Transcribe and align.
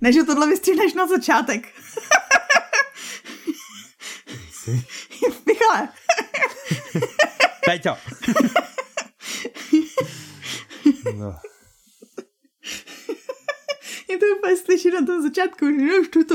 Ne, 0.00 0.12
že 0.12 0.22
tohle 0.24 0.48
vystříhneš 0.48 0.94
na 0.94 1.06
začátek. 1.06 1.68
Michale. 5.46 5.88
Peťo. 7.64 7.96
No. 11.18 11.36
Je 14.10 14.18
to 14.18 14.26
úplně 14.38 14.56
slyšet 14.56 14.90
na 14.94 15.06
tom 15.06 15.22
začátku, 15.22 15.66
že 15.66 16.00
už 16.00 16.08
tu 16.08 16.24
to. 16.24 16.34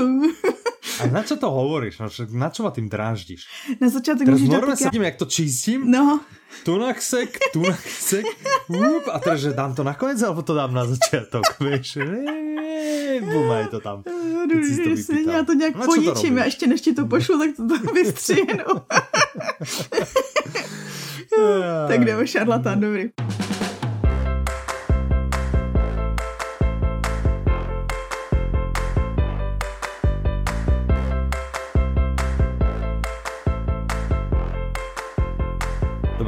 A 1.03 1.07
na 1.11 1.23
čo 1.23 1.35
to 1.35 1.51
hovoríš? 1.51 1.99
Na 2.31 2.49
čo 2.49 2.63
ma 2.63 2.71
tým 2.71 2.87
dráždíš? 2.89 3.47
Na 3.81 3.89
začátek 3.89 4.25
Teraz 4.25 4.39
můžeš 4.39 4.61
dát 4.61 4.79
sa 4.79 4.89
tím, 4.89 5.01
jak 5.01 5.15
to 5.15 5.25
čistím, 5.25 5.91
No, 5.91 6.19
tu 6.63 6.77
na 6.77 6.93
ksek, 6.93 7.39
tu 7.53 7.61
na 7.67 7.75
ksek, 7.75 8.25
úp, 8.67 9.03
a 9.11 9.19
teraz, 9.19 9.39
že 9.41 9.51
dám 9.53 9.75
to 9.75 9.83
nakoniec, 9.83 10.21
alebo 10.23 10.41
to 10.41 10.53
dám 10.53 10.73
na 10.73 10.85
začiatok, 10.85 11.43
vieš? 11.59 11.97
Bumaj 13.21 13.67
to 13.67 13.79
tam. 13.79 14.03
Jestli 14.49 14.95
vypýtal. 14.95 15.35
já 15.35 15.43
to 15.43 15.53
nějak 15.53 15.73
to 15.73 15.85
poničím, 15.85 16.39
a 16.39 16.45
ještě 16.45 16.67
než 16.67 16.81
ti 16.81 16.93
to 16.93 17.05
pošlu, 17.05 17.39
tak 17.39 17.49
to, 17.55 17.79
to 17.79 17.93
vystřihnu. 17.93 18.63
tak 21.87 22.05
jdeme 22.05 22.27
šarlatán, 22.27 22.79
dobrý. 22.79 23.09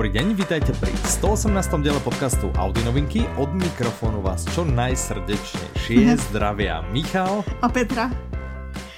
Dobrý 0.07 0.23
deň, 0.23 0.39
vítajte 0.39 0.71
pri 0.79 0.95
118. 1.19 1.51
diele 1.83 1.99
podcastu 1.99 2.47
Audi 2.55 2.79
novinky. 2.87 3.27
Od 3.35 3.51
mikrofónu 3.51 4.23
vás 4.23 4.47
čo 4.47 4.63
najsrdečnejšie 4.63 6.15
zdravia 6.31 6.79
Michal. 6.95 7.43
A 7.59 7.67
Petra, 7.67 8.07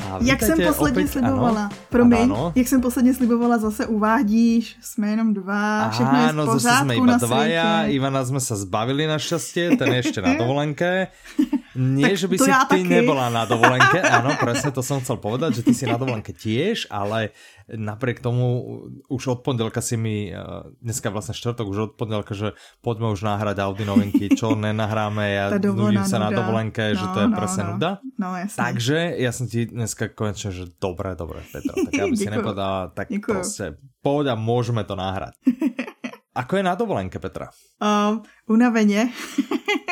A 0.05 0.22
jak 0.22 0.38
jsem 0.38 0.58
posledně 0.62 1.02
opäť- 1.02 1.09
slibovala, 1.09 1.66
Áno, 1.66 1.90
promiň, 1.90 2.30
áno. 2.30 2.43
jak 2.54 2.68
jsem 2.68 2.82
posledně 2.82 3.13
slibovala, 3.13 3.57
zase 3.57 3.85
uvádíš, 3.85 4.77
jsme 4.82 5.10
jenom 5.10 5.34
dva, 5.34 5.90
všechno 5.90 6.13
je 6.13 6.26
v 6.26 6.29
Áno, 6.29 6.41
zase 6.46 6.54
pořádku 6.54 6.85
sme 6.85 6.93
iba 6.96 7.05
na 7.05 7.18
dvaja, 7.18 7.70
světě. 7.79 7.94
Ivana 7.96 8.21
sme 8.23 8.40
sa 8.40 8.55
zbavili 8.55 9.04
našťastie, 9.07 9.66
ten 9.77 9.88
je 9.90 9.99
ešte 9.99 10.20
na 10.21 10.32
dovolenke. 10.41 11.10
Nie, 11.73 12.05
Tak 12.05 12.18
že 12.18 12.27
by 12.27 12.35
si 12.38 12.49
ty 12.49 12.54
taky. 12.54 12.85
nebola 12.85 13.29
na 13.29 13.46
dovolenke, 13.46 13.98
áno, 14.18 14.29
presne 14.35 14.70
to 14.70 14.82
som 14.82 14.98
chcel 14.99 15.18
povedať, 15.18 15.57
že 15.57 15.66
ty 15.66 15.73
si 15.73 15.85
na 15.85 15.96
dovolenke 15.96 16.34
tiež, 16.34 16.85
ale 16.90 17.34
napriek 17.75 18.20
tomu 18.20 18.45
už 19.09 19.27
od 19.27 19.39
pondelka 19.43 19.81
si 19.81 19.98
mi, 19.98 20.29
eh, 20.29 20.37
dneska 20.81 21.09
vlastne 21.09 21.34
štvrtok, 21.34 21.65
už 21.67 21.79
od 21.79 21.91
pondelka, 21.93 22.34
že 22.34 22.53
poďme 22.81 23.13
už 23.13 23.21
nahrať 23.21 23.59
Audi 23.61 23.85
novinky, 23.85 24.29
čo 24.34 24.55
nenahráme, 24.59 25.26
ja 25.29 25.45
nudím 25.53 26.05
sa 26.05 26.17
na 26.17 26.29
dovolenke, 26.31 26.93
že 26.93 27.05
No, 27.05 27.13
to 27.13 27.20
je 27.21 27.29
no, 27.29 27.35
presne 27.37 27.63
no. 27.63 27.70
nuda. 27.76 27.91
No. 28.17 28.27
Takže 28.39 29.17
ja 29.17 29.31
som 29.31 29.45
ti 29.45 29.65
dneska 29.65 30.09
konečne, 30.09 30.49
že 30.51 30.63
dobre, 30.81 31.13
dobre, 31.13 31.45
Petra, 31.49 31.73
tak 31.76 31.93
aby 31.93 32.15
si 32.17 32.29
nepovedala, 32.34 32.89
tak 32.91 33.09
Děkuju. 33.09 33.34
proste 33.34 33.65
poď 34.01 34.33
a 34.33 34.35
môžeme 34.39 34.81
to 34.87 34.95
nahrať. 34.95 35.35
Ako 36.39 36.55
je 36.55 36.63
na 36.63 36.76
dovolenke, 36.77 37.20
Petra? 37.20 37.49
Um, 37.83 38.21
unaveně, 38.48 39.09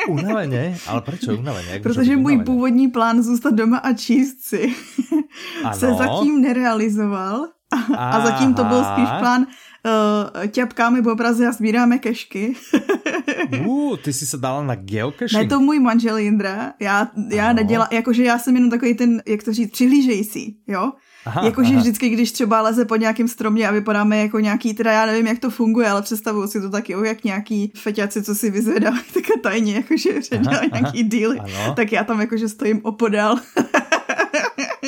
Unaveně? 0.07 0.77
Ale 0.87 1.01
prečo 1.01 1.35
unaveně? 1.35 1.69
Jak 1.69 1.83
protože 1.83 2.15
můj 2.15 2.33
unaveně? 2.33 2.43
původní 2.45 2.87
plán 2.87 3.23
zůstat 3.23 3.53
doma 3.53 3.77
a 3.77 3.93
číst 3.93 4.39
si 4.47 4.71
se 5.73 5.87
Ano. 5.87 5.97
zatím 5.97 6.41
nerealizoval. 6.41 7.47
A 7.97 8.25
zatím 8.25 8.53
to 8.53 8.63
byl 8.63 8.83
spíš 8.83 9.09
plán 9.19 9.41
uh, 9.41 10.47
ťapkáme 10.47 11.01
po 11.01 11.15
Praze 11.15 11.47
a 11.47 11.51
sbíráme 11.51 11.97
kešky. 11.99 12.55
Uh, 13.65 13.97
ty 13.97 14.13
si 14.13 14.25
se 14.25 14.37
dala 14.37 14.63
na 14.63 14.75
Ne, 14.75 14.81
geocaching? 14.81 15.49
to 15.49 15.59
můj 15.59 15.79
manžel 15.79 16.17
Jindra. 16.17 16.73
Já, 16.79 17.07
já 17.29 17.45
Ano. 17.45 17.55
nedělám, 17.55 17.87
jakože 17.91 18.23
já 18.23 18.39
jsem 18.39 18.55
jenom 18.55 18.69
takový 18.69 18.93
ten, 18.93 19.21
jak 19.27 19.43
to 19.43 19.53
říct, 19.53 19.71
přihlížející, 19.71 20.57
jo? 20.67 20.91
Aha, 21.25 21.45
jakože 21.45 21.69
aha. 21.69 21.79
vždycky, 21.79 22.09
když 22.09 22.31
třeba 22.31 22.61
leze 22.61 22.85
pod 22.85 22.95
nějakým 22.95 23.27
stromě 23.27 23.67
a 23.67 23.71
vypadáme 23.71 24.17
jako 24.17 24.39
nějaký, 24.39 24.73
teda 24.73 24.91
já 24.91 25.05
nevím, 25.05 25.27
jak 25.27 25.39
to 25.39 25.49
funguje, 25.49 25.89
ale 25.89 26.01
představuju 26.01 26.47
si 26.47 26.61
to 26.61 26.69
taky, 26.69 26.93
jo, 26.93 27.03
jak 27.03 27.23
nějaký 27.23 27.71
feťaci, 27.77 28.23
co 28.23 28.35
si 28.35 28.51
vyzvedávají 28.51 29.03
také 29.13 29.39
tajně, 29.43 29.73
jakože 29.73 30.19
předělají 30.19 30.71
aha. 30.71 30.79
nějaký 30.81 31.03
díly. 31.03 31.39
Tak 31.75 31.91
já 31.91 32.03
tam 32.03 32.21
jakože 32.21 32.49
stojím 32.49 32.79
opodál. 32.83 33.39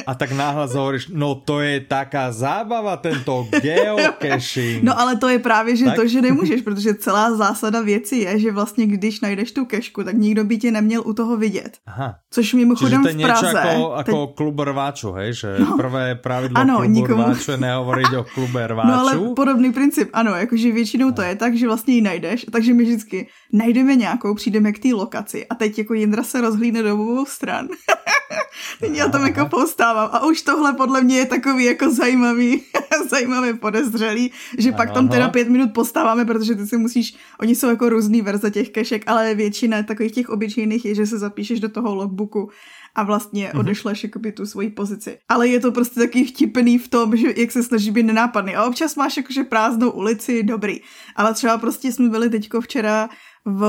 A 0.08 0.16
tak 0.16 0.32
náhlas 0.32 0.74
hovoríš, 0.76 1.08
no 1.14 1.36
to 1.36 1.60
je 1.62 1.80
taká 1.80 2.32
zábava, 2.32 2.98
tento 2.98 3.48
geocaching. 3.62 4.84
No 4.84 5.00
ale 5.00 5.16
to 5.18 5.28
je 5.28 5.40
právě, 5.40 5.76
že 5.76 5.86
Tak? 5.86 5.96
to, 5.96 6.08
že 6.08 6.22
nemůžeš, 6.22 6.62
protože 6.62 6.94
celá 6.94 7.36
zásada 7.36 7.82
věci 7.82 8.16
je, 8.16 8.40
že 8.40 8.52
vlastně 8.52 8.88
když 8.88 9.22
najdeš 9.22 9.52
tu 9.52 9.66
kešku, 9.66 10.04
tak 10.04 10.16
nikdo 10.16 10.44
by 10.44 10.58
tě 10.58 10.72
neměl 10.72 11.02
u 11.06 11.14
toho 11.14 11.38
vidět. 11.38 11.78
Aha. 11.88 12.16
Což 12.32 12.46
Čiže 12.46 12.58
mimochodem 12.58 13.02
to 13.04 13.08
je 13.10 13.14
v 13.16 13.22
Praze. 13.22 13.52
ako, 13.62 13.94
teď- 14.04 14.16
ako 14.16 14.28
klub 14.28 14.60
rváču, 14.60 15.12
hej? 15.12 15.34
Že 15.34 15.50
no. 15.60 15.78
prvé 15.78 16.16
pravidlo 16.16 16.58
Ano, 16.62 16.76
klubu 16.78 16.94
nikomu- 16.94 17.24
rváču 17.24 17.52
je 17.52 17.58
nehovoriť 17.58 18.10
o 18.18 18.24
klube 18.24 18.68
rváču. 18.68 18.88
No 18.90 19.00
ale 19.00 19.12
podobný 19.36 19.74
princip, 19.74 20.10
ano, 20.14 20.36
jakože 20.36 20.72
většinou 20.72 21.12
to 21.12 21.22
je 21.22 21.36
tak, 21.36 21.56
že 21.58 21.68
vlastně 21.68 21.94
ji 21.96 22.02
najdeš, 22.02 22.46
takže 22.52 22.74
my 22.74 22.84
vždycky 22.84 23.28
najdeme 23.54 23.96
nějakou, 23.96 24.36
přijdeme 24.36 24.72
k 24.72 24.80
té 24.80 24.90
lokaci 24.94 25.48
a 25.48 25.56
teď 25.56 25.78
jako 25.78 25.94
Jindra 25.94 26.24
se 26.24 26.42
rozhlídne 26.42 26.84
do 26.84 26.94
obou 26.94 27.26
stran. 27.26 27.68
Teď 28.80 28.92
já 28.96 29.08
tam 29.08 29.26
jako 29.26 29.46
postávám 29.46 30.10
a 30.14 30.26
už 30.26 30.42
tohle 30.42 30.74
podle 30.74 31.02
mě 31.02 31.18
je 31.18 31.26
takový 31.26 31.66
jako 31.66 31.92
zajímavý, 31.92 32.62
zajímavý 33.10 33.54
podezřelý, 33.54 34.32
že 34.58 34.72
pak 34.72 34.92
tam 34.92 35.10
teda 35.10 35.30
pět 35.30 35.50
minut 35.50 35.74
postáváme, 35.74 36.26
protože 36.26 36.56
ty 36.56 36.68
si 36.68 36.78
musíš, 36.78 37.16
oni 37.40 37.56
jsou 37.56 37.70
jako 37.70 37.90
různý 37.90 38.22
verze 38.22 38.52
těch 38.52 38.70
kešek, 38.70 39.04
ale 39.08 39.36
většina 39.36 39.84
takových 39.84 40.12
těch 40.12 40.30
obyčejných 40.30 40.86
je, 40.86 40.96
že 40.96 41.06
se 41.06 41.20
zapíšeš 41.20 41.60
do 41.60 41.70
toho 41.70 41.96
logbooku 41.96 42.50
a 42.96 43.04
vlastně 43.04 43.54
odešleš 43.54 44.04
jakoby 44.04 44.32
tu 44.32 44.46
svoji 44.46 44.70
pozici. 44.70 45.18
Ale 45.30 45.48
je 45.48 45.60
to 45.60 45.72
prostě 45.72 46.00
taky 46.00 46.26
vtipný 46.26 46.78
v 46.78 46.88
tom, 46.88 47.18
že 47.18 47.28
jak 47.38 47.52
se 47.52 47.64
snaží 47.64 47.92
být 47.92 48.04
nenápadný. 48.04 48.56
A 48.56 48.66
občas 48.66 48.96
máš 48.96 49.18
jakože 49.18 49.44
prázdnou 49.44 49.92
ulici, 49.92 50.44
dobrý. 50.44 50.80
Ale 51.16 51.34
třeba 51.34 51.58
prostě 51.58 51.92
jsme 51.92 52.10
byli 52.10 52.30
teďko 52.30 52.62
včera 52.62 53.10
v 53.58 53.62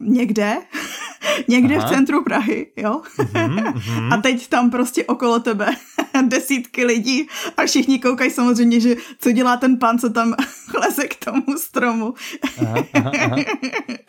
někde, 0.00 0.56
někde 1.48 1.76
Aha. 1.76 1.86
v 1.86 1.90
centru 1.90 2.24
Prahy, 2.24 2.66
jo? 2.76 3.00
mhm. 3.34 4.12
A 4.12 4.16
teď 4.16 4.48
tam 4.48 4.70
prostě 4.70 5.04
okolo 5.04 5.40
tebe 5.40 5.66
desítky 6.28 6.84
lidí 6.84 7.26
a 7.56 7.66
všichni 7.66 7.98
koukají 7.98 8.30
samozřejmě, 8.30 8.80
že 8.80 8.94
co 9.18 9.32
dělá 9.32 9.56
ten 9.56 9.78
pán, 9.78 9.98
co 9.98 10.10
tam 10.10 10.34
leze 10.80 11.08
k 11.08 11.24
tomu 11.24 11.58
stromu. 11.58 12.14
Aha, 12.62 12.76
aha, 12.94 13.10
aha. 13.24 13.36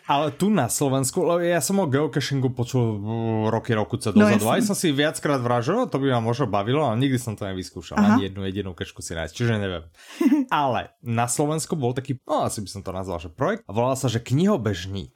Ale 0.08 0.30
tu 0.30 0.48
na 0.48 0.68
Slovensku, 0.72 1.20
ja 1.44 1.60
som 1.60 1.76
o 1.78 1.86
geocachingu 1.86 2.48
počul 2.56 2.96
roky, 3.52 3.76
roku 3.76 4.00
co 4.00 4.08
No, 4.16 4.24
dozadu. 4.24 4.40
jasne. 4.48 4.54
Aj 4.56 4.62
som 4.64 4.72
si 4.72 4.88
viackrát 4.88 5.36
vražil, 5.36 5.84
to 5.84 6.00
by 6.00 6.08
ma 6.16 6.20
možno 6.24 6.48
bavilo, 6.48 6.80
ale 6.80 6.96
nikdy 6.96 7.20
som 7.20 7.36
to 7.36 7.44
nevyskúšal. 7.44 8.00
Aha. 8.00 8.16
Ani 8.16 8.32
jednu 8.32 8.40
jedinú 8.48 8.72
kešku 8.72 9.04
si 9.04 9.12
nájsť, 9.12 9.34
čiže 9.36 9.60
neviem. 9.60 9.84
Ale 10.48 10.96
na 11.04 11.28
Slovensku 11.28 11.76
bol 11.76 11.92
taký, 11.92 12.16
no 12.24 12.48
asi 12.48 12.64
by 12.64 12.68
som 12.72 12.80
to 12.80 12.88
nazval, 12.88 13.20
že 13.20 13.28
projekt. 13.28 13.68
A 13.68 13.72
volal 13.76 14.00
sa, 14.00 14.08
že 14.08 14.24
knihobežník. 14.24 15.07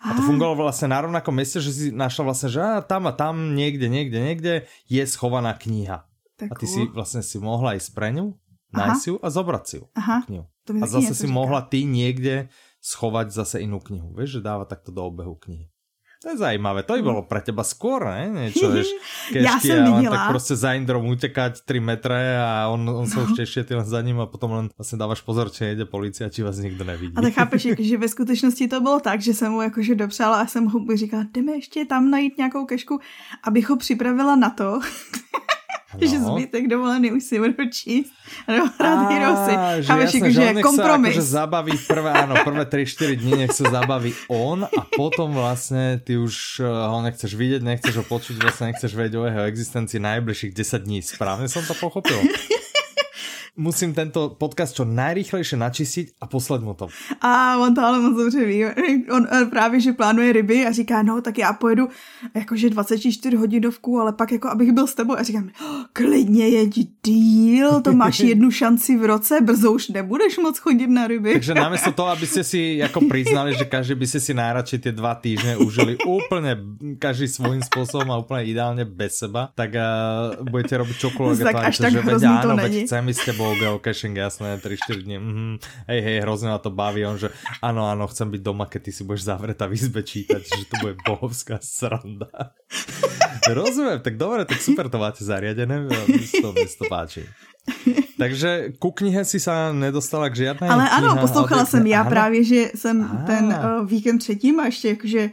A 0.00 0.16
to 0.16 0.24
fungovalo 0.24 0.64
vlastne 0.64 0.88
na 0.88 1.04
rovnakom 1.04 1.36
mieste, 1.36 1.60
že 1.60 1.70
si 1.70 1.84
našla 1.92 2.32
vlastne, 2.32 2.48
že 2.48 2.56
á, 2.56 2.80
tam 2.80 3.04
a 3.04 3.12
tam 3.12 3.52
niekde, 3.52 3.92
niekde, 3.92 4.16
niekde 4.16 4.52
je 4.88 5.02
schovaná 5.04 5.52
kniha. 5.52 6.08
Tak 6.40 6.48
A 6.48 6.54
ty 6.56 6.64
cool. 6.64 6.72
si 6.72 6.80
vlastne 6.88 7.20
si 7.20 7.36
mohla 7.36 7.76
ísť 7.76 7.92
pre 7.92 8.08
ňu, 8.16 8.32
nájsť 8.72 9.04
ju 9.12 9.14
a 9.20 9.28
zobrať 9.28 9.64
si 9.68 9.74
ju. 9.76 9.84
Aha. 9.92 10.24
Knihu. 10.24 10.44
To 10.64 10.70
A 10.80 10.86
zase 10.88 11.12
si 11.12 11.28
říká. 11.28 11.36
mohla 11.36 11.60
ty 11.60 11.84
niekde 11.84 12.48
schovať 12.80 13.28
zase 13.28 13.60
inú 13.60 13.76
knihu. 13.84 14.16
Vieš, 14.16 14.40
že 14.40 14.40
dáva 14.40 14.64
takto 14.64 14.88
do 14.88 15.04
obehu 15.04 15.36
knihy. 15.36 15.68
To 16.20 16.28
je 16.28 16.36
zajímavé. 16.36 16.84
To 16.84 17.00
by 17.00 17.02
bolo 17.02 17.24
pre 17.24 17.40
teba 17.40 17.64
skôr, 17.64 18.04
ne? 18.04 18.28
Niečo, 18.28 18.68
vieš, 18.76 18.92
Já 19.32 19.56
jsem 19.60 19.84
viděla. 19.96 20.16
tak 20.16 20.28
proste 20.28 20.56
za 20.56 20.76
Indrom 20.76 21.08
utekať 21.08 21.64
3 21.64 21.80
metre 21.80 22.36
a 22.36 22.68
on, 22.68 22.84
on 22.84 23.08
sa 23.08 23.24
už 23.24 23.40
tešie 23.40 23.64
ty 23.64 23.72
za 23.72 24.00
ním 24.04 24.20
a 24.20 24.28
potom 24.28 24.52
len 24.52 24.66
vlastne 24.76 25.00
dávaš 25.00 25.24
pozor, 25.24 25.48
či 25.48 25.72
nejde 25.72 25.88
policia, 25.88 26.28
či 26.28 26.44
vás 26.44 26.60
nikto 26.60 26.84
nevidí. 26.84 27.16
Ale 27.16 27.32
chápeš, 27.32 27.72
že 27.88 27.96
ve 27.96 28.08
skutečnosti 28.08 28.68
to 28.68 28.80
bylo 28.84 29.00
tak, 29.00 29.20
že 29.24 29.32
jsem 29.34 29.48
mu 29.52 29.62
jakože 29.62 29.94
dopřála 29.94 30.40
a 30.40 30.46
jsem 30.46 30.68
mu 30.68 30.96
říkala, 30.96 31.24
jdeme 31.32 31.52
ještě 31.52 31.84
tam 31.84 32.10
najít 32.10 32.38
nějakou 32.38 32.68
kešku, 32.68 33.00
abych 33.44 33.68
ho 33.70 33.76
připravila 33.76 34.36
na 34.36 34.50
to, 34.50 34.80
že 35.98 36.22
No. 36.22 36.38
zbytek 36.38 36.70
dovolený 36.70 37.10
už 37.12 37.22
si 37.24 37.42
budu 37.42 37.66
číst 37.66 38.14
a 38.46 38.52
nebo 38.52 38.66
hrát 38.78 39.10
hero 39.10 39.32
si. 39.42 39.52
Á, 39.56 39.82
Chápeš, 39.82 40.14
jako, 40.14 40.26
že 40.26 40.32
že 40.32 40.42
je 40.42 40.62
kompromis. 40.62 41.14
Akože 41.18 41.26
zabaví 41.26 41.74
prvé, 41.88 42.10
áno, 42.14 42.34
prvé 42.46 42.62
3-4 42.62 43.16
dní 43.16 43.32
nech 43.42 43.52
sa 43.52 43.64
zabaví 43.70 44.14
on 44.30 44.62
a 44.64 44.82
potom 44.86 45.34
vlastne 45.34 45.98
ty 45.98 46.14
už 46.14 46.62
eh, 46.62 46.66
ho 46.66 46.98
nechceš 47.02 47.34
vidieť, 47.34 47.60
nechceš 47.66 47.94
ho 47.98 48.04
počuť, 48.06 48.38
vlastne 48.38 48.70
nechceš 48.70 48.92
vedieť 48.94 49.14
o 49.18 49.26
jeho 49.26 49.42
existencii 49.48 49.98
najbližších 49.98 50.52
10 50.54 50.86
dní. 50.86 50.98
Správne 51.02 51.50
som 51.50 51.66
to 51.66 51.74
pochopil? 51.74 52.14
musím 53.60 53.92
tento 53.92 54.32
podcast 54.40 54.72
čo 54.72 54.88
najrychlejšie 54.88 55.60
načistiť 55.60 56.06
a 56.16 56.24
poslať 56.24 56.60
mu 56.64 56.72
to. 56.72 56.88
A 57.20 57.60
on 57.60 57.76
to 57.76 57.84
ale 57.84 58.00
moc 58.00 58.16
dobře 58.16 58.40
ví. 58.44 58.64
On 59.12 59.28
eh, 59.28 59.44
právě, 59.44 59.80
že 59.80 59.92
plánuje 59.92 60.32
ryby 60.32 60.66
a 60.66 60.72
říká, 60.72 61.02
no 61.02 61.20
tak 61.20 61.38
já 61.38 61.52
pojedu 61.52 61.88
jakože 62.34 62.70
24 62.70 63.36
hodinovku, 63.36 64.00
ale 64.00 64.12
pak 64.12 64.32
jako 64.32 64.48
abych 64.48 64.72
byl 64.72 64.86
s 64.86 64.94
tebou. 64.94 65.18
A 65.18 65.22
říkám, 65.22 65.50
oh, 65.60 65.84
klidně 65.92 66.48
jeď 66.48 66.74
díl, 67.04 67.80
to 67.80 67.92
máš 67.92 68.20
jednu 68.32 68.50
šanci 68.50 68.96
v 68.96 69.04
roce, 69.04 69.40
brzo 69.40 69.72
už 69.72 69.88
nebudeš 69.88 70.38
moc 70.38 70.58
chodit 70.58 70.86
na 70.86 71.06
ryby. 71.06 71.32
Takže 71.32 71.54
namiesto 71.54 71.92
toho, 71.92 72.08
aby 72.08 72.26
ste 72.26 72.40
si 72.40 72.80
jako 72.80 73.00
priznali, 73.04 73.52
že 73.54 73.68
každý 73.68 73.94
by 73.94 74.06
ste 74.06 74.20
si 74.20 74.32
najradšej 74.32 74.78
tie 74.78 74.92
dva 74.96 75.14
týždne 75.14 75.60
užili 75.60 76.00
úplne 76.06 76.56
každý 76.96 77.28
svojím 77.28 77.60
spôsobom 77.60 78.08
a 78.08 78.16
úplne 78.16 78.48
ideálne 78.48 78.84
bez 78.88 79.20
seba, 79.20 79.52
tak 79.52 79.76
uh, 79.76 80.40
budete 80.46 80.80
robiť 80.80 80.96
čokoľvek. 80.96 81.44
Tak 81.44 81.64
až 81.68 81.76
tak 81.76 81.92
hrozný 82.00 82.36
to 82.40 82.50
není. 82.56 82.80
Chcem 82.86 83.04
ísť 83.10 83.20
s 83.20 83.26
tebou 83.34 83.49
geocaching, 83.54 84.16
jasné, 84.16 84.56
3-4 84.56 85.02
dní. 85.02 85.18
Mm-hmm. 85.18 85.52
Hej, 85.88 86.00
hej, 86.02 86.16
hrozne 86.20 86.50
ma 86.50 86.58
to 86.58 86.70
baví. 86.70 87.06
On, 87.06 87.18
že 87.18 87.30
áno, 87.62 87.86
áno, 87.86 88.06
chcem 88.06 88.30
byť 88.30 88.42
doma, 88.42 88.66
keď 88.66 88.80
ty 88.88 88.92
si 88.92 89.02
budeš 89.04 89.26
zavretá 89.26 89.66
v 89.66 89.74
izbe 89.78 90.02
čítať, 90.02 90.42
že 90.42 90.68
to 90.68 90.74
bude 90.82 90.94
bohovská 91.06 91.58
sranda. 91.62 92.54
Rozumiem, 93.48 94.00
tak 94.00 94.20
dobre, 94.20 94.44
tak 94.44 94.60
super 94.60 94.86
to 94.92 94.98
máte 95.00 95.24
zariadené, 95.24 95.80
mi 95.80 96.26
to, 96.28 96.52
mi 96.52 96.66
to 96.66 96.84
páči. 96.86 97.24
Takže 98.20 98.76
ku 98.76 98.92
knihe 98.92 99.24
si 99.24 99.40
sa 99.40 99.72
nedostala 99.72 100.28
k 100.28 100.48
žiadnej 100.48 100.68
Ale 100.68 100.84
ano, 100.90 101.16
poslouchala 101.20 101.64
jsem 101.64 101.86
já 101.86 102.00
ano? 102.00 102.10
právě, 102.10 102.44
že 102.44 102.60
jsem 102.74 102.96
ah. 103.04 103.26
ten 103.26 103.44
uh, 103.46 103.86
víkend 103.86 104.18
předtím 104.18 104.60
a 104.60 104.66
ještě 104.66 104.88
jakože 104.88 105.30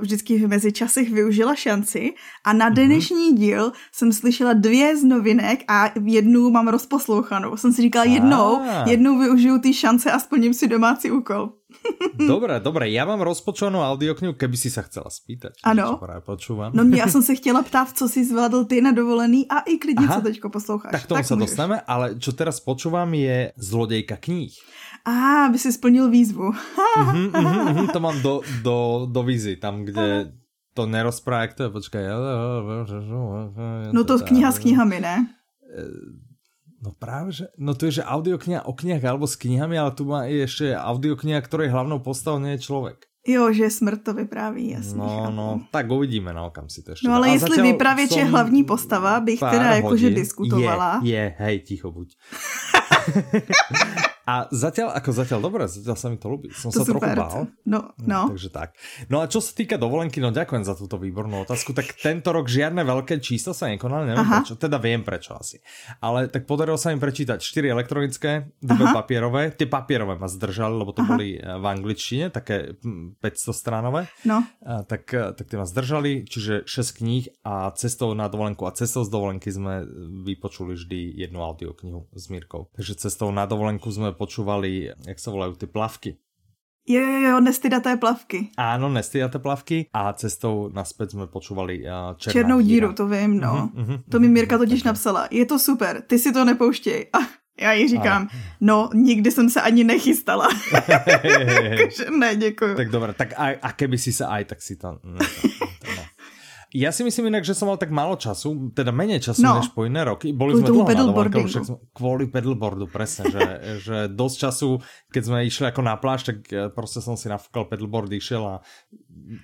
vždycky 0.00 0.38
v 0.38 0.48
mezičasech 0.48 1.10
využila 1.12 1.54
šanci 1.54 2.14
a 2.44 2.52
na 2.52 2.70
mm-hmm. 2.70 2.86
dnešní 2.86 3.32
díl 3.32 3.72
jsem 3.92 4.12
slyšela 4.12 4.52
dvě 4.52 4.96
z 4.96 5.04
novinek 5.04 5.64
a 5.68 5.90
jednu 6.04 6.50
mám 6.50 6.68
rozposlouchanou. 6.68 7.56
Jsem 7.56 7.72
si 7.72 7.82
říkala 7.82 8.04
jednou, 8.04 8.60
jednou 8.86 9.18
využiju 9.18 9.58
ty 9.58 9.74
šance 9.74 10.12
a 10.12 10.18
splním 10.18 10.54
si 10.54 10.68
domácí 10.68 11.10
úkol. 11.10 11.52
Dobre, 12.16 12.64
dobre, 12.64 12.88
ja 12.88 13.04
mám 13.04 13.20
rozpočovanou 13.20 13.84
audioknihu, 13.84 14.32
keby 14.32 14.56
si 14.56 14.72
sa 14.72 14.82
chcela 14.88 15.12
spýtať. 15.12 15.60
Ano. 15.62 16.00
počúvam. 16.24 16.72
No 16.72 16.82
já 16.96 17.06
jsem 17.12 17.22
se 17.22 17.34
chtěla 17.34 17.62
ptát, 17.62 17.92
co 17.92 18.08
si 18.08 18.24
zvládl 18.24 18.64
ty 18.64 18.80
na 18.80 18.92
dovolený 18.92 19.46
a 19.48 19.60
i 19.60 19.78
klidně, 19.78 20.06
Aha, 20.08 20.14
co 20.16 20.20
teďko 20.20 20.50
posloucháš. 20.50 20.92
Tak 20.92 21.06
tomu 21.06 21.22
tak 21.22 21.30
můžeš. 21.30 21.38
dostaneme, 21.38 21.80
ale 21.86 22.16
čo 22.18 22.32
teraz 22.32 22.60
počúvam 22.60 23.12
je 23.14 23.52
Zlodejka 23.56 24.16
kníh. 24.16 24.56
A, 25.08 25.10
ah, 25.10 25.46
by 25.48 25.56
si 25.56 25.72
splnil 25.72 26.12
výzvu. 26.12 26.52
mm-hmm, 26.52 27.32
mm-hmm, 27.32 27.88
to 27.88 28.00
mám 28.00 28.20
do, 28.20 28.44
do, 28.60 29.08
do 29.08 29.22
vízy, 29.24 29.56
tam, 29.56 29.88
kde 29.88 30.36
to 30.76 30.84
nerozpráva, 30.86 31.48
jak 31.48 31.54
to 31.54 31.62
je, 31.62 31.70
počkaj. 31.70 32.02
No 33.92 34.04
to 34.04 34.20
kniha 34.20 34.52
s 34.52 34.58
knihami, 34.60 35.00
ne? 35.00 35.16
E, 35.64 35.82
No 36.78 36.94
práve, 36.94 37.34
že, 37.34 37.50
no 37.58 37.74
to 37.74 37.90
je, 37.90 37.98
že 37.98 38.06
audiokniha 38.06 38.62
o 38.62 38.70
knihách 38.70 39.02
alebo 39.02 39.26
s 39.26 39.34
knihami, 39.34 39.74
ale 39.74 39.90
tu 39.98 40.06
má 40.06 40.30
ešte 40.30 40.70
audiokniha, 40.78 41.42
ktorej 41.42 41.74
hlavnou 41.74 41.98
postavou 41.98 42.38
nie 42.38 42.54
je 42.54 42.70
človek. 42.70 43.02
Jo, 43.26 43.52
že 43.52 43.70
smrt 43.70 44.02
to 44.06 44.14
vypráví, 44.14 44.70
jasně. 44.70 44.98
No, 44.98 45.30
no, 45.30 45.60
tak 45.70 45.90
uvidíme, 45.90 46.32
no, 46.32 46.50
kam 46.50 46.68
si 46.68 46.82
to 46.82 46.90
ještě 46.90 47.08
No 47.08 47.14
ale 47.14 47.28
jestli 47.28 47.62
vypravěč 47.62 48.16
je 48.16 48.24
hlavní 48.24 48.64
postava, 48.64 49.20
bych 49.20 49.40
teda 49.40 49.74
jakože 49.74 50.10
diskutovala. 50.10 51.00
Je, 51.02 51.14
je, 51.14 51.34
hej, 51.38 51.60
ticho 51.60 51.90
buď. 51.92 52.14
A 54.28 54.44
zatiaľ, 54.52 54.92
ako 54.92 55.08
zatiaľ, 55.08 55.40
dobre, 55.40 55.64
zatiaľ 55.64 55.96
sa 55.96 56.12
mi 56.12 56.20
to 56.20 56.28
ľúbi. 56.28 56.52
Som 56.52 56.68
to 56.68 56.84
sa 56.84 56.84
super. 56.84 57.00
trochu 57.00 57.16
bál. 57.16 57.48
No, 57.64 57.96
no. 57.96 58.04
no. 58.04 58.22
Takže 58.36 58.52
tak. 58.52 58.76
No 59.08 59.24
a 59.24 59.24
čo 59.24 59.40
sa 59.40 59.56
týka 59.56 59.80
dovolenky, 59.80 60.20
no 60.20 60.28
ďakujem 60.28 60.68
za 60.68 60.76
túto 60.76 61.00
výbornú 61.00 61.48
otázku. 61.48 61.72
Tak 61.72 61.96
tento 61.96 62.28
rok 62.36 62.44
žiadne 62.44 62.84
veľké 62.84 63.24
číslo 63.24 63.56
sa 63.56 63.72
nekonali, 63.72 64.12
neviem 64.12 64.28
Aha. 64.28 64.44
prečo. 64.44 64.60
Teda 64.60 64.76
viem 64.76 65.00
prečo 65.00 65.32
asi. 65.32 65.64
Ale 66.04 66.28
tak 66.28 66.44
podarilo 66.44 66.76
sa 66.76 66.92
mi 66.92 67.00
prečítať 67.00 67.40
4 67.40 67.72
elektronické, 67.72 68.52
dve 68.60 68.84
Aha. 68.92 69.00
papierové. 69.00 69.48
Tie 69.56 69.64
papierové 69.64 70.20
ma 70.20 70.28
zdržali, 70.28 70.76
lebo 70.76 70.92
to 70.92 71.08
Aha. 71.08 71.08
boli 71.08 71.40
eh, 71.40 71.48
v 71.48 71.64
angličtine, 71.64 72.28
také 72.28 72.76
500 72.76 73.24
hm, 73.24 73.56
stranové. 73.56 74.12
No. 74.28 74.44
A, 74.60 74.84
tak, 74.84 75.08
eh, 75.16 75.32
tak 75.32 75.48
tie 75.48 75.56
ma 75.56 75.64
zdržali, 75.64 76.28
čiže 76.28 76.68
6 76.68 77.00
kníh 77.00 77.32
a 77.48 77.72
cestou 77.72 78.12
na 78.12 78.28
dovolenku 78.28 78.68
a 78.68 78.76
cestou 78.76 79.08
z 79.08 79.10
dovolenky 79.14 79.48
sme 79.48 79.88
vypočuli 80.28 80.76
vždy 80.76 81.16
jednu 81.16 81.40
audioknihu 81.40 82.12
s 82.12 82.28
Mírkou. 82.28 82.68
Takže 82.76 83.08
cestou 83.08 83.32
na 83.32 83.48
dovolenku 83.48 83.88
sme 83.88 84.17
počúvali, 84.18 84.90
jak 85.06 85.18
sa 85.22 85.30
volajú, 85.30 85.54
ty 85.54 85.70
plavky. 85.70 86.18
Jo, 86.88 87.04
jo, 87.04 87.18
jo, 87.20 87.36
nestydaté 87.44 88.00
plavky. 88.00 88.48
Áno, 88.56 88.88
nestydaté 88.88 89.36
plavky 89.36 89.92
a 89.92 90.08
cestou 90.16 90.72
naspäť 90.72 91.12
jsme 91.12 91.28
počúvali 91.28 91.84
uh, 91.84 92.16
Černá 92.16 92.32
Černou 92.32 92.60
díru, 92.64 92.96
to 92.96 93.04
vím, 93.04 93.36
no. 93.36 93.68
Uh-huh, 93.68 93.84
uh-huh, 93.84 93.98
to 94.08 94.16
mi 94.16 94.28
Mirka 94.28 94.58
totiž 94.58 94.80
uh-huh. 94.80 94.96
napsala. 94.96 95.28
Je 95.30 95.44
to 95.44 95.58
super, 95.60 96.00
ty 96.00 96.18
si 96.18 96.32
to 96.32 96.44
nepouštěj. 96.44 97.06
A 97.12 97.18
já 97.60 97.72
jí 97.72 97.88
říkám, 97.88 98.28
ale... 98.32 98.40
no, 98.60 98.90
nikdy 98.94 99.30
jsem 99.30 99.50
se 99.50 99.60
ani 99.60 99.84
nechystala. 99.84 100.48
Takže 101.78 102.10
ne, 102.18 102.36
děkuju. 102.36 102.76
Tak 102.76 102.88
dobré, 102.88 103.12
tak 103.12 103.32
a, 103.36 103.46
a 103.62 103.72
keby 103.72 103.98
si 103.98 104.12
se 104.12 104.26
aj, 104.26 104.44
tak 104.44 104.62
si 104.62 104.76
to... 104.76 104.98
Ja 106.76 106.92
si 106.92 107.00
myslím 107.00 107.32
inak, 107.32 107.48
že 107.48 107.56
som 107.56 107.72
mal 107.72 107.80
tak 107.80 107.88
málo 107.88 108.20
času, 108.20 108.68
teda 108.76 108.92
menej 108.92 109.24
času 109.24 109.40
no. 109.40 109.56
než 109.56 109.72
po 109.72 109.88
iné 109.88 110.04
roky. 110.04 110.36
Boli 110.36 110.52
sme 110.52 110.68
dlho 110.68 110.84
na 110.84 111.00
dovolenke, 111.00 111.40
však 111.48 111.96
kvôli 111.96 112.28
pedalboardu, 112.28 112.84
presne, 112.92 113.32
že, 113.32 113.44
že 113.88 113.96
dosť 114.12 114.36
času, 114.36 114.68
keď 115.08 115.22
sme 115.24 115.38
išli 115.48 115.64
ako 115.72 115.80
na 115.80 115.96
pláž, 115.96 116.28
tak 116.28 116.44
prostě 116.76 117.00
som 117.00 117.16
si 117.16 117.28
nafúkal 117.28 117.64
pedalboard, 117.64 118.12
išiel 118.12 118.44
a 118.44 118.54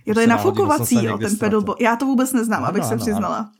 Jo, 0.06 0.14
to 0.14 0.20
je 0.20 0.26
nafukovací, 0.26 1.04
jo, 1.04 1.18
ten 1.18 1.36
pedalboard. 1.36 1.80
Já 1.80 1.96
to 1.96 2.06
vůbec 2.06 2.32
neznám, 2.32 2.58
ano, 2.58 2.68
abych 2.68 2.84
se 2.84 2.96
přiznala. 2.96 3.50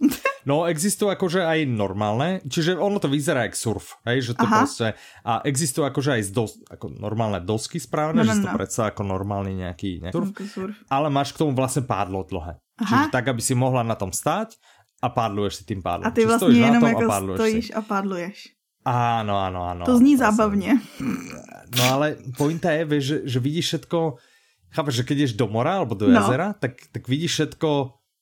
No, 0.45 0.69
existujú 0.69 1.09
akože 1.09 1.41
aj 1.41 1.65
normálne, 1.73 2.45
čiže 2.45 2.77
ono 2.77 3.01
to 3.01 3.09
vyzerá 3.09 3.49
jak 3.49 3.57
surf, 3.57 3.97
hej, 4.05 4.21
že 4.21 4.33
to 4.37 4.45
Aha. 4.45 4.61
proste, 4.61 4.93
a 5.25 5.41
existujú 5.41 5.89
akože 5.89 6.21
aj 6.21 6.23
dos, 6.37 6.61
ako 6.69 7.01
normálne 7.01 7.41
dosky 7.41 7.81
správne, 7.81 8.21
no, 8.21 8.29
no, 8.29 8.33
že 8.37 8.45
no. 8.45 8.45
to 8.45 8.49
predsa 8.53 8.93
ako 8.93 9.09
normálny 9.09 9.65
nejaký, 9.65 10.05
nejaký 10.05 10.13
surf, 10.13 10.31
surf, 10.53 10.77
ale 10.93 11.09
máš 11.09 11.33
k 11.33 11.41
tomu 11.41 11.57
vlastne 11.57 11.89
pádlo 11.89 12.29
dlhé. 12.29 12.61
Aha. 12.79 13.07
Čiže 13.07 13.15
tak, 13.15 13.29
aby 13.31 13.41
si 13.43 13.55
mohla 13.55 13.83
na 13.87 13.95
tom 13.95 14.11
stát 14.11 14.55
a 15.03 15.09
pádluješ 15.09 15.55
si 15.55 15.65
tým 15.65 15.83
pádlom. 15.83 16.07
A 16.07 16.11
ty 16.11 16.27
vlastně 16.27 16.57
jenom 16.57 16.85
jako 16.85 17.13
a 17.13 17.21
stojíš 17.21 17.67
si. 17.67 17.75
a 17.75 17.81
pádluješ. 17.83 18.37
Áno, 18.85 19.41
áno, 19.41 19.65
áno. 19.65 19.85
To 19.89 19.97
zní 19.97 20.17
zábavně. 20.17 20.77
No 21.77 21.85
ale 21.89 22.21
pointa 22.37 22.71
je, 22.71 22.85
vieš, 22.85 23.05
že, 23.05 23.19
že 23.25 23.39
vidíš 23.41 23.67
všetko, 23.67 23.99
chápeš, 24.77 24.95
že 24.95 25.05
keď 25.09 25.17
ješ 25.19 25.33
do 25.41 25.49
mora 25.49 25.81
alebo 25.81 25.97
do 25.97 26.07
no. 26.07 26.21
jazera, 26.21 26.53
tak, 26.53 26.77
tak 26.93 27.09
vidíš 27.09 27.33
všetko 27.33 27.69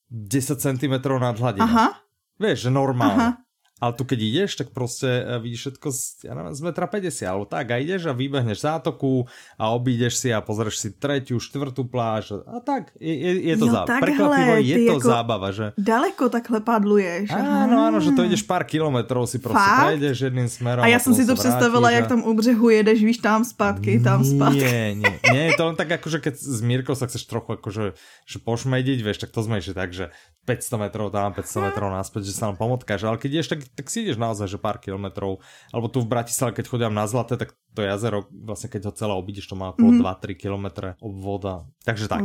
10 0.08 0.62
cm 0.62 0.94
nad 1.18 1.34
hladinou. 1.34 1.66
Aha. 1.66 1.98
Vieš, 2.38 2.58
že 2.64 2.70
normálne. 2.70 3.18
Aha. 3.18 3.41
Ale 3.82 3.98
tu 3.98 4.06
keď 4.06 4.18
ideš, 4.22 4.50
tak 4.56 4.70
prostě 4.70 5.26
vidíš 5.42 5.60
všetko 5.60 5.88
z, 5.90 6.30
ja 6.30 6.38
neviem, 6.38 6.54
z 6.54 6.60
metra 6.62 6.86
50, 6.86 7.26
alebo 7.26 7.50
tak 7.50 7.66
a 7.74 7.82
ideš 7.82 8.06
a 8.06 8.14
vybehneš 8.14 8.62
zátoku 8.62 9.26
a 9.58 9.74
obídeš 9.74 10.22
si 10.22 10.30
a 10.30 10.38
pozrieš 10.38 10.78
si 10.78 10.88
tretiu, 10.94 11.42
štvrtú 11.42 11.90
pláž 11.90 12.38
a 12.46 12.62
tak, 12.62 12.94
je, 13.02 13.10
je, 13.10 13.32
je 13.50 13.54
to 13.58 13.66
zábava. 13.66 13.98
Prekvapivo 13.98 14.54
je 14.62 14.76
to 14.86 14.94
jako 14.94 15.08
zábava, 15.10 15.48
že... 15.50 15.66
Daleko 15.74 16.30
takhle 16.30 16.62
padluješ. 16.62 17.34
Áno, 17.34 17.90
áno, 17.90 17.98
že 17.98 18.14
to 18.14 18.22
ideš 18.22 18.46
pár 18.46 18.62
kilometrov, 18.62 19.26
si 19.26 19.42
prostě 19.42 19.58
Fakt? 19.58 19.86
prejdeš 19.86 20.20
jedným 20.20 20.48
smerom. 20.48 20.84
A 20.84 20.86
já 20.86 20.98
jsem 20.98 21.14
si 21.14 21.26
to 21.26 21.34
představila, 21.34 21.90
jak 21.90 22.06
tam 22.06 22.22
u 22.22 22.34
břehu 22.34 22.70
jedeš, 22.70 23.02
víš, 23.02 23.18
tam 23.18 23.44
zpátky, 23.44 24.00
tam 24.00 24.24
zpátky. 24.24 24.62
Nie, 24.62 24.94
nie, 24.94 25.14
nie, 25.32 25.42
je 25.50 25.54
to 25.58 25.66
len 25.66 25.76
tak 25.76 25.88
že 26.06 26.18
keď 26.22 26.34
s 26.38 26.60
Mírkou 26.62 26.94
sa 26.94 27.10
chceš 27.10 27.26
trochu 27.26 27.58
akože 27.58 27.98
že 28.26 28.38
pošmediť, 28.38 28.98
vieš, 29.02 29.18
tak 29.26 29.34
to 29.34 29.42
sme 29.42 29.58
išli 29.58 29.74
tak, 29.74 29.90
že 29.90 30.14
500 30.44 30.82
metrov 30.82 31.08
tam, 31.14 31.30
500 31.32 31.70
metrov 31.70 31.88
naspäť, 31.94 32.26
že 32.26 32.34
sa 32.34 32.50
nám 32.50 32.58
pomotkáš, 32.58 33.06
ale 33.06 33.16
keď 33.16 33.30
ideš, 33.38 33.48
tak, 33.54 33.60
tak 33.72 33.88
si 33.88 34.04
ideš 34.04 34.20
naozaj, 34.20 34.48
že 34.48 34.60
pár 34.60 34.76
kilometrov, 34.76 35.40
alebo 35.72 35.88
tu 35.88 36.04
v 36.04 36.10
Bratislave, 36.12 36.52
keď 36.52 36.64
chodím 36.68 36.94
na 36.94 37.08
Zlaté, 37.08 37.40
tak 37.40 37.56
to 37.72 37.80
jazero, 37.80 38.28
vlastne 38.28 38.68
keď 38.68 38.88
ho 38.88 38.92
celé 38.92 39.14
obídeš, 39.16 39.48
to 39.48 39.56
má 39.56 39.72
okolo 39.72 39.96
mm 39.96 39.98
-hmm. 40.00 40.20
2-3 40.20 40.36
kilometre 40.36 40.88
obvoda, 41.00 41.64
takže 41.84 42.08
tak. 42.08 42.20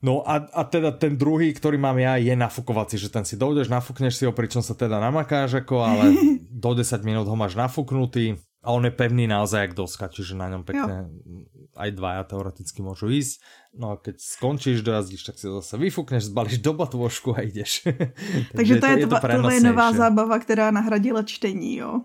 No 0.00 0.24
a, 0.24 0.40
a 0.40 0.64
teda 0.64 0.96
ten 0.96 1.12
druhý, 1.20 1.52
ktorý 1.52 1.76
mám 1.76 2.00
ja, 2.00 2.16
je 2.16 2.32
nafukovací, 2.32 2.96
že 2.96 3.12
ten 3.12 3.24
si 3.28 3.36
dojdeš, 3.36 3.68
nafukneš 3.68 4.16
si 4.16 4.24
ho, 4.24 4.32
pričom 4.32 4.64
sa 4.64 4.72
teda 4.72 4.96
namakáš, 4.96 5.60
ako, 5.60 5.76
ale 5.84 6.04
do 6.64 6.70
10 6.72 7.04
minút 7.04 7.28
ho 7.28 7.36
máš 7.36 7.52
nafuknutý 7.52 8.40
a 8.64 8.72
on 8.72 8.84
je 8.88 8.92
pevný 8.96 9.28
naozaj 9.28 9.60
jak 9.60 9.72
doska, 9.76 10.08
čiže 10.08 10.40
na 10.40 10.48
ňom 10.48 10.64
pekne 10.64 10.94
jo. 11.04 11.59
Aj 11.80 11.90
dvaja 11.96 12.22
teoreticky 12.28 12.84
môžu 12.84 13.08
ísť. 13.08 13.40
No 13.72 13.92
a 13.92 13.94
keď 13.96 14.20
skončíš, 14.20 14.84
dojazdíš, 14.84 15.24
tak 15.24 15.40
si 15.40 15.48
zase 15.48 15.74
vyfukneš, 15.80 16.28
zbalíš 16.28 16.60
do 16.60 16.76
batôžku 16.76 17.32
a 17.32 17.40
ideš. 17.40 17.88
Takže 18.58 18.74
to 18.76 18.86
je, 18.86 18.96
to, 19.06 19.06
je 19.06 19.08
to, 19.08 19.16
to 19.16 19.50
je 19.50 19.64
nová 19.64 19.88
zábava, 19.96 20.36
která 20.38 20.68
nahradila 20.68 21.24
čtení, 21.24 21.80
jo? 21.80 22.04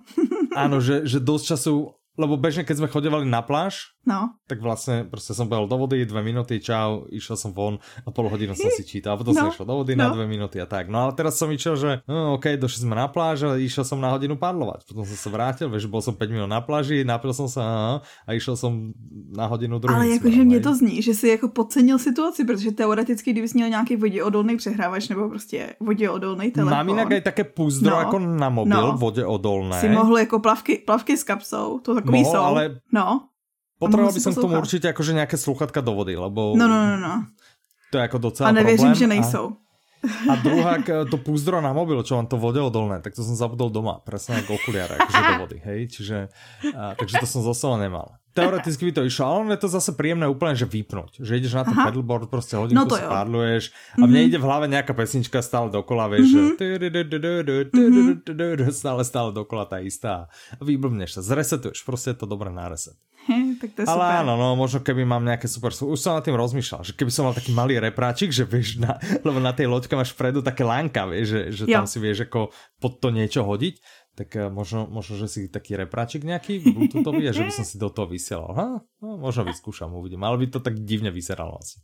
Áno, 0.56 0.80
že, 0.80 1.04
že 1.04 1.20
dosť 1.20 1.46
času 1.56 1.96
lebo 2.16 2.40
bežne, 2.40 2.64
keď 2.64 2.76
sme 2.80 2.92
chodevali 2.92 3.28
na 3.28 3.44
pláž, 3.44 3.95
No. 4.06 4.38
Tak 4.46 4.62
vlastne 4.62 5.10
proste 5.10 5.34
som 5.34 5.50
behol 5.50 5.66
do 5.66 5.78
vody, 5.82 6.06
dve 6.06 6.22
minúty, 6.22 6.62
čau, 6.62 7.10
išiel 7.10 7.38
som 7.38 7.52
von 7.52 7.82
a 8.06 8.10
pol 8.14 8.30
hodinu 8.30 8.54
som 8.54 8.70
si 8.70 8.86
čítal. 8.86 9.18
A 9.18 9.20
potom 9.20 9.34
no. 9.34 9.42
som 9.42 9.50
išiel 9.50 9.66
do 9.66 9.76
vody 9.82 9.98
no. 9.98 10.06
na 10.06 10.08
dve 10.14 10.30
minúty 10.30 10.62
a 10.62 10.70
tak. 10.70 10.88
No 10.88 11.10
ale 11.10 11.18
teraz 11.18 11.42
som 11.42 11.50
išiel, 11.50 11.76
že 11.76 11.90
no, 12.06 12.38
OK, 12.38 12.54
došli 12.62 12.86
sme 12.86 12.94
na 12.94 13.10
pláž 13.10 13.50
a 13.50 13.58
išiel 13.58 13.82
som 13.82 13.98
na 13.98 14.14
hodinu 14.14 14.38
padlovať. 14.38 14.86
Potom 14.86 15.02
som 15.04 15.18
sa 15.18 15.30
vrátil, 15.34 15.68
vieš, 15.74 15.90
bol 15.90 16.06
som 16.06 16.14
5 16.14 16.22
minút 16.30 16.50
na 16.50 16.62
pláži, 16.62 17.02
napil 17.02 17.34
som 17.34 17.50
sa 17.50 17.66
a 18.06 18.30
išiel 18.32 18.54
som 18.54 18.94
na 19.34 19.50
hodinu 19.50 19.82
druhým 19.82 19.98
Ale 19.98 20.08
jakože 20.08 20.44
mě 20.44 20.60
to 20.60 20.76
zní, 20.76 21.02
že 21.02 21.14
si 21.14 21.28
jako 21.28 21.48
podcenil 21.48 22.00
situaci, 22.00 22.46
protože 22.46 22.72
teoreticky, 22.72 23.32
kdybys 23.32 23.54
měl 23.54 23.70
nějaký 23.70 23.96
voděodolný 23.96 24.58
přehrávač 24.58 25.10
nebo 25.10 25.30
prostě 25.30 25.76
voděodolný 25.80 26.52
telefon. 26.52 26.78
Mám 26.78 26.90
jinak 26.90 27.12
aj 27.12 27.22
také 27.22 27.44
púzdro 27.44 27.96
no. 27.96 28.00
jako 28.00 28.20
na 28.20 28.50
mobil, 28.50 28.82
no. 28.82 28.98
voděodolné. 28.98 29.80
Si 29.82 29.90
mohl 29.90 30.18
jako 30.18 30.40
plavky, 30.40 30.78
plavky 30.86 31.18
s 31.18 31.24
kapsou, 31.24 31.80
to 31.80 31.96
takový 31.96 32.24
mohl, 32.24 32.32
jsou. 32.32 32.44
Ale 32.44 32.80
no. 32.94 33.22
Potreboval 33.86 34.14
by 34.14 34.22
som 34.22 34.34
k 34.34 34.42
tomu 34.42 34.56
určite 34.58 34.88
akože 34.90 35.12
nejaké 35.14 35.38
sluchatka 35.38 35.80
do 35.86 35.94
vody, 35.94 36.18
lebo... 36.18 36.58
No, 36.58 36.66
no, 36.66 36.78
no, 36.94 36.98
no. 36.98 37.14
To 37.94 38.02
je 38.02 38.04
ako 38.04 38.18
docela 38.18 38.50
A 38.50 38.52
nevěřím, 38.52 38.92
problém. 38.92 38.96
že 39.00 39.08
nejsou. 39.08 39.46
A, 39.50 39.62
a 40.06 40.34
druhá, 40.38 40.78
to 40.86 41.18
púzdro 41.18 41.58
na 41.62 41.74
mobil, 41.74 41.98
čo 42.06 42.14
mám 42.14 42.30
to 42.30 42.38
odolné, 42.38 43.02
tak 43.02 43.18
to 43.18 43.26
som 43.26 43.34
zabudol 43.34 43.74
doma, 43.74 43.98
presne 44.06 44.38
ako 44.38 44.62
okuliare, 44.62 45.02
akože 45.02 45.22
do 45.22 45.34
vody, 45.42 45.58
hej, 45.66 45.80
čiže, 45.90 46.18
a, 46.78 46.94
takže 46.94 47.26
to 47.26 47.26
som 47.26 47.42
zase 47.42 47.66
nemal. 47.82 48.14
Teoreticky 48.36 48.92
by 48.92 48.94
to 49.00 49.04
išlo, 49.08 49.24
ale 49.24 49.56
je 49.56 49.62
to 49.64 49.70
zase 49.72 49.92
príjemné 49.96 50.28
úplne, 50.28 50.60
že 50.60 50.68
vypnúť, 50.68 51.24
že 51.24 51.40
ideš 51.40 51.56
na 51.56 51.64
ten 51.64 51.72
Aha. 51.72 51.88
pedalboard, 51.88 52.28
proste 52.28 52.60
hodinku 52.60 52.84
no 52.84 52.92
spadluješ 52.92 53.72
a 53.96 54.04
mne 54.04 54.12
mm-hmm. 54.12 54.28
ide 54.28 54.38
v 54.38 54.46
hlave 54.46 54.66
nejaká 54.68 54.92
pesnička 54.92 55.40
stále 55.40 55.72
dokola, 55.72 56.12
vieš, 56.12 56.36
mm-hmm. 56.36 56.60
že 58.60 58.72
stále, 58.76 59.02
stále 59.08 59.32
dokola 59.32 59.64
tá 59.64 59.80
istá 59.80 60.28
a 60.60 60.62
vyblbneš 60.62 61.16
sa, 61.16 61.22
zresetuješ, 61.24 61.88
proste 61.88 62.12
je 62.12 62.20
to 62.20 62.28
dobré 62.28 62.52
na 62.52 62.68
reset 62.68 63.00
tak 63.58 63.70
to 63.74 63.80
je 63.82 63.88
Ale 63.90 64.06
super. 64.06 64.20
áno, 64.22 64.34
no, 64.38 64.54
možno 64.54 64.80
keby 64.86 65.02
mám 65.08 65.24
nejaké 65.26 65.50
super... 65.50 65.74
Už 65.74 65.98
som 65.98 66.14
nad 66.14 66.22
tým 66.22 66.38
rozmýšľal, 66.38 66.82
že 66.86 66.94
keby 66.94 67.10
som 67.10 67.26
mal 67.26 67.34
taký 67.34 67.56
malý 67.56 67.82
repráčik, 67.82 68.30
že 68.30 68.46
vieš, 68.46 68.78
na, 68.78 69.02
lebo 69.26 69.42
na 69.42 69.56
tej 69.56 69.66
loďke 69.72 69.98
máš 69.98 70.14
vpredu 70.14 70.46
také 70.46 70.62
lánka, 70.62 71.10
vieš, 71.10 71.34
že, 71.34 71.42
že 71.50 71.64
tam 71.72 71.90
si 71.90 71.98
vieš 71.98 72.30
ako 72.30 72.54
pod 72.78 73.02
to 73.02 73.10
niečo 73.10 73.42
hodiť, 73.42 73.82
tak 74.16 74.32
uh, 74.40 74.48
možno, 74.48 74.88
možno, 74.88 75.20
že 75.20 75.28
si 75.28 75.42
taký 75.52 75.76
repráčik 75.76 76.24
nejaký 76.24 76.64
bluetoothový 76.64 77.28
a 77.28 77.36
že 77.36 77.44
by 77.44 77.52
som 77.52 77.68
si 77.68 77.76
do 77.76 77.92
toho 77.92 78.08
vysielal. 78.08 78.52
Ha? 78.56 78.68
No, 79.04 79.20
možno 79.20 79.44
vyskúšam, 79.44 79.92
uvidím, 79.92 80.24
ale 80.24 80.40
by 80.40 80.48
to 80.48 80.60
tak 80.64 80.80
divne 80.82 81.12
vyzeralo 81.12 81.60
asi. 81.60 81.84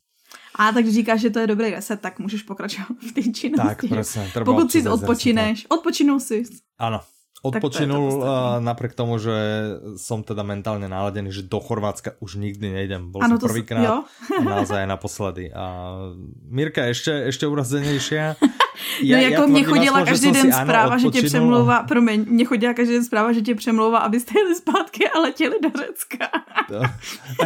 A 0.55 0.71
tak 0.71 0.87
říkáš, 0.87 1.21
že 1.21 1.29
to 1.29 1.39
je 1.39 1.47
dobrý 1.47 1.69
reset, 1.71 2.01
tak 2.01 2.19
můžeš 2.19 2.43
pokračovat 2.43 2.95
v 3.09 3.11
té 3.11 3.21
činnosti. 3.21 3.67
Tak, 3.67 3.89
presne. 3.89 4.31
Pokud 4.45 4.71
si 4.71 4.79
odpočineš, 4.87 5.67
odpočinul 5.67 6.19
si. 6.19 6.43
Áno, 6.79 7.03
odpočinul 7.43 8.11
to 8.11 8.17
to 8.23 8.33
napriek 8.63 8.93
tomu, 8.93 9.17
že 9.17 9.35
som 9.97 10.23
teda 10.23 10.43
mentálne 10.45 10.87
naladený, 10.87 11.33
že 11.33 11.43
do 11.43 11.59
Chorvátska 11.59 12.15
už 12.21 12.37
nikdy 12.39 12.69
nejdem. 12.69 13.11
Bol 13.11 13.25
ano, 13.25 13.35
som 13.39 13.49
prvýkrát 13.49 14.07
a 14.07 14.39
naozaj 14.39 14.87
naposledy. 14.87 15.51
A 15.51 15.95
Mirka 16.47 16.87
ešte, 16.87 17.27
ešte 17.27 17.43
urazenejšia. 17.49 18.37
Ja, 19.01 19.17
no 19.17 19.23
jako 19.23 19.41
ja 19.41 19.47
mě 19.47 19.63
chodila 19.63 20.05
každý 20.05 20.31
den 20.31 20.53
zpráva, 20.53 20.97
že 20.97 21.09
tě 21.09 21.21
přemlouvá, 21.21 21.83
promiň, 21.83 22.25
mě 22.27 22.45
chodila 22.45 22.73
každý 22.73 22.93
den 22.93 23.03
zpráva, 23.03 23.31
že 23.31 23.41
tě 23.41 23.55
přemlouvá, 23.55 23.99
abyste 23.99 24.39
jeli 24.39 24.55
zpátky 24.55 25.09
a 25.09 25.19
letěli 25.19 25.55
do 25.61 25.69
Řecka. 25.69 26.27
To, 26.67 26.81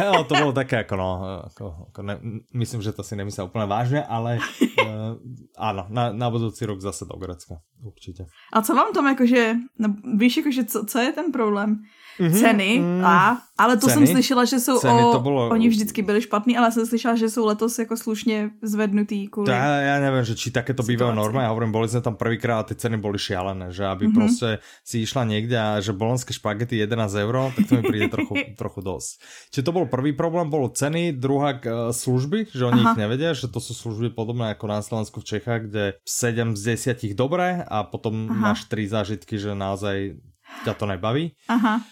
no, 0.00 0.24
to 0.24 0.34
bylo 0.34 0.52
také 0.52 0.76
jako 0.76 0.96
no, 0.96 1.40
jako, 1.44 1.74
jako 1.86 2.02
ne, 2.02 2.18
myslím, 2.54 2.82
že 2.82 2.92
to 2.92 3.02
si 3.02 3.16
nemyslel 3.16 3.46
úplně 3.46 3.66
vážně, 3.66 4.04
ale 4.04 4.38
uh, 4.62 4.88
ano, 5.58 5.86
na, 5.88 6.12
na 6.12 6.30
budoucí 6.30 6.66
rok 6.66 6.80
zase 6.80 7.04
do 7.04 7.18
Grecka, 7.18 7.54
určitě. 7.84 8.26
A 8.52 8.62
co 8.62 8.74
vám 8.74 8.92
tam 8.92 9.06
jakože, 9.06 9.54
no, 9.78 9.94
víš 10.16 10.36
jakože 10.36 10.64
co, 10.64 10.84
co 10.84 10.98
je 10.98 11.12
ten 11.12 11.32
problém? 11.32 11.76
Mm-hmm, 12.20 12.40
ceny 12.40 12.78
mm, 12.78 13.04
a, 13.04 13.38
ale 13.58 13.76
to 13.76 13.86
ceny, 13.86 14.06
jsem 14.06 14.06
slyšela, 14.06 14.44
že 14.44 14.60
jsou 14.60 14.78
ceny, 14.78 15.02
o, 15.04 15.12
to 15.12 15.20
bylo... 15.20 15.48
oni 15.48 15.68
vždycky 15.68 16.02
byli 16.02 16.22
špatný, 16.22 16.56
ale 16.56 16.72
jsem 16.72 16.86
slyšela, 16.86 17.16
že 17.16 17.28
jsou 17.28 17.46
letos 17.46 17.78
jako 17.78 17.96
slušně 17.96 18.50
zvednutý 18.62 19.28
kvůli. 19.28 19.50
Já, 19.52 19.80
já 19.80 20.00
nevím, 20.00 20.24
že 20.24 20.34
či 20.34 20.50
také 20.50 20.74
to 20.74 20.82
bývajú 20.82 21.14
normy, 21.14 21.42
já 21.42 21.48
hovorím, 21.48 21.72
boli 21.72 21.88
jsme 21.88 22.00
tam 22.00 22.16
prvýkrát 22.16 22.58
a 22.58 22.62
ty 22.62 22.74
ceny 22.74 22.96
boli 22.96 23.18
šialené, 23.18 23.72
že 23.72 23.86
aby 23.86 24.08
mm-hmm. 24.08 24.14
prostě 24.14 24.58
si 24.84 24.98
išla 24.98 25.24
někde 25.24 25.60
a 25.60 25.80
že 25.80 25.92
bolonské 25.92 26.34
špagety 26.34 26.76
11 26.76 27.14
euro, 27.14 27.52
tak 27.56 27.68
to 27.68 27.74
mi 27.74 27.82
přijde 27.82 28.08
trochu, 28.08 28.34
trochu 28.58 28.80
dosť. 28.80 29.10
Čiže 29.50 29.62
to 29.64 29.72
byl 29.72 29.86
prvý 29.86 30.12
problém, 30.12 30.50
bolo 30.50 30.68
ceny, 30.68 31.12
druhá 31.12 31.52
uh, 31.52 31.90
služby, 31.90 32.46
že 32.54 32.64
oni 32.64 32.80
Aha. 32.80 32.92
ich 32.92 32.98
nevedia, 32.98 33.32
že 33.32 33.48
to 33.48 33.60
jsou 33.60 33.74
služby 33.74 34.10
podobné 34.10 34.48
jako 34.48 34.66
na 34.66 34.82
Slovensku 34.82 35.20
v 35.20 35.24
Čechách, 35.24 35.62
kde 35.62 35.94
7 36.08 36.56
z 36.56 36.62
10 36.62 37.14
dobré 37.14 37.64
a 37.68 37.82
potom 37.82 38.28
Aha. 38.30 38.40
máš 38.40 38.64
3 38.64 38.88
zážitky, 38.88 39.38
že 39.38 39.54
naozaj 39.54 40.20
ťa 40.64 40.72
to 40.74 40.86
nebaví. 40.86 41.34
Aha. 41.48 41.82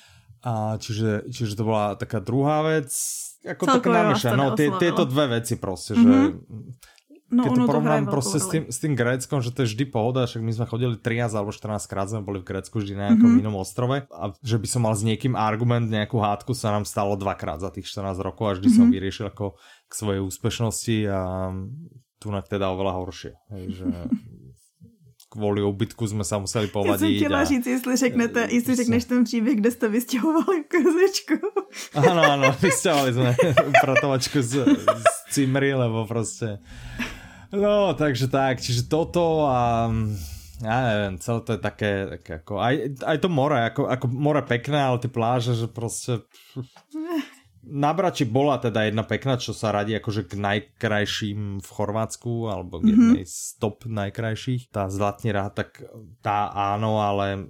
A 0.45 0.77
čiže, 0.77 1.25
čiže 1.33 1.57
to 1.57 1.65
bola 1.65 1.97
taká 1.97 2.21
druhá 2.21 2.61
vec, 2.61 2.93
ako 3.45 3.65
také 3.81 3.89
namiešané. 3.93 4.37
No, 4.37 4.57
tie, 4.57 4.69
tieto 4.77 5.05
dve 5.05 5.41
veci 5.41 5.61
proste, 5.61 5.93
mm-hmm. 5.97 6.05
že 6.05 6.17
no, 7.29 7.43
keď 7.45 7.51
to 7.53 7.63
porovnám 7.69 8.05
proste 8.09 8.39
s 8.41 8.47
tým, 8.49 8.65
s 8.69 8.79
tým 8.81 8.93
Gréckom, 8.97 9.45
že 9.45 9.53
to 9.53 9.65
je 9.65 9.73
vždy 9.73 9.85
pohoda, 9.89 10.25
však 10.25 10.41
my 10.41 10.53
sme 10.53 10.67
chodili 10.69 10.95
13 10.97 11.33
alebo 11.33 11.53
14 11.53 11.89
krát, 11.89 12.09
sme 12.09 12.25
boli 12.25 12.41
v 12.41 12.49
Grécku 12.49 12.81
vždy 12.81 12.93
na 12.97 13.03
nejakom 13.13 13.25
mm-hmm. 13.25 13.43
inom 13.45 13.57
ostrove 13.61 14.05
a 14.09 14.25
že 14.41 14.57
by 14.57 14.69
som 14.69 14.81
mal 14.85 14.97
s 14.97 15.05
niekým 15.05 15.37
argument, 15.37 15.89
nejakú 15.89 16.17
hádku 16.21 16.57
sa 16.57 16.73
nám 16.73 16.89
stalo 16.89 17.17
dvakrát 17.21 17.61
za 17.61 17.69
tých 17.69 17.89
14 17.89 18.17
rokov 18.21 18.45
a 18.49 18.53
vždy 18.57 18.69
mm-hmm. 18.69 18.85
som 18.85 18.93
vyriešil 18.93 19.27
ako 19.29 19.47
k 19.89 19.93
svojej 19.93 20.21
úspešnosti 20.25 20.97
a 21.09 21.21
tu 22.21 22.33
teda 22.33 22.73
oveľa 22.73 22.93
horšie. 22.97 23.33
Hej, 23.53 23.65
že 23.77 23.85
kvůli 25.35 25.63
ubytku 25.63 26.07
jsme 26.07 26.25
se 26.25 26.39
museli 26.39 26.67
povadit. 26.67 27.03
Já 27.03 27.09
jsem 27.09 27.17
chtěla 27.17 27.41
a... 27.41 27.45
říct, 27.45 27.67
jestli, 27.67 27.97
řeknete, 27.97 28.49
jestli 28.51 28.75
řekneš 28.75 29.05
ten 29.05 29.25
příběh, 29.25 29.57
kde 29.57 29.71
jste 29.71 29.89
vystěhovali 29.89 30.65
kozečku. 30.71 31.47
ano, 31.95 32.23
ano, 32.23 32.57
vystěhovali 32.63 33.13
jsme 33.13 33.37
upratovačku 33.67 34.43
z, 34.43 34.65
z 34.87 35.35
Cimry, 35.35 35.75
lebo 35.75 36.07
prostě. 36.07 36.59
No, 37.53 37.95
takže 37.95 38.29
tak, 38.29 38.61
čiže 38.61 38.91
toto 38.91 39.47
a 39.47 39.87
ja 40.63 40.79
neviem, 40.87 41.19
celé 41.19 41.41
to 41.43 41.51
je 41.55 41.61
také, 41.61 41.93
také 42.19 42.33
ako, 42.43 42.59
aj, 42.59 42.75
aj 43.03 43.17
to 43.19 43.29
more, 43.31 43.59
ako, 43.59 43.91
ako 43.91 44.07
more 44.11 44.43
pekné, 44.43 44.79
ale 44.79 44.99
ty 44.99 45.09
pláže, 45.09 45.55
že 45.55 45.67
prostě 45.67 46.13
na 47.69 47.93
Brači 47.93 48.25
bola 48.25 48.61
teda 48.61 48.89
jedna 48.89 49.05
pekná, 49.05 49.37
čo 49.37 49.53
sa 49.57 49.73
radí 49.73 49.97
akože 49.97 50.29
k 50.29 50.41
najkrajším 50.41 51.61
v 51.61 51.69
Chorvátsku, 51.69 52.49
alebo 52.49 52.81
k 52.81 52.93
jednej 52.93 53.25
mm 53.25 53.29
-hmm. 53.29 53.33
z 53.33 53.59
top 53.61 53.85
najkrajších. 53.85 54.73
Tá 54.73 54.89
Zlatnira, 54.89 55.53
tak 55.53 55.85
tá 56.25 56.49
áno, 56.53 57.01
ale 57.05 57.49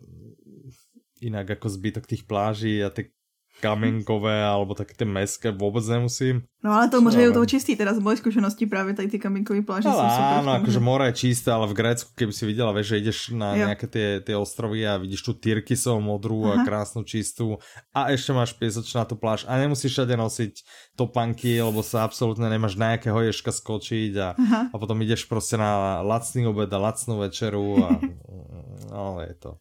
inak 1.24 1.56
ako 1.56 1.66
zbytok 1.72 2.04
tých 2.04 2.28
pláží 2.28 2.84
a 2.84 2.92
ty 2.92 3.13
kamienkové 3.60 4.44
alebo 4.44 4.74
také 4.74 4.94
ty 4.94 5.04
meské 5.04 5.50
vůbec 5.50 5.88
nemusím. 5.88 6.42
No 6.64 6.72
ale 6.72 6.88
to 6.88 7.00
moře 7.00 7.20
je 7.20 7.30
toho 7.30 7.46
čistý, 7.46 7.76
teda 7.76 7.94
z 7.94 7.98
mojej 7.98 8.16
zkušenosti 8.16 8.66
právě 8.66 8.94
tady 8.94 9.08
ty 9.08 9.18
kamienkové 9.18 9.62
pláže 9.62 9.88
no, 9.88 9.94
jsou 9.94 10.08
super. 10.08 10.38
Áno, 10.40 10.50
akože 10.52 10.80
more 10.80 11.06
je 11.06 11.12
čisté, 11.12 11.52
ale 11.52 11.68
v 11.68 11.76
Grécku, 11.76 12.10
keby 12.16 12.32
si 12.32 12.46
viděla, 12.46 12.72
vieš, 12.72 12.86
že 12.86 12.98
ideš 12.98 13.18
na 13.36 13.52
jo. 13.52 13.68
nejaké 13.68 13.86
tie, 13.86 14.08
tie 14.24 14.32
ostrovy 14.32 14.80
a 14.88 14.96
vidíš 14.96 15.28
tu 15.28 15.32
Tyrkisov 15.36 16.00
modrú 16.00 16.48
Aha. 16.48 16.60
a 16.60 16.64
krásnu 16.64 17.04
čistú 17.04 17.60
a 17.92 18.08
ešte 18.16 18.32
máš 18.32 18.56
piesočnatú 18.56 19.20
pláž 19.20 19.44
a 19.44 19.60
nemusíš 19.60 19.92
všade 19.92 20.16
nosiť 20.16 20.52
topanky, 20.96 21.60
lebo 21.60 21.84
sa 21.84 22.08
absolútne 22.08 22.48
nemáš 22.48 22.80
na 22.80 22.96
jakého 22.96 23.20
ješka 23.20 23.52
skočiť 23.52 24.12
a, 24.16 24.28
a 24.72 24.76
potom 24.80 24.96
ideš 25.04 25.28
prostě 25.28 25.60
na 25.60 26.00
lacný 26.00 26.48
obed 26.48 26.72
a 26.72 26.78
lacnú 26.80 27.20
večeru 27.20 27.84
a 27.84 28.00
no 28.92 29.20
je 29.20 29.34
to. 29.36 29.60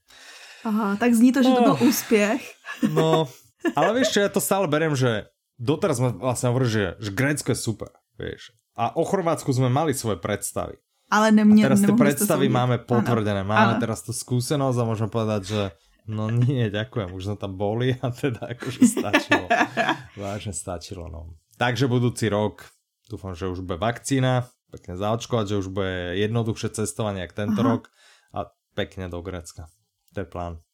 Aha, 0.64 0.96
tak 0.96 1.14
zní 1.14 1.36
to, 1.36 1.44
že 1.44 1.50
to 1.50 1.62
byl 1.62 1.78
úspěch. 1.84 2.56
No, 2.90 3.28
ale 3.77 3.89
vieš 4.01 4.15
čo, 4.15 4.20
ja 4.24 4.29
to 4.29 4.43
stále 4.43 4.67
beriem, 4.67 4.93
že 4.93 5.32
doteraz 5.58 6.01
sme 6.01 6.15
vlastne 6.17 6.51
hovorili, 6.51 6.72
že, 6.72 6.86
že 7.00 7.10
Grécko 7.15 7.50
je 7.53 7.60
super, 7.60 7.91
vieš. 8.20 8.51
A 8.74 8.91
o 8.98 9.05
Chorvátsku 9.05 9.53
sme 9.53 9.70
mali 9.70 9.93
svoje 9.93 10.17
predstavy. 10.17 10.82
Ale 11.13 11.29
nemě, 11.32 11.62
a 11.62 11.65
teraz 11.70 11.82
tie 11.86 11.93
predstavy 11.93 12.50
máme 12.50 12.82
potvrdené, 12.89 13.46
ano. 13.46 13.50
máme 13.53 13.74
ano. 13.77 13.82
teraz 13.82 14.01
tú 14.01 14.10
skúsenosť 14.10 14.77
a 14.82 14.88
môžeme 14.88 15.13
povedať, 15.13 15.41
že 15.46 15.62
no 16.10 16.34
nie, 16.34 16.74
ďakujem, 16.74 17.13
už 17.13 17.24
sme 17.29 17.38
tam 17.38 17.53
boli 17.53 17.93
a 18.01 18.10
teda 18.10 18.50
akože 18.58 18.82
stačilo. 18.82 19.46
Vážne 20.17 20.58
stačilo, 20.58 21.05
no. 21.13 21.38
Takže 21.62 21.86
budúci 21.86 22.34
rok, 22.34 22.65
dúfam, 23.05 23.38
že 23.38 23.46
už 23.46 23.62
bude 23.62 23.77
vakcína, 23.77 24.50
pekne 24.74 24.98
zaočkovať, 24.98 25.53
že 25.53 25.60
už 25.62 25.67
bude 25.70 26.17
jednoduchšie 26.17 26.82
cestovanie, 26.82 27.22
jak 27.22 27.38
tento 27.38 27.62
Aha. 27.62 27.70
rok 27.77 27.93
a 28.34 28.50
pekne 28.74 29.05
do 29.05 29.22
Grécka. 29.22 29.70
To 30.17 30.25
je 30.25 30.27
plán. 30.27 30.65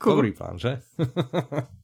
Cool. 0.00 0.24
Dobrý 0.24 0.32
plán, 0.32 0.56
že? 0.56 0.80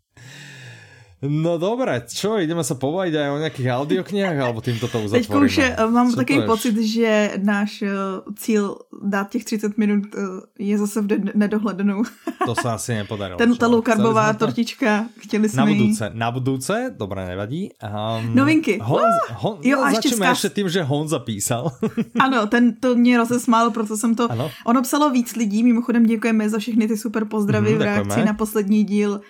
No 1.23 1.55
dobré, 1.55 2.03
čo, 2.11 2.35
ideme 2.35 2.67
sa 2.67 2.75
pobaviť 2.75 3.15
aj 3.15 3.29
o 3.31 3.39
nejakých 3.39 3.69
audioknihách, 3.71 4.39
alebo 4.43 4.59
týmto 4.59 4.91
to 4.91 5.07
uzatvoríme? 5.07 5.23
Teď 5.23 5.79
už 5.79 5.91
mám 5.95 6.11
Co 6.11 6.17
takový 6.17 6.41
pocit, 6.47 6.75
že 6.83 7.39
náš 7.39 7.87
uh, 7.87 8.27
cíl 8.35 8.79
dát 9.03 9.31
těch 9.31 9.45
30 9.45 9.79
minut 9.79 10.03
uh, 10.15 10.43
je 10.59 10.79
zase 10.79 11.01
v 11.03 11.07
nedohlednou. 11.35 12.03
To 12.47 12.55
se 12.55 12.69
asi 12.69 12.95
nepodarilo. 13.07 13.39
Ten, 13.39 13.57
ta 13.57 13.69
low-carbová 13.69 14.35
tortička, 14.35 15.07
chtěli 15.19 15.49
jsme 15.49 15.63
Na 15.63 15.67
budúce, 15.67 16.11
na 16.15 16.31
budúce, 16.31 16.95
dobré, 16.99 17.27
nevadí. 17.27 17.71
Um, 17.79 18.35
Novinky. 18.35 18.79
Hon, 18.83 19.03
hon, 19.31 19.59
jo, 19.63 19.85
no, 19.85 19.95
začneme 19.95 20.27
ještě 20.27 20.49
tím, 20.49 20.69
že 20.69 20.83
Honza 20.83 21.19
písal. 21.19 21.71
ano, 22.21 22.47
ten 22.47 22.75
to 22.75 22.95
mě 22.95 23.19
rozesmál, 23.19 23.71
proto 23.71 23.97
jsem 23.97 24.15
to... 24.15 24.33
Ano? 24.33 24.51
Ono 24.67 24.83
psalo 24.83 25.11
víc 25.11 25.37
lidí, 25.37 25.63
mimochodem 25.63 26.07
děkujeme 26.07 26.51
za 26.51 26.59
všechny 26.59 26.89
ty 26.89 26.97
super 26.97 27.25
pozdravy 27.25 27.73
mm, 27.73 27.79
v 27.79 27.83
reakci 27.83 28.25
na 28.25 28.35
poslední 28.35 28.85
díl 28.85 29.21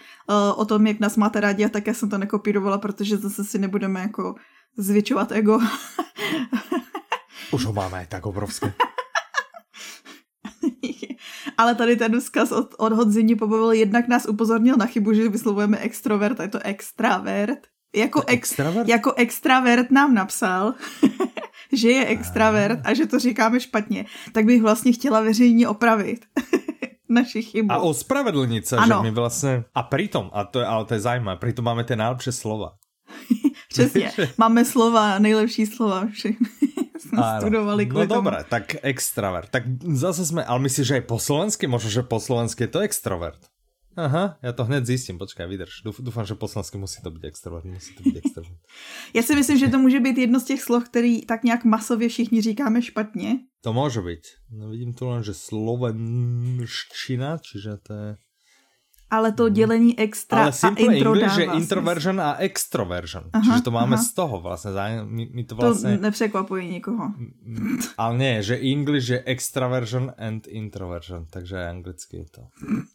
o 0.56 0.64
tom, 0.64 0.86
jak 0.86 1.00
nás 1.00 1.16
máte 1.16 1.40
rádi 1.40 1.64
a 1.64 1.68
tak 1.68 1.86
já 1.86 1.94
jsem 1.94 2.10
to 2.10 2.18
nekopírovala, 2.18 2.78
protože 2.78 3.16
zase 3.16 3.44
si 3.44 3.58
nebudeme 3.58 4.00
jako 4.00 4.34
zvětšovat 4.78 5.32
ego. 5.32 5.58
Už 7.52 7.64
ho 7.64 7.72
máme 7.72 8.06
tak 8.10 8.26
obrovské. 8.26 8.72
Ale 11.58 11.74
tady 11.74 11.96
ten 11.96 12.20
vzkaz 12.20 12.52
od, 12.52 12.74
od 12.78 12.92
Hodzini 12.92 13.36
pobavil, 13.36 13.72
jednak 13.72 14.08
nás 14.08 14.26
upozornil 14.26 14.76
na 14.76 14.86
chybu, 14.86 15.12
že 15.12 15.28
vyslovujeme 15.28 15.78
extrovert 15.78 16.40
a 16.40 16.42
je 16.42 16.48
to 16.48 16.58
extravert. 16.64 17.58
Jako, 17.94 18.22
ex, 18.26 18.58
jako 18.86 19.12
extravert 19.12 19.90
nám 19.90 20.14
napsal, 20.14 20.74
že 21.72 21.90
je 21.90 22.06
extravert 22.06 22.80
a 22.84 22.94
že 22.94 23.06
to 23.06 23.18
říkáme 23.18 23.60
špatně, 23.60 24.06
tak 24.32 24.44
bych 24.44 24.62
vlastně 24.62 24.92
chtěla 24.92 25.20
veřejně 25.20 25.68
opravit 25.68 26.24
naši 27.14 27.42
chybu. 27.42 27.72
A 27.72 27.78
ospravedlnit 27.78 28.66
se, 28.66 28.76
že 28.86 28.94
my 29.02 29.10
vlastně... 29.10 29.64
A 29.74 29.82
pritom, 29.82 30.30
a 30.32 30.44
to 30.44 30.60
je, 30.60 30.66
ale 30.66 30.84
to 30.84 30.94
je 30.94 31.00
zajímavé, 31.00 31.36
pritom 31.36 31.64
máme 31.64 31.84
ty 31.84 31.96
nejlepší 31.96 32.32
slova. 32.32 32.72
Přesně, 33.68 34.12
máme 34.38 34.64
slova, 34.64 35.18
nejlepší 35.18 35.66
slova, 35.66 36.06
všechny 36.12 36.48
jsme 36.98 37.22
ano. 37.22 37.40
studovali 37.40 37.86
No 37.86 38.06
dobré, 38.06 38.44
tak 38.48 38.76
extravert. 38.82 39.48
Tak 39.50 39.62
zase 39.92 40.26
jsme, 40.26 40.44
ale 40.44 40.58
myslíš, 40.58 40.86
že 40.86 40.94
aj 40.94 41.00
po 41.00 41.18
slovensky? 41.18 41.66
Možno, 41.66 41.90
že 41.90 42.02
po 42.02 42.20
slovensky 42.20 42.64
je 42.64 42.72
to 42.72 42.80
extrovert. 42.80 43.51
Aha, 43.96 44.38
já 44.42 44.52
to 44.52 44.64
hned 44.64 44.86
zjistím, 44.86 45.18
počkej, 45.18 45.46
vydrž. 45.46 45.70
Doufám, 45.98 46.26
že 46.26 46.34
poslansky 46.34 46.78
musí 46.78 47.02
to 47.02 47.10
být 47.10 47.24
extrovert, 47.24 47.64
musí 47.64 47.94
to 47.94 48.02
být 48.02 48.16
extrovert. 48.16 48.56
Já 49.14 49.22
si 49.22 49.34
myslím, 49.34 49.58
že 49.58 49.68
to 49.68 49.78
může 49.78 50.00
být 50.00 50.18
jedno 50.18 50.40
z 50.40 50.44
těch 50.44 50.62
slov, 50.62 50.84
který 50.84 51.26
tak 51.26 51.44
nějak 51.44 51.64
masově 51.64 52.08
všichni 52.08 52.42
říkáme 52.42 52.82
špatně. 52.82 53.38
To 53.60 53.72
může 53.72 54.00
být. 54.00 54.20
No 54.50 54.68
vidím 54.68 54.94
tu 54.94 55.08
len, 55.08 55.22
že 55.22 55.34
slovenština, 55.34 57.38
čiže 57.38 57.70
to 57.82 57.94
je 57.94 58.16
ale 59.12 59.32
to 59.32 59.48
dělení 59.48 59.98
extra 59.98 60.42
ale 60.42 60.52
a 60.62 60.68
intro 60.68 61.12
English, 61.12 61.34
že 61.34 61.44
introversion 61.44 62.20
a 62.20 62.36
extroversion. 62.40 63.24
Aha, 63.32 63.44
Čiže 63.44 63.62
to 63.62 63.70
máme 63.70 63.96
aha. 63.96 64.04
z 64.04 64.12
toho 64.12 64.40
vlastně. 64.40 64.70
My, 65.04 65.28
my 65.32 65.44
to, 65.44 65.54
vlastně... 65.54 65.96
to 65.96 66.02
nepřekvapuje 66.02 66.64
nikoho. 66.64 67.12
Ale 67.98 68.18
ne, 68.18 68.42
že 68.42 68.56
English 68.56 69.08
je 69.08 69.22
extraversion 69.26 70.12
and 70.18 70.46
introversion, 70.46 71.26
takže 71.30 71.68
anglicky 71.68 72.16
je 72.16 72.26
to. 72.30 72.42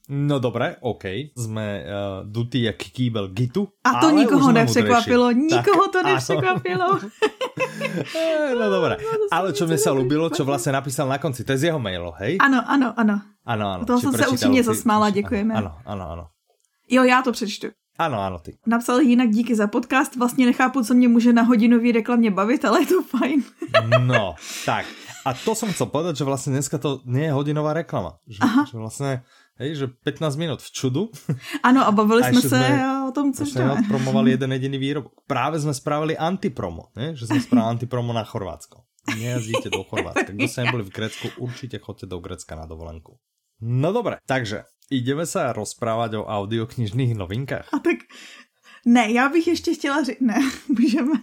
No 0.10 0.40
dobré, 0.40 0.76
OK. 0.82 1.06
Jsme 1.38 1.84
uh, 1.86 2.32
dutý 2.32 2.64
jak 2.64 2.76
kýbel 2.76 3.28
gitu. 3.28 3.68
A 3.84 4.02
to 4.02 4.12
nikoho 4.12 4.52
nepřekvapilo, 4.52 5.32
nikoho 5.32 5.88
tak, 5.88 5.92
to 5.92 6.04
nepřekvapilo. 6.04 7.00
no 8.60 8.70
dobré. 8.70 8.98
Ale 9.32 9.54
čo 9.54 9.68
mi 9.68 9.78
sa 9.78 9.94
ľúbilo, 9.94 10.30
čo 10.30 10.46
vlastně 10.46 10.72
napísal 10.72 11.10
na 11.10 11.18
konci, 11.18 11.44
to 11.44 11.52
je 11.52 11.58
z 11.58 11.64
jeho 11.64 11.80
mailu, 11.80 12.12
hej? 12.18 12.38
Ano, 12.40 12.64
ano, 12.66 12.94
ano. 12.98 13.22
Ano, 13.48 13.68
ano. 13.72 13.86
To 13.86 14.00
jsem 14.00 14.14
se 14.14 14.28
upřímně 14.28 14.64
zasmála, 14.64 15.10
děkujeme. 15.10 15.54
Ano, 15.54 15.72
ano, 15.86 16.10
ano. 16.12 16.28
Jo, 16.90 17.04
já 17.04 17.22
to 17.22 17.32
přečtu. 17.32 17.68
Ano, 18.00 18.20
ano, 18.20 18.40
ty. 18.40 18.58
Napsal 18.66 19.00
jinak 19.00 19.30
díky 19.30 19.56
za 19.56 19.68
podcast, 19.68 20.16
vlastně 20.16 20.46
nechápu, 20.46 20.84
co 20.84 20.94
mě 20.94 21.08
může 21.08 21.34
na 21.34 21.42
hodinový 21.42 21.92
reklamě 21.92 22.32
bavit, 22.32 22.66
ale 22.66 22.82
je 22.82 22.86
to 22.86 23.04
fajn. 23.04 23.44
no, 24.06 24.36
tak. 24.66 24.86
A 25.26 25.34
to 25.34 25.56
jsem 25.56 25.74
chcel 25.74 25.88
povedať, 25.88 26.16
že 26.16 26.24
vlastně 26.24 26.54
dneska 26.54 26.78
to 26.78 27.02
nie 27.06 27.24
je 27.24 27.32
hodinová 27.32 27.74
reklama. 27.74 28.20
Že, 28.28 28.38
Aha. 28.42 28.66
že 28.72 28.78
vlastně 28.78 29.24
Hej, 29.58 29.76
že 29.76 29.88
15 29.88 30.36
minut 30.36 30.62
v 30.62 30.72
čudu. 30.72 31.10
Ano, 31.64 31.88
a 31.88 31.92
bavili 31.92 32.22
a 32.22 32.30
jsme 32.30 32.42
se 32.42 32.48
jsme, 32.48 33.08
o 33.10 33.12
tom, 33.12 33.34
co 33.34 33.46
jsme 33.46 33.76
promovali 33.88 34.32
jeden 34.32 34.54
jediný 34.54 34.78
výrobok. 34.78 35.14
Právě 35.28 35.60
jsme 35.60 35.74
spravili 35.74 36.18
antipromo, 36.18 36.84
ne? 36.96 37.16
že 37.16 37.28
jsme 37.28 37.42
spravili 37.42 37.70
antipromo 37.70 38.14
na 38.14 38.24
Chorvátsko. 38.24 38.82
Nejazdíte 39.18 39.70
do 39.70 39.84
Chorvátska. 39.84 40.36
Kdo 40.36 40.48
sa 40.52 40.68
neboli 40.68 40.84
v 40.84 40.92
Grécku, 40.92 41.28
určitě 41.40 41.80
chodte 41.80 42.06
do 42.06 42.20
Grécka 42.20 42.56
na 42.56 42.66
dovolenku. 42.68 43.18
No 43.62 43.90
dobré, 43.90 44.22
takže 44.30 44.70
ideme 44.94 45.26
sa 45.26 45.50
rozprávať 45.50 46.22
o 46.22 46.30
audioknižných 46.30 47.18
novinkách. 47.18 47.74
A 47.74 47.82
tak 47.82 48.06
ne, 48.86 49.12
já 49.12 49.30
bych 49.30 49.48
ještě 49.48 49.74
chtěla 49.74 50.04
říct, 50.04 50.22
ne, 50.22 50.38
můžeme. 50.68 51.18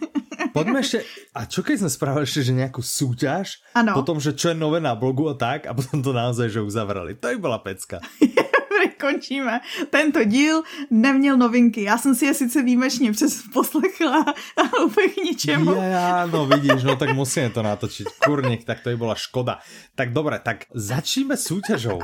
Pojďme 0.53 0.79
ještě, 0.79 1.05
a 1.35 1.45
čo 1.45 1.62
keď 1.62 1.79
jsme 1.79 1.91
spravili 1.91 2.23
ještě, 2.23 2.43
že 2.43 2.53
nějakou 2.53 2.83
súťaž, 2.83 3.50
ano. 3.75 3.95
potom, 3.95 4.21
že 4.21 4.33
čo 4.33 4.49
je 4.49 4.55
nové 4.55 4.81
na 4.81 4.95
blogu 4.95 5.31
a 5.31 5.35
tak, 5.35 5.67
a 5.67 5.75
potom 5.75 6.03
to 6.03 6.12
naozaj, 6.12 6.50
že 6.50 6.61
uzavrali. 6.61 7.14
To 7.14 7.29
by 7.29 7.38
byla 7.38 7.59
pecka. 7.59 8.00
končíme. 9.00 9.61
Tento 9.91 10.25
díl 10.25 10.62
neměl 10.91 11.37
novinky. 11.37 11.83
Já 11.83 11.99
jsem 11.99 12.14
si 12.14 12.26
je 12.26 12.35
sice 12.35 12.62
výjimečně 12.62 13.12
přes 13.12 13.43
poslechla, 13.53 14.25
ale 14.57 14.87
úplně 14.87 15.09
k 15.09 15.17
ničemu. 15.17 15.71
Ja, 15.75 16.26
no 16.26 16.47
vidíš, 16.47 16.83
no 16.83 16.97
tak 16.97 17.14
musíme 17.14 17.50
to 17.50 17.62
natočiť. 17.62 18.07
Kurník, 18.25 18.64
tak 18.64 18.81
to 18.81 18.91
by 18.91 18.97
byla 18.97 19.14
škoda. 19.14 19.59
Tak 19.95 20.12
dobré, 20.12 20.38
tak 20.38 20.64
začneme 20.75 21.37
súťažou. 21.37 22.00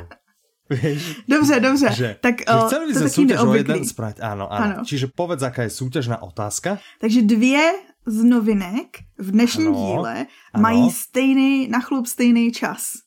Vieš? 0.71 1.27
Dobře, 1.29 1.61
dobře. 1.61 1.89
Že, 1.93 2.17
tak, 2.21 2.35
že 2.47 2.59
chceli 2.67 2.85
by 2.87 2.95
sme 2.95 3.09
súťaž 3.11 3.39
o 3.43 3.55
jeden 3.59 3.83
sprať. 3.83 4.23
Áno, 4.23 4.47
áno, 4.47 4.79
áno. 4.79 4.87
Čiže 4.87 5.11
povedz, 5.11 5.43
aká 5.43 5.67
je 5.67 5.75
súťažná 5.75 6.23
otázka. 6.23 6.79
Takže 7.03 7.27
dvě 7.27 7.75
z 8.07 8.19
novinek 8.25 9.03
v 9.19 9.29
dnešním 9.31 9.69
ano, 9.69 9.79
díle 9.83 10.15
ano. 10.55 10.63
mají 10.63 10.91
stejný, 10.91 11.69
na 11.69 11.81
chlup 11.81 12.07
stejný 12.07 12.53
čas. 12.53 13.03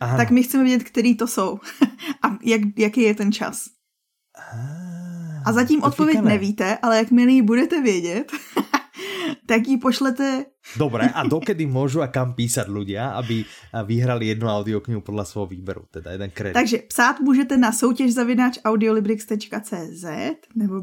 Ano. 0.00 0.16
Tak 0.16 0.30
my 0.30 0.42
chceme 0.42 0.64
vědět, 0.64 0.84
který 0.84 1.16
to 1.16 1.26
jsou 1.26 1.58
a 2.22 2.38
jak, 2.42 2.60
jaký 2.78 3.00
je 3.00 3.14
ten 3.14 3.32
čas. 3.32 3.66
A 5.44 5.52
zatím 5.52 5.82
odpověď 5.82 6.20
nevíte, 6.20 6.78
ale 6.82 6.98
jakmile 6.98 7.32
ji 7.32 7.42
budete 7.42 7.82
vědět, 7.82 8.32
tak 9.46 9.68
ji 9.68 9.78
pošlete... 9.78 10.44
Dobré, 10.76 11.08
a 11.08 11.26
dokedy 11.28 11.66
můžu 11.66 12.02
a 12.02 12.06
kam 12.06 12.32
písat 12.32 12.68
ľudia, 12.68 13.12
aby 13.20 13.44
vyhrali 13.84 14.26
jednu 14.26 14.48
audioknihu 14.48 15.00
podle 15.00 15.24
svého 15.24 15.46
výberu, 15.46 15.84
teda 15.90 16.10
jeden 16.10 16.30
kredit. 16.30 16.54
Takže 16.54 16.78
psát 16.88 17.20
můžete 17.20 17.56
na 17.56 17.72
soutěž 17.72 18.14
zavináč 18.14 18.58
audiolibrix.cz 18.64 20.04
nebo 20.54 20.80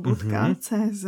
.cz 0.59 1.05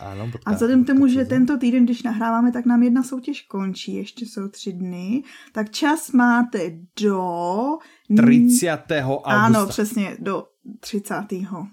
ano, 0.00 0.30
a 0.46 0.52
vzhledem 0.52 0.84
k 0.84 0.86
tomu, 0.86 1.06
že 1.08 1.24
tento 1.24 1.58
týden, 1.58 1.84
když 1.84 2.02
nahráváme, 2.02 2.52
tak 2.52 2.66
nám 2.66 2.82
jedna 2.82 3.02
soutěž 3.02 3.42
končí, 3.42 3.94
ještě 3.94 4.26
jsou 4.26 4.48
tři 4.48 4.72
dny, 4.72 5.22
tak 5.52 5.70
čas 5.70 6.12
máte 6.12 6.70
do... 7.00 7.78
30. 8.16 8.70
augusta. 8.90 9.30
Ano, 9.30 9.66
přesně, 9.66 10.16
do 10.20 10.44
30. 10.80 11.14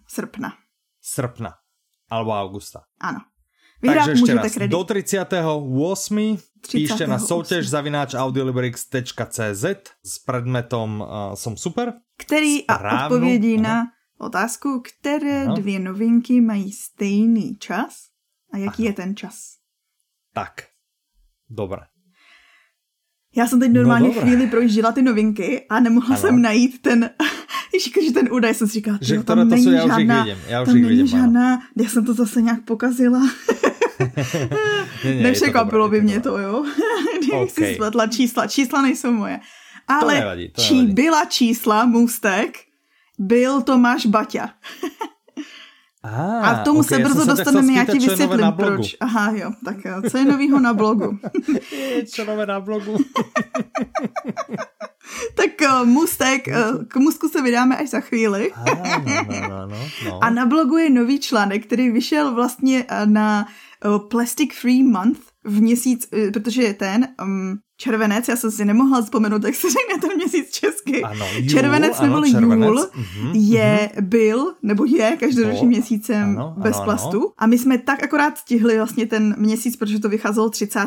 srpna. 0.08 0.54
Srpna. 1.02 1.54
Alebo 2.10 2.32
augusta. 2.32 2.82
Ano. 3.00 3.20
Vyhrát 3.84 4.06
Takže 4.08 4.24
ešte 4.24 4.34
raz, 4.34 4.54
kredit. 4.56 4.72
do 4.72 4.82
38. 4.84 6.40
30. 6.64 6.72
píšte 6.72 7.04
na 7.04 7.20
soutěž 7.20 7.68
zavináč 7.68 8.16
audiolibrix.cz 8.16 9.66
s 10.00 10.14
predmetom 10.24 11.04
uh, 11.04 11.36
Som 11.36 11.60
super. 11.60 11.94
Který 12.18 12.64
Správnu, 12.64 12.88
a 12.88 13.06
odpovědí 13.06 13.54
ano. 13.54 13.64
na 13.64 13.78
otázku, 14.18 14.80
které 14.80 15.44
ano. 15.44 15.56
dvě 15.56 15.80
novinky 15.80 16.42
mají 16.42 16.72
stejný 16.72 17.56
čas 17.60 18.08
a 18.54 18.58
jaký 18.58 18.84
ano. 18.84 18.90
je 18.90 18.94
ten 18.94 19.16
čas. 19.16 19.36
Tak, 20.34 20.64
dobré. 21.50 21.82
Já 23.36 23.48
jsem 23.48 23.60
teď 23.60 23.72
normálně 23.72 24.08
no, 24.08 24.22
chvíli 24.22 24.48
projížděla 24.48 24.92
ty 24.92 25.02
novinky 25.02 25.66
a 25.70 25.80
nemohla 25.80 26.16
ano. 26.16 26.18
jsem 26.18 26.42
najít 26.42 26.82
ten, 26.82 27.10
že 28.06 28.12
ten 28.12 28.34
údaj 28.34 28.54
jsem 28.54 28.68
si 28.68 28.74
říkala, 28.74 28.98
že 29.02 29.24
tam 29.24 29.38
to 29.38 29.46
není 29.46 29.64
jsou, 29.64 29.72
žádná, 29.72 30.26
já 30.48 30.62
už 30.62 30.66
tam 30.66 30.76
není 30.76 30.88
vidím, 30.88 31.08
žádná, 31.08 31.60
já 31.78 31.90
jsem 31.90 32.06
to 32.06 32.14
zase 32.14 32.42
nějak 32.42 32.66
pokazila. 32.66 33.22
ne, 35.04 35.16
ne, 35.16 35.22
Nepřekvapilo 35.22 35.90
by 35.90 36.02
mě 36.02 36.20
to, 36.20 36.38
jo. 36.38 36.66
okay. 37.34 37.48
si 37.50 37.74
spletla 37.74 38.08
čísla, 38.08 38.48
čísla 38.48 38.82
nejsou 38.82 39.12
moje. 39.12 39.40
Ale 39.88 40.14
to 40.14 40.20
nevadí, 40.20 40.50
to 40.50 40.62
čí 40.62 40.76
nevadí. 40.76 40.94
byla 40.94 41.26
čísla, 41.26 41.86
můstek, 41.86 42.58
byl 43.20 43.62
Tomáš 43.62 44.06
Baťa. 44.06 44.50
Ah, 46.06 46.50
a 46.50 46.62
k 46.62 46.64
tomu 46.64 46.80
okay, 46.80 46.98
se 46.98 47.04
brzo 47.04 47.26
dostaneme, 47.26 47.74
já 47.74 47.86
ti 47.86 48.00
vysvětlím 48.00 48.52
proč. 48.52 48.96
Aha, 49.00 49.32
jo, 49.32 49.52
tak 49.66 49.86
jo. 49.86 50.02
Co 50.12 50.18
je 50.18 50.26
novýho 50.26 50.60
na 50.60 50.74
blogu? 50.74 51.20
co 52.06 52.26
nové 52.26 52.46
na 52.46 52.60
blogu? 52.60 52.98
tak 55.36 55.50
uh, 55.62 55.86
Mustek, 55.86 56.48
uh, 56.48 56.86
k 56.86 56.96
Musku 56.96 57.30
se 57.30 57.42
vydáme 57.42 57.78
až 57.78 57.90
za 57.90 58.00
chvíli. 58.00 58.52
ah, 58.54 58.64
no, 58.66 59.14
no, 59.24 59.50
no, 59.50 59.68
no, 59.68 59.78
no. 60.06 60.24
A 60.24 60.30
na 60.30 60.46
blogu 60.46 60.78
je 60.78 60.90
nový 60.90 61.20
článek, 61.20 61.66
který 61.66 61.90
vyšel 61.90 62.34
vlastně 62.34 62.86
na 63.06 63.48
Plastic 64.00 64.54
Free 64.54 64.84
Month 64.84 65.20
v 65.44 65.62
měsíc, 65.62 66.08
uh, 66.14 66.32
protože 66.32 66.64
je 66.64 66.74
ten 66.74 67.08
um, 67.24 67.58
červenec, 67.78 68.28
já 68.28 68.36
jsem 68.36 68.52
si 68.52 68.66
nemohla 68.66 69.02
vzpomenout, 69.02 69.44
jak 69.44 69.56
se 69.56 69.68
řekne 69.70 70.08
ten 70.08 70.18
měsíc 70.18 70.52
česky. 70.52 71.04
Ano, 71.04 71.26
jůl, 71.36 71.50
červenec 71.50 72.00
ano, 72.00 72.22
nebo 72.22 72.32
červenec. 72.32 72.68
jůl 72.68 72.78
uh-huh, 72.78 73.32
je, 73.34 73.90
uh-huh. 73.96 74.02
byl, 74.02 74.54
nebo 74.64 74.86
je 74.86 75.18
každoročním 75.20 75.70
měsícem 75.70 76.30
ano, 76.30 76.56
bez 76.58 76.76
ano, 76.76 76.86
plastu. 76.86 77.18
Ano. 77.18 77.34
A 77.38 77.48
my 77.48 77.58
jsme 77.58 77.78
tak 77.78 78.04
akorát 78.04 78.38
stihli 78.38 78.78
vlastně 78.78 79.06
ten 79.06 79.36
měsíc, 79.38 79.76
protože 79.76 80.00
to 80.00 80.10
vycházelo 80.10 80.50
30. 80.50 80.80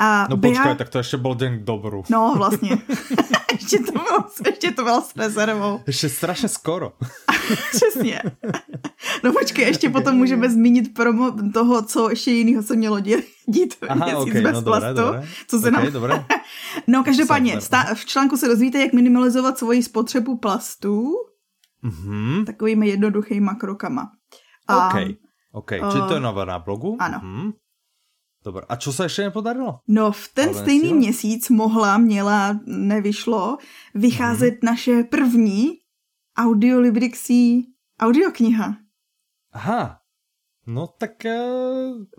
A 0.00 0.26
no 0.30 0.36
Bea... 0.36 0.52
počkej, 0.52 0.76
tak 0.76 0.88
to 0.88 0.98
ještě 0.98 1.16
byl 1.16 1.34
den 1.34 1.58
k 1.58 1.62
dobru. 1.62 2.02
No, 2.10 2.34
vlastně. 2.36 2.70
ještě, 3.52 3.78
to 3.78 3.92
bylo, 3.92 4.24
ještě 4.46 4.70
to 4.70 4.84
bylo 4.84 5.02
s 5.02 5.16
rezervou. 5.16 5.80
Ještě 5.86 6.08
strašně 6.08 6.48
skoro. 6.48 6.92
Přesně. 7.70 8.22
No 9.24 9.32
počkej, 9.32 9.64
ještě 9.64 9.90
potom 9.90 10.16
můžeme 10.16 10.50
zmínit 10.50 10.94
promo 10.94 11.32
toho, 11.54 11.82
co 11.82 12.10
ještě 12.10 12.30
jiného 12.30 12.62
se 12.62 12.76
mělo 12.76 13.00
dít, 13.00 13.24
dít 13.46 13.74
Aha, 13.88 14.18
okay, 14.18 14.42
bez 14.42 14.52
no, 14.52 14.62
plastu. 14.62 14.86
Dobré, 14.86 15.04
dobré. 15.04 15.28
Co 15.48 15.58
se 15.58 15.68
okay, 15.68 15.84
nám... 15.84 15.92
dobré. 15.92 16.24
no 16.86 17.04
každopádně, 17.04 17.58
v 17.94 18.04
článku 18.04 18.36
se 18.36 18.48
dozvíte, 18.48 18.78
jak 18.78 18.92
minimalizovat 18.92 19.58
svoji 19.58 19.82
spotřebu 19.82 20.36
plastů. 20.36 21.12
Mm-hmm. 21.84 22.44
Takovými 22.44 22.88
jednoduchýma 22.88 23.54
krokama. 23.54 24.10
A, 24.68 24.88
OK, 24.88 24.94
OK, 25.52 25.70
uh, 25.82 25.92
čiže 25.92 26.02
to 26.08 26.14
je 26.14 26.20
nové 26.20 26.46
na 26.46 26.58
blogu? 26.58 26.96
Ano. 27.00 27.20
Mhm. 27.22 27.52
Dobre, 28.44 28.62
a 28.68 28.76
čo 28.76 28.92
se 28.92 29.04
ještě 29.04 29.22
nepodarilo? 29.22 29.78
No 29.88 30.12
v 30.12 30.28
ten 30.34 30.48
Ale 30.48 30.58
stejný 30.60 30.82
nesíla? 30.82 30.96
měsíc 30.98 31.48
mohla, 31.48 31.98
měla, 31.98 32.60
nevyšlo, 32.66 33.58
vycházet 33.94 34.50
Mhm. 34.50 34.60
naše 34.62 35.02
první 35.04 35.72
audiolibrixí 36.38 37.66
audiokniha. 38.00 38.76
Aha, 39.52 39.98
no 40.66 40.86
tak 40.86 41.10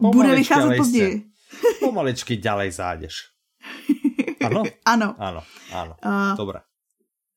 uh, 0.02 0.12
Bude 0.12 0.36
vycházet 0.36 0.78
později. 0.78 1.26
Pomaličky 1.80 2.38
ďalej 2.38 2.72
zájdeš. 2.72 3.16
Ano? 4.46 4.64
ano. 4.86 5.16
Áno, 5.20 5.42
áno. 5.74 5.94
A 6.02 6.36
Dobre. 6.38 6.62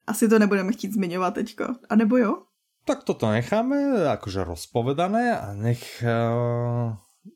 asi 0.06 0.28
to 0.28 0.38
nebudeme 0.38 0.72
chtít 0.72 0.92
zmiňovat 0.92 1.34
teďko. 1.34 1.64
A 1.88 1.96
nebo 1.96 2.16
jo? 2.16 2.42
Tak 2.84 3.04
toto 3.04 3.30
necháme 3.32 3.76
akože 4.12 4.44
rozpovedané 4.44 5.38
a 5.40 5.52
nech 5.56 6.04
uh, 6.04 6.92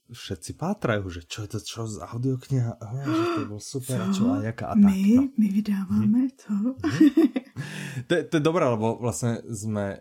všetci 0.07 0.51
pátrajú, 0.55 1.05
že 1.09 1.21
čo 1.23 1.43
je 1.43 1.51
to, 1.51 1.59
čo 1.59 1.85
z 1.85 2.01
audiokniha, 2.03 2.71
oh, 2.75 2.93
že 3.05 3.25
to 3.35 3.41
bol 3.47 3.59
super, 3.59 3.99
a 3.99 4.07
čo 4.09 4.25
a 4.31 4.41
jaká 4.43 4.71
a 4.71 4.75
tak. 4.75 4.85
My, 4.85 5.01
No. 5.15 5.23
my 5.33 5.49
vydáváme 5.51 6.23
to. 6.37 6.53
To, 8.05 8.13
je- 8.13 8.25
to 8.25 8.35
je 8.35 8.43
dobré, 8.43 8.65
lebo 8.65 8.97
vlastne 8.97 9.41
sme, 9.45 9.99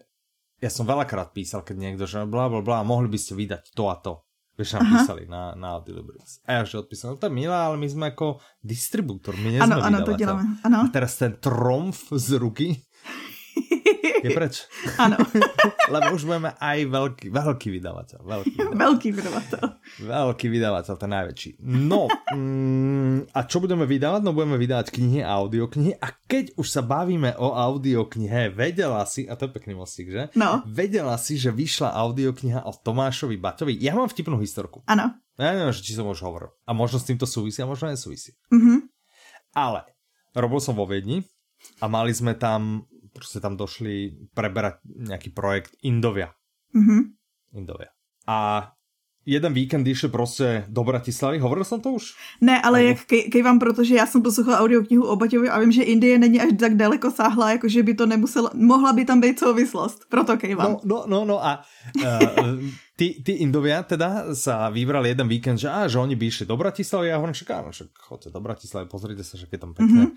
ja 0.58 0.70
som 0.70 0.84
veľakrát 0.84 1.32
písal, 1.32 1.62
keď 1.62 1.76
niekto, 1.78 2.04
že 2.04 2.22
bla 2.24 2.46
bla 2.46 2.60
bla, 2.60 2.82
mohli 2.82 3.08
by 3.08 3.16
ste 3.16 3.34
vydať 3.34 3.72
to 3.72 3.84
a 3.86 3.96
to. 3.96 4.14
Vieš, 4.54 4.74
nám 4.74 4.84
Aha. 4.84 4.92
písali 4.96 5.24
na, 5.26 5.54
na 5.54 5.68
Audiolibrix. 5.72 6.42
A 6.44 6.50
ja 6.52 6.62
že 6.64 6.80
odpísal, 6.80 7.14
no 7.14 7.18
to 7.18 7.26
je 7.26 7.36
milé, 7.36 7.54
ale 7.54 7.76
my 7.76 7.86
sme 7.86 8.06
ako 8.08 8.42
distribútor, 8.60 9.34
my 9.36 9.48
nie 9.48 9.60
Ano, 9.60 9.78
ano, 9.80 10.02
to 10.02 10.14
děláme. 10.14 10.42
A 10.58 10.66
Ano. 10.66 10.90
teraz 10.90 11.14
ten 11.16 11.38
tromf 11.38 12.10
z 12.10 12.34
ruky 12.36 12.74
je 14.24 14.30
preč. 14.34 14.66
ano. 15.04 15.18
Lebo 15.94 16.18
už 16.18 16.26
budeme 16.26 16.52
aj 16.58 16.78
veľký, 16.90 17.28
veľký 17.30 17.68
vydavateľ. 17.78 18.20
Veľký, 18.24 18.56
vydavateľ. 18.58 18.78
Velký 18.78 19.10
vydavatel. 19.14 19.66
veľký 20.04 20.48
vydavateľ, 20.56 20.94
ten 20.98 21.12
najväčší. 21.12 21.50
No, 21.64 22.10
mm, 22.10 23.32
a 23.34 23.40
čo 23.46 23.58
budeme 23.62 23.86
vydávať? 23.86 24.22
No 24.26 24.34
budeme 24.34 24.58
vydávať 24.58 24.94
knihy 24.96 25.22
a 25.22 25.38
audioknihy. 25.38 25.98
A 26.02 26.08
keď 26.26 26.58
už 26.58 26.68
sa 26.68 26.82
bavíme 26.82 27.38
o 27.38 27.54
audioknihe, 27.54 28.52
vedela 28.52 29.06
si, 29.06 29.30
a 29.30 29.38
to 29.38 29.48
je 29.48 29.56
pekný 29.56 29.78
mostík, 29.78 30.10
že? 30.10 30.24
No. 30.34 30.66
Vedela 30.66 31.16
si, 31.22 31.38
že 31.38 31.54
vyšla 31.54 31.94
audiokniha 31.94 32.66
o 32.66 32.72
Tomášovi 32.74 33.38
Baťovi. 33.38 33.78
Ja 33.78 33.94
mám 33.94 34.10
vtipnú 34.10 34.42
historku. 34.42 34.84
Ano. 34.90 35.14
Ja 35.38 35.54
neviem, 35.54 35.70
že 35.70 35.86
či 35.86 35.94
som 35.94 36.10
už 36.10 36.26
hovoril. 36.26 36.50
A 36.66 36.74
možno 36.74 36.98
s 36.98 37.06
týmto 37.06 37.30
súvisí, 37.30 37.62
a 37.62 37.70
možno 37.70 37.94
nesúvisí. 37.94 38.34
Mhm. 38.50 38.90
Ale 39.54 39.86
robil 40.38 40.62
som 40.62 40.78
vo 40.78 40.86
Viedni 40.86 41.26
a 41.82 41.90
mali 41.90 42.14
sme 42.14 42.38
tam, 42.38 42.86
proste 43.18 43.42
tam 43.42 43.58
došli 43.58 44.14
preberať 44.38 44.86
nejaký 44.86 45.34
projekt 45.34 45.74
Indovia. 45.82 46.38
Mhm. 46.78 47.18
Indovia. 47.58 47.90
A 48.30 48.70
jeden 49.28 49.54
víkend 49.54 49.88
išli 49.88 50.10
prostě 50.10 50.66
do 50.68 50.84
Bratislavy, 50.84 51.40
hovoril 51.40 51.64
jsem 51.64 51.82
to 51.82 51.92
už? 51.92 52.14
Ne, 52.42 52.62
ale 52.62 52.84
jak 52.84 53.06
kej, 53.06 53.24
kejvám, 53.24 53.60
protože 53.60 53.96
já 53.96 54.06
jsem 54.08 54.22
poslouchala 54.22 54.60
audioknihu 54.60 55.04
o 55.04 55.16
Baťovi 55.16 55.50
a 55.50 55.60
vím, 55.60 55.72
že 55.72 55.84
Indie 55.84 56.20
není 56.20 56.42
až 56.42 56.50
tak 56.60 56.76
daleko 56.76 57.12
sáhla, 57.12 57.52
jakože 57.52 57.84
by 57.84 57.94
to 57.94 58.06
nemuselo, 58.06 58.50
mohla 58.54 58.94
by 58.94 59.06
tam 59.06 59.22
být 59.22 59.40
souvislost, 59.40 60.06
proto 60.10 60.38
kejvám. 60.38 60.72
No, 60.72 60.80
no, 60.84 61.04
no, 61.08 61.26
no 61.26 61.46
a 61.46 61.62
uh, 62.00 62.60
ty, 62.96 63.20
ty 63.24 63.32
Indovia 63.32 63.84
teda 63.84 64.32
sa 64.36 64.72
vybrali 64.72 65.10
jeden 65.12 65.28
víkend, 65.28 65.60
že, 65.60 65.68
á, 65.68 65.88
že 65.92 66.00
oni 66.00 66.16
by 66.16 66.26
išli 66.28 66.46
do 66.48 66.58
Bratislavy 66.58 67.08
a 67.08 67.10
ja 67.12 67.18
hovorím, 67.20 67.36
však 67.36 67.50
áno, 67.52 67.70
však 67.76 67.88
chodte 68.00 68.28
do 68.32 68.40
Bratislavy, 68.40 68.88
pozrite 68.88 69.24
sa, 69.28 69.36
že 69.36 69.52
je 69.52 69.60
tam 69.60 69.76
pekné. 69.76 70.08
Mhm. 70.08 70.16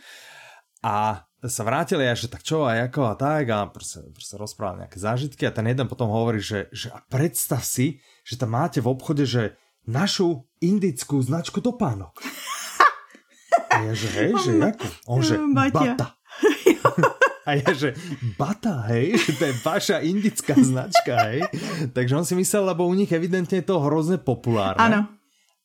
A 0.81 1.29
sa 1.49 1.65
vrátili 1.65 2.05
a 2.05 2.13
že 2.13 2.29
tak 2.29 2.45
čo 2.45 2.69
a 2.69 2.77
ako 2.85 3.01
a 3.09 3.15
tak 3.17 3.49
a 3.49 3.65
proste, 3.73 4.05
proste 4.13 4.37
rozprávali 4.37 4.85
nejaké 4.85 5.01
zážitky 5.01 5.49
a 5.49 5.55
ten 5.57 5.65
jeden 5.65 5.89
potom 5.89 6.13
hovorí, 6.13 6.41
že, 6.45 6.69
že 6.69 6.93
a 6.93 7.01
predstav 7.09 7.65
si, 7.65 8.05
že 8.29 8.37
tam 8.37 8.53
máte 8.53 8.85
v 8.85 8.93
obchode, 8.93 9.25
že 9.25 9.57
našu 9.89 10.45
indickú 10.61 11.17
značku 11.25 11.65
topánok. 11.65 12.21
A 13.73 13.89
ja, 13.89 13.93
že 13.97 14.09
hej, 14.13 14.33
že 14.37 14.53
ako? 14.61 14.87
On, 15.09 15.21
že 15.25 15.41
bata. 15.57 16.07
A 17.49 17.57
ja, 17.57 17.73
že 17.73 17.97
bata, 18.39 18.87
hej, 18.93 19.17
že 19.17 19.33
to 19.35 19.43
je 19.49 19.55
vaša 19.65 19.97
indická 20.05 20.55
značka, 20.55 21.35
hej. 21.35 21.43
Takže 21.91 22.13
on 22.15 22.23
si 22.23 22.39
myslel, 22.39 22.69
lebo 22.69 22.87
u 22.87 22.95
nich 22.95 23.11
evidentne 23.11 23.59
je 23.59 23.67
to 23.67 23.81
hrozne 23.81 24.21
populárne. 24.23 24.79
Ano. 24.79 25.20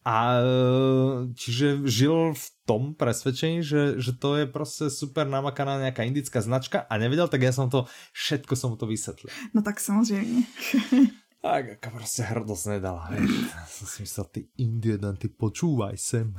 A 0.05 0.37
e, 0.37 1.33
čiže 1.33 1.81
žil 1.89 2.33
v 2.37 2.45
tom 2.65 2.93
presvedčení, 2.93 3.65
že, 3.65 3.97
že 3.97 4.13
to 4.13 4.35
je 4.35 4.45
prostě 4.45 4.89
super 4.89 5.27
namakaná 5.27 5.81
nejaká 5.81 6.05
indická 6.05 6.41
značka 6.41 6.85
a 6.89 6.97
nevedel, 6.97 7.27
tak 7.27 7.41
ja 7.41 7.51
som 7.51 7.69
to, 7.69 7.89
všetko 8.13 8.55
som 8.55 8.69
mu 8.71 8.77
to 8.77 8.85
vysvetlil. 8.85 9.33
No 9.53 9.61
tak 9.61 9.79
samozřejmě. 9.79 10.43
Tak, 11.45 11.69
aká 11.69 11.89
prostě 11.89 12.23
hrdost 12.23 12.65
nedala. 12.65 13.05
Ja 13.13 13.69
som 13.69 13.85
si 13.85 14.01
myslel, 14.01 14.25
ty 14.33 14.49
Indiedan, 14.57 15.13
ty 15.13 15.29
počúvaj 15.29 15.93
sem. 15.93 16.33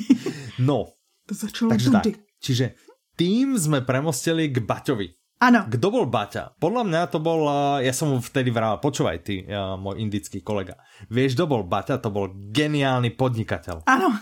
no, 0.58 0.96
To 1.26 1.34
začalo 1.34 1.68
takže 1.74 1.90
tak. 1.90 2.04
Čiže 2.40 2.78
tým 3.18 3.58
sme 3.58 3.82
premostili 3.82 4.48
k 4.48 4.62
Baťovi. 4.62 5.25
Ano. 5.36 5.68
Kdo 5.68 5.92
bol 5.92 6.08
Baťa? 6.08 6.56
Podľa 6.56 6.82
mňa 6.88 7.00
to 7.12 7.20
bol, 7.20 7.44
uh, 7.44 7.76
ja 7.84 7.92
som 7.92 8.08
mu 8.08 8.24
vtedy 8.24 8.48
vravel, 8.48 8.80
počúvaj 8.80 9.20
ty, 9.20 9.44
uh, 9.44 9.76
môj 9.76 10.00
indický 10.00 10.40
kolega. 10.40 10.80
Vieš, 11.12 11.36
kto 11.36 11.44
bol 11.44 11.60
Baťa? 11.60 12.00
To 12.00 12.08
bol 12.08 12.32
geniálny 12.32 13.12
podnikateľ. 13.12 13.84
Ano. 13.84 14.16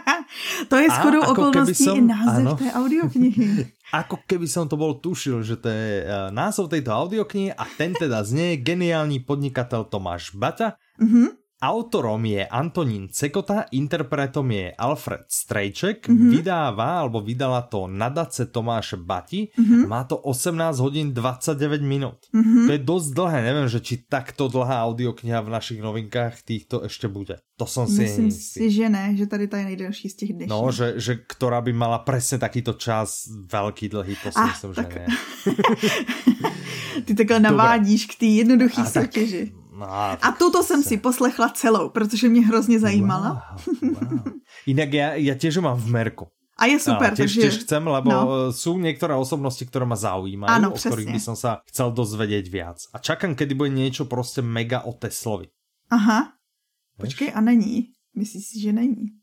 to 0.70 0.76
je 0.76 0.84
A 0.84 0.92
shodou 0.92 1.24
ako 1.24 1.48
keby 1.48 1.72
okolností 1.72 1.80
som- 1.80 1.96
i 1.96 2.02
název 2.04 2.44
ano. 2.44 2.52
té 2.60 2.68
audioknihy. 2.68 3.48
Ako 3.90 4.22
keby 4.22 4.46
som 4.46 4.70
to 4.70 4.78
bol 4.78 5.02
tušil, 5.02 5.42
že 5.42 5.58
to 5.58 5.66
je 5.66 6.06
uh, 6.06 6.30
názov 6.30 6.70
tejto 6.70 6.94
audioknihy 6.94 7.50
a 7.50 7.66
ten 7.74 7.90
teda 7.90 8.22
znie 8.22 8.54
geniálny 8.54 9.26
podnikateľ 9.26 9.88
Tomáš 9.88 10.30
Baťa. 10.30 10.78
Mhm. 11.00 11.39
Autorom 11.60 12.24
je 12.24 12.40
Antonín 12.48 13.12
Cekota, 13.12 13.68
interpretom 13.76 14.48
je 14.48 14.72
Alfred 14.80 15.28
Strejček, 15.28 16.08
mm-hmm. 16.08 16.32
vydáva, 16.32 17.04
alebo 17.04 17.20
vydala 17.20 17.68
to 17.68 17.84
nadace 17.84 18.48
Tomáše 18.48 18.96
Bati, 18.96 19.52
mm-hmm. 19.52 19.84
má 19.84 20.08
to 20.08 20.16
18 20.16 20.56
hodín 20.80 21.12
29 21.12 21.84
minút. 21.84 22.32
Mm-hmm. 22.32 22.64
To 22.64 22.70
je 22.72 22.80
dosť 22.80 23.08
dlhé, 23.12 23.38
neviem, 23.44 23.68
že 23.68 23.84
či 23.84 24.00
takto 24.08 24.48
dlhá 24.48 24.88
audiokniha 24.88 25.44
v 25.44 25.52
našich 25.52 25.84
novinkách 25.84 26.40
týchto 26.48 26.80
ešte 26.88 27.12
bude. 27.12 27.44
To 27.60 27.68
som 27.68 27.84
si 27.84 28.08
Myslím 28.08 28.32
si, 28.32 28.72
že 28.72 28.88
ne, 28.88 29.12
že 29.12 29.28
tady 29.28 29.44
to 29.52 29.60
je 29.60 29.64
nejdelší 29.64 30.08
z 30.08 30.14
těch 30.16 30.32
dnešních. 30.32 30.56
No, 30.56 30.72
že, 30.72 30.96
že 30.96 31.20
ktorá 31.28 31.60
by 31.60 31.76
mala 31.76 32.00
presne 32.00 32.40
takýto 32.40 32.72
čas, 32.80 33.28
veľký, 33.28 33.92
dlhý, 33.92 34.16
to 34.16 34.32
si 34.32 34.40
Ah, 34.40 34.48
myslím, 34.48 34.72
že 34.72 34.80
tak. 34.80 34.96
ne. 34.96 35.06
Ty 37.04 37.12
takhle 37.14 37.40
navádíš 37.40 38.06
k 38.06 38.14
té 38.16 38.26
jednoduché 38.26 38.80
soutěži. 38.88 39.59
No, 39.80 39.88
A 40.20 40.28
tuto 40.36 40.62
jsem 40.62 40.82
si 40.82 40.96
poslechla 40.96 41.48
celou, 41.48 41.88
protože 41.88 42.28
mě 42.28 42.46
hrozně 42.46 42.80
zajímala. 42.80 43.56
Wow, 43.82 43.94
wow. 43.96 44.40
Inak 44.68 44.92
ja, 44.92 45.16
ja 45.16 45.34
tiež 45.40 45.56
ju 45.56 45.62
mám 45.64 45.80
v 45.80 45.88
merku. 45.88 46.28
A 46.60 46.68
je 46.68 46.76
super, 46.76 47.08
a 47.08 47.16
tiež, 47.16 47.32
takže... 47.32 47.40
tiež 47.40 47.54
chcem, 47.64 47.80
lebo 47.80 48.10
no. 48.12 48.20
no. 48.20 48.26
sú 48.52 48.76
niektoré 48.76 49.16
osobnosti, 49.16 49.64
ktoré 49.64 49.88
ma 49.88 49.96
zaujímajú, 49.96 50.52
Áno, 50.52 50.68
o 50.68 50.76
ktorých 50.76 51.08
presne. 51.08 51.16
by 51.16 51.20
som 51.24 51.36
sa 51.36 51.64
chcel 51.64 51.88
dozvedieť 51.96 52.44
viac. 52.52 52.78
A 52.92 53.00
čakám, 53.00 53.32
kedy 53.32 53.56
bude 53.56 53.72
niečo 53.72 54.04
prostě 54.04 54.44
mega 54.44 54.84
o 54.84 54.92
Teslovi. 54.92 55.48
Aha, 55.90 56.20
Vieš? 56.28 57.00
počkej, 57.00 57.28
a 57.34 57.40
není. 57.40 57.96
Myslíš 58.12 58.44
si, 58.44 58.60
že 58.60 58.76
není? 58.76 59.16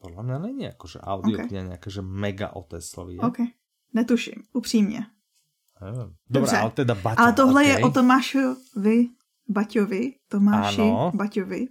Podľa 0.00 0.22
mňa 0.22 0.38
není 0.38 0.64
akože 0.72 1.04
audio 1.04 1.36
Ok. 1.36 1.44
okay. 1.44 1.60
nejaké, 1.60 1.88
že 1.92 2.00
mega 2.00 2.48
o 2.56 2.62
Teslovi. 2.64 3.20
Je? 3.20 3.20
OK. 3.20 3.38
Netuším, 3.92 4.42
upřímně. 4.52 5.06
Dobre, 5.80 6.08
Dobře. 6.30 6.56
ale 6.56 6.70
teda 6.70 6.94
Baťa. 6.94 7.22
Ale 7.22 7.32
tohle 7.32 7.62
okay. 7.62 7.72
je 7.72 7.84
o 7.84 7.90
Tomášovi 7.90 9.08
Baťovi, 9.48 10.12
Tomáši 10.28 10.80
Ano. 10.80 11.12
Baťovi, 11.14 11.66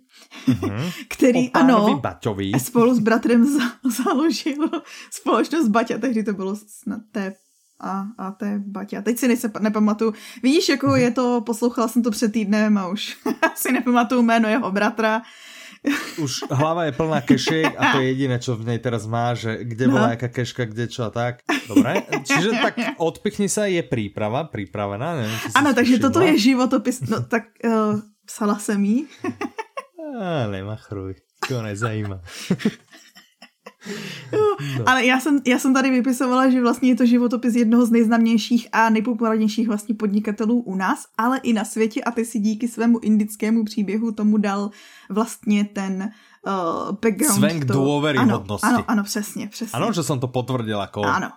Mhm. 0.47 0.89
který, 1.09 1.51
ano, 1.51 1.99
Baťovi. 1.99 2.51
spolu 2.59 2.95
s 2.95 2.99
bratrem 2.99 3.45
za, 3.45 3.63
založil 4.03 4.69
společnost 5.11 5.67
Baťa, 5.67 5.97
tehdy 5.97 6.23
to 6.23 6.33
bylo 6.33 6.55
snad 6.55 7.01
té 7.11 7.33
a, 7.79 8.05
a 8.17 8.31
té 8.31 8.61
Baťa. 8.65 9.01
Teď 9.01 9.19
si 9.19 9.27
nejse, 9.27 9.51
nepamatuju. 9.59 10.13
Vidíš, 10.43 10.69
jako 10.69 10.88
Mhm. 10.88 10.95
je 10.95 11.11
to, 11.11 11.41
poslouchala 11.41 11.88
jsem 11.88 12.03
to 12.03 12.11
před 12.11 12.31
týdnem 12.31 12.77
a 12.77 12.88
už 12.88 13.17
si 13.55 13.71
nepamatuju 13.71 14.21
jméno 14.21 14.49
jeho 14.49 14.71
bratra. 14.71 15.21
Už 16.17 16.48
hlava 16.48 16.86
je 16.86 16.93
plná 16.93 17.19
kešiek 17.21 17.71
a 17.71 17.91
to 17.91 18.00
je 18.00 18.08
jediné, 18.08 18.38
čo 18.38 18.54
v 18.54 18.65
nej 18.65 18.80
teraz 18.80 19.04
má, 19.06 19.32
že 19.32 19.62
kde 19.62 19.86
No. 19.86 19.91
bola 19.93 20.08
jaká 20.10 20.28
keška, 20.30 20.65
kde 20.65 20.88
čo 20.88 21.04
a 21.04 21.12
tak. 21.12 21.43
Dobre, 21.65 21.91
čiže 22.21 22.50
tak 22.58 22.74
odpichni 22.98 23.45
sa, 23.45 23.65
je 23.65 23.82
príprava, 23.82 24.45
pripravená. 24.45 25.15
Neviem, 25.17 25.39
Ano, 25.54 25.69
takže 25.71 25.95
všimla. 25.95 26.06
toto 26.06 26.19
je 26.21 26.34
životopis, 26.36 26.98
no 27.06 27.21
tak 27.21 27.54
uh, 27.62 28.00
psala 28.24 28.56
jsem 28.58 28.80
jí. 28.89 28.98
Á, 30.15 30.48
nemachruj, 30.48 31.15
to 31.48 31.62
nezajíma. 33.88 34.80
No. 34.80 34.84
Ale 34.86 35.06
já 35.06 35.19
jsem, 35.19 35.39
já 35.45 35.60
jsem 35.60 35.74
tady 35.74 35.89
vypisovala, 35.89 36.50
že 36.50 36.62
vlastně 36.62 36.89
je 36.89 36.95
to 36.95 37.06
životopis 37.06 37.56
jednoho 37.56 37.86
z 37.86 37.91
nejznámějších 37.91 38.67
a 38.71 38.89
nejpopulárnějších 38.89 39.67
vlastně 39.67 39.95
podnikatelů 39.95 40.62
u 40.62 40.76
nás, 40.76 41.06
ale 41.17 41.38
i 41.38 41.54
na 41.54 41.65
světě 41.65 42.04
a 42.04 42.12
ty 42.12 42.26
si 42.26 42.39
díky 42.39 42.67
svému 42.67 43.00
indickému 43.00 43.63
příběhu 43.63 44.12
tomu 44.12 44.38
dal 44.38 44.71
vlastně 45.10 45.65
ten 45.65 46.12
uh, 46.48 46.52
background. 47.02 47.36
Svenk 47.36 47.65
to- 47.65 47.74
důvěryhodnosti. 47.74 48.67
Ano, 48.67 48.78
ano, 48.78 48.86
ano, 48.88 49.04
přesně, 49.04 49.48
přesně. 49.48 49.71
Ano, 49.74 49.93
že 49.93 50.04
som 50.04 50.19
to 50.19 50.28
potvrdil 50.28 50.82
ako... 50.82 51.04
Ano. 51.04 51.32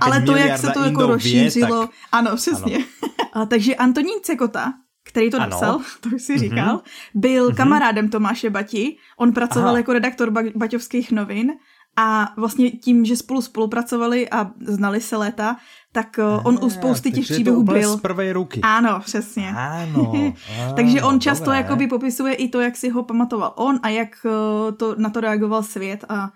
Ale 0.00 0.22
to, 0.22 0.36
jak 0.36 0.60
se 0.60 0.70
to 0.70 0.84
jako 0.84 1.06
rozšířilo, 1.06 1.80
tak 1.80 1.90
ano, 2.12 2.36
přesně. 2.36 2.78
A, 3.32 3.46
takže 3.46 3.74
Antonín 3.74 4.22
Cekota 4.22 4.72
který 5.04 5.30
to 5.30 5.38
napsal, 5.38 5.80
to 6.00 6.08
už 6.08 6.22
si 6.22 6.38
říkal, 6.38 6.76
mm-hmm. 6.76 7.10
byl 7.14 7.48
mm-hmm. 7.48 7.56
kamarádem 7.56 8.08
Tomáše 8.08 8.50
Bati. 8.50 8.96
On 9.16 9.32
pracoval 9.32 9.68
Aha. 9.68 9.78
jako 9.78 9.92
redaktor 9.92 10.30
ba- 10.30 10.42
Baťovských 10.54 11.12
novin 11.12 11.52
a 11.96 12.32
vlastně 12.36 12.70
tím, 12.70 13.04
že 13.04 13.16
spolu 13.16 13.42
spolupracovali 13.42 14.30
a 14.30 14.50
znali 14.60 15.00
se 15.00 15.16
léta, 15.16 15.56
tak 15.92 16.18
uh, 16.18 16.46
on 16.46 16.58
u 16.62 16.70
spousty 16.70 17.12
těch 17.12 17.24
příběhů 17.24 17.62
byl. 17.62 17.96
z 17.96 18.00
prvé 18.00 18.32
ruky. 18.32 18.60
Ano, 18.62 19.00
přesně. 19.00 19.54
Ano. 19.56 20.34
Takže 20.76 21.02
on 21.02 21.20
často 21.20 21.44
dobré. 21.44 21.58
jakoby 21.58 21.86
popisuje 21.86 22.34
i 22.34 22.48
to, 22.48 22.60
jak 22.60 22.76
si 22.76 22.88
ho 22.88 23.02
pamatoval 23.02 23.52
on 23.56 23.80
a 23.82 23.88
jak 23.88 24.08
uh, 24.24 24.74
to, 24.76 24.94
na 24.98 25.10
to 25.10 25.20
reagoval 25.20 25.62
svět 25.62 26.04
a 26.08 26.30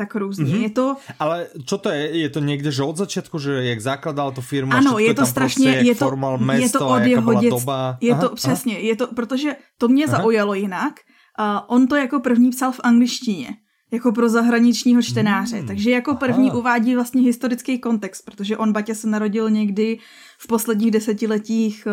tak 0.00 0.14
různě. 0.14 0.44
Mm-hmm. 0.44 0.62
Je 0.62 0.70
to... 0.70 0.96
Ale 1.18 1.46
co 1.66 1.78
to 1.78 1.90
je? 1.90 2.18
Je 2.18 2.28
to 2.28 2.40
někde, 2.40 2.72
že 2.72 2.82
od 2.82 2.96
začátku, 2.96 3.38
že 3.38 3.64
jak 3.64 3.80
zakladal 3.80 4.32
tu 4.32 4.40
firmu, 4.40 4.72
ano, 4.72 4.98
je 4.98 5.14
to 5.14 5.26
strašně, 5.26 5.72
prostě, 5.72 5.86
je 5.86 5.94
to, 5.94 6.16
mesto, 6.38 6.64
je 6.64 6.70
to 6.70 6.88
od 6.88 7.02
jeho 7.04 7.40
doba. 7.50 7.98
Je 8.00 8.12
aha, 8.12 8.20
to 8.20 8.34
přesně, 8.34 8.72
aha. 8.72 8.84
je 8.84 8.96
to, 8.96 9.06
protože 9.06 9.56
to 9.78 9.88
mě 9.88 10.04
aha. 10.04 10.16
zaujalo 10.16 10.54
jinak. 10.54 10.94
Uh, 11.40 11.76
on 11.76 11.86
to 11.86 11.96
jako 11.96 12.20
první 12.20 12.50
psal 12.50 12.72
v 12.72 12.80
angličtině 12.82 13.48
jako 13.90 14.12
pro 14.12 14.28
zahraničního 14.28 15.02
čtenáře. 15.02 15.56
Hmm. 15.56 15.66
Takže 15.66 15.90
jako 15.90 16.14
první 16.14 16.50
Aha. 16.50 16.58
uvádí 16.58 16.94
vlastně 16.94 17.22
historický 17.22 17.78
kontext, 17.78 18.24
protože 18.24 18.56
on 18.56 18.72
Baťa 18.72 18.94
se 18.94 19.06
narodil 19.06 19.50
někdy 19.50 19.98
v 20.38 20.46
posledních 20.46 20.90
desetiletích 20.90 21.88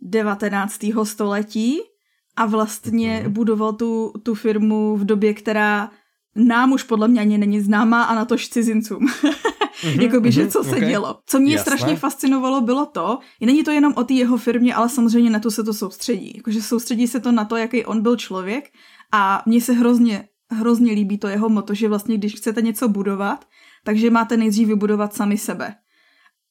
19. 0.00 0.84
Eh, 0.84 1.04
století 1.04 1.80
a 2.36 2.46
vlastně 2.46 3.16
hmm. 3.16 3.32
budoval 3.32 3.72
tu, 3.72 4.12
tu 4.22 4.34
firmu 4.34 4.96
v 4.96 5.04
době, 5.04 5.34
která 5.34 5.90
nám 6.38 6.72
už 6.72 6.82
podle 6.82 7.08
mě 7.08 7.20
ani 7.20 7.38
není 7.38 7.60
známá 7.60 8.02
a 8.02 8.14
na 8.14 8.24
tož 8.24 8.48
cizincům. 8.48 9.06
mm-hmm, 9.06 10.00
Jakoby, 10.02 10.32
že 10.32 10.42
mhm, 10.42 10.50
co 10.50 10.64
se 10.64 10.76
okay. 10.76 10.88
dělo. 10.88 11.18
Co 11.26 11.40
mě 11.40 11.54
Jasné. 11.54 11.62
strašně 11.62 11.96
fascinovalo, 11.96 12.60
bylo 12.60 12.86
to, 12.86 13.18
není 13.40 13.64
to 13.64 13.70
jenom 13.70 13.92
o 13.96 14.04
té 14.04 14.14
jeho 14.14 14.36
firmě, 14.36 14.74
ale 14.74 14.88
samozřejmě 14.88 15.30
na 15.30 15.38
to 15.40 15.50
se 15.50 15.64
to 15.64 15.74
soustředí. 15.74 16.32
Jakože 16.36 16.62
soustředí 16.62 17.06
se 17.06 17.20
to 17.20 17.32
na 17.32 17.44
to, 17.44 17.56
jaký 17.56 17.84
on 17.84 18.02
byl 18.02 18.16
člověk 18.16 18.64
a 19.12 19.42
mně 19.46 19.60
se 19.60 19.72
hrozně 19.72 20.28
hrozně 20.50 20.92
líbí 20.92 21.18
to 21.18 21.28
jeho 21.28 21.48
moto, 21.48 21.74
že 21.74 21.88
vlastně 21.88 22.18
když 22.18 22.34
chcete 22.34 22.62
něco 22.62 22.88
budovat, 22.88 23.44
takže 23.84 24.10
máte 24.10 24.36
nejdřív 24.36 24.68
vybudovat 24.68 25.14
sami 25.14 25.38
sebe. 25.38 25.74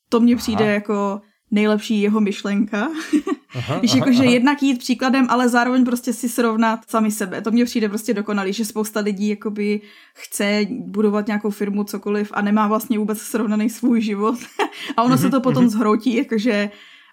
To 0.10 0.20
mně 0.20 0.36
přijde 0.36 0.64
aha. 0.64 0.74
jako 0.74 1.22
nejlepší 1.52 2.02
jeho 2.02 2.20
myšlenka. 2.22 2.88
Aha, 3.56 3.80
Když 3.80 3.94
jakože 3.94 4.24
jednak 4.24 4.64
jít 4.64 4.80
příkladem, 4.80 5.28
ale 5.30 5.50
zároveň 5.50 5.86
prostě 5.86 6.14
si 6.14 6.30
srovnat 6.30 6.80
sami 6.88 7.12
sebe. 7.12 7.42
To 7.42 7.52
mně 7.52 7.66
přijde 7.66 7.90
prostě 7.90 8.14
dokonalý, 8.14 8.54
že 8.54 8.66
spousta 8.66 9.00
lidí 9.00 9.28
jakoby 9.28 9.82
chce 10.14 10.66
budovat 10.70 11.28
nějakou 11.28 11.50
firmu, 11.50 11.84
cokoliv 11.84 12.32
a 12.34 12.42
nemá 12.42 12.68
vlastně 12.68 13.00
vůbec 13.00 13.22
srovnaný 13.22 13.70
svůj 13.70 14.02
život. 14.02 14.36
a 14.98 15.04
ono 15.04 15.18
se 15.18 15.30
to 15.30 15.42
potom 15.42 15.70
zhroutí, 15.70 16.16
jakože 16.16 16.70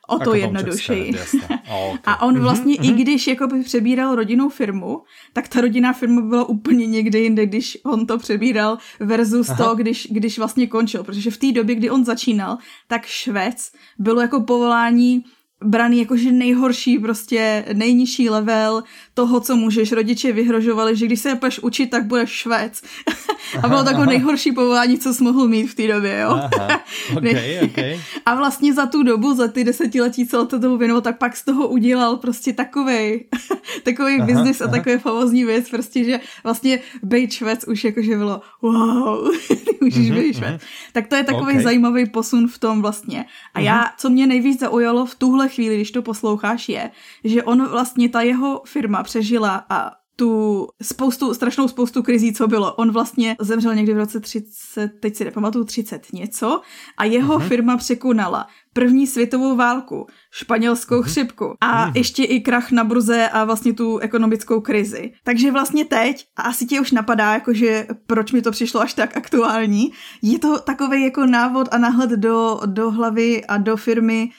o 0.09 0.19
to 0.19 0.35
jednodušeji. 0.35 1.15
okay. 1.45 1.99
A 2.05 2.23
on 2.23 2.41
vlastně 2.41 2.75
mm-hmm. 2.75 2.99
i 2.99 3.03
když 3.03 3.27
jakoby 3.27 3.63
přebíral 3.63 4.15
rodinnou 4.15 4.49
firmu, 4.49 5.03
tak 5.33 5.49
ta 5.49 5.61
rodinná 5.61 5.93
firma 5.93 6.21
byla 6.21 6.45
úplně 6.45 6.87
někde 6.87 7.19
jinde, 7.19 7.47
když 7.47 7.79
on 7.85 8.07
to 8.07 8.19
přebíral 8.19 8.79
versus 9.01 9.49
Aha. 9.49 9.65
to, 9.65 9.75
když, 9.75 10.09
když 10.11 10.39
vlastně 10.39 10.67
končil. 10.67 11.05
Protože 11.05 11.31
v 11.31 11.37
té 11.37 11.53
době, 11.53 11.75
kdy 11.75 11.91
on 11.91 12.05
začínal, 12.05 12.59
tak 12.89 13.07
švec 13.07 13.73
bylo 13.99 14.21
jako 14.21 14.41
povolání 14.41 15.25
braný 15.65 15.99
jakože 15.99 16.33
nejhorší, 16.33 16.99
prostě 16.99 17.65
nejnižší 17.73 18.31
level 18.31 18.83
toho, 19.15 19.41
co 19.41 19.57
můžeš. 19.57 19.93
Rodiče 19.93 20.33
vyhrožovali, 20.33 20.97
že 20.97 21.07
když 21.07 21.21
se 21.21 21.35
půjdeš 21.35 21.59
učit, 21.59 21.87
tak 21.87 22.05
budeš 22.05 22.31
švec. 22.31 22.83
a 23.63 23.69
bylo 23.69 23.85
takové 23.85 24.07
nejhorší 24.07 24.53
povolání, 24.53 24.99
co 24.99 25.15
jsi 25.15 25.25
mohl 25.25 25.49
mít 25.49 25.67
v 25.67 25.75
té 25.75 25.87
době, 25.87 26.21
jo. 26.21 26.31
Aha, 26.31 26.81
okay, 27.17 27.61
okay. 27.65 28.01
a 28.27 28.35
vlastně 28.35 28.75
za 28.75 28.87
tu 28.87 29.03
dobu, 29.03 29.35
za 29.35 29.49
ty 29.49 29.65
desetiletí, 29.65 30.27
co 30.27 30.47
to 30.47 30.61
tomu 30.61 30.77
věnoval, 30.77 31.01
tak 31.01 31.19
pak 31.19 31.37
z 31.37 31.45
toho 31.45 31.69
udělal 31.69 32.17
prostě 32.17 32.53
takovej, 32.53 33.25
takový 33.83 34.21
biznis 34.23 34.61
a 34.61 34.69
takový 34.69 34.99
famozní 34.99 35.45
věc, 35.45 35.71
prostě, 35.71 36.05
že 36.05 36.21
vlastně 36.45 36.81
bejt 37.03 37.33
švec 37.33 37.65
už 37.65 37.85
jakože 37.85 38.17
bylo 38.17 38.41
wow, 38.63 39.31
ty 39.49 39.79
můžeš 39.81 40.11
mm-hmm, 40.11 40.21
být 40.21 40.37
švec. 40.37 40.63
Mm-hmm. 40.63 40.93
Tak 40.93 41.07
to 41.07 41.17
je 41.17 41.25
takový 41.25 41.53
okay. 41.53 41.63
zajímavý 41.63 42.07
posun 42.07 42.49
v 42.49 42.59
tom 42.59 42.83
vlastně. 42.83 43.25
A 43.55 43.59
mm-hmm. 43.59 43.63
já, 43.63 43.91
co 43.99 44.11
mě 44.11 44.27
nejvíc 44.27 44.61
zaujalo 44.61 45.07
v 45.07 45.15
tuhle 45.15 45.49
chvíli, 45.49 45.75
když 45.75 45.91
to 45.91 46.03
posloucháš, 46.03 46.69
je, 46.69 46.91
že 47.25 47.43
on 47.43 47.69
vlastně, 47.69 48.09
ta 48.09 48.21
jeho 48.21 48.63
firma 48.67 49.04
přežila 49.05 49.67
a 49.71 49.91
tu 50.17 50.67
spoustu, 50.83 51.35
strašnou 51.35 51.69
spoustu 51.69 52.03
krizí, 52.03 52.33
co 52.33 52.49
bylo. 52.49 52.75
On 52.75 52.93
vlastně 52.93 53.37
zemřel 53.41 53.75
někdy 53.75 53.95
v 53.95 53.97
roce 53.97 54.21
30, 54.21 54.91
teď 55.01 55.17
si 55.17 55.25
nepamatuju, 55.25 55.65
30 55.65 56.13
něco 56.13 56.61
a 56.97 57.05
jeho 57.05 57.39
uh-huh. 57.39 57.49
firma 57.49 57.77
překonala 57.77 58.47
první 58.73 59.07
světovou 59.07 59.57
válku, 59.57 60.07
španělskou 60.31 61.01
uh-huh. 61.01 61.03
chřipku 61.03 61.55
a 61.61 61.87
uh-huh. 61.87 61.93
ještě 61.95 62.25
i 62.25 62.41
krach 62.41 62.71
na 62.71 62.85
bruze 62.85 63.29
a 63.29 63.45
vlastně 63.45 63.73
tu 63.73 63.99
ekonomickou 63.99 64.61
krizi. 64.61 65.13
Takže 65.25 65.53
vlastně 65.53 65.85
teď, 65.85 66.27
a 66.37 66.43
asi 66.43 66.67
tě 66.67 66.81
už 66.81 66.93
napadá, 66.93 67.33
jakože 67.33 67.87
proč 68.07 68.33
mi 68.33 68.43
to 68.43 68.51
přišlo 68.51 68.81
až 68.81 68.95
tak 68.95 69.17
aktuální, 69.17 69.93
je 70.23 70.39
to 70.39 70.59
takový 70.59 71.05
jako 71.05 71.27
návod 71.27 71.69
a 71.71 71.79
náhled 71.79 72.11
do, 72.11 72.61
do 72.67 72.91
hlavy 72.91 73.45
a 73.45 73.59
do 73.59 73.77
firmy 73.77 74.31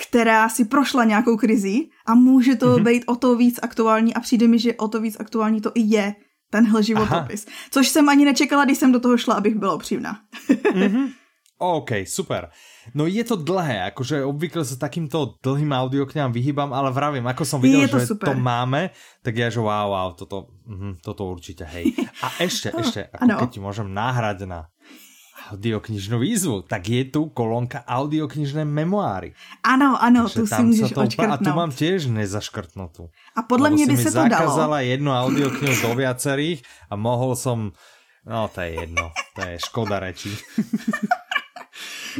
která 0.00 0.48
si 0.48 0.64
prošla 0.64 1.04
nějakou 1.04 1.36
krizí 1.36 1.90
a 2.06 2.14
může 2.14 2.56
to 2.56 2.66
mm-hmm. 2.76 2.84
být 2.84 3.04
o 3.06 3.16
to 3.16 3.36
víc 3.36 3.60
aktuální 3.62 4.14
a 4.14 4.20
přijde 4.20 4.48
mi, 4.48 4.58
že 4.58 4.74
o 4.74 4.88
to 4.88 5.00
víc 5.00 5.16
aktuální 5.20 5.60
to 5.60 5.72
i 5.74 5.80
je 5.80 6.14
tenhle 6.50 6.82
životopis. 6.82 7.46
Aha. 7.46 7.56
Což 7.70 7.88
jsem 7.88 8.08
ani 8.08 8.24
nečekala, 8.24 8.64
když 8.64 8.78
jsem 8.78 8.92
do 8.92 9.00
toho 9.00 9.18
šla, 9.18 9.34
abych 9.34 9.54
byla 9.54 9.74
upřímná. 9.74 10.18
mm-hmm. 10.48 11.12
OK, 11.60 12.08
super. 12.08 12.48
No 12.96 13.04
je 13.04 13.20
to 13.20 13.36
dlhé, 13.36 13.92
akože 13.92 14.24
obvykle 14.24 14.64
sa 14.64 14.80
takýmto 14.80 15.36
dlhým 15.44 15.68
audiokňám 15.68 16.32
vyhýbam, 16.32 16.72
ale 16.72 16.88
vravím, 16.88 17.28
ako 17.28 17.44
som 17.44 17.60
videl, 17.60 17.84
to 17.84 18.00
že 18.00 18.16
super. 18.16 18.32
to 18.32 18.34
máme, 18.40 18.96
tak 19.20 19.36
ja, 19.36 19.52
že 19.52 19.60
wow, 19.60 19.92
wow, 19.92 20.08
toto, 20.16 20.56
mm, 20.64 21.04
toto 21.04 21.28
určite, 21.28 21.68
hej. 21.68 21.92
A 22.24 22.40
ešte, 22.40 22.72
ešte, 22.72 23.12
ako 23.12 23.28
ano. 23.28 23.38
keď 23.44 23.48
ti 23.52 23.60
môžem 23.60 23.92
náhrať 23.92 24.48
na 24.48 24.72
audioknižnú 25.50 26.16
výzvu, 26.22 26.62
tak 26.62 26.86
je 26.86 27.02
tu 27.10 27.26
kolónka 27.34 27.82
audioknižné 27.82 28.62
memoáry. 28.64 29.34
Ano, 29.66 29.98
ano, 29.98 30.30
tu 30.30 30.46
si 30.46 30.62
můžeš 30.62 30.90
to, 30.94 31.02
A 31.30 31.36
tu 31.36 31.50
mám 31.50 31.70
tiež 31.74 32.06
nezaškrtnutú. 32.06 33.10
A 33.36 33.42
podle 33.42 33.70
mě 33.70 33.86
by 33.86 33.96
se 33.96 34.10
to 34.10 34.16
dalo. 34.16 34.28
zakázala 34.30 34.80
jednu 34.80 35.10
audioknihu 35.10 35.82
do 35.82 35.94
viacerých 35.94 36.62
a 36.90 36.96
mohol 36.96 37.36
som... 37.36 37.72
No, 38.26 38.48
to 38.54 38.60
je 38.60 38.80
jedno. 38.80 39.10
To 39.36 39.40
je 39.48 39.58
škoda 39.58 40.00
reči. 40.00 40.30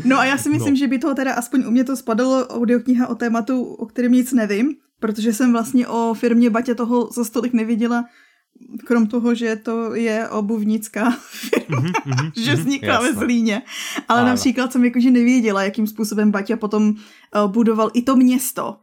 No 0.05 0.19
a 0.19 0.25
já 0.25 0.39
si 0.39 0.49
myslím, 0.49 0.75
no. 0.75 0.79
že 0.79 0.87
by 0.87 0.99
toho 0.99 1.15
teda 1.15 1.35
aspoň 1.35 1.67
u 1.67 1.71
mě 1.71 1.85
to 1.85 1.97
spadalo 1.97 2.47
audiokniha 2.47 3.09
o 3.09 3.15
tématu, 3.15 3.75
o 3.75 3.87
kterém 3.87 4.13
nic 4.13 4.33
nevím, 4.33 4.75
protože 5.01 5.33
jsem 5.33 5.53
vlastně 5.53 5.89
o 5.89 6.15
firmě 6.15 6.51
Batě 6.51 6.75
toho 6.75 7.11
za 7.13 7.25
stolik 7.25 7.53
neviděla 7.53 8.05
krom 8.85 9.07
toho, 9.07 9.35
že 9.35 9.57
to 9.57 9.95
je 9.95 10.29
obuvnická 10.29 11.11
firma, 11.21 11.83
mm-hmm, 11.83 12.33
že 12.45 12.55
vznikla 12.55 13.01
mm-hmm, 13.01 13.15
ve 13.15 13.21
Zlíně. 13.21 13.63
Ale 14.09 14.21
ano. 14.21 14.29
například 14.29 14.73
jsem 14.73 14.85
jakože 14.85 15.11
nevěděla, 15.11 15.63
jakým 15.63 15.87
způsobem 15.87 16.31
Baťa 16.31 16.57
potom 16.57 16.89
uh, 16.91 17.51
budoval 17.53 17.91
i 17.95 18.03
to 18.03 18.17
město, 18.17 18.77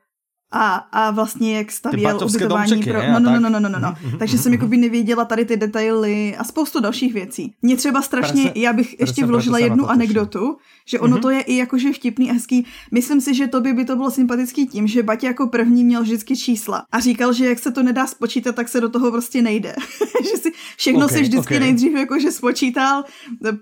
a, 0.52 0.76
a 0.76 1.12
vlastně 1.12 1.58
jak 1.58 1.72
stavěl 1.72 2.20
ubytování 2.26 2.72
domčeky, 2.72 2.92
pro... 2.92 3.02
No, 3.12 3.20
no, 3.20 3.32
no, 3.32 3.40
no, 3.40 3.50
no, 3.50 3.60
no, 3.60 3.70
no, 3.70 3.80
no. 3.80 4.18
Takže 4.20 4.38
jsem 4.38 4.52
jako 4.52 4.68
by 4.68 4.78
nevěděla 4.78 5.26
tady 5.26 5.46
ty 5.46 5.58
detaily 5.58 6.36
a 6.36 6.44
spoustu 6.44 6.80
dalších 6.80 7.14
věcí. 7.14 7.54
Mě 7.62 7.78
třeba 7.78 8.02
strašně, 8.02 8.44
prase, 8.44 8.60
já 8.60 8.74
bych 8.74 9.00
ještě 9.00 9.26
vložila 9.26 9.60
jednu 9.60 9.90
anekdotu, 9.90 10.58
že 10.86 11.00
ono 11.00 11.18
mm-hmm. 11.18 11.22
to 11.22 11.30
je 11.30 11.42
i 11.42 11.56
jakože 11.56 11.94
vtipný 11.94 12.30
a 12.30 12.34
hezký. 12.34 12.66
Myslím 12.92 13.22
si, 13.22 13.34
že 13.34 13.48
to 13.48 13.62
by, 13.62 13.74
by 13.74 13.86
to 13.86 13.96
bylo 13.96 14.12
sympatický 14.12 14.68
tím, 14.68 14.88
že 14.88 15.04
Batě 15.04 15.28
jako 15.28 15.48
první 15.48 15.84
měl 15.84 16.02
vždycky 16.02 16.38
čísla 16.38 16.86
a 16.92 17.00
říkal, 17.00 17.34
že 17.34 17.46
jak 17.46 17.60
se 17.60 17.72
to 17.72 17.84
nedá 17.84 18.08
spočítat, 18.08 18.56
tak 18.56 18.68
se 18.68 18.82
do 18.82 18.90
toho 18.90 19.12
prostě 19.12 19.42
nejde. 19.42 19.76
že 20.32 20.38
si 20.38 20.52
všechno 20.78 21.06
okay, 21.06 21.18
si 21.18 21.24
vždycky 21.24 21.56
okay. 21.56 21.60
nejdřív 21.60 21.94
jakože 21.94 22.32
spočítal, 22.32 23.04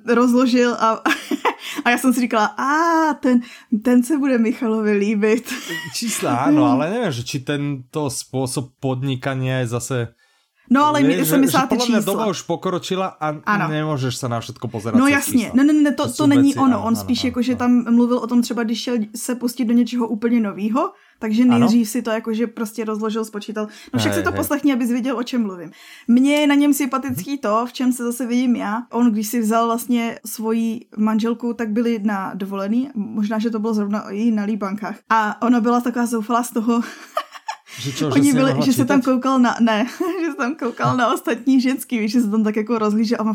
rozložil 0.05 0.73
a, 0.73 1.03
a 1.85 1.89
já 1.89 1.97
jsem 1.97 2.13
si 2.13 2.19
říkala, 2.19 2.45
a 2.45 3.13
ten, 3.13 3.41
ten 3.83 4.03
se 4.03 4.17
bude 4.17 4.37
Michalovi 4.37 4.91
líbit. 4.91 5.53
Čísla, 5.95 6.35
ano, 6.35 6.74
ale 6.75 6.89
nevím, 6.89 7.11
že 7.11 7.23
či 7.23 7.39
tento 7.39 8.09
způsob 8.09 8.69
podnikania 8.79 9.59
je 9.59 9.67
zase 9.67 10.07
No 10.69 10.85
ale 10.85 11.03
mi, 11.03 11.25
že, 11.25 11.37
mi 11.37 11.47
že 11.47 11.57
podle 11.69 12.01
doba 12.01 12.25
už 12.25 12.41
pokročila 12.41 13.07
a 13.21 13.37
ano. 13.45 13.67
nemůžeš 13.67 14.15
se 14.15 14.29
na 14.29 14.39
všetko 14.39 14.67
pozerať. 14.67 14.99
No 14.99 15.07
jasně, 15.07 15.51
ne, 15.53 15.63
ne, 15.63 15.73
ne, 15.73 15.93
to, 15.93 16.07
to, 16.07 16.13
to 16.13 16.27
není 16.27 16.55
ono. 16.55 16.65
Ano, 16.65 16.79
On 16.79 16.87
ano, 16.87 16.95
spíš 16.95 17.23
ano, 17.23 17.27
jako, 17.27 17.39
ano. 17.39 17.43
že 17.43 17.55
tam 17.55 17.93
mluvil 17.95 18.17
o 18.17 18.27
tom 18.27 18.41
třeba, 18.41 18.63
když 18.63 18.81
šel 18.81 18.97
se 19.15 19.35
pustit 19.35 19.65
do 19.65 19.73
něčeho 19.73 20.07
úplně 20.07 20.39
novýho, 20.39 20.91
takže 21.19 21.45
nejdřív 21.45 21.79
ano? 21.79 21.91
si 21.91 22.01
to 22.01 22.11
jakože 22.11 22.47
prostě 22.47 22.85
rozložil, 22.85 23.25
spočítal. 23.25 23.67
No 23.93 23.99
však 23.99 24.13
si 24.13 24.23
to 24.23 24.31
poslechni, 24.31 24.73
abys 24.73 24.89
věděl, 24.89 25.17
o 25.17 25.23
čem 25.23 25.41
mluvím. 25.41 25.71
Mně 26.07 26.35
je 26.35 26.47
na 26.47 26.55
něm 26.55 26.73
sympatický 26.73 27.37
to, 27.37 27.65
v 27.65 27.73
čem 27.73 27.91
se 27.91 28.03
zase 28.03 28.25
vidím 28.25 28.55
já. 28.55 28.83
On, 28.91 29.11
když 29.11 29.27
si 29.27 29.39
vzal 29.39 29.65
vlastně 29.65 30.19
svoji 30.25 30.85
manželku, 30.97 31.53
tak 31.53 31.69
byli 31.69 31.99
na 32.03 32.33
dovolený. 32.33 32.89
Možná, 32.95 33.39
že 33.39 33.49
to 33.49 33.59
bylo 33.59 33.73
zrovna 33.73 34.09
i 34.09 34.31
na 34.31 34.43
Líbankách. 34.43 34.95
A 35.09 35.41
ona 35.41 35.61
byla 35.61 35.81
taková 35.81 36.05
zoufalá 36.05 36.43
z 36.43 36.51
toho, 36.51 36.81
Že, 37.79 37.91
čo, 37.91 38.09
Oni 38.09 38.31
že, 38.31 38.37
byli, 38.37 38.51
že 38.65 38.73
se 38.73 38.85
tam 38.85 39.01
koukal 39.01 39.39
na, 39.39 39.55
ne, 39.59 39.85
že 40.21 40.31
se 40.31 40.37
tam 40.37 40.55
koukal 40.55 40.97
na 40.97 41.13
ostatní 41.13 41.61
ženský, 41.61 41.99
víš, 41.99 42.11
že 42.11 42.21
se 42.21 42.29
tam 42.29 42.43
tak 42.43 42.55
jako 42.55 42.77
rozhlížel 42.77 43.17
a 43.19 43.23
má 43.23 43.33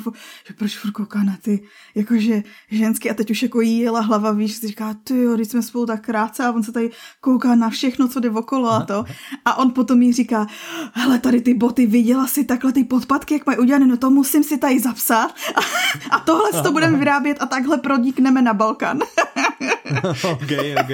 že 0.49 0.55
proč 0.55 0.79
furt 0.79 0.91
kouká 0.91 1.23
na 1.23 1.37
ty, 1.43 1.63
jakože 1.95 2.43
ženský 2.71 3.11
a 3.11 3.15
teď 3.15 3.31
už 3.31 3.43
jako 3.43 3.61
jí 3.61 3.79
jela 3.79 4.01
hlava, 4.01 4.33
víš, 4.33 4.53
si 4.53 4.69
říká, 4.69 4.95
ty 5.05 5.23
jo, 5.23 5.35
když 5.35 5.49
jsme 5.49 5.63
spolu 5.63 5.87
tak 5.87 6.05
krátce 6.05 6.45
a 6.45 6.53
on 6.53 6.63
se 6.63 6.73
tady 6.73 6.91
kouká 7.21 7.55
na 7.55 7.71
všechno, 7.71 8.09
co 8.09 8.21
jde 8.21 8.31
okolo 8.31 8.71
a 8.71 8.81
to. 8.81 9.05
A 9.45 9.59
on 9.59 9.71
potom 9.71 10.03
jí 10.03 10.13
říká, 10.13 10.47
hele, 10.93 11.19
tady 11.19 11.41
ty 11.41 11.55
boty, 11.55 11.87
viděla 11.87 12.27
si 12.27 12.45
takhle 12.45 12.73
ty 12.73 12.85
podpatky, 12.85 13.35
jak 13.35 13.47
mají 13.47 13.59
udělané, 13.59 13.87
no 13.87 13.97
to 13.97 14.11
musím 14.11 14.45
si 14.45 14.59
tady 14.59 14.81
zapsat 14.81 15.35
a, 15.55 15.61
a 16.17 16.19
tohle 16.19 16.63
to 16.63 16.73
budeme 16.73 16.99
vyrábět 16.99 17.37
a 17.41 17.47
takhle 17.47 17.79
prodíkneme 17.79 18.43
na 18.43 18.55
Balkán. 18.55 18.99
OK, 20.33 20.53
OK. 20.81 20.93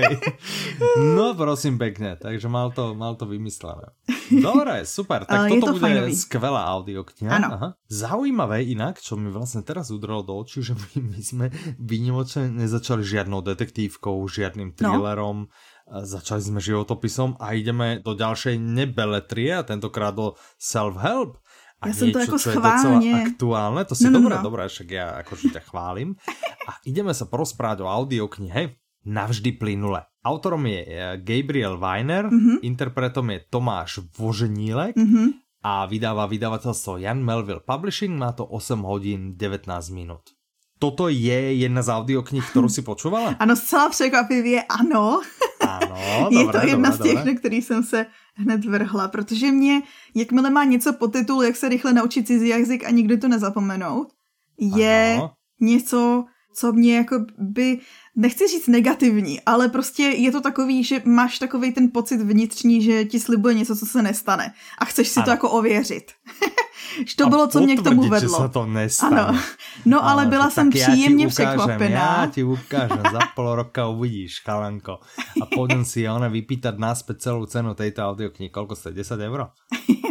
No 0.96 1.34
prosím 1.34 1.78
pekne, 1.78 2.16
takže 2.16 2.48
mal 2.48 2.70
to, 2.72 2.94
mal 2.94 3.14
to 3.14 3.26
vymyslené. 3.36 3.92
Dobre, 4.32 4.82
super, 4.88 5.28
tak 5.28 5.46
toto 5.52 5.70
to 5.70 5.72
bude 5.78 5.84
fajnový. 5.84 6.12
skvelá 6.16 6.62
audiokniha. 6.74 7.30
Ano. 7.30 7.48
Aha. 7.52 7.68
Zaujímavé 7.86 8.64
inak, 8.66 8.98
čo 8.98 9.14
mi 9.14 9.28
vlastne 9.28 9.60
teraz 9.62 9.92
udrelo 9.92 10.24
do 10.24 10.34
očí, 10.40 10.64
že 10.64 10.74
my, 10.74 11.12
my 11.12 11.20
sme 11.20 11.46
výnimočne 11.76 12.48
nezačali 12.50 13.04
žiadnou 13.04 13.44
detektívkou, 13.44 14.16
žiadnym 14.26 14.72
no. 14.72 14.76
thrillerom, 14.76 15.38
no. 15.46 16.02
začali 16.02 16.42
sme 16.42 16.58
životopisom 16.58 17.38
a 17.38 17.54
ideme 17.54 18.00
do 18.00 18.16
ďalšej 18.16 18.56
nebeletrie 18.58 19.52
a 19.52 19.62
tentokrát 19.62 20.16
do 20.16 20.34
self-help. 20.56 21.38
A 21.84 21.92
ja 21.92 21.94
som 21.94 22.08
to 22.08 22.24
ako 22.24 22.40
schválne. 22.40 23.12
aktuálne, 23.12 23.84
to 23.84 23.92
si 23.92 24.08
no, 24.08 24.16
no, 24.16 24.24
dobré, 24.24 24.34
no. 24.40 24.44
dobré, 24.48 24.64
však 24.64 24.88
ja 24.88 25.20
akože 25.20 25.52
ťa 25.52 25.62
chválim. 25.68 26.16
A 26.64 26.80
ideme 26.88 27.12
sa 27.12 27.28
porozprávať 27.28 27.84
o 27.84 27.90
audioknihe 27.92 28.80
Navždy 29.06 29.54
plynule. 29.54 30.02
Autorom 30.26 30.66
je 30.66 30.82
eh, 30.82 31.16
Gabriel 31.22 31.78
Weiner, 31.78 32.26
mm-hmm. 32.26 32.66
interpretom 32.66 33.30
je 33.30 33.38
Tomáš 33.46 34.02
Voženílek 34.18 34.98
mm-hmm. 34.98 35.26
a 35.62 35.86
vydáva 35.86 36.26
vydavateľstvo 36.26 36.98
Jan 36.98 37.22
Melville 37.22 37.62
Publishing, 37.62 38.18
má 38.18 38.34
to 38.34 38.42
8 38.42 38.82
hodín 38.82 39.38
19 39.38 39.70
minút. 39.94 40.34
Toto 40.76 41.08
je 41.08 41.56
jedna 41.56 41.80
z 41.80 41.88
audioknih, 41.88 42.44
kterou 42.50 42.68
si 42.68 42.82
počúvala? 42.82 43.40
Ano, 43.40 43.56
zcela 43.56 43.88
překvapivě 43.88 44.62
ano. 44.68 45.24
Ano, 45.60 46.28
dobré, 46.28 46.36
Je 46.40 46.46
to 46.52 46.58
jedna 46.66 46.90
dobré, 46.90 46.92
z 46.92 46.98
těch, 47.02 47.16
dobré. 47.16 47.32
na 47.32 47.38
který 47.38 47.62
jsem 47.62 47.82
se 47.82 48.06
hned 48.34 48.64
vrhla, 48.64 49.08
protože 49.08 49.52
mě, 49.52 49.82
jakmile 50.14 50.50
má 50.50 50.64
něco 50.64 50.92
po 50.92 51.08
titulu, 51.08 51.42
jak 51.42 51.56
se 51.56 51.68
rychle 51.68 51.92
naučit 51.92 52.26
cizí 52.26 52.48
jazyk 52.48 52.84
a 52.84 52.90
nikdy 52.90 53.16
to 53.16 53.28
nezapomenout, 53.28 54.12
je 54.58 55.14
ano. 55.16 55.30
něco, 55.60 56.24
co 56.56 56.72
mě 56.72 56.96
jako 56.96 57.24
by, 57.38 57.78
nechci 58.16 58.48
říct 58.48 58.66
negativní, 58.66 59.40
ale 59.40 59.68
prostě 59.68 60.02
je 60.02 60.32
to 60.32 60.40
takový, 60.40 60.84
že 60.84 61.02
máš 61.04 61.38
takový 61.38 61.72
ten 61.72 61.90
pocit 61.90 62.20
vnitřní, 62.20 62.82
že 62.82 63.04
ti 63.04 63.20
slibuje 63.20 63.54
něco, 63.54 63.76
co 63.76 63.86
se 63.86 64.02
nestane 64.02 64.52
a 64.78 64.84
chceš 64.84 65.08
si 65.08 65.20
ano. 65.20 65.24
to 65.24 65.30
jako 65.30 65.50
ověřit. 65.50 66.12
že 67.06 67.16
to 67.16 67.26
a 67.26 67.28
bylo, 67.28 67.46
co 67.48 67.60
mě 67.60 67.76
k 67.76 67.82
tomu 67.82 68.08
vedlo. 68.08 68.38
že 68.38 68.42
se 68.42 68.48
to 68.48 68.66
nestane. 68.66 69.20
Ano. 69.20 69.40
No 69.84 70.04
ale 70.04 70.22
ano, 70.22 70.30
byla 70.30 70.50
jsem 70.50 70.70
příjemně 70.70 71.28
překvapená. 71.28 71.88
Já 71.88 72.26
ti 72.26 72.44
ukážem, 72.44 73.02
za 73.12 73.18
pol 73.34 73.54
roka 73.54 73.86
uvidíš, 73.86 74.40
chalanko. 74.44 74.98
A 75.42 75.46
půjdem 75.54 75.84
si 75.84 76.08
ona 76.08 76.28
vypýtat 76.28 76.78
náspäť 76.78 77.18
celou 77.18 77.46
cenu 77.46 77.74
tejto 77.74 78.02
audioknihy. 78.02 78.50
Kolko 78.50 78.76
stojí? 78.76 78.94
10 78.94 79.20
euro? 79.20 79.46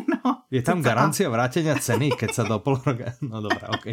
Je 0.52 0.62
tam 0.62 0.82
garancia 0.82 1.30
vrátenia 1.30 1.76
ceny, 1.78 2.14
keď 2.18 2.30
sa 2.34 2.44
do 2.46 2.58
pol 2.60 2.82
roka... 2.82 3.14
No 3.26 3.42
dobré, 3.42 3.66
ok. 3.68 3.86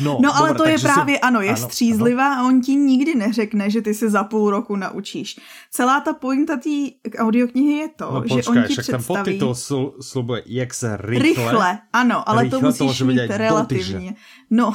No, 0.00 0.18
no 0.22 0.30
ale 0.36 0.52
dobré, 0.52 0.58
to 0.58 0.64
je 0.68 0.78
právě, 0.78 1.16
si... 1.16 1.20
ano, 1.20 1.40
je 1.40 1.48
ano, 1.48 1.58
střízlivá 1.58 2.28
ano. 2.32 2.42
a 2.42 2.48
on 2.48 2.60
ti 2.60 2.74
nikdy 2.74 3.14
neřekne, 3.14 3.70
že 3.70 3.82
ty 3.82 3.94
se 3.94 4.10
za 4.10 4.24
půl 4.24 4.50
roku 4.50 4.76
naučíš. 4.76 5.40
Celá 5.70 6.00
ta 6.00 6.12
pointa 6.12 6.56
té 6.56 6.96
audioknihy 7.18 7.72
je 7.72 7.88
to, 7.88 8.04
no, 8.12 8.22
počkaj, 8.22 8.42
že 8.42 8.48
on 8.48 8.62
ti 8.62 8.74
představí... 8.74 9.04
ten 9.04 9.16
podtitul 9.16 9.54
sl 9.54 9.92
slubuje, 10.00 10.42
jak 10.46 10.74
se 10.74 10.96
rychle... 10.96 11.22
Rychle, 11.22 11.78
ano, 11.92 12.28
ale 12.28 12.42
rychle, 12.42 12.60
to 12.60 12.66
musíš 12.66 12.98
to 12.98 13.04
mít 13.04 13.20
relativně. 13.28 14.14
No, 14.54 14.72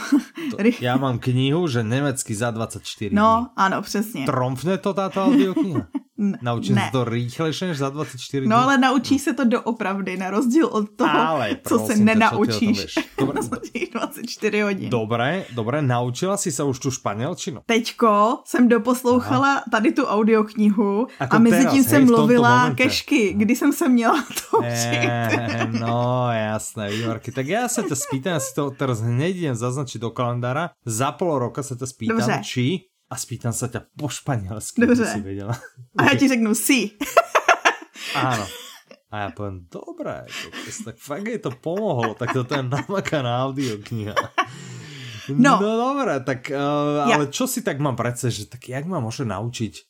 to, 0.51 0.57
já 0.81 0.97
mám 0.97 1.19
knihu, 1.19 1.67
že 1.67 1.83
nemecky 1.83 2.35
za 2.35 2.51
24 2.51 3.15
No, 3.15 3.37
dní. 3.39 3.47
ano, 3.55 3.81
přesně. 3.81 4.25
Tromfne 4.25 4.77
to 4.77 4.93
táto 4.93 5.23
audiokniha? 5.25 5.87
Naučím 6.41 6.75
ne. 6.75 6.81
se 6.85 6.91
to 6.91 7.03
rychlejší 7.03 7.65
než 7.65 7.77
za 7.77 7.89
24 7.89 8.41
dní? 8.41 8.49
No 8.49 8.57
ale 8.57 8.77
naučí 8.77 9.13
no. 9.13 9.19
se 9.19 9.33
to 9.33 9.45
doopravdy, 9.45 10.17
na 10.17 10.29
rozdíl 10.29 10.65
od 10.65 10.89
toho, 10.95 11.19
ale, 11.19 11.57
co 11.67 11.79
se 11.79 11.95
nenaučíš 11.95 12.95
Dobre, 13.19 13.41
za 13.41 13.57
24 13.93 14.61
hodin. 14.61 14.89
Dobré, 14.89 15.45
dobré, 15.53 15.81
naučila 15.81 16.37
si 16.37 16.51
se 16.51 16.63
už 16.63 16.79
tu 16.79 16.91
španělčinu? 16.91 17.61
Teďko 17.65 18.39
jsem 18.45 18.67
doposlouchala 18.67 19.51
Aha. 19.53 19.63
tady 19.71 19.91
tu 19.91 20.05
audioknihu 20.05 21.07
Ako 21.19 21.35
a 21.35 21.39
mezi 21.39 21.65
tím 21.65 21.83
jsem 21.83 22.05
mluvila 22.05 22.73
kešky, 22.75 23.33
kdy 23.33 23.55
jsem 23.55 23.73
se 23.73 23.89
měla 23.89 24.23
to 24.51 24.57
učit. 24.57 25.09
E, 25.09 25.67
no 25.79 26.27
jasné, 26.31 26.89
výborky. 26.89 27.31
Tak 27.31 27.47
já 27.47 27.67
se 27.67 27.83
to 27.83 27.95
spýtam, 27.95 28.33
já 28.33 28.39
si 28.39 28.55
to 28.55 28.71
teraz 28.71 29.01
hned 29.01 29.27
idem 29.27 29.55
zaznačiť 29.67 29.99
do 30.01 30.09
kalendára. 30.15 30.71
Za 30.85 31.11
pol 31.11 31.39
roka 31.39 31.63
se 31.63 31.75
to 31.75 31.87
spýtam, 31.87 32.17
Dobře. 32.17 32.41
či 32.43 32.65
a 33.07 33.15
spýtam 33.15 33.55
sa 33.55 33.71
ťa 33.71 33.87
po 33.95 34.11
španělsky, 34.11 34.81
Dobře. 34.81 35.05
si 35.05 35.19
věděla. 35.21 35.55
A 35.97 36.03
já 36.03 36.13
ti 36.19 36.27
řeknu 36.27 36.55
si. 36.55 36.91
Áno. 38.15 38.45
A 39.11 39.19
já 39.19 39.29
poviem, 39.31 39.67
dobré, 39.71 40.25
tak 40.85 40.95
fakt 40.99 41.27
je 41.27 41.39
to 41.39 41.51
pomohlo, 41.51 42.13
tak 42.13 42.33
toto 42.33 42.55
je 42.55 42.63
namakaná 42.63 43.43
audiokniha. 43.45 44.15
No, 45.27 45.59
no 45.59 45.75
dobré, 45.75 46.23
tak 46.23 46.47
uh, 46.55 47.03
ale 47.03 47.27
ja. 47.27 47.31
čo 47.35 47.51
si 47.51 47.59
tak 47.59 47.83
mám 47.83 47.99
predsa, 47.99 48.31
že 48.31 48.47
tak 48.47 48.63
jak 48.63 48.87
ma 48.87 49.03
môže 49.03 49.27
naučiť 49.27 49.83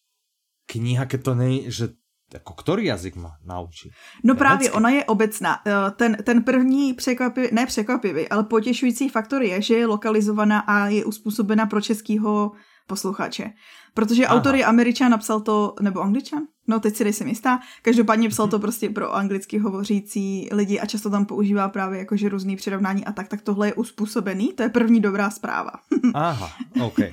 kniha, 0.66 1.06
keď 1.06 1.20
to 1.22 1.34
nej, 1.38 1.56
že 1.70 1.94
jako 2.34 2.54
který 2.54 2.86
jazyk 2.86 3.16
má 3.16 3.32
naučit? 3.46 3.92
No 4.24 4.34
Německy? 4.34 4.40
právě, 4.40 4.72
ona 4.72 4.90
je 4.90 5.06
obecná. 5.06 5.60
Eh, 5.66 5.92
ten, 5.92 6.18
ten 6.24 6.44
první 6.44 6.94
překvapivý, 6.94 7.48
ne 7.52 7.66
překvapivý, 7.66 8.30
ale 8.30 8.44
potěšující 8.44 9.10
faktor 9.10 9.42
je, 9.44 9.62
že 9.62 9.74
je 9.74 9.88
lokalizovaná 9.88 10.60
a 10.60 10.88
je 10.88 11.06
uspůsobena 11.06 11.66
pro 11.66 11.82
českého 11.82 12.52
posluchače. 12.88 13.52
Protože 13.94 14.26
Aha. 14.26 14.36
autor 14.36 14.56
je 14.56 14.66
američan, 14.66 15.12
napsal 15.12 15.42
to, 15.42 15.76
nebo 15.82 16.02
angličan? 16.02 16.44
No 16.68 16.80
teď 16.80 16.96
si 16.96 17.04
nejsem 17.04 17.28
jistá. 17.28 17.60
Každopádně 17.82 18.30
psal 18.30 18.48
to 18.48 18.60
prostě 18.60 18.90
pro 18.90 19.16
anglicky 19.16 19.58
hovořící 19.58 20.50
lidi 20.52 20.80
a 20.80 20.86
často 20.86 21.10
tam 21.10 21.26
používá 21.26 21.70
právě 21.70 22.00
jakože 22.00 22.30
různý 22.30 22.56
přirovnání 22.56 23.06
a 23.06 23.12
tak, 23.12 23.28
tak 23.28 23.42
tohle 23.42 23.68
je 23.68 23.74
uspůsobený. 23.74 24.54
To 24.54 24.64
je 24.64 24.70
první 24.70 25.00
dobrá 25.00 25.30
zpráva. 25.30 25.72
Aha, 26.14 26.52
OK. 26.82 26.98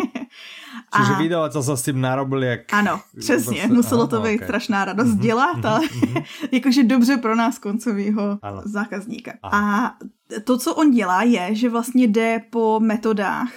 Čiže 0.96 1.12
a... 1.12 1.18
vydavatel 1.18 1.62
se 1.62 1.76
s 1.76 1.82
tím 1.82 2.00
narobil 2.00 2.42
jak... 2.42 2.60
Ano, 2.72 3.00
přesně. 3.18 3.56
Prostě... 3.56 3.74
Muselo 3.74 4.06
to 4.06 4.20
být 4.20 4.34
okay. 4.34 4.46
strašná 4.46 4.84
radost 4.84 5.08
mm-hmm, 5.08 5.20
dělat, 5.20 5.56
mm-hmm, 5.56 5.68
ale 5.68 5.80
mm-hmm. 5.80 6.24
jakože 6.52 6.82
dobře 6.82 7.16
pro 7.16 7.36
nás 7.36 7.58
koncového 7.58 8.38
zákazníka. 8.64 9.32
Aha. 9.42 9.86
A 9.86 9.96
to, 10.44 10.58
co 10.58 10.74
on 10.74 10.90
dělá, 10.90 11.22
je, 11.22 11.54
že 11.54 11.68
vlastně 11.68 12.04
jde 12.06 12.40
po 12.50 12.80
metodách 12.80 13.52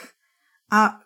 a 0.71 0.99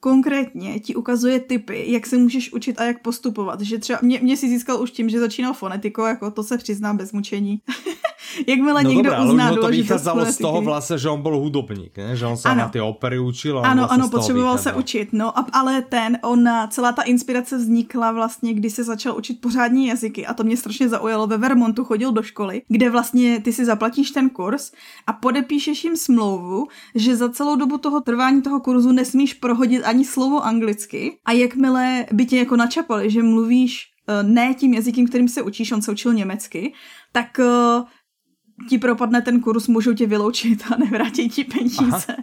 konkrétně 0.00 0.80
ti 0.80 0.94
ukazuje 0.94 1.40
typy, 1.40 1.92
jak 1.92 2.06
se 2.06 2.18
můžeš 2.18 2.52
učit 2.52 2.80
a 2.80 2.84
jak 2.84 3.02
postupovat. 3.02 3.60
Že 3.60 3.78
třeba 3.78 3.98
mě, 4.02 4.20
mě 4.22 4.36
si 4.36 4.48
získal 4.48 4.82
už 4.82 4.90
tím, 4.90 5.08
že 5.08 5.20
začínal 5.20 5.54
fonetikou, 5.54 6.04
jako 6.04 6.30
to 6.30 6.42
se 6.42 6.58
přiznám 6.58 6.96
bez 6.96 7.12
mučení. 7.12 7.62
Jakmile 8.46 8.82
no 8.82 8.90
někdo 8.90 9.10
dobré, 9.10 9.24
uzná 9.24 9.48
ale 9.48 9.56
to 9.56 9.68
vychádzalo 9.68 10.26
z 10.26 10.38
toho 10.38 10.60
vlastně, 10.60 10.98
že 10.98 11.08
on 11.08 11.22
byl 11.22 11.36
hudobník, 11.36 11.96
ne? 11.96 12.16
že 12.16 12.26
on 12.26 12.36
se 12.36 12.54
na 12.54 12.68
ty 12.68 12.80
opery 12.80 13.18
učil. 13.18 13.58
ano, 13.58 13.82
vlastně 13.82 14.02
ano, 14.02 14.10
potřeboval 14.10 14.58
se 14.58 14.72
učit, 14.72 15.08
no, 15.12 15.38
a, 15.38 15.46
ale 15.52 15.82
ten, 15.82 16.18
on, 16.22 16.48
celá 16.68 16.92
ta 16.92 17.02
inspirace 17.02 17.56
vznikla 17.56 18.12
vlastně, 18.12 18.54
když 18.54 18.72
se 18.72 18.84
začal 18.84 19.16
učit 19.16 19.40
pořádní 19.40 19.86
jazyky 19.86 20.26
a 20.26 20.34
to 20.34 20.44
mě 20.44 20.56
strašně 20.56 20.88
zaujalo. 20.88 21.26
Ve 21.26 21.36
Vermontu 21.36 21.84
chodil 21.84 22.12
do 22.12 22.22
školy, 22.22 22.62
kde 22.68 22.90
vlastně 22.90 23.40
ty 23.40 23.52
si 23.52 23.64
zaplatíš 23.64 24.10
ten 24.10 24.30
kurz 24.30 24.72
a 25.06 25.12
podepíšeš 25.12 25.84
jim 25.84 25.96
smlouvu, 25.96 26.66
že 26.94 27.16
za 27.16 27.28
celou 27.28 27.56
dobu 27.56 27.78
toho 27.78 28.00
trvání 28.00 28.42
toho 28.42 28.60
kurzu 28.60 28.92
nesmíš 28.92 29.34
prohodit 29.34 29.84
ani 29.84 30.04
slovo 30.04 30.44
anglicky 30.44 31.18
a 31.24 31.32
jakmile 31.32 32.06
by 32.12 32.26
tě 32.26 32.36
jako 32.36 32.56
načapali, 32.56 33.10
že 33.10 33.22
mluvíš 33.22 33.86
eh, 34.08 34.22
ne 34.22 34.54
tím 34.54 34.74
jazykem, 34.74 35.06
kterým 35.06 35.28
se 35.28 35.42
učíš, 35.42 35.72
on 35.72 35.82
se 35.82 35.92
učil 35.92 36.14
německy, 36.14 36.72
tak 37.12 37.40
eh, 37.40 37.82
ti 38.68 38.78
propadne 38.78 39.22
ten 39.22 39.40
kurz, 39.40 39.68
můžou 39.68 39.92
tě 39.94 40.06
vyloučit 40.06 40.62
a 40.72 40.76
nevrátí 40.76 41.28
ti 41.28 41.44
peníze. 41.44 41.78
Aha. 41.88 42.16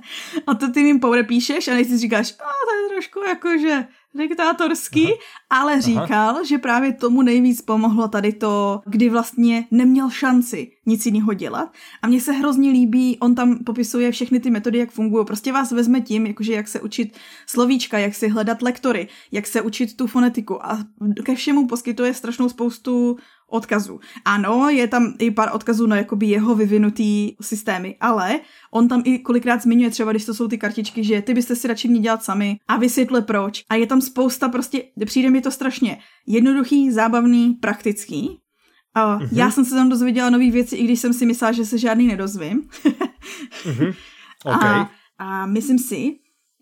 A 0.47 0.53
to 0.53 0.71
ty 0.71 0.79
jim 0.79 0.99
podepíšeš 0.99 1.67
a 1.67 1.73
než 1.73 1.87
si 1.87 1.97
říkáš, 1.97 2.31
a 2.31 2.43
to 2.65 2.75
je 2.75 2.89
trošku 2.89 3.19
jakože 3.27 3.87
diktátorský, 4.15 5.05
Aha. 5.05 5.15
ale 5.49 5.81
říkal, 5.81 6.29
Aha. 6.29 6.43
že 6.43 6.57
právě 6.57 6.93
tomu 6.93 7.21
nejvíc 7.21 7.61
pomohlo 7.61 8.07
tady 8.07 8.33
to, 8.33 8.81
kdy 8.85 9.09
vlastně 9.09 9.67
neměl 9.71 10.09
šanci 10.09 10.71
nic 10.85 11.05
jiného 11.05 11.33
dělat. 11.33 11.73
A 12.01 12.07
mně 12.07 12.21
se 12.21 12.31
hrozně 12.31 12.69
líbí, 12.69 13.17
on 13.19 13.35
tam 13.35 13.57
popisuje 13.63 14.11
všechny 14.11 14.39
ty 14.39 14.49
metody, 14.49 14.77
jak 14.77 14.91
fungují. 14.91 15.25
Prostě 15.25 15.51
vás 15.51 15.71
vezme 15.71 16.01
tím, 16.01 16.25
jakože 16.25 16.53
jak 16.53 16.67
se 16.67 16.81
učit 16.81 17.17
slovíčka, 17.47 17.97
jak 17.97 18.15
si 18.15 18.27
hledat 18.27 18.61
lektory, 18.61 19.07
jak 19.31 19.47
se 19.47 19.61
učit 19.61 19.97
tu 19.97 20.07
fonetiku 20.07 20.65
a 20.65 20.83
ke 21.23 21.35
všemu 21.35 21.67
poskytuje 21.67 22.13
strašnou 22.13 22.49
spoustu 22.49 23.17
odkazů. 23.47 23.99
Ano, 24.25 24.69
je 24.69 24.87
tam 24.87 25.13
i 25.19 25.31
pár 25.31 25.49
odkazů 25.53 25.87
na 25.87 25.97
jakoby 25.97 26.25
jeho 26.25 26.55
vyvinutý 26.55 27.31
systémy, 27.41 27.95
ale 28.01 28.39
on 28.71 28.87
tam 28.87 29.01
i 29.05 29.19
kolikrát 29.19 29.61
zmiňuje 29.61 29.89
třeba, 29.89 30.11
když 30.11 30.25
to 30.25 30.33
jsou 30.33 30.47
ty 30.47 30.57
kartičky, 30.57 31.03
že 31.03 31.21
ty 31.21 31.33
byste 31.33 31.55
si 31.55 31.67
radši 31.67 31.87
měli 31.87 32.03
dělat 32.03 32.23
sami 32.23 32.57
a 32.67 32.77
vysvětle 32.77 33.21
proč. 33.21 33.63
A 33.69 33.75
je 33.75 33.87
tam 33.87 34.01
spousta 34.01 34.49
prostě, 34.49 34.83
přijde 35.05 35.29
mi 35.29 35.41
to 35.41 35.51
strašně 35.51 35.97
jednoduchý, 36.27 36.91
zábavný, 36.91 37.53
praktický 37.53 38.39
Uh, 38.97 39.21
mm-hmm. 39.21 39.29
Já 39.31 39.51
jsem 39.51 39.65
se 39.65 39.75
tam 39.75 39.89
dozvěděla 39.89 40.29
nové 40.29 40.51
věci, 40.51 40.75
i 40.75 40.83
když 40.83 40.99
jsem 40.99 41.13
si 41.13 41.25
myslela, 41.25 41.51
že 41.51 41.65
se 41.65 41.77
žádný 41.77 42.07
nedozvím. 42.07 42.61
mm-hmm. 43.63 43.93
okay. 44.45 44.69
a, 44.69 44.89
a 45.17 45.45
myslím 45.45 45.79
si, 45.79 46.15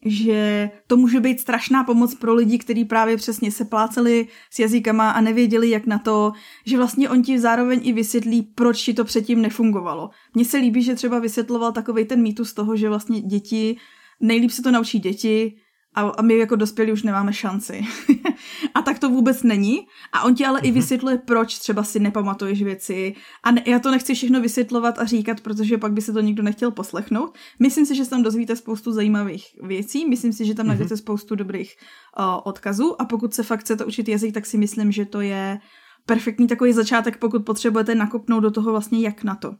že 0.06 0.70
to 0.88 0.98
může 0.98 1.20
být 1.20 1.40
strašná 1.40 1.84
pomoc 1.84 2.16
pro 2.16 2.34
lidi, 2.34 2.58
kteří 2.58 2.86
právě 2.86 3.18
přesně 3.18 3.52
se 3.52 3.66
pláceli 3.66 4.28
s 4.50 4.60
jazykama 4.60 5.12
a 5.12 5.22
nevěděli, 5.22 5.70
jak 5.70 5.86
na 5.86 6.00
to, 6.00 6.32
že 6.66 6.78
vlastně 6.78 7.10
on 7.10 7.24
ti 7.24 7.40
zároveň 7.40 7.80
i 7.84 7.94
vysvětlí, 7.94 8.42
proč 8.42 8.84
ti 8.84 8.94
to 8.94 9.04
předtím 9.04 9.42
nefungovalo. 9.42 10.10
Mně 10.34 10.46
se 10.46 10.58
líbí, 10.58 10.84
že 10.84 10.96
třeba 10.96 11.20
vysvětloval 11.20 11.72
takový 11.72 12.06
ten 12.06 12.22
mýtus 12.22 12.54
toho, 12.54 12.76
že 12.76 12.90
vlastně 12.90 13.22
děti, 13.22 13.78
nejlíp 14.20 14.52
se 14.52 14.62
to 14.62 14.72
naučí 14.72 15.00
děti, 15.00 15.56
a, 15.96 16.02
a 16.02 16.22
my 16.22 16.38
jako 16.38 16.56
dospělí 16.56 16.92
už 16.92 17.04
nemáme 17.04 17.34
šanci. 17.34 17.82
a 18.74 18.82
tak 18.82 19.00
to 19.00 19.10
vůbec 19.10 19.44
není. 19.44 19.88
A 20.14 20.24
on 20.24 20.36
ti 20.36 20.46
ale 20.46 20.60
mm-hmm. 20.60 20.66
i 20.66 20.68
mhm. 20.68 20.80
vysvětluje, 20.80 21.18
proč 21.18 21.60
třeba 21.60 21.84
si 21.84 22.00
nepamatuješ 22.00 22.64
věci. 22.64 23.16
A 23.44 23.52
ne, 23.52 23.64
já 23.66 23.80
to 23.80 23.92
nechci 23.92 24.16
všechno 24.16 24.42
vysvětlovat 24.42 25.00
a 25.00 25.06
říkat, 25.06 25.42
protože 25.42 25.78
pak 25.78 25.94
by 25.94 26.02
se 26.02 26.14
to 26.14 26.22
nikdo 26.22 26.44
nechtěl 26.44 26.72
poslechnout. 26.72 27.38
Myslím 27.60 27.86
si, 27.86 27.96
že 27.96 28.10
tam 28.10 28.24
dozvíte 28.24 28.56
spoustu 28.56 28.92
zajímavých 28.92 29.46
věcí. 29.64 30.10
Myslím 30.10 30.34
si, 30.34 30.46
že 30.46 30.56
tam 30.56 30.66
mm-hmm. 30.66 30.70
najdete 30.70 30.98
spoustu 30.98 31.36
dobrých 31.36 31.76
uh, 32.20 32.26
odkazů. 32.44 33.02
A 33.02 33.06
pokud 33.06 33.34
se 33.34 33.44
fakt 33.44 33.60
chcete 33.60 33.86
učit 33.86 34.08
jazyk, 34.08 34.34
tak 34.34 34.46
si 34.46 34.58
myslím, 34.58 34.92
že 34.92 35.06
to 35.06 35.22
je 35.22 35.60
perfektní 36.06 36.48
takový 36.48 36.74
začátek, 36.74 37.18
pokud 37.18 37.46
potřebujete 37.46 37.96
nakopnout 37.96 38.44
do 38.44 38.52
toho 38.52 38.72
vlastně 38.72 39.00
jak 39.00 39.24
na 39.24 39.36
to. 39.36 39.56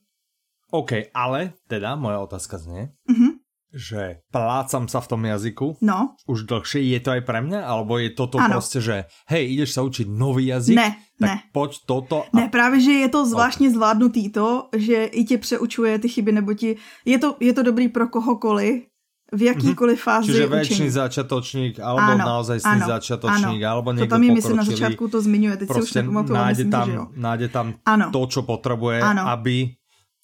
OK, 0.72 0.92
ale 1.14 1.54
teda 1.68 1.96
moja 1.96 2.20
otázka 2.20 2.58
znie. 2.58 2.90
Mm-hmm 3.10 3.33
že 3.74 4.22
plácam 4.30 4.86
sa 4.86 5.02
v 5.02 5.10
tom 5.10 5.22
jazyku 5.26 5.82
no. 5.82 6.14
už 6.30 6.46
dlhšie, 6.46 6.94
je 6.94 7.00
to 7.02 7.10
aj 7.18 7.22
pre 7.26 7.42
mňa? 7.42 7.66
Alebo 7.66 7.98
je 7.98 8.14
toto 8.14 8.38
ano. 8.38 8.54
prostě, 8.54 8.82
že 8.82 9.06
hej, 9.28 9.44
ideš 9.58 9.74
sa 9.74 9.82
učiť 9.82 10.08
nový 10.08 10.54
jazyk? 10.54 10.78
Ne, 10.78 10.90
tak 11.18 11.30
ne. 11.30 11.38
pojď 11.52 11.72
toto. 11.86 12.24
A... 12.30 12.38
Ne, 12.38 12.50
právě, 12.50 12.80
že 12.82 12.92
je 12.92 13.10
to 13.10 13.26
zvláštně 13.26 13.68
okay. 13.68 13.76
zvládnutý 13.76 14.30
to, 14.30 14.70
že 14.76 15.06
i 15.06 15.24
tě 15.24 15.38
přeučuje 15.38 16.00
ty 16.00 16.08
chyby, 16.10 16.32
nebo 16.32 16.54
ti, 16.54 16.78
je 17.06 17.18
to, 17.20 17.36
je 17.40 17.54
to 17.54 17.64
dobrý 17.64 17.90
pro 17.90 18.08
kohokoliv, 18.08 18.86
v 19.34 19.42
jakýkoliv 19.42 19.98
mm-hmm. 19.98 20.06
fázi 20.06 20.30
Čiže 20.30 20.46
väčší 20.46 20.88
začatočník, 20.94 21.74
alebo 21.82 22.14
ano, 22.14 22.26
naozaj 22.38 22.62
ano, 22.62 22.86
začatočník, 22.86 23.62
ano. 23.66 23.72
alebo 23.74 23.90
niekto 23.90 24.14
To 24.14 24.14
tam 24.14 24.24
je, 24.24 24.32
myslím, 24.38 24.58
na 24.62 24.68
začátku 24.70 25.04
to 25.10 25.18
zmiňuje, 25.18 25.56
teď 25.58 25.68
si 25.74 25.82
už 25.82 25.94
nepamatuju, 25.94 26.36
nájde 26.38 26.54
myslím, 26.54 26.70
tam, 26.72 26.86
že 26.86 26.94
jo. 26.94 27.06
nájde 27.18 27.48
tam 27.50 27.68
ano. 27.82 28.06
to, 28.14 28.22
čo 28.30 28.42
potrebuje, 28.46 29.02
ano. 29.02 29.24
aby 29.34 29.74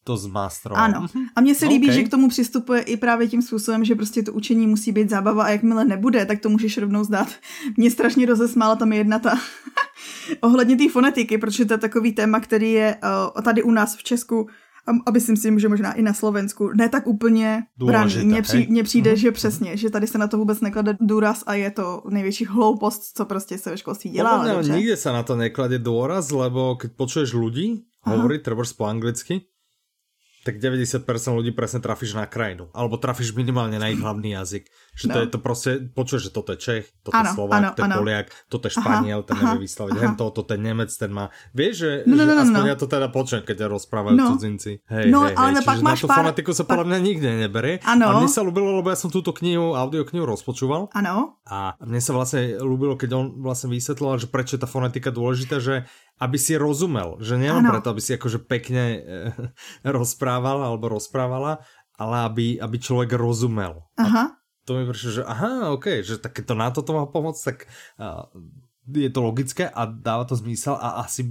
to 0.10 0.18
zmastroval. 0.18 0.84
Ano. 0.84 1.06
A 1.36 1.42
mně 1.42 1.56
se 1.56 1.70
líbí, 1.70 1.88
okay. 1.88 1.96
že 1.96 2.04
k 2.04 2.10
tomu 2.10 2.30
přistupuje 2.30 2.82
i 2.82 2.98
právě 2.98 3.28
tím 3.28 3.42
způsobem, 3.42 3.86
že 3.86 3.96
prostě 3.96 4.24
to 4.24 4.34
učení 4.34 4.68
musí 4.68 4.92
být 4.92 5.10
zábava 5.10 5.44
a 5.44 5.50
jakmile 5.50 5.86
nebude, 5.86 6.26
tak 6.26 6.40
to 6.40 6.50
můžeš 6.50 6.78
rovnou 6.78 7.04
zdát. 7.04 7.30
Mě 7.78 7.92
strašně 7.92 8.26
rozesmála 8.26 8.76
tam 8.76 8.94
jedna 8.94 9.20
ta 9.20 9.38
ohledně 10.42 10.76
té 10.78 10.90
fonetiky, 10.90 11.38
protože 11.38 11.66
to 11.66 11.74
je 11.74 11.78
takový 11.78 12.12
téma, 12.12 12.40
který 12.40 12.72
je 12.72 12.98
uh, 13.36 13.42
tady 13.42 13.64
u 13.64 13.72
nás 13.72 13.96
v 13.96 14.04
Česku 14.04 14.50
si 15.20 15.32
myslím, 15.32 15.60
že 15.60 15.70
možná 15.70 15.94
i 15.94 16.02
na 16.02 16.14
Slovensku, 16.14 16.74
ne 16.74 16.90
tak 16.90 17.08
úplně 17.08 17.64
braný. 17.78 18.26
Mně, 18.26 18.42
při, 18.42 18.68
mně 18.70 18.84
přijde, 18.84 19.12
mm. 19.12 19.18
že 19.18 19.32
přesně, 19.32 19.78
že 19.78 19.90
tady 19.90 20.08
se 20.08 20.18
na 20.18 20.28
to 20.28 20.38
vůbec 20.38 20.62
neklade 20.62 20.98
důraz 20.98 21.44
a 21.46 21.54
je 21.54 21.72
to 21.72 22.02
největší 22.10 22.46
hloupost, 22.46 23.14
co 23.14 23.26
prostě 23.26 23.58
se 23.58 23.70
ve 23.70 23.78
školství 23.78 24.10
dělá. 24.10 24.62
Nikde 24.62 24.98
se 24.98 25.14
na 25.14 25.24
to 25.24 25.36
neklade 25.36 25.78
důraz, 25.80 26.32
lebo 26.34 26.74
keď 26.82 26.98
počuješ 26.98 27.38
ľudí 27.38 27.86
hovoriť, 28.06 28.40
treba 28.42 28.64
po 28.64 28.86
anglicky, 28.88 29.44
tak 30.48 30.64
90% 30.64 31.04
ľudí 31.36 31.52
presne 31.52 31.84
trafíš 31.84 32.16
na 32.16 32.24
krajinu. 32.24 32.72
Alebo 32.72 32.96
trafíš 32.96 33.36
minimálne 33.36 33.76
na 33.76 33.92
ich 33.92 34.00
hlavný 34.00 34.40
jazyk. 34.40 34.72
Že 34.96 35.06
no. 35.08 35.14
to 35.14 35.20
je 35.20 35.28
to 35.30 35.40
proste, 35.40 35.72
počuješ, 35.94 36.22
že 36.30 36.32
toto 36.32 36.50
je 36.56 36.60
Čech, 36.60 36.86
toto 37.06 37.16
ano, 37.16 37.32
je 37.32 37.36
Slovák, 37.36 37.60
ano, 37.60 37.70
ten 37.78 37.86
ano. 37.88 37.96
Poliak, 38.02 38.28
toto 38.52 38.68
je 38.68 38.74
Španiel, 38.76 39.22
aha, 39.22 39.28
ten 39.28 39.36
nevie 39.40 39.60
vysloviť 39.68 39.96
hen 40.00 40.14
to, 40.18 40.26
toto 40.32 40.52
je 40.54 40.60
Nemec, 40.60 40.92
ten 40.92 41.12
má... 41.14 41.32
Vieš, 41.56 41.74
že, 41.80 41.92
no, 42.08 42.14
no, 42.16 42.24
no, 42.24 42.32
že 42.32 42.36
no, 42.36 42.42
aspoň 42.46 42.64
no. 42.66 42.72
ja 42.72 42.78
to 42.78 42.88
teda 42.90 43.08
počujem, 43.12 43.44
keď 43.46 43.58
rozprávajú 43.70 44.16
no. 44.18 44.28
cudzinci. 44.36 44.72
Hej, 44.88 45.06
no, 45.12 45.28
hej, 45.28 45.36
ale 45.38 45.60
hej. 45.60 45.68
pak 45.68 45.78
máš 45.80 46.00
na 46.00 46.04
tú 46.04 46.08
pár... 46.10 46.18
fonetiku 46.24 46.52
sa 46.52 46.64
podľa 46.68 46.86
mňa 46.90 47.00
nikde 47.00 47.30
neberie. 47.36 47.76
Ano. 47.86 48.06
A 48.10 48.12
mne 48.20 48.30
sa 48.32 48.42
ľúbilo, 48.42 48.80
lebo 48.80 48.90
ja 48.92 48.98
som 48.98 49.12
túto 49.12 49.32
knihu, 49.36 49.78
audioknihu 49.78 50.26
rozpočúval. 50.26 50.92
Ano. 50.96 51.40
A 51.48 51.78
mne 51.84 52.02
sa 52.02 52.12
vlastne 52.16 52.60
ľúbilo, 52.60 52.96
keď 53.00 53.10
on 53.16 53.26
vlastne 53.40 53.72
vysvetloval, 53.72 54.20
že 54.20 54.28
prečo 54.28 54.56
je 54.56 54.62
tá 54.64 54.70
fonetika 54.70 55.12
dôležitá, 55.12 55.60
že 55.60 55.88
aby 56.20 56.36
si 56.36 56.60
rozumel, 56.60 57.16
že 57.24 57.40
nielen 57.40 57.64
preto, 57.64 57.96
aby 57.96 58.02
si 58.04 58.12
akože 58.20 58.44
pekne 58.44 58.84
e, 58.84 59.00
rozprával 59.98 60.60
alebo 60.60 60.92
rozprávala, 60.92 61.64
ale 62.00 62.16
aby, 62.28 62.46
aby 62.60 62.78
človek 62.80 63.12
rozumel. 63.16 63.88
Aha. 64.00 64.39
To 64.70 64.78
mi 64.78 64.86
prišlo, 64.86 65.12
že 65.12 65.24
aha, 65.26 65.74
ok, 65.74 66.06
že 66.06 66.22
tak 66.22 66.46
to 66.46 66.54
na 66.54 66.70
toto 66.70 66.94
má 66.94 67.10
pomôcť, 67.10 67.42
tak 67.42 67.66
je 68.86 69.10
to 69.10 69.22
logické 69.22 69.70
a 69.70 69.86
dává 69.86 70.30
to 70.30 70.36
zmysel 70.36 70.78
a 70.78 70.90
asi 71.02 71.26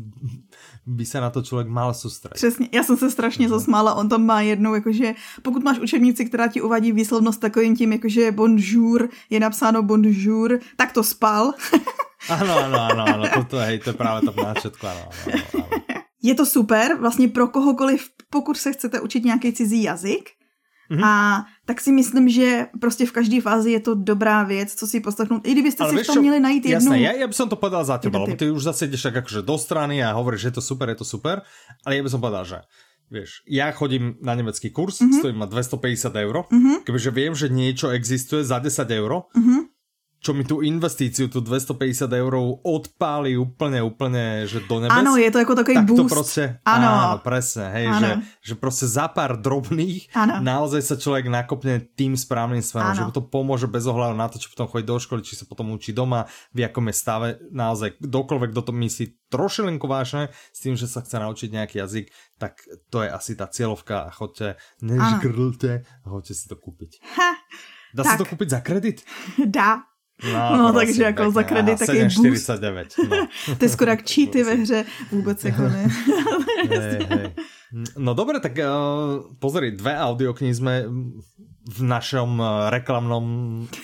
by 0.86 1.07
se 1.07 1.20
na 1.20 1.30
to 1.30 1.43
člověk 1.43 1.68
mal 1.68 1.95
soustředit. 1.95 2.34
Přesně, 2.34 2.68
já 2.72 2.82
jsem 2.82 2.97
se 2.97 3.11
strašně 3.11 3.49
no. 3.49 3.59
zasmála, 3.59 3.95
on 3.95 4.09
tam 4.09 4.26
má 4.26 4.41
jednou, 4.41 4.74
jakože 4.74 5.14
pokud 5.43 5.62
máš 5.62 5.78
učebnici, 5.78 6.24
která 6.24 6.49
ti 6.49 6.62
uvádí 6.62 6.93
výslovnost 6.93 7.41
takovým 7.41 7.76
tím, 7.76 7.93
jakože 7.93 8.32
bonjour, 8.32 9.09
je 9.30 9.41
napsáno 9.41 9.82
bonjour, 9.82 10.59
tak 10.76 10.93
to 10.93 11.05
spal. 11.05 11.55
Ano, 12.28 12.59
ano, 12.59 12.80
ano, 12.80 13.05
ano, 13.14 13.45
to, 13.45 13.57
hej, 13.57 13.78
to 13.78 13.91
je 13.91 13.95
právě 13.95 14.30
to 14.30 14.43
náčetko, 14.43 14.86
ano, 14.86 15.09
ano, 15.26 15.43
ano. 15.55 15.68
Je 16.22 16.34
to 16.34 16.47
super, 16.47 16.97
vlastně 17.01 17.28
pro 17.28 17.49
kohokoliv, 17.49 18.09
pokud 18.30 18.57
se 18.57 18.72
chcete 18.72 19.01
učit 19.01 19.24
nějaký 19.24 19.53
cizí 19.53 19.82
jazyk, 19.82 20.30
Mm-hmm. 20.89 21.05
A 21.05 21.45
tak 21.68 21.80
si 21.80 21.93
myslím, 21.93 22.28
že 22.28 22.66
prostě 22.80 23.07
v 23.07 23.12
každé 23.12 23.41
fázi 23.41 23.76
je 23.76 23.80
to 23.80 23.95
dobrá 23.95 24.43
věc, 24.43 24.74
co 24.74 24.86
si 24.86 25.01
poslechnout. 25.01 25.47
I 25.47 25.53
kdybyste 25.53 25.84
Ale 25.84 25.93
si 25.93 26.05
v 26.05 26.07
tom 26.07 26.18
měli 26.18 26.41
najít 26.41 26.64
jednu... 26.64 26.93
Jasné, 26.93 26.97
ja, 27.01 27.12
ja 27.12 27.26
by 27.28 27.34
som 27.36 27.49
to 27.53 27.61
povedal 27.61 27.84
za 27.84 28.01
teba, 28.01 28.24
lebo 28.24 28.36
ty 28.41 28.49
už 28.49 28.72
zase 28.72 28.89
ideš 28.89 29.05
tak 29.05 29.20
akože 29.20 29.45
do 29.45 29.57
strany 29.61 30.01
a 30.01 30.16
hovoríš, 30.16 30.41
že 30.41 30.49
je 30.49 30.57
to 30.57 30.64
super, 30.64 30.89
je 30.89 30.99
to 30.99 31.05
super, 31.05 31.45
ale 31.84 31.93
ja 31.93 32.03
by 32.03 32.11
som 32.11 32.20
povedal, 32.24 32.45
že 32.49 32.61
Vieš, 33.09 33.41
ja 33.49 33.72
chodím 33.72 34.20
na 34.20 34.36
nemecký 34.36 34.68
kurz, 34.68 35.01
mm-hmm. 35.01 35.16
stojí 35.16 35.32
ma 35.32 35.49
250 35.49 36.12
eur, 36.12 36.45
mm-hmm. 36.45 36.84
kebyže 36.84 37.09
viem, 37.09 37.32
že 37.32 37.49
niečo 37.49 37.89
existuje 37.89 38.45
za 38.45 38.61
10 38.61 38.84
eur, 38.84 39.24
mm-hmm 39.32 39.68
čo 40.19 40.35
mi 40.35 40.43
tu 40.43 40.66
investíciu, 40.66 41.31
tu 41.31 41.39
250 41.39 42.11
eur 42.11 42.35
odpálí 42.66 43.39
úplne, 43.39 43.79
úplne, 43.87 44.51
že 44.51 44.66
do 44.66 44.83
nebes. 44.83 44.91
Áno, 44.91 45.14
je 45.14 45.31
to 45.31 45.39
ako 45.39 45.55
takový 45.55 45.79
tak 45.79 45.87
boost. 45.87 46.01
to 46.03 46.05
proste, 46.11 46.45
áno. 46.66 46.89
áno, 46.91 47.11
presne, 47.23 47.71
hej, 47.71 47.87
že, 48.03 48.11
že 48.43 48.55
proste 48.59 48.91
za 48.91 49.07
pár 49.07 49.39
drobných 49.39 50.11
áno. 50.19 50.43
naozaj 50.43 50.83
sa 50.83 50.99
človek 50.99 51.31
nakopne 51.31 51.87
tým 51.95 52.19
správnym 52.19 52.59
smerom, 52.59 52.99
že 52.99 53.07
mu 53.07 53.14
to 53.14 53.23
pomôže 53.23 53.71
bez 53.71 53.87
ohľadu 53.87 54.19
na 54.19 54.27
to, 54.27 54.43
či 54.43 54.51
potom 54.51 54.66
chodí 54.66 54.85
do 54.91 54.99
školy, 54.99 55.23
či 55.23 55.39
sa 55.39 55.47
potom 55.47 55.71
učí 55.71 55.95
doma, 55.95 56.27
v 56.51 56.66
akom 56.66 56.91
je 56.91 56.95
stave, 56.99 57.29
naozaj 57.55 58.03
kdokoľvek, 58.03 58.51
kto 58.51 58.62
to 58.66 58.73
myslí 58.75 59.05
trošilenko 59.31 59.87
vážne 59.87 60.35
s 60.51 60.59
tým, 60.66 60.75
že 60.75 60.91
sa 60.91 60.99
chce 60.99 61.14
naučiť 61.23 61.49
nejaký 61.55 61.79
jazyk, 61.79 62.11
tak 62.43 62.59
to 62.91 63.07
je 63.07 63.09
asi 63.09 63.39
tá 63.39 63.47
cieľovka 63.47 64.09
a 64.09 64.11
chodte, 64.11 64.59
nežgrlte, 64.83 65.87
chodte 66.03 66.35
si 66.35 66.51
to 66.51 66.59
kúpiť. 66.59 66.99
Ha. 67.14 67.31
Dá 67.93 68.05
tak. 68.05 68.11
sa 68.16 68.21
to 68.21 68.29
kúpiť 68.29 68.49
za 68.53 68.61
kredit? 68.61 69.01
Dá. 69.57 69.88
No, 70.25 70.57
no 70.57 70.73
prosím, 70.73 70.87
takže 70.87 71.03
jako 71.03 71.31
za 71.31 71.43
kredit 71.43 71.79
taky 71.79 72.03
boost. 72.03 72.45
49. 72.45 72.95
No. 73.11 73.29
to 73.59 73.64
je 73.64 73.69
skoro 73.69 73.91
jak 73.91 74.11
cheaty 74.11 74.43
ve 74.43 74.55
hře, 74.55 74.85
vůbec 75.12 75.45
jako 75.45 75.62
ne. 75.62 75.89
No 77.97 78.14
dobre, 78.14 78.41
tak 78.41 78.57
uh, 78.59 79.21
pozri, 79.37 79.77
dve 79.77 79.93
audioknihy 79.93 80.55
sme 80.57 80.89
v 81.69 81.81
našom 81.85 82.41
uh, 82.41 82.73
reklamnom 82.73 83.27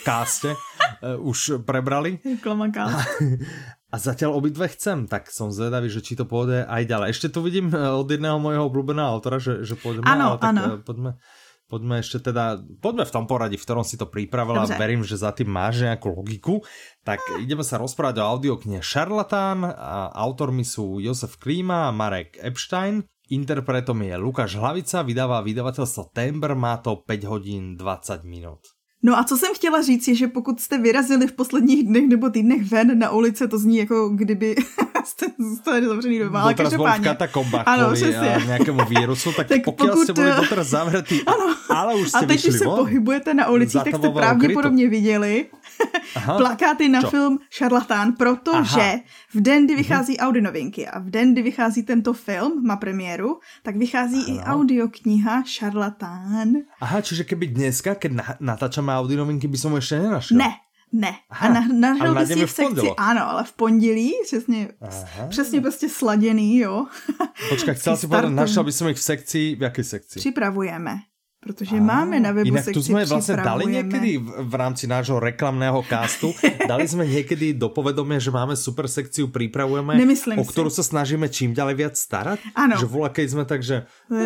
káste 0.09 0.57
uh, 0.57 1.21
už 1.21 1.61
prebrali. 1.69 2.17
Reklama 2.25 2.73
A 3.93 3.97
zatiaľ 4.01 4.41
obidve 4.41 4.67
chcem, 4.73 5.05
tak 5.05 5.29
som 5.29 5.53
zvedavý, 5.53 5.93
že 5.93 6.01
či 6.01 6.17
to 6.17 6.25
pôjde 6.25 6.65
aj 6.65 6.83
ďalej. 6.89 7.09
Ešte 7.13 7.29
tu 7.29 7.45
vidím 7.45 7.71
od 7.77 8.09
jedného 8.09 8.41
mojho 8.41 8.67
obľúbeného 8.67 9.07
autora, 9.07 9.37
že, 9.39 9.63
že 9.63 9.77
pôjdeme, 9.77 10.09
ano, 10.09 10.35
ale 10.35 10.37
tak 10.41 10.51
ano. 10.51 10.63
poďme 10.81 11.21
poďme 11.71 12.01
ešte 12.01 12.31
teda, 12.31 12.61
poďme 12.81 13.05
v 13.05 13.15
tom 13.15 13.25
poradí, 13.27 13.57
v 13.57 13.65
ktorom 13.65 13.85
si 13.85 13.97
to 13.97 14.07
pripravila, 14.07 14.69
Dobře. 14.69 14.79
verím, 14.79 15.03
že 15.05 15.17
za 15.17 15.33
tým 15.33 15.51
máš 15.51 15.85
nejakú 15.85 16.13
logiku. 16.13 16.61
Tak 17.05 17.21
ideme 17.41 17.65
sa 17.65 17.81
rozprávať 17.81 18.21
o 18.21 18.29
audioknihe 18.37 18.81
Šarlatán 18.81 19.65
a 19.65 20.13
autormi 20.15 20.65
sú 20.65 21.01
Josef 21.01 21.37
Klíma 21.37 21.89
a 21.89 21.95
Marek 21.95 22.39
Epstein. 22.41 23.05
Interpretom 23.33 24.05
je 24.05 24.15
Lukáš 24.21 24.61
Hlavica, 24.61 25.01
vydává 25.01 25.41
vydavateľstvo 25.41 26.13
Tember, 26.13 26.53
má 26.53 26.77
to 26.77 27.01
5 27.09 27.25
hodín 27.25 27.77
20 27.81 28.21
minut. 28.29 28.61
No 29.03 29.19
a 29.19 29.25
co 29.25 29.37
jsem 29.37 29.55
chtěla 29.55 29.83
říct 29.83 30.09
je, 30.09 30.15
že 30.15 30.29
pokud 30.29 30.61
jste 30.61 30.79
vyrazili 30.79 31.27
v 31.27 31.33
posledních 31.33 31.87
dnech 31.87 32.09
nebo 32.09 32.31
týdnech 32.31 32.71
ven 32.71 32.99
na 32.99 33.11
ulice, 33.11 33.49
to 33.49 33.59
zní 33.59 33.77
jako 33.77 34.09
kdyby 34.09 34.55
jste 35.09 35.27
zůstali 35.39 35.87
zavřený 35.87 36.19
doma. 36.19 36.43
Ale 36.43 36.55
každopádně. 36.55 37.09
v 37.09 37.13
katakombách 37.13 37.63
ano, 37.67 37.87
kvůli 37.87 38.47
nějakému 38.47 38.85
vírusu, 38.85 39.33
tak, 39.33 39.49
tak 39.49 39.65
pokud, 39.65 39.91
pokud 39.91 40.03
jste 40.05 40.13
byli 40.13 40.33
doteraz 40.37 40.67
zavřetý, 40.67 41.23
ano, 41.27 41.57
ale 41.71 41.95
už 41.95 42.11
A 42.15 42.19
teď, 42.19 42.43
když 42.43 42.59
se 42.59 42.65
pohybujete 42.65 43.35
na 43.35 43.49
ulicích, 43.49 43.83
tak 43.85 43.97
jste 43.97 44.11
pravděpodobně 44.11 44.89
viděli 44.89 45.47
Aha, 46.17 46.37
plakáty 46.37 46.89
na 46.89 47.01
čo? 47.01 47.11
film 47.11 47.39
Šarlatán, 47.51 48.13
protože 48.13 48.81
Aha. 48.81 49.01
v 49.35 49.41
den, 49.41 49.65
kdy 49.65 49.75
mhm. 49.75 49.83
vychází 49.83 50.19
Audi 50.19 50.41
novinky 50.41 50.87
a 50.87 50.99
v 50.99 51.11
den, 51.11 51.33
kdy 51.33 51.43
vychází 51.43 51.83
tento 51.83 52.13
film, 52.13 52.67
má 52.67 52.77
premiéru, 52.77 53.41
tak 53.63 53.77
vychází 53.77 54.25
ano. 54.25 54.35
i 54.35 54.41
audiokniha 54.41 55.43
Šarlatán. 55.47 56.49
Aha, 56.81 57.01
čiže 57.01 57.25
keby 57.25 57.47
dneska, 57.47 57.95
keď 57.95 58.41
natáčame 58.41 58.95
Audi 58.95 59.17
novinky, 59.17 59.49
by 59.49 59.59
som 59.59 59.77
ještě 59.77 59.99
nenašel. 59.99 60.39
Ne, 60.39 60.51
Ne. 60.95 61.11
Aha, 61.31 61.49
a 61.49 61.53
na, 61.53 61.61
nahrál 61.75 62.15
by 62.15 62.27
si 62.27 62.47
v 62.47 62.51
sekci, 62.51 62.89
ano, 62.97 63.23
ale 63.31 63.45
v 63.45 63.53
pondělí, 63.53 64.13
přesně, 64.23 64.69
Aha. 64.81 65.27
přesně 65.29 65.61
prostě 65.61 65.89
sladěný, 65.89 66.59
jo. 66.59 66.87
Počkej, 67.49 67.75
chcel 67.75 67.97
si 67.97 68.07
povedať, 68.07 68.31
našel 68.31 68.63
by 68.63 68.73
som 68.73 68.87
ich 68.95 68.97
v 68.97 69.03
sekci, 69.03 69.41
v 69.59 69.63
jaké 69.67 69.83
sekci? 69.83 70.23
Připravujeme. 70.23 71.11
Protože 71.45 71.77
ah, 71.77 71.85
máme 71.85 72.17
na 72.25 72.33
webu 72.33 72.49
Inak 72.49 72.73
tu 72.73 72.81
sme 72.81 73.05
vlastne 73.05 73.37
dali 73.37 73.69
niekedy 73.69 74.17
v, 74.17 74.49
v 74.49 74.55
rámci 74.57 74.89
nášho 74.89 75.21
reklamného 75.21 75.85
castu, 75.85 76.33
dali 76.73 76.89
sme 76.89 77.05
niekedy 77.05 77.53
do 77.53 77.69
povedomia, 77.69 78.17
že 78.17 78.33
máme 78.33 78.57
super 78.57 78.89
sekciu, 78.89 79.29
pripravujeme, 79.29 79.93
Nemyslím 79.93 80.41
o 80.41 80.45
si. 80.49 80.57
sa 80.73 80.81
snažíme 80.81 81.29
čím 81.29 81.53
ďalej 81.53 81.75
viac 81.77 81.95
starať. 82.01 82.41
Ano. 82.57 82.81
Že 82.81 82.89
voľa, 82.89 83.11
keď 83.13 83.27
sme 83.29 83.45
tak, 83.45 83.61
že 83.61 83.85
e, 84.09 84.25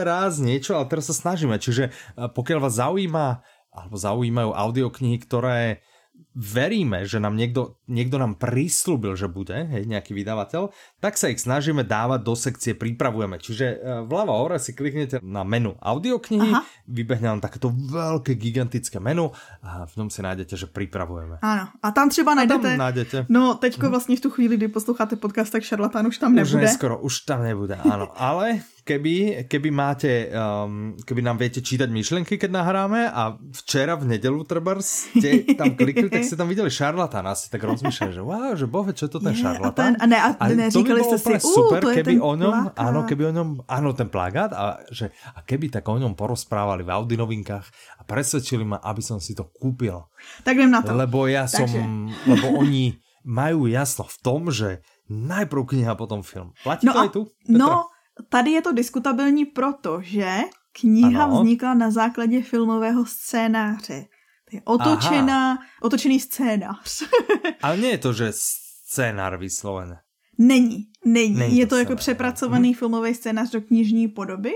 raz 0.00 0.40
niečo, 0.40 0.80
ale 0.80 0.88
teraz 0.88 1.12
sa 1.12 1.14
snažíme. 1.18 1.60
Čiže 1.60 1.92
pokiaľ 2.16 2.58
vás 2.64 2.80
zaujíma 2.80 3.44
alebo 3.70 3.94
zaujímajú 3.96 4.50
audioknihy, 4.50 5.16
ktoré 5.22 5.82
veríme, 6.30 7.02
že 7.08 7.18
nám 7.18 7.34
niekto, 7.34 7.80
niekto 7.90 8.20
nám 8.20 8.38
prislúbil, 8.38 9.18
že 9.18 9.26
bude, 9.26 9.66
hej, 9.66 9.82
nejaký 9.88 10.14
vydavateľ, 10.14 10.70
tak 11.02 11.18
sa 11.18 11.32
ich 11.32 11.42
snažíme 11.42 11.82
dávať 11.82 12.20
do 12.22 12.34
sekcie 12.38 12.72
pripravujeme. 12.78 13.40
Čiže 13.42 13.66
e, 13.66 13.76
vľava 14.06 14.34
hore 14.38 14.56
si 14.62 14.76
kliknete 14.76 15.18
na 15.26 15.42
menu 15.42 15.74
audioknihy, 15.80 16.50
Aha. 16.54 16.62
vybehne 16.86 17.34
vám 17.36 17.42
takéto 17.42 17.72
veľké, 17.72 18.38
gigantické 18.38 19.02
menu 19.02 19.34
a 19.64 19.90
v 19.90 19.94
tom 19.96 20.08
si 20.08 20.22
nájdete, 20.22 20.54
že 20.54 20.66
pripravujeme. 20.70 21.42
Ano, 21.42 21.66
a 21.82 21.88
tam 21.90 22.08
třeba 22.08 22.34
najdete, 22.34 22.70
tam 22.70 22.78
nájdete. 22.78 23.16
no 23.28 23.54
teďko 23.54 23.86
hm. 23.86 23.90
vlastně 23.90 24.16
v 24.16 24.20
tu 24.20 24.30
chvíli, 24.30 24.56
kdy 24.56 24.68
posloucháte 24.68 25.16
podcast, 25.16 25.52
tak 25.52 25.62
šarlatán 25.62 26.06
už 26.06 26.18
tam 26.18 26.34
nebude. 26.34 26.56
Už 26.56 26.62
neskoro, 26.62 26.98
už 26.98 27.26
tam 27.26 27.42
nebude, 27.42 27.74
áno. 27.74 28.12
Ale 28.16 28.62
keby, 28.90 29.46
keby 29.46 29.70
máte, 29.70 30.26
um, 30.34 30.98
keby 31.06 31.22
nám 31.22 31.38
viete 31.38 31.62
čítať 31.62 31.86
myšlenky, 31.86 32.34
keď 32.34 32.50
nahráme 32.50 33.06
a 33.06 33.38
včera 33.62 33.94
v 33.94 34.10
nedelu 34.10 34.42
treba 34.42 34.74
ste 34.82 35.46
tam 35.54 35.78
klikli, 35.78 36.10
tak 36.10 36.26
ste 36.26 36.34
tam 36.34 36.50
videli 36.50 36.66
šarlatána, 36.66 37.38
asi 37.38 37.46
tak 37.46 37.62
rozmýšľali, 37.62 38.12
že 38.18 38.22
wow, 38.26 38.52
že 38.58 38.66
bohe, 38.66 38.90
čo 38.90 39.06
je 39.06 39.12
to 39.14 39.20
ten 39.22 39.38
yeah, 39.38 39.54
šarlatán? 39.54 39.94
A, 40.02 40.04
ne, 40.10 40.18
a, 40.18 40.28
a 40.34 40.44
ne, 40.50 40.66
to 40.74 40.82
by 40.82 40.98
bolo 40.98 41.14
si, 41.14 41.38
super, 41.38 41.80
uh, 41.86 41.94
keby 41.94 42.18
o 42.18 42.32
ňom, 42.34 42.74
plakát. 42.74 42.82
áno, 42.82 42.98
keby 43.06 43.22
o 43.30 43.32
ňom, 43.38 43.48
áno, 43.70 43.88
ten 43.94 44.08
plagát 44.10 44.50
a, 44.50 44.82
že, 44.90 45.14
a 45.38 45.46
keby 45.46 45.70
tak 45.70 45.86
o 45.86 45.94
ňom 45.94 46.18
porozprávali 46.18 46.82
v 46.82 46.90
Audi 46.90 47.14
novinkách 47.14 47.66
a 47.98 48.02
presvedčili 48.02 48.66
ma, 48.66 48.82
aby 48.82 49.02
som 49.06 49.22
si 49.22 49.38
to 49.38 49.46
kúpil. 49.54 50.10
Tak 50.42 50.58
viem 50.58 50.74
na 50.74 50.82
to. 50.82 50.90
Lebo 50.90 51.30
ja 51.30 51.46
Takže. 51.46 51.78
som, 51.78 52.10
lebo 52.26 52.58
oni 52.58 52.98
majú 53.22 53.68
jasno 53.68 54.08
v 54.08 54.16
tom, 54.24 54.48
že 54.50 54.80
najprv 55.10 55.74
kniha, 55.74 55.98
potom 55.98 56.22
film. 56.22 56.54
Platí 56.62 56.86
no 56.86 56.94
to 56.94 56.98
a, 56.98 57.02
aj 57.04 57.10
tu? 57.10 57.22
Petra? 57.44 57.58
No, 57.58 57.89
tady 58.28 58.50
je 58.50 58.62
to 58.62 58.72
diskutabilní 58.72 59.44
proto, 59.44 60.00
že 60.02 60.38
kniha 60.80 61.24
ano. 61.24 61.36
vznikla 61.36 61.74
na 61.74 61.90
základě 61.90 62.42
filmového 62.42 63.06
scénáře. 63.06 64.04
To 64.50 64.56
je 64.56 64.62
otočená, 64.64 65.52
Aha. 65.52 65.62
otočený 65.82 66.20
scénář. 66.20 67.02
Ale 67.62 67.76
nie 67.76 67.90
je 67.90 67.98
to, 67.98 68.12
že 68.12 68.32
scénář 68.32 69.38
vyslovené. 69.38 70.00
Není, 70.38 70.86
není. 71.04 71.34
není 71.34 71.56
je 71.56 71.66
to, 71.66 71.74
to 71.74 71.78
jako 71.78 71.96
přepracovaný 71.96 72.68
hmm. 72.68 72.74
filmový 72.74 73.14
scénář 73.14 73.50
do 73.50 73.60
knižní 73.60 74.08
podoby. 74.08 74.52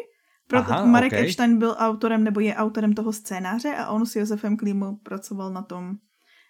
Proto 0.48 0.72
Aha, 0.72 0.84
Marek 0.84 1.12
okay. 1.12 1.24
Epstein 1.24 1.58
byl 1.58 1.76
autorem, 1.78 2.24
nebo 2.24 2.40
je 2.40 2.54
autorem 2.54 2.92
toho 2.92 3.12
scénáře 3.12 3.74
a 3.76 3.88
on 3.88 4.06
s 4.06 4.16
Josefem 4.16 4.56
Klímou 4.56 4.96
pracoval 4.96 5.52
na 5.52 5.62
tom, 5.62 5.94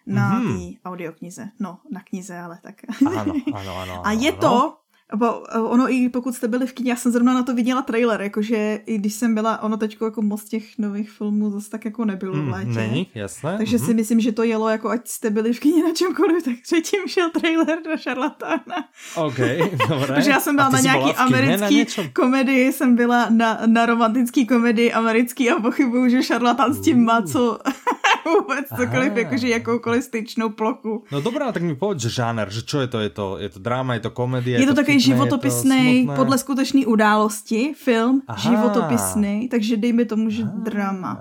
na 0.07 0.41
mm-hmm. 0.41 0.77
audioknize. 0.85 1.49
No, 1.59 1.79
na 1.91 2.01
knize, 2.03 2.37
ale 2.37 2.59
tak. 2.63 2.75
Ano, 3.07 3.21
ano, 3.21 3.33
ano. 3.53 3.75
ano 3.77 4.01
a 4.07 4.11
je 4.11 4.31
ano. 4.31 4.41
to 4.41 4.77
Bo, 5.15 5.43
ono 5.69 5.91
i 5.91 6.09
pokud 6.09 6.35
jste 6.35 6.47
byli 6.47 6.67
v 6.67 6.73
kině, 6.73 6.91
já 6.91 6.95
jsem 6.95 7.11
zrovna 7.11 7.33
na 7.33 7.43
to 7.43 7.55
viděla 7.55 7.81
trailer, 7.81 8.21
jakože 8.21 8.79
i 8.85 8.97
když 8.97 9.13
jsem 9.13 9.35
byla, 9.35 9.61
ono 9.61 9.77
teď 9.77 9.97
jako 10.01 10.21
moc 10.21 10.43
těch 10.43 10.77
nových 10.77 11.11
filmů 11.11 11.51
zase 11.51 11.69
tak 11.69 11.85
jako 11.85 12.05
nebylo 12.05 12.33
v 12.33 12.37
hmm, 12.37 12.49
létě. 12.49 12.69
Není, 12.69 13.07
jasné. 13.15 13.57
Takže 13.57 13.77
mm-hmm. 13.77 13.85
si 13.85 13.93
myslím, 13.93 14.19
že 14.19 14.31
to 14.31 14.43
jelo 14.43 14.69
jako 14.69 14.89
ať 14.89 15.07
jste 15.07 15.29
byli 15.29 15.53
v 15.53 15.59
kině 15.59 15.83
na 15.83 15.93
čemkoliv, 15.93 16.43
tak 16.43 16.53
předtím 16.63 16.99
šel 17.07 17.29
trailer 17.29 17.77
do 17.83 17.97
šarlatána. 17.97 18.89
OK, 19.15 19.37
dobré. 19.89 20.15
Protože 20.15 20.29
já 20.29 20.39
jsem 20.39 20.55
byla 20.55 20.69
na 20.69 20.79
nějaký 20.79 21.13
americký 21.13 21.85
na 21.97 22.09
komedii, 22.13 22.73
jsem 22.73 22.95
byla 22.95 23.29
na, 23.29 23.61
na 23.65 23.85
romantický 23.85 24.47
komedii 24.47 24.91
americký 24.91 25.49
a 25.49 25.59
pochybuju, 25.59 26.09
že 26.09 26.23
šarlatán 26.23 26.73
s 26.73 26.81
tím 26.81 27.03
má 27.03 27.21
co 27.21 27.59
vůbec 28.25 28.65
cokoliv, 28.69 29.15
jakože 29.15 29.47
jakoukoliv 29.47 30.03
styčnou 30.03 30.49
plochu. 30.49 31.03
No 31.11 31.21
dobrá, 31.21 31.51
tak 31.51 31.63
mi 31.63 31.75
povedz, 31.75 32.01
že 32.01 32.09
žáner, 32.09 32.49
že 32.49 32.61
čo 32.65 32.81
je 32.81 32.87
to? 32.87 32.99
Je 32.99 33.09
to, 33.09 33.25
je 33.37 33.49
to 33.49 33.59
drama, 33.59 33.93
je 33.93 34.09
to 34.09 34.11
komedie? 34.11 34.59
Je 34.59 34.65
to, 34.65 34.73
to 34.73 34.81
taky 34.81 34.99
životopisný, 34.99 36.09
podle 36.15 36.37
skutečné 36.37 36.85
události, 36.85 37.73
film, 37.73 38.21
Aha. 38.27 38.39
životopisný, 38.39 39.49
takže 39.49 39.77
dejme 39.77 40.05
tomu, 40.05 40.29
že 40.29 40.43
Aha. 40.43 40.53
drama. 40.63 41.13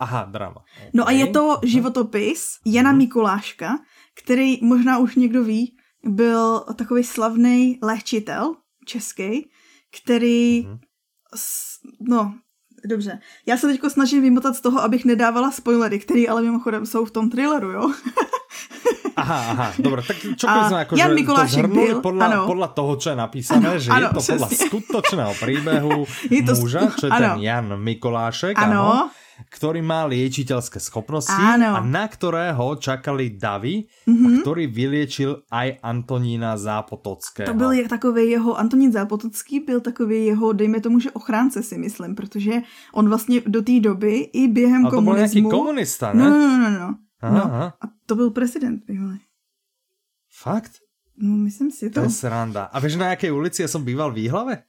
Aha, 0.00 0.24
drama. 0.32 0.64
Okay. 0.64 0.90
No 0.94 1.04
a 1.08 1.10
je 1.10 1.26
to 1.26 1.60
životopis 1.62 2.64
Jana 2.64 2.90
mhm. 2.90 2.98
Mikuláška, 2.98 3.78
který 4.16 4.58
možná 4.62 4.98
už 4.98 5.16
někdo 5.16 5.44
ví, 5.44 5.76
byl 6.04 6.60
takový 6.76 7.04
slavný 7.04 7.78
léčitel 7.82 8.54
český, 8.86 9.50
který, 10.02 10.62
hmm. 10.62 10.78
no, 12.00 12.34
dobře, 12.84 13.18
já 13.46 13.56
se 13.56 13.66
teď 13.66 13.80
snažím 13.88 14.22
vymotat 14.22 14.56
z 14.56 14.60
toho, 14.60 14.82
abych 14.82 15.04
nedávala 15.04 15.50
spoilery, 15.50 15.98
které 15.98 16.24
ale 16.28 16.42
mimochodem 16.42 16.86
jsou 16.86 17.04
v 17.04 17.10
tom 17.10 17.30
thrilleru, 17.30 17.70
jo. 17.70 17.92
Aha, 19.16 19.40
aha, 19.52 19.68
dobre, 19.76 20.00
tak 20.00 20.16
čo 20.16 20.48
keď 20.48 20.62
sme 20.72 20.78
ako, 20.80 20.92
Jan 20.96 21.12
to 21.12 21.44
zhrnuli 21.44 21.92
byl, 21.92 22.00
podľa, 22.00 22.24
ano. 22.24 22.40
podľa 22.48 22.68
toho, 22.72 22.92
čo 22.96 23.08
je 23.12 23.16
napísané, 23.20 23.66
ano, 23.68 23.76
že 23.76 23.90
ano, 23.90 24.00
je 24.00 24.08
to 24.08 24.20
přesně. 24.20 24.32
podľa 24.32 24.48
skutočného 24.64 25.32
je 26.30 26.40
to 26.40 26.52
muža, 26.56 26.82
čo 26.96 27.04
je 27.06 27.12
ano. 27.12 27.20
ten 27.20 27.36
Jan 27.44 27.68
Mikulášek, 27.76 28.54
ano. 28.56 28.80
ano 28.80 29.10
ktorý 29.48 29.80
má 29.80 30.04
liečiteľské 30.04 30.76
schopnosti 30.76 31.32
Áno. 31.32 31.76
a 31.76 31.80
na 31.80 32.04
ktorého 32.04 32.76
čakali 32.76 33.38
davy, 33.38 33.88
mm-hmm. 34.04 34.26
a 34.26 34.28
mhm. 34.28 34.40
ktorý 34.44 34.64
vyliečil 34.66 35.30
aj 35.48 35.80
Antonína 35.80 36.60
Zápotockého. 36.60 37.48
To 37.48 37.56
byl 37.56 37.88
takový 37.88 38.30
jeho, 38.30 38.58
Antonín 38.58 38.92
Zápotocký 38.92 39.60
byl 39.60 39.80
takový 39.80 40.26
jeho, 40.26 40.52
dejme 40.52 40.80
tomu, 40.80 41.00
že 41.00 41.10
ochránce 41.10 41.62
si 41.62 41.78
myslím, 41.78 42.14
protože 42.14 42.62
on 42.92 43.08
vlastně 43.08 43.40
do 43.46 43.62
té 43.62 43.80
doby 43.80 44.30
i 44.32 44.48
během 44.48 44.86
a 44.86 44.90
to 44.90 44.96
komunismu... 44.96 45.40
byl 45.40 45.50
nějaký 45.50 45.56
komunista, 45.56 46.12
ne? 46.12 46.24
No, 46.24 46.30
no, 46.30 46.58
no, 46.58 46.70
no. 46.70 46.94
Aha, 47.20 47.34
no. 47.34 47.44
Aha. 47.44 47.74
A 47.80 47.84
to 48.06 48.14
byl 48.14 48.30
prezident 48.30 48.84
bývalý. 48.86 49.20
Fakt? 50.30 50.72
No, 51.22 51.36
myslím 51.36 51.70
si 51.70 51.90
to. 51.90 52.00
To 52.00 52.06
je 52.06 52.10
sranda. 52.10 52.64
A 52.64 52.80
víš, 52.80 52.96
na 52.96 53.06
jaké 53.06 53.32
ulici 53.32 53.62
já 53.62 53.68
jsem 53.68 53.84
býval 53.84 54.10
v 54.10 54.14
Výhlave? 54.14 54.62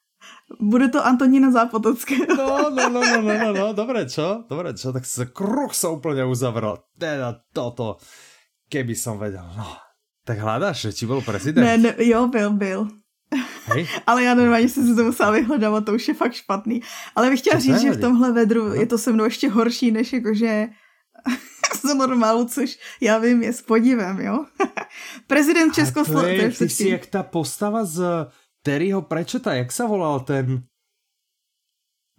Bude 0.59 0.89
to 0.89 1.05
Antonína 1.05 1.51
Zápotocké. 1.51 2.17
No, 2.27 2.69
no, 2.69 2.89
no, 2.89 2.99
no, 2.99 3.21
no, 3.21 3.33
no, 3.37 3.49
no, 3.53 3.65
dobre, 3.73 4.09
čo? 4.09 4.43
Dobre, 4.49 4.73
čo? 4.73 4.91
Tak 4.91 5.05
sa 5.05 5.25
kruh 5.29 5.71
sa 5.71 5.93
úplne 5.93 6.27
uzavrel. 6.27 6.81
Teda 6.97 7.39
toto, 7.53 8.01
keby 8.67 8.97
som 8.97 9.21
vedel, 9.21 9.45
no. 9.55 9.67
Tak 10.21 10.37
hľadáš, 10.37 10.89
že 10.89 10.93
či 10.93 11.03
byl 11.05 11.21
prezident? 11.21 11.65
Ne, 11.65 11.77
ne, 11.77 11.91
jo, 11.97 12.27
byl, 12.27 12.51
byl. 12.53 12.87
Hej. 13.65 13.87
Ale 14.07 14.23
já 14.23 14.33
normálně 14.33 14.69
jsem 14.69 14.87
si 14.87 14.95
to 14.95 15.03
musela 15.03 15.31
vyhledávat, 15.31 15.85
to 15.85 15.93
už 15.93 16.07
je 16.07 16.13
fakt 16.13 16.33
špatný. 16.33 16.81
Ale 17.15 17.29
bych 17.29 17.39
chtěla 17.39 17.59
říct, 17.59 17.81
že 17.81 17.91
v 17.91 18.01
tomhle 18.01 18.31
vedru 18.31 18.67
no. 18.69 18.73
je 18.73 18.85
to 18.85 18.97
se 18.97 19.11
mnou 19.11 19.23
ještě 19.23 19.49
horší, 19.49 19.91
než 19.91 20.13
jakože 20.13 20.67
z 21.81 21.93
normálu, 21.93 22.45
což 22.45 22.79
já 23.01 23.17
vím, 23.17 23.43
je 23.43 23.53
s 23.53 23.61
podivem, 23.61 24.19
jo. 24.19 24.45
Prezident 25.27 25.73
Československa. 25.73 26.65
Ty 26.65 26.69
si 26.69 26.89
jak 26.89 27.05
ta 27.05 27.23
postava 27.23 27.85
z 27.85 28.27
Terryho 28.61 29.01
Prečeta, 29.01 29.57
jak 29.57 29.73
sa 29.73 29.89
volal 29.89 30.21
ten... 30.21 30.65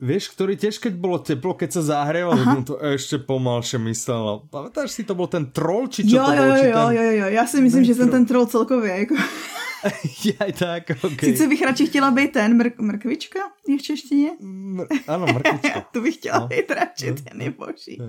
Vieš, 0.03 0.34
ktorý 0.34 0.59
tiež 0.59 0.82
keď 0.82 0.99
bolo 0.99 1.22
teplo, 1.22 1.55
keď 1.55 1.78
sa 1.78 1.82
zahrieval, 1.95 2.34
tak 2.34 2.47
mu 2.51 2.62
to 2.66 2.74
ešte 2.82 3.22
pomalšie 3.22 3.78
myslel. 3.86 4.51
Pamätáš 4.51 4.99
si, 4.99 5.07
to 5.07 5.14
bol 5.14 5.30
ten 5.30 5.55
troll, 5.55 5.86
či 5.86 6.03
čo 6.03 6.18
jo, 6.18 6.26
to 6.26 6.32
bol? 6.34 6.51
Jo, 6.59 6.66
jo, 6.66 6.86
jo, 6.90 7.11
jo, 7.22 7.26
já 7.30 7.47
si 7.47 7.62
myslím, 7.62 7.84
že 7.84 7.95
jsem 7.95 8.11
ten 8.11 8.26
troll 8.26 8.47
celkově, 8.47 8.99
jako... 8.99 9.14
Jaj, 10.40 10.52
tak, 10.52 10.90
okay. 10.90 11.30
Sice 11.30 11.48
bych 11.48 11.62
radši 11.62 11.86
chtěla 11.86 12.10
být 12.10 12.32
ten 12.32 12.58
mr- 12.58 12.82
mrkvička 12.82 13.40
je 13.68 13.78
v 13.78 13.82
češtině. 13.82 14.30
Mr- 14.40 15.00
ano, 15.08 15.26
mrkvička. 15.26 15.86
to 15.92 16.00
bych 16.00 16.14
chtěla 16.14 16.38
no. 16.38 16.46
být 16.46 16.70
radši, 16.70 17.10
no. 17.10 17.16
ten 17.30 17.42
je 17.42 17.50
boží. 17.50 18.02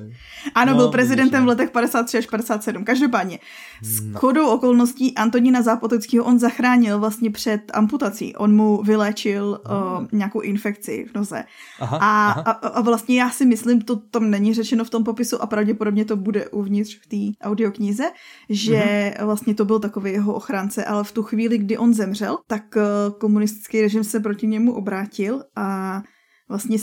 Ano, 0.55 0.71
no, 0.71 0.77
byl 0.77 0.87
prezidentem 0.87 1.41
v 1.41 1.45
no. 1.45 1.49
letech 1.49 1.71
53 1.71 2.17
až 2.17 2.25
57. 2.25 2.83
Každopádně, 2.83 3.39
s 3.81 4.01
no. 4.01 4.19
chodou 4.19 4.47
okolností 4.47 5.15
Antonína 5.15 5.61
Zápotockého 5.61 6.25
on 6.25 6.39
zachránil 6.39 6.99
vlastně 6.99 7.31
před 7.31 7.61
amputací. 7.73 8.35
On 8.35 8.55
mu 8.55 8.83
vyléčil 8.83 9.61
uh, 9.65 10.07
nějakou 10.11 10.39
infekci 10.39 11.05
v 11.11 11.15
noze. 11.15 11.43
Aha, 11.79 11.97
a, 11.97 12.31
aha. 12.31 12.41
A, 12.41 12.51
a 12.51 12.81
vlastně 12.81 13.19
já 13.19 13.29
si 13.29 13.45
myslím, 13.45 13.81
to 13.81 13.95
tam 13.95 14.29
není 14.29 14.53
řečeno 14.53 14.83
v 14.83 14.89
tom 14.89 15.03
popisu 15.03 15.41
a 15.41 15.47
pravděpodobně 15.47 16.05
to 16.05 16.15
bude 16.15 16.49
uvnitř 16.49 16.99
v 17.01 17.07
té 17.07 17.47
audioknize, 17.47 18.03
že 18.49 19.13
uh-huh. 19.17 19.25
vlastně 19.25 19.55
to 19.55 19.65
byl 19.65 19.79
takový 19.79 20.11
jeho 20.11 20.33
ochránce, 20.33 20.85
ale 20.85 21.03
v 21.03 21.11
tu 21.11 21.23
chvíli, 21.23 21.57
kdy 21.63 21.77
on 21.77 21.93
zemřel, 21.93 22.37
tak 22.47 22.77
eh, 22.77 22.83
komunistický 23.19 23.81
režim 23.81 24.03
se 24.03 24.19
proti 24.19 24.47
němu 24.47 24.73
obrátil 24.73 25.43
a 25.55 26.01
vlastně 26.49 26.77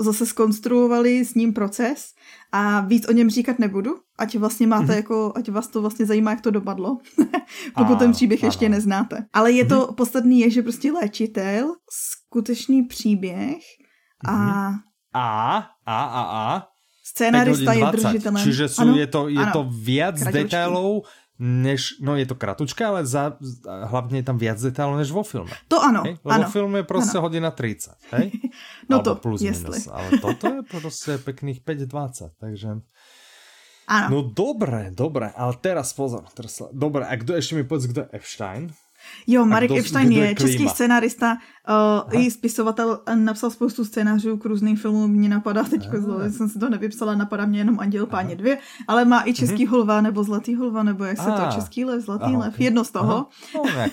zase 0.00 0.26
skonstruovali 0.26 1.24
s 1.24 1.34
ním 1.34 1.52
proces 1.52 2.12
a 2.52 2.80
víc 2.80 3.08
o 3.08 3.12
něm 3.12 3.30
říkat 3.30 3.58
nebudu, 3.58 3.94
ať 4.18 4.36
vlastně 4.36 4.66
máte 4.66 4.86
mm-hmm. 4.86 4.96
jako, 4.96 5.32
ať 5.36 5.48
vás 5.48 5.68
to 5.68 5.80
vlastně 5.80 6.06
zajímá, 6.06 6.30
jak 6.30 6.40
to 6.40 6.50
dopadlo, 6.50 6.98
pokud 7.76 7.92
a, 7.92 7.98
ten 7.98 8.12
příběh 8.12 8.42
ano. 8.42 8.48
ještě 8.48 8.68
neznáte. 8.68 9.24
Ale 9.32 9.52
je 9.52 9.64
to, 9.64 9.80
mm-hmm. 9.80 9.94
podstatný 9.94 10.40
je, 10.40 10.50
že 10.50 10.62
prostě 10.62 10.92
léčitel, 10.92 11.74
skutečný 11.90 12.82
příběh 12.82 13.62
a... 14.24 14.32
Mm-hmm. 14.32 14.78
A, 15.14 15.56
a, 15.86 16.04
a, 16.04 16.22
a, 16.22 16.62
Scénarista 17.10 17.72
je 17.74 17.84
držitelem. 17.90 18.42
Čiže 18.46 18.64
sú, 18.70 18.80
ano, 18.86 18.92
je, 18.94 19.06
to, 19.10 19.20
je 19.26 19.42
ano, 19.42 19.52
to 19.52 19.62
viac 19.66 20.14
kratučky. 20.14 20.38
detailov, 20.46 21.02
než, 21.40 21.96
no 22.00 22.16
je 22.16 22.26
to 22.26 22.34
kratučka, 22.34 22.88
ale 22.88 23.06
za, 23.06 23.32
hlavně 23.82 24.18
je 24.18 24.22
tam 24.22 24.38
viac 24.38 24.60
detailov 24.60 25.00
než 25.00 25.10
vo 25.10 25.22
filme. 25.22 25.50
To 25.68 25.80
ano, 25.82 26.02
hej? 26.04 26.20
Lebo 26.24 26.44
ano. 26.44 26.50
film 26.50 26.76
je 26.76 26.82
prostě 26.82 27.18
ano. 27.18 27.20
hodina 27.20 27.50
30, 27.50 27.96
hej? 28.12 28.32
no 28.88 28.96
Albo 28.96 29.04
to, 29.04 29.14
plus 29.16 29.40
jestli. 29.42 29.70
Minus, 29.70 29.88
ale 29.92 30.18
toto 30.20 30.46
je 30.46 30.62
prostě 30.62 31.18
pekných 31.18 31.60
5.20, 31.60 32.30
takže... 32.40 32.68
Ano. 33.88 34.08
No 34.10 34.22
dobré, 34.22 34.90
dobré, 34.94 35.32
ale 35.36 35.54
teraz 35.60 35.92
pozor, 35.92 36.24
teraz, 36.34 36.62
dobré, 36.72 37.06
a 37.06 37.16
kdo 37.16 37.34
ještě 37.34 37.54
mi 37.54 37.64
povedz, 37.64 37.86
kdo 37.86 38.00
je 38.00 38.08
Epstein? 38.12 38.72
Jo, 39.26 39.46
Marek 39.46 39.70
Epstein 39.70 40.12
je 40.12 40.34
český 40.34 40.68
scenárista 40.68 41.36
uh, 41.68 42.20
i 42.20 42.30
spisovatel, 42.30 43.00
napsal 43.14 43.50
spoustu 43.50 43.84
scénářů 43.84 44.36
k 44.36 44.44
různým 44.44 44.76
filmům, 44.76 45.10
mě 45.10 45.28
napadá 45.28 45.64
teď, 45.64 45.88
jsem 46.30 46.48
si 46.48 46.58
to 46.58 46.70
nevypsala, 46.70 47.14
napadá 47.14 47.46
mě 47.46 47.58
jenom 47.58 47.80
Anděl 47.80 48.06
páně 48.06 48.36
dvě, 48.36 48.58
ale 48.88 49.04
má 49.04 49.22
i 49.26 49.34
český 49.34 49.66
mm-hmm. 49.66 49.70
holva, 49.70 50.00
nebo 50.00 50.24
zlatý 50.24 50.54
holva, 50.54 50.82
nebo 50.82 51.04
jak 51.04 51.18
se 51.18 51.30
to, 51.30 51.42
český 51.54 51.84
lev, 51.84 52.04
zlatý 52.04 52.24
Aha, 52.24 52.38
lev, 52.38 52.54
okay. 52.54 52.64
jedno 52.64 52.84
z 52.84 52.90
toho. 52.90 53.12
Aha. 53.12 53.28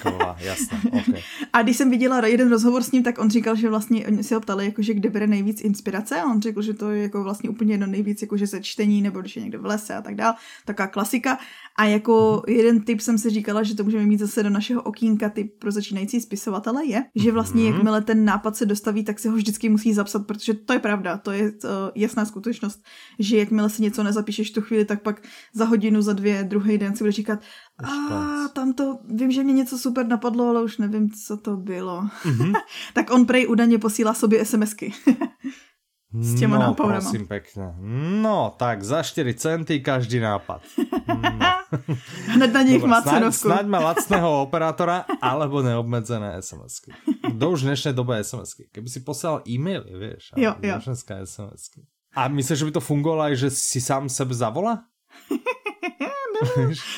No, 0.06 0.36
jasné, 0.40 0.78
okay. 0.88 1.22
A 1.54 1.62
když 1.62 1.78
jsem 1.78 1.90
viděla 1.90 2.28
jeden 2.28 2.50
rozhovor 2.50 2.84
s 2.84 2.92
ním, 2.92 3.04
tak 3.04 3.20
on 3.20 3.30
říkal, 3.30 3.56
že 3.56 3.70
vlastně, 3.70 4.08
oni 4.08 4.24
si 4.24 4.34
ho 4.34 4.40
ptali, 4.40 4.66
jakože 4.66 4.94
kde 4.94 5.10
bere 5.10 5.28
nejvíc 5.28 5.62
inspirace 5.62 6.22
a 6.22 6.26
on 6.26 6.42
řekl, 6.42 6.62
že 6.62 6.74
to 6.74 6.92
je 6.92 7.04
jako 7.04 7.24
vlastně 7.24 7.50
úplně 7.50 7.74
jedno 7.74 7.88
nejvíc, 7.88 8.22
jakože 8.22 8.48
se 8.48 8.62
čtení, 8.62 9.02
nebo 9.02 9.22
když 9.22 9.36
je 9.36 9.42
někde 9.42 9.58
v 9.58 9.66
lese 9.66 9.96
a 9.96 10.02
tak 10.02 10.16
dál, 10.16 10.34
taková 10.66 10.88
klasika. 10.88 11.38
A 11.76 11.86
jako 11.86 12.44
mm-hmm. 12.46 12.52
jeden 12.52 12.82
tip 12.82 13.02
jsem 13.02 13.18
si 13.18 13.30
říkala, 13.30 13.64
že 13.64 13.76
to 13.76 13.84
můžeme 13.84 14.06
mít 14.06 14.20
zase 14.20 14.44
do 14.44 14.50
našeho 14.50 14.82
okýnka 14.82 15.30
typ 15.30 15.60
pro 15.60 15.72
začínající 15.72 16.22
spisovatele 16.22 16.86
je, 16.86 17.04
že 17.16 17.32
vlastně 17.32 17.57
mm-hmm. 17.62 17.74
jakmile 17.74 18.02
ten 18.02 18.26
nápad 18.26 18.56
se 18.56 18.66
dostaví, 18.66 19.04
tak 19.04 19.20
se 19.20 19.30
ho 19.30 19.36
vždycky 19.36 19.70
musí 19.70 19.94
zapsat, 19.94 20.28
protože 20.28 20.54
to 20.54 20.74
je 20.74 20.80
pravda, 20.80 21.18
to 21.18 21.32
je 21.32 21.44
uh, 21.44 21.70
jasná 21.96 22.26
skutečnost, 22.26 22.84
že 23.20 23.38
jakmile 23.38 23.70
si 23.70 23.82
něco 23.82 24.04
nezapíšeš 24.04 24.52
tu 24.52 24.62
chvíli, 24.62 24.86
tak 24.86 25.02
pak 25.02 25.22
za 25.54 25.66
hodinu, 25.66 26.02
za 26.02 26.14
dvě, 26.14 26.44
druhý 26.44 26.78
den 26.78 26.96
si 26.96 27.04
bude 27.04 27.12
říkat, 27.12 27.40
a 27.84 28.48
tam 28.48 28.74
to, 28.74 29.00
vím, 29.10 29.32
že 29.32 29.44
mě 29.44 29.54
něco 29.54 29.78
super 29.78 30.08
napadlo, 30.08 30.50
ale 30.50 30.64
už 30.64 30.78
nevím, 30.78 31.12
co 31.12 31.38
to 31.38 31.58
bylo. 31.58 32.02
Mm-hmm. 32.02 32.54
tak 32.94 33.12
on 33.12 33.26
prej 33.26 33.48
údajně 33.48 33.78
posílá 33.80 34.14
sobě 34.14 34.46
SMSky. 34.46 34.94
S 36.14 36.40
těma 36.40 36.56
no, 36.56 36.64
nápadama. 36.64 37.00
prosím 37.00 37.28
pekne. 37.28 37.76
No, 38.22 38.56
tak 38.58 38.84
za 38.84 39.04
4 39.04 39.34
centy 39.34 39.80
každý 39.80 40.20
nápad. 40.20 40.62
No. 41.08 41.58
Hned 42.32 42.54
na 42.54 42.62
nich 42.62 42.84
má 42.84 43.02
cenovku. 43.02 43.52
Snaď 43.52 43.66
má 43.68 43.80
lacného 43.80 44.42
operátora, 44.48 45.04
alebo 45.22 45.60
neobmedzené 45.60 46.40
SMS-ky. 46.40 46.96
Do 47.36 47.52
už 47.52 47.68
dnešnej 47.68 47.92
dobe 47.92 48.24
SMS-ky. 48.24 48.72
Keby 48.72 48.88
si 48.88 49.04
poslal 49.04 49.44
e-maily, 49.44 49.92
vieš. 50.00 50.32
Jo, 50.40 50.56
jo. 50.64 50.80
SMS-ky. 50.80 51.84
A 52.16 52.32
myslíš, 52.32 52.60
že 52.60 52.66
by 52.66 52.72
to 52.72 52.82
fungovalo 52.82 53.22
aj, 53.28 53.36
že 53.36 53.50
si 53.52 53.84
sám 53.84 54.08
sebe 54.08 54.32
zavolá? 54.32 54.88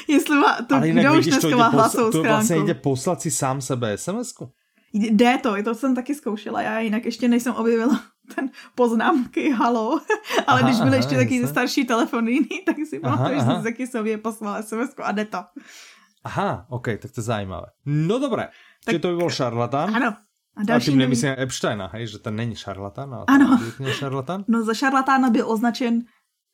Jestli 0.07 0.35
má, 0.35 0.61
to, 0.67 0.75
Ale 0.75 0.89
kdo 0.89 1.13
už 1.17 1.25
dneska 1.25 1.55
má 1.57 1.67
hlasovou? 1.67 2.11
To 2.11 2.23
vlastně 2.23 2.55
jde 2.55 2.73
poslat 2.73 3.21
si 3.21 3.31
sám 3.31 3.61
sebe 3.61 3.97
SMS-ku? 3.97 4.51
Jde 4.93 5.37
to, 5.37 5.63
to 5.63 5.75
jsem 5.75 5.95
taky 5.95 6.15
zkoušela, 6.15 6.61
já 6.61 6.79
jinak 6.79 7.05
ještě 7.05 7.27
nejsem 7.27 7.53
objevila 7.53 8.01
ten 8.35 8.49
poznámky, 8.75 9.51
halo. 9.51 9.91
Ale 10.47 10.59
aha, 10.59 10.69
když 10.69 10.77
byly 10.77 10.89
aha, 10.89 10.95
ještě 10.95 11.15
taky 11.15 11.47
starší 11.47 11.85
telefony, 11.85 12.39
tak 12.65 12.75
si 12.89 12.99
pamatuju, 12.99 13.39
že 13.39 13.45
jsem 13.45 13.63
taky 13.63 13.87
sobě 13.87 14.17
poslal 14.17 14.63
sms 14.63 14.89
a 15.03 15.11
jde 15.11 15.25
to. 15.25 15.37
Aha, 16.23 16.65
ok, 16.69 16.87
tak 16.87 17.11
to 17.11 17.19
je 17.19 17.23
zajímavé. 17.23 17.67
No 17.85 18.19
dobré, 18.19 18.43
tak, 18.85 18.93
Čiže 18.93 18.99
to 18.99 19.07
by 19.07 19.15
byl 19.15 19.29
šarlatán. 19.29 19.95
Ano. 19.95 20.15
A, 20.57 20.63
další 20.63 20.87
a 20.87 20.91
tím 20.91 20.99
nemyslím 20.99 21.35
Epsteina, 21.37 21.89
hej, 21.93 22.07
že 22.07 22.19
ten 22.19 22.35
není 22.35 22.55
šarlatán, 22.55 23.13
ale 23.13 23.25
ano. 23.27 23.59
šarlatán. 23.91 24.43
No 24.47 24.63
za 24.63 24.73
šarlatána 24.73 25.29
byl 25.29 25.51
označen 25.51 26.03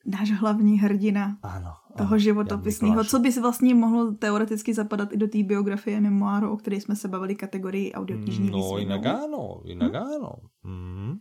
náš 0.06 0.32
hlavní 0.32 0.80
hrdina 0.80 1.38
ano, 1.44 1.74
toho 1.98 2.16
ano, 2.16 2.20
životopisného, 2.20 3.04
co 3.04 3.20
by 3.20 3.32
si 3.32 3.40
vlastně 3.42 3.76
mohlo 3.76 4.12
teoreticky 4.12 4.74
zapadat 4.74 5.14
i 5.14 5.18
do 5.18 5.28
té 5.28 5.44
biografie 5.44 6.02
memoáru, 6.02 6.54
o 6.54 6.58
které 6.58 6.78
jsme 6.78 6.96
se 6.96 7.08
bavili 7.08 7.36
kategorii 7.36 7.94
audioknižní 7.94 8.50
No 8.50 8.58
výzvy, 8.58 8.82
jinak 8.82 9.06
ano, 9.06 9.62
jinak 9.66 9.94
hm? 9.94 9.98
ano. 9.98 10.32
Mm. 10.64 11.14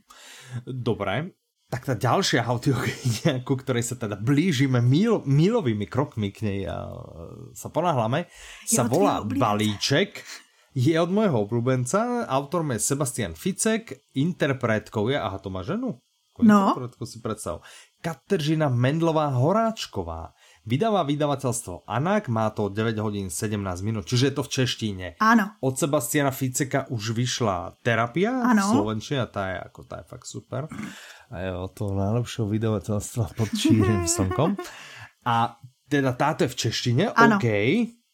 Dobré, 0.67 1.31
tak 1.71 1.91
ta 1.91 1.95
další 1.95 2.39
audiokniha, 2.39 3.43
ku 3.43 3.57
ktorej 3.59 3.83
sa 3.83 3.99
teda 3.99 4.15
blížime 4.15 4.79
mil, 4.79 5.27
milovými 5.27 5.91
krokmi 5.91 6.31
k 6.31 6.47
nej 6.47 6.61
a 6.71 6.87
sa 7.51 7.67
ponáhľame, 7.67 8.31
sa 8.63 8.87
volá 8.87 9.25
Balíček. 9.25 10.23
Je 10.75 10.95
od 10.99 11.11
môjho 11.11 11.47
obľúbenca, 11.47 12.27
autorom 12.27 12.75
je 12.75 12.83
Sebastian 12.83 13.35
Ficek, 13.39 14.11
interpretkou 14.15 15.07
je, 15.07 15.19
aha, 15.19 15.39
to 15.39 15.47
má 15.47 15.63
ženu? 15.63 16.03
No. 16.43 16.75
si 17.07 17.23
predstav. 17.23 17.63
Kateřina 18.05 18.69
Mendlová 18.69 19.33
Horáčková. 19.33 20.37
Vydává 20.69 21.09
vydavateľstvo 21.09 21.89
Anak, 21.89 22.29
má 22.29 22.53
to 22.53 22.69
9 22.69 23.01
hodín 23.01 23.33
17 23.33 23.57
minút, 23.81 24.05
čiže 24.05 24.29
je 24.29 24.35
to 24.37 24.43
v 24.45 24.49
češtině. 24.49 25.09
Áno. 25.21 25.57
Od 25.61 25.79
Sebastiana 25.79 26.31
Ficeka 26.31 26.85
už 26.93 27.17
vyšla 27.17 27.81
Terapia 27.81 28.45
ano. 28.45 28.61
v 28.61 28.71
Slovenčine 28.77 29.25
a 29.25 29.29
tá 29.29 29.49
je, 29.49 29.57
ako, 29.57 29.81
tá 29.89 30.05
je 30.05 30.07
fakt 30.09 30.29
super. 30.29 30.69
A 31.33 31.35
je 31.41 31.51
od 31.57 31.73
toho 31.73 31.97
najlepšieho 31.97 32.49
vydavateľstva 32.49 33.25
pod 33.37 33.49
čírým 33.57 34.05
slnkom. 34.15 34.57
A 35.25 35.57
teda 35.89 36.13
táto 36.13 36.45
je 36.45 36.53
v 36.53 36.57
češtině, 36.57 37.05
ano. 37.09 37.37
OK. 37.41 37.49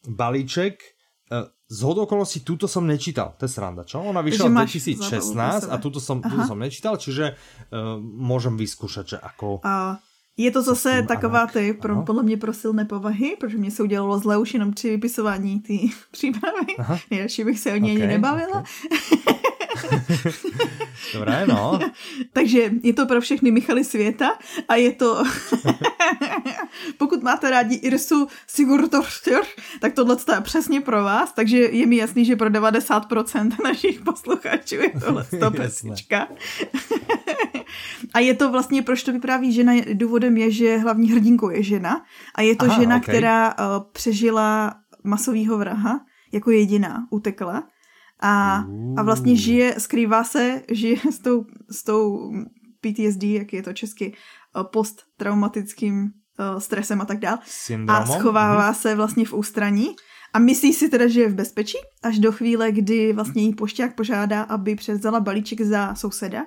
Balíček, 0.07 0.79
z 1.71 1.79
hodou 1.87 2.03
okolností 2.03 2.43
túto 2.43 2.67
som 2.67 2.83
nečítal, 2.83 3.31
to 3.39 3.47
je 3.47 3.51
sranda, 3.55 3.87
čo? 3.87 4.03
Ona 4.03 4.19
vyšla 4.19 4.51
v 4.51 4.67
2016 4.67 5.71
a 5.71 5.75
túto 5.79 6.03
som, 6.03 6.19
túto 6.19 6.43
som 6.43 6.59
nečítal, 6.59 6.99
čiže 6.99 7.39
uh, 7.71 7.95
môžem 8.03 8.59
vyskúšať, 8.59 9.15
že 9.15 9.17
ako... 9.23 9.63
Uh, 9.63 9.95
je 10.37 10.51
to 10.51 10.61
zase 10.61 11.03
taková 11.07 11.47
ty, 11.47 11.73
pro, 11.73 12.01
podle 12.01 12.23
mě 12.23 12.37
pro 12.37 12.53
silné 12.53 12.85
povahy, 12.85 13.35
protože 13.39 13.57
mě 13.57 13.71
se 13.71 13.83
udělalo 13.83 14.19
zle 14.19 14.37
už 14.37 14.53
jenom 14.53 14.73
při 14.73 14.89
vypisování 14.89 15.59
ty 15.59 15.89
přípravy. 16.11 16.75
Nejradši 17.11 17.43
bych 17.43 17.59
se 17.59 17.73
o 17.73 17.77
něj 17.77 17.97
okay, 17.97 18.07
nebavila. 18.07 18.59
Okay. 18.59 19.17
Dobré, 21.13 21.47
no. 21.47 21.79
Takže 22.33 22.71
je 22.83 22.93
to 22.93 23.05
pro 23.05 23.21
všechny 23.21 23.51
Michaly 23.51 23.83
světa 23.83 24.37
a 24.67 24.75
je 24.75 24.91
to... 24.91 25.23
Pokud 26.97 27.23
máte 27.23 27.49
rádi 27.49 27.75
Irsu 27.75 28.27
Sigurdorstor, 28.47 29.43
tak 29.79 29.93
tohle 29.93 30.17
je 30.35 30.41
přesně 30.41 30.81
pro 30.81 31.03
vás, 31.03 31.33
takže 31.33 31.57
je 31.57 31.85
mi 31.85 31.95
jasný, 31.95 32.25
že 32.25 32.35
pro 32.35 32.49
90% 32.49 33.63
našich 33.63 34.01
posluchačů 34.01 34.75
je 34.75 34.91
tohle 35.05 35.25
to 35.39 35.51
pesnička. 35.51 36.27
a 38.13 38.19
je 38.19 38.33
to 38.33 38.51
vlastně, 38.51 38.81
proč 38.81 39.03
to 39.03 39.11
vypráví 39.11 39.51
žena, 39.51 39.73
důvodem 39.93 40.37
je, 40.37 40.51
že 40.51 40.77
hlavní 40.77 41.11
hrdinkou 41.11 41.49
je 41.49 41.63
žena 41.63 42.05
a 42.35 42.41
je 42.41 42.55
to 42.55 42.65
Aha, 42.65 42.79
žena, 42.81 42.97
okay. 42.97 43.15
která 43.15 43.49
uh, 43.49 43.55
přežila 43.91 44.75
masového 45.03 45.57
vraha 45.57 45.99
jako 46.31 46.51
jediná, 46.51 47.07
utekla 47.09 47.63
a, 48.21 48.65
a 48.97 49.03
vlastně 49.03 49.35
žije, 49.35 49.75
skrývá 49.77 50.23
se, 50.23 50.61
žije 50.71 50.97
s 51.11 51.19
tou, 51.19 51.45
s 51.71 51.83
tou 51.83 52.31
PTSD, 52.81 53.23
jak 53.23 53.53
je 53.53 53.63
to 53.63 53.73
česky, 53.73 54.13
eh, 54.13 54.63
posttraumatickým 54.63 56.03
uh, 56.03 56.59
stresem 56.59 57.01
a 57.01 57.05
tak 57.05 57.19
dál. 57.19 57.37
Syndromom? 57.45 58.03
A 58.03 58.05
schovává 58.05 58.71
mm-hmm. 58.71 58.81
se 58.81 58.95
vlastně 58.95 59.25
v 59.25 59.33
ústraní 59.33 59.95
a 60.33 60.39
myslí 60.39 60.73
si 60.73 60.89
teda, 60.89 61.07
že 61.07 61.21
je 61.21 61.29
v 61.29 61.35
bezpečí, 61.35 61.77
až 62.03 62.19
do 62.19 62.31
chvíle, 62.31 62.71
kdy 62.71 63.13
vlastně 63.13 63.43
jí 63.43 63.55
pošťák 63.55 63.95
požádá, 63.95 64.41
aby 64.41 64.75
převzala 64.75 65.19
balíček 65.19 65.61
za 65.61 65.95
souseda. 65.95 66.45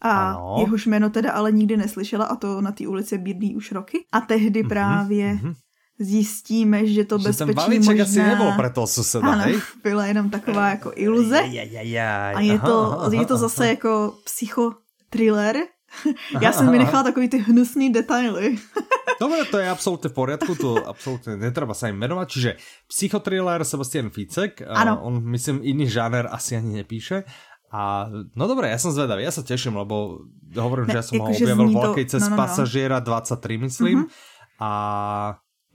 A 0.00 0.30
ano. 0.30 0.56
jehož 0.60 0.86
jméno 0.86 1.10
teda 1.10 1.32
ale 1.32 1.52
nikdy 1.52 1.76
neslyšela 1.76 2.24
a 2.24 2.36
to 2.36 2.60
na 2.60 2.72
té 2.72 2.88
ulici 2.88 3.18
bydlí 3.18 3.56
už 3.56 3.72
roky. 3.72 4.04
A 4.12 4.20
tehdy 4.20 4.62
mm-hmm. 4.62 4.68
právě 4.68 5.34
mm-hmm 5.34 5.54
zjistíme, 5.98 6.86
že 6.86 7.04
to 7.04 7.18
že 7.18 7.28
bezpečí 7.28 7.78
možná... 7.82 8.02
asi 8.02 8.22
nebyl 8.22 8.52
pro 8.52 8.70
toho 8.70 8.86
suseda, 8.86 9.32
ano, 9.32 9.44
byla 9.82 10.06
jenom 10.06 10.30
taková 10.30 10.68
jako 10.68 10.92
iluze. 10.94 11.38
A 12.34 12.40
je 12.40 12.58
to, 12.58 13.10
je 13.12 13.26
to 13.26 13.36
zase 13.36 13.68
jako 13.68 14.14
psychotriller. 14.24 15.56
Já 16.40 16.52
jsem 16.52 16.70
mi 16.70 16.78
nechala 16.78 17.02
takový 17.02 17.28
ty 17.28 17.38
hnusný 17.38 17.92
detaily. 17.92 18.58
Dobre, 19.20 19.44
to 19.50 19.58
je 19.58 19.66
absolútne 19.66 20.06
v 20.10 20.14
poriadku, 20.14 20.54
to 20.54 20.78
absolútne 20.86 21.34
netreba 21.34 21.74
sa 21.74 21.90
im 21.90 21.98
menovať, 21.98 22.26
čiže 22.30 22.50
psychotriller 22.86 23.66
Sebastian 23.66 24.14
Ficek, 24.14 24.62
ano. 24.62 25.02
on 25.02 25.18
myslím 25.34 25.58
iný 25.66 25.90
žáner 25.90 26.30
asi 26.30 26.54
ani 26.54 26.86
nepíše, 26.86 27.26
a 27.68 28.08
no 28.32 28.48
dobré, 28.48 28.72
ja 28.72 28.80
som 28.80 28.96
zvedavý, 28.96 29.28
ja 29.28 29.34
sa 29.34 29.44
teším, 29.44 29.76
lebo 29.76 30.24
hovorím, 30.56 30.88
ne, 30.88 30.96
že 30.96 30.98
ja 31.02 31.04
som 31.04 31.20
ho 31.20 31.28
objavil 31.28 31.68
v 31.68 31.76
to... 31.76 31.88
cez 32.16 32.24
no, 32.24 32.32
no, 32.32 32.36
no. 32.36 32.38
pasažiera 32.40 32.98
23, 33.04 33.66
myslím. 33.68 33.98
Uh-huh. 34.08 34.62
A 34.62 34.70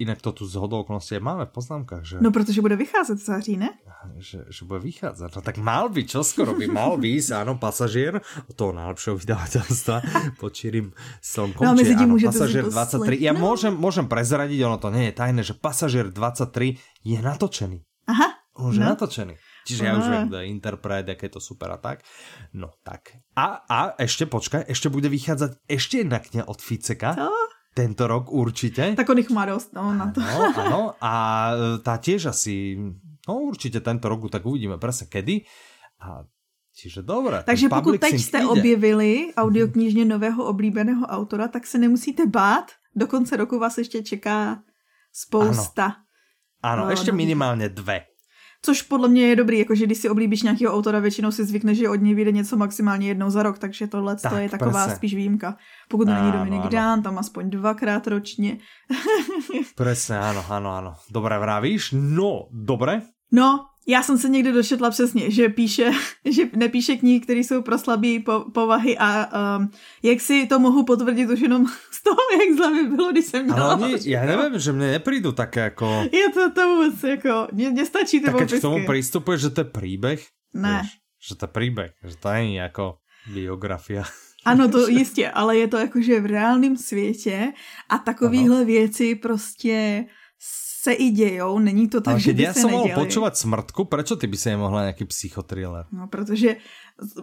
Inak 0.01 0.25
to 0.25 0.33
tu 0.33 0.49
z 0.49 0.57
hodou 0.57 0.81
okolností 0.81 1.21
máme 1.21 1.45
v 1.45 1.53
poznámkách, 1.53 2.01
že... 2.01 2.15
No, 2.17 2.33
protože 2.33 2.61
bude 2.61 2.75
vycházet 2.75 3.21
v 3.21 3.25
září, 3.25 3.57
ne? 3.57 3.69
Že, 4.17 4.49
že 4.49 4.65
bude 4.65 4.79
vycházet. 4.81 5.29
No 5.35 5.41
tak 5.45 5.61
mal 5.61 5.89
by, 5.89 6.01
čo 6.09 6.25
skoro 6.25 6.57
by 6.57 6.65
mal 6.67 6.97
být, 6.97 7.29
áno, 7.29 7.61
pasažier 7.61 8.17
od 8.49 8.55
toho 8.57 8.73
najlepšieho 8.73 9.15
vydavateľstva 9.21 9.95
pod 10.41 10.49
čirým 10.49 10.91
slnkom. 11.21 11.61
No, 11.61 11.77
mezi 11.77 11.93
tím 11.93 12.17
pasažier 12.17 12.65
23. 12.65 13.21
Ja 13.21 13.37
no. 13.37 13.45
môžem, 13.45 13.73
môžem 13.77 14.09
prezradiť, 14.09 14.59
ono 14.65 14.81
to 14.81 14.89
nie 14.89 15.07
je 15.07 15.13
tajné, 15.13 15.41
že 15.45 15.53
pasažier 15.53 16.09
23 16.09 16.81
je 17.05 17.17
natočený. 17.21 17.85
Aha. 18.09 18.27
On 18.57 18.73
no. 18.73 18.75
je 18.75 18.81
natočený. 18.81 19.35
Čiže 19.63 19.81
ja 19.87 19.95
už 19.95 20.05
viem, 20.11 20.25
kto 20.27 20.37
je 20.43 20.45
interpret, 20.51 21.05
aké 21.07 21.31
je 21.31 21.39
to 21.39 21.41
super 21.41 21.71
a 21.71 21.79
tak. 21.79 22.03
No 22.51 22.75
tak. 22.83 23.23
A, 23.39 23.63
a 23.63 23.77
ešte, 23.95 24.27
počkaj, 24.27 24.67
ešte 24.67 24.91
bude 24.91 25.07
vychádzať 25.07 25.63
ešte 25.69 26.03
jedna 26.03 26.19
kniha 26.19 26.43
od 26.43 26.59
Ficeka. 26.59 27.15
Co? 27.15 27.31
Tento 27.73 28.05
rok 28.05 28.29
určite. 28.29 28.93
Tak 28.93 29.09
on 29.09 29.17
ich 29.17 29.33
má 29.33 29.49
dost, 29.49 29.73
no, 29.73 29.93
na 29.93 30.13
to. 30.13 30.21
No, 30.21 30.37
áno, 30.53 30.79
a 31.01 31.13
e, 31.51 31.81
tá 31.81 31.97
tiež 31.97 32.29
asi, 32.29 32.77
no 33.25 33.49
určite 33.49 33.81
tento 33.81 34.05
rok, 34.05 34.29
tak 34.29 34.45
uvidíme 34.45 34.77
presne 34.77 35.09
kedy. 35.09 35.41
A 36.05 36.21
čiže 36.69 37.01
dobré. 37.01 37.41
Takže 37.43 37.69
pokud 37.69 37.97
teď 37.97 38.13
jste 38.13 38.37
ide. 38.37 38.47
objevili 38.47 39.33
audioknižně 39.37 40.05
nového 40.05 40.45
oblíbeného 40.45 41.05
autora, 41.05 41.47
tak 41.47 41.65
se 41.67 41.77
nemusíte 41.77 42.25
bát. 42.25 42.71
Do 42.95 43.07
konce 43.07 43.37
roku 43.37 43.59
vás 43.59 43.77
ještě 43.77 44.03
čeká 44.03 44.61
spousta. 45.13 45.85
Ano, 46.61 46.83
ano 46.83 46.89
ještě 46.89 47.11
minimálně 47.11 47.69
dve. 47.69 48.12
Což 48.65 48.81
podle 48.81 49.07
mě 49.07 49.27
je 49.27 49.35
dobrý, 49.35 49.59
jakože 49.59 49.85
když 49.85 49.97
si 49.97 50.09
oblíbíš 50.09 50.41
nějakého 50.41 50.73
autora, 50.73 50.99
většinou 50.99 51.31
si 51.31 51.45
zvykne, 51.45 51.75
že 51.75 51.89
od 51.89 51.95
něj 51.95 52.15
vyjde 52.15 52.31
něco 52.31 52.57
maximálně 52.57 53.07
jednou 53.07 53.29
za 53.29 53.43
rok, 53.43 53.59
takže 53.59 53.87
tohle 53.87 54.15
tak, 54.15 54.31
to 54.31 54.37
je 54.37 54.49
taková 54.49 54.71
presne. 54.71 54.95
spíš 54.95 55.15
výjimka. 55.15 55.57
Pokud 55.89 56.05
to 56.05 56.13
není 56.13 56.31
Dominik 56.31 56.71
Dán, 56.71 57.03
tam 57.03 57.17
aspoň 57.17 57.49
dvakrát 57.49 58.07
ročně. 58.07 58.57
Presne, 59.75 60.19
ano, 60.19 60.45
ano, 60.49 60.71
ano. 60.75 60.93
Dobré 61.11 61.39
vravíš? 61.39 61.89
No, 61.97 62.47
dobré. 62.51 63.01
No, 63.31 63.59
já 63.87 64.03
jsem 64.03 64.17
se 64.17 64.29
někdy 64.29 64.51
dočetla 64.51 64.89
přesně, 64.89 65.31
že 65.31 65.49
píše, 65.49 65.91
že 66.25 66.43
nepíše 66.55 66.95
knihy, 66.95 67.19
které 67.19 67.39
jsou 67.39 67.61
pro 67.61 67.77
slabý 67.77 68.19
po, 68.19 68.45
povahy 68.53 68.97
a 68.97 69.29
um, 69.57 69.71
jak 70.03 70.21
si 70.21 70.45
to 70.47 70.59
mohu 70.59 70.83
potvrdit 70.83 71.29
už 71.29 71.39
jenom 71.39 71.65
z 71.91 72.03
toho, 72.03 72.17
jak 72.39 72.57
zle 72.57 72.71
mi 72.71 72.95
bylo, 72.95 73.11
když 73.11 73.25
jsem 73.25 73.45
měla. 73.45 73.71
Ale 73.71 73.85
oni, 73.85 73.97
já 74.05 74.25
nevím, 74.25 74.59
že 74.59 74.71
mě 74.71 74.91
neprídu 74.91 75.31
také 75.31 75.59
jako... 75.59 76.09
Je 76.11 76.29
to 76.29 76.51
to 76.51 76.75
vůbec 76.75 77.03
jako, 77.03 77.47
mě, 77.51 77.69
mě 77.69 77.85
stačí 77.85 78.19
ty 78.19 78.25
Tak 78.25 78.51
k 78.51 78.61
tomu 78.61 78.85
přistupuješ, 78.87 79.41
že 79.41 79.49
to 79.49 79.61
je 79.61 79.65
příběh? 79.65 80.27
Ne. 80.53 80.81
Víš, 80.81 80.91
že 81.29 81.35
to 81.35 81.45
je 81.45 81.47
příběh, 81.47 81.91
že 82.07 82.17
to 82.17 82.29
není 82.29 82.55
jako 82.55 82.95
biografia. 83.33 84.03
Ano, 84.45 84.67
to 84.67 84.87
jistě, 84.87 85.29
ale 85.29 85.57
je 85.57 85.67
to 85.67 85.77
jakože 85.77 86.21
v 86.21 86.25
reálném 86.25 86.77
světě 86.77 87.53
a 87.89 87.97
takovéhle 87.97 88.65
věci 88.65 89.15
prostě 89.15 90.05
se 90.83 90.93
i 90.93 91.09
dějou, 91.09 91.59
není 91.59 91.87
to 91.87 92.01
tak, 92.01 92.19
Ale 92.19 92.19
že 92.19 92.33
by 92.35 92.43
ja 92.43 92.51
se 92.51 92.67
som 92.67 92.75
mohl 92.75 92.91
počúvať 92.91 93.39
smrtku, 93.39 93.87
prečo 93.87 94.19
ty 94.19 94.27
by 94.27 94.35
si 94.35 94.51
nemohla 94.51 94.91
nějaký 94.91 95.07
psychotriller? 95.07 95.87
No, 95.95 96.11
protože 96.11 96.59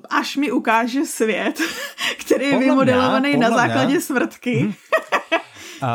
až 0.08 0.36
mi 0.40 0.48
ukáže 0.48 1.04
svět, 1.04 1.60
který 2.24 2.44
je 2.46 2.58
vymodelovaný 2.58 3.36
na 3.36 3.52
základě 3.52 4.00
mňa, 4.00 4.00
smrtky. 4.00 4.54
Hm. 4.64 4.72
A 5.82 5.92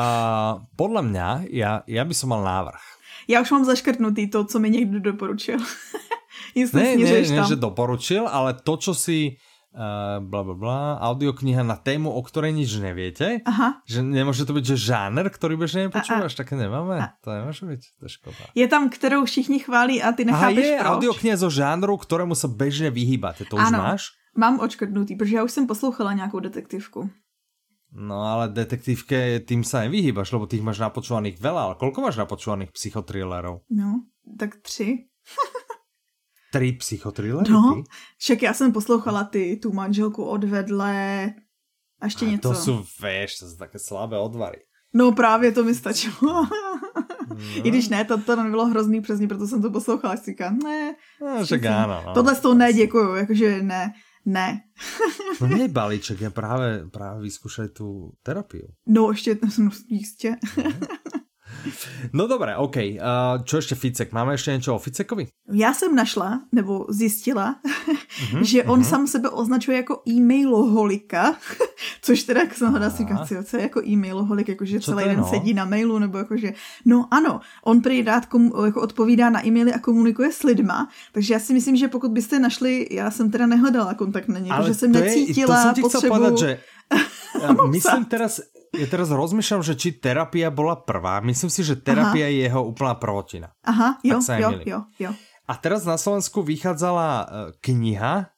podle 0.76 1.01
mě, 1.01 1.49
já, 1.49 1.82
já 1.88 2.05
by 2.05 2.13
som 2.13 2.30
mal 2.30 2.43
návrh. 2.43 2.82
Já 3.28 3.41
už 3.41 3.51
mám 3.51 3.66
zaškrtnutý 3.66 4.30
to, 4.30 4.45
co 4.45 4.59
mi 4.59 4.70
někdo 4.70 4.99
doporučil. 4.99 5.57
Jestli 6.55 6.82
ne, 6.82 6.95
ne, 6.97 7.22
ne, 7.22 7.43
že 7.47 7.55
doporučil, 7.55 8.28
ale 8.28 8.53
to, 8.53 8.78
co 8.78 8.93
si 8.93 9.38
uh, 9.76 10.23
bla 10.23 10.41
bla 10.41 10.55
bla, 10.55 10.80
audiokniha 11.03 11.61
na 11.61 11.76
tému, 11.76 12.07
o 12.07 12.21
ktorej 12.23 12.55
nič 12.55 12.80
neviete. 12.80 13.43
Aha. 13.43 13.84
Že 13.84 14.07
nemôže 14.07 14.47
to 14.47 14.55
byť, 14.55 14.65
že 14.65 14.95
žáner, 14.95 15.28
ktorý 15.28 15.59
bežne 15.59 15.91
nepočúvaš, 15.91 16.39
také 16.39 16.55
nemáme. 16.55 17.03
A. 17.03 17.13
To 17.21 17.36
nemôže 17.36 17.67
byť, 17.67 17.82
to 17.99 18.03
je 18.07 18.11
škoda. 18.15 18.43
Je 18.55 18.65
tam, 18.71 18.88
kterou 18.88 19.28
všichni 19.28 19.59
chválí 19.59 19.99
a 19.99 20.15
ty 20.15 20.23
nechápeš 20.23 20.63
Aha, 20.63 20.71
je 20.71 20.80
proč. 20.80 20.89
audiokniha 20.95 21.36
zo 21.36 21.49
žánru, 21.51 21.99
ktorému 21.99 22.34
sa 22.34 22.47
bežne 22.47 22.88
vyhýbate. 22.89 23.43
To 23.51 23.59
už 23.59 23.69
ano, 23.69 23.93
máš? 23.93 24.15
mám 24.36 24.59
očkrtnutý, 24.59 25.15
protože 25.15 25.36
já 25.36 25.43
už 25.43 25.51
jsem 25.51 25.67
poslouchala 25.67 26.13
nějakou 26.13 26.39
detektivku. 26.39 27.09
No 27.95 28.28
ale 28.28 28.51
detektívke 28.51 29.39
tým 29.39 29.63
sa 29.63 29.88
nevyhýbaš, 29.88 30.36
lebo 30.36 30.51
tých 30.51 30.59
máš 30.59 30.84
napočúvaných 30.84 31.39
veľa, 31.39 31.61
ale 31.63 31.76
koľko 31.80 32.03
máš 32.03 32.19
napočúvaných 32.19 32.76
psychothrillerov? 32.76 33.63
No, 33.71 34.03
tak 34.36 34.59
tři. 34.59 35.07
Tři 36.56 36.72
psychotrillery? 36.72 37.51
No, 37.51 37.84
však 38.18 38.41
já 38.41 38.53
jsem 38.53 38.72
poslouchala 38.72 39.24
ty, 39.24 39.60
tu 39.62 39.74
manželku 39.74 40.24
odvedle 40.24 41.26
a 42.01 42.06
ještě 42.06 42.26
a 42.26 42.30
něco. 42.30 42.49
To 42.49 42.56
jsou, 42.56 42.78
víš, 42.78 43.39
to 43.39 43.49
jsou 43.49 43.58
také 43.58 43.80
slabé 43.80 44.20
odvary. 44.20 44.60
No 44.93 45.12
právě 45.12 45.51
to 45.51 45.64
mi 45.64 45.76
stačilo. 45.76 46.16
No. 46.22 46.49
I 47.64 47.70
když 47.70 47.89
ne, 47.89 48.06
to, 48.06 48.18
to 48.18 48.36
nebylo 48.43 48.66
hrozný 48.66 49.01
přesně, 49.01 49.28
proto 49.28 49.47
jsem 49.47 49.62
to 49.62 49.72
poslouchala. 49.72 50.18
Si 50.18 50.32
říkám, 50.32 50.60
ne. 50.60 50.95
No, 51.22 51.45
že 51.45 51.56
ano. 51.56 52.03
No. 52.06 52.14
Tohle 52.14 52.36
z 52.36 52.39
toho 52.39 52.56
ne, 52.56 52.74
děkuju, 52.74 53.16
jakože 53.16 53.62
ne. 53.62 53.93
Ne. 54.26 54.62
no 55.41 55.47
nie 55.47 55.68
balíček, 55.68 56.22
já 56.22 56.30
právě, 56.30 56.86
právě 56.91 57.22
vyzkoušel 57.22 57.68
tu 57.68 58.12
terapii. 58.24 58.68
No 58.88 59.12
ještě, 59.12 59.38
no, 59.58 59.70
jistě. 59.88 60.36
No 60.58 60.72
dobré, 62.28 62.57
OK. 62.57 62.76
Uh, 62.76 63.43
čo 63.43 63.57
ešte 63.57 63.76
Ficek? 63.76 64.11
Máme 64.11 64.34
ešte 64.34 64.51
něco 64.51 64.76
o 64.76 64.80
Ficekovi? 64.80 65.28
Já 65.51 65.74
jsem 65.74 65.95
našla, 65.95 66.41
nebo 66.51 66.86
zjistila, 66.89 67.55
uh-huh, 67.66 68.41
že 68.41 68.63
on 68.63 68.82
uh-huh. 68.82 68.89
sám 68.89 69.07
sebe 69.07 69.30
označuje 69.30 69.78
jako 69.78 70.01
e-mailoholika, 70.09 71.36
což 72.01 72.24
teda, 72.24 72.41
jak 72.41 72.53
jsem 72.53 72.72
hledala, 72.72 72.91
říkám, 72.91 73.28
co 73.43 73.57
je 73.57 73.63
jako 73.63 73.82
e-mailoholik, 73.88 74.49
jakože 74.49 74.80
celý 74.80 75.05
den 75.05 75.18
no? 75.18 75.28
sedí 75.28 75.53
na 75.53 75.66
mailu, 75.66 75.99
nebo 75.99 76.18
jakože, 76.18 76.53
no 76.86 77.07
ano, 77.11 77.39
on 77.63 77.82
prý 77.82 78.01
rád 78.01 78.26
komu, 78.26 78.66
jako 78.66 78.82
odpovídá 78.82 79.30
na 79.30 79.45
e-maily 79.45 79.74
a 79.74 79.80
komunikuje 79.80 80.32
s 80.32 80.43
lidma, 80.43 80.89
takže 81.11 81.34
já 81.34 81.39
si 81.39 81.53
myslím, 81.53 81.76
že 81.76 81.88
pokud 81.88 82.11
byste 82.11 82.39
našli, 82.39 82.88
já 82.91 83.11
jsem 83.11 83.32
teda 83.32 83.45
nehledala 83.45 83.93
kontakt 83.93 84.28
na 84.28 84.39
něj, 84.39 84.51
protože 84.57 84.74
jsem 84.74 84.91
necítila 84.91 85.57
je, 85.57 85.63
to 85.63 85.74
jsem 85.74 85.82
potřebu... 85.82 86.16
Povedať, 86.16 86.38
že 86.38 86.59
ja 87.41 87.49
myslím 87.51 88.03
teraz, 88.07 88.39
ja 88.73 88.88
teraz 88.88 89.09
rozmýšľam, 89.11 89.61
že 89.65 89.73
či 89.75 89.95
terapia 89.95 90.51
bola 90.51 90.77
prvá. 90.79 91.19
Myslím 91.23 91.51
si, 91.51 91.61
že 91.65 91.79
terapia 91.79 92.27
Aha. 92.27 92.33
je 92.33 92.39
jeho 92.49 92.61
úplná 92.63 92.93
prvotina. 92.97 93.49
Aha, 93.65 93.99
jo, 94.05 94.19
jo, 94.19 94.49
jo, 94.63 94.79
jo. 94.99 95.11
A 95.45 95.53
teraz 95.61 95.86
na 95.86 95.95
Slovensku 95.95 96.41
vychádzala 96.41 97.07
uh, 97.09 97.25
kniha, 97.61 98.33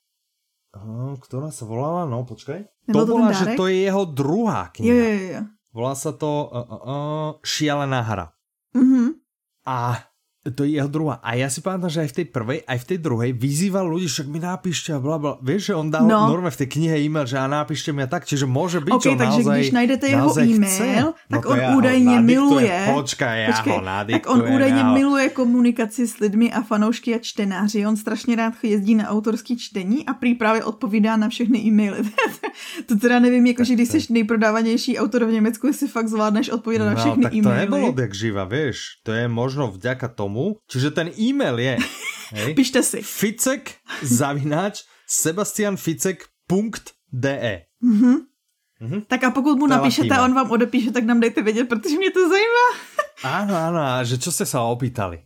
uh, 0.75 1.13
ktorá 1.23 1.55
sa 1.55 1.63
volala, 1.63 2.03
no 2.03 2.27
počkaj. 2.27 2.67
to 2.91 2.99
bola, 3.07 3.31
že 3.31 3.55
to 3.55 3.71
je 3.71 3.87
jeho 3.87 4.03
druhá 4.03 4.71
kniha. 4.75 4.91
Jo, 4.91 4.95
jo, 4.95 5.27
jo. 5.39 5.41
Volá 5.71 5.93
sa 5.93 6.11
to 6.11 6.27
uh, 6.27 6.57
uh, 6.57 6.81
uh, 6.83 7.29
Šialená 7.45 8.01
hra. 8.01 8.27
Mm-hmm. 8.75 9.07
A 9.67 10.03
to 10.53 10.63
je 10.63 10.79
jeho 10.79 10.87
druhá. 10.87 11.19
A 11.23 11.35
ja 11.35 11.47
si 11.49 11.59
pamätám, 11.63 11.91
že 11.91 12.03
aj 12.05 12.09
v 12.11 12.15
tej 12.23 12.27
prvej, 12.29 12.59
aj 12.63 12.77
v 12.83 12.85
tej 12.85 12.99
druhej 13.01 13.31
vyzýval 13.33 13.85
ľudí, 13.87 14.07
však 14.07 14.27
mi 14.27 14.39
napíšte 14.39 14.93
a 14.95 14.99
bla, 14.99 15.17
bla. 15.17 15.33
Vieš, 15.39 15.71
že 15.71 15.73
on 15.75 15.87
dal 15.91 16.05
no. 16.05 16.27
norme 16.29 16.51
v 16.51 16.57
tej 16.63 16.67
knihe 16.67 16.95
e-mail, 17.03 17.25
že 17.27 17.37
a 17.39 17.47
napíšte 17.47 17.91
mi 17.91 18.03
a 18.03 18.09
tak, 18.09 18.27
čiže 18.27 18.45
môže 18.47 18.79
byť, 18.83 18.93
okay, 18.93 19.15
že 19.15 19.19
takže 19.19 19.41
naozaj, 19.41 19.57
když 19.57 19.73
najdete 19.73 20.05
jeho 20.07 20.29
e-mail, 20.37 21.07
no 21.27 21.35
tak 21.37 21.43
on 21.47 21.57
ja 21.57 21.67
údajně 21.77 22.15
miluje. 22.21 22.77
Počkaj, 22.93 23.37
ja 23.41 23.49
počkej, 23.51 23.71
ho 23.73 23.81
tak 24.07 24.23
on 24.29 24.39
údajně 24.41 24.81
ja 24.81 24.87
ho... 24.89 24.93
miluje 24.93 25.25
komunikaci 25.29 26.07
s 26.07 26.19
lidmi 26.19 26.53
a 26.53 26.61
fanoušky 26.61 27.15
a 27.15 27.19
čtenáři. 27.19 27.85
On 27.85 27.97
strašně 27.97 28.35
rád 28.35 28.53
jezdí 28.63 28.95
na 28.95 29.09
autorský 29.09 29.57
čtení 29.57 30.05
a 30.05 30.13
prý 30.13 30.35
právě 30.35 30.63
odpovídá 30.63 31.17
na 31.17 31.29
všechny 31.29 31.59
e-maily. 31.59 31.97
to 32.87 32.95
teda 32.95 33.19
nevím, 33.19 33.45
jako, 33.45 33.63
že 33.63 33.73
když 33.73 33.89
jsi 33.89 33.99
nejprodávanější 34.13 34.97
autor 34.99 35.25
v 35.25 35.31
Německu, 35.31 35.67
jestli 35.67 35.87
fakt 35.87 36.07
zvládneš 36.07 36.49
odpovídat 36.49 36.85
no, 36.85 36.89
na 36.89 36.95
všechny 36.95 37.23
tak 37.23 37.33
e-maily. 37.33 37.67
to 37.67 37.75
nebylo 37.75 37.91
tak 37.93 38.13
živa, 38.13 38.43
vieš. 38.43 39.01
To 39.03 39.11
je 39.11 39.25
možno 39.27 39.71
vďaka 39.71 40.07
tomu, 40.07 40.36
čiže 40.67 40.91
ten 40.91 41.11
e-mail 41.19 41.59
je 41.59 41.77
hej, 42.38 42.53
Pište 42.53 42.83
si. 42.83 43.01
ficek 43.03 43.73
zavináč 44.03 44.83
sebastianficek.de 45.07 47.65
mm-hmm. 47.83 48.17
Mm-hmm. 48.77 49.01
Tak 49.09 49.23
a 49.23 49.31
pokud 49.33 49.57
mu 49.57 49.67
napíšete 49.67 50.13
a 50.13 50.21
on 50.21 50.38
vám 50.38 50.51
odepíše, 50.51 50.91
tak 50.93 51.05
nám 51.05 51.19
dejte 51.19 51.41
vědět, 51.41 51.69
protože 51.69 51.97
mě 51.97 52.11
to 52.11 52.29
zajímá. 52.29 52.67
Áno, 53.25 53.57
áno, 53.57 54.05
že 54.05 54.21
čo 54.21 54.29
ste 54.29 54.45
sa 54.45 54.61
opýtali. 54.69 55.25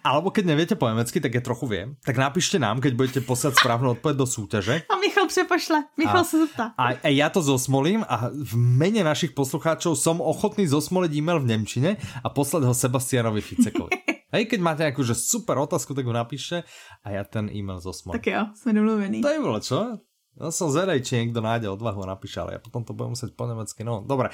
Alebo 0.00 0.32
keď 0.32 0.44
neviete 0.46 0.74
po 0.78 0.88
nemecky, 0.88 1.20
tak 1.20 1.34
ja 1.34 1.42
trochu 1.44 1.68
viem. 1.68 1.98
Tak 2.00 2.16
napíšte 2.16 2.56
nám, 2.56 2.80
keď 2.80 2.92
budete 2.94 3.20
poslať 3.26 3.60
správnu 3.60 3.98
odpoveď 3.98 4.16
do 4.16 4.24
súťaže. 4.24 4.74
A 4.88 4.96
Michal 4.96 5.28
přepošle. 5.28 5.84
Michal 5.98 6.22
a, 6.22 6.24
sa 6.24 6.36
zeptá. 6.40 6.64
A, 6.78 6.96
a 6.96 7.08
ja 7.10 7.28
to 7.28 7.44
zosmolím 7.44 8.06
a 8.06 8.32
v 8.32 8.54
mene 8.56 9.04
našich 9.04 9.36
poslucháčov 9.36 9.98
som 9.98 10.22
ochotný 10.22 10.64
zosmoliť 10.64 11.10
e-mail 11.12 11.42
v 11.42 11.50
Nemčine 11.52 11.90
a 12.22 12.28
poslať 12.30 12.70
ho 12.70 12.72
Sebastianovi 12.72 13.42
Ficekovi. 13.44 13.92
Hej, 14.32 14.48
keď 14.48 14.60
máte 14.64 14.82
nejakú 14.88 15.04
že 15.04 15.12
super 15.12 15.60
otázku, 15.60 15.92
tak 15.92 16.08
ho 16.08 16.14
napíšte 16.16 16.64
a 17.04 17.06
ja 17.12 17.22
ten 17.22 17.52
e-mail 17.52 17.84
zosmolím. 17.84 18.16
Tak 18.16 18.26
jo, 18.26 18.42
sme 18.56 18.70
domluvení. 18.72 19.20
To 19.20 19.28
je 19.28 19.40
bolo, 19.44 19.60
čo? 19.60 20.00
Ja 20.32 20.48
som 20.48 20.72
zvedaj, 20.72 21.04
či 21.04 21.20
niekto 21.20 21.44
nájde 21.44 21.68
odvahu 21.68 22.08
a 22.08 22.16
napíše, 22.16 22.40
ale 22.40 22.56
ja 22.56 22.60
potom 22.64 22.80
to 22.88 22.96
budem 22.96 23.12
musieť 23.12 23.36
po 23.36 23.44
nemecky. 23.44 23.84
No, 23.84 24.00
dobre. 24.00 24.32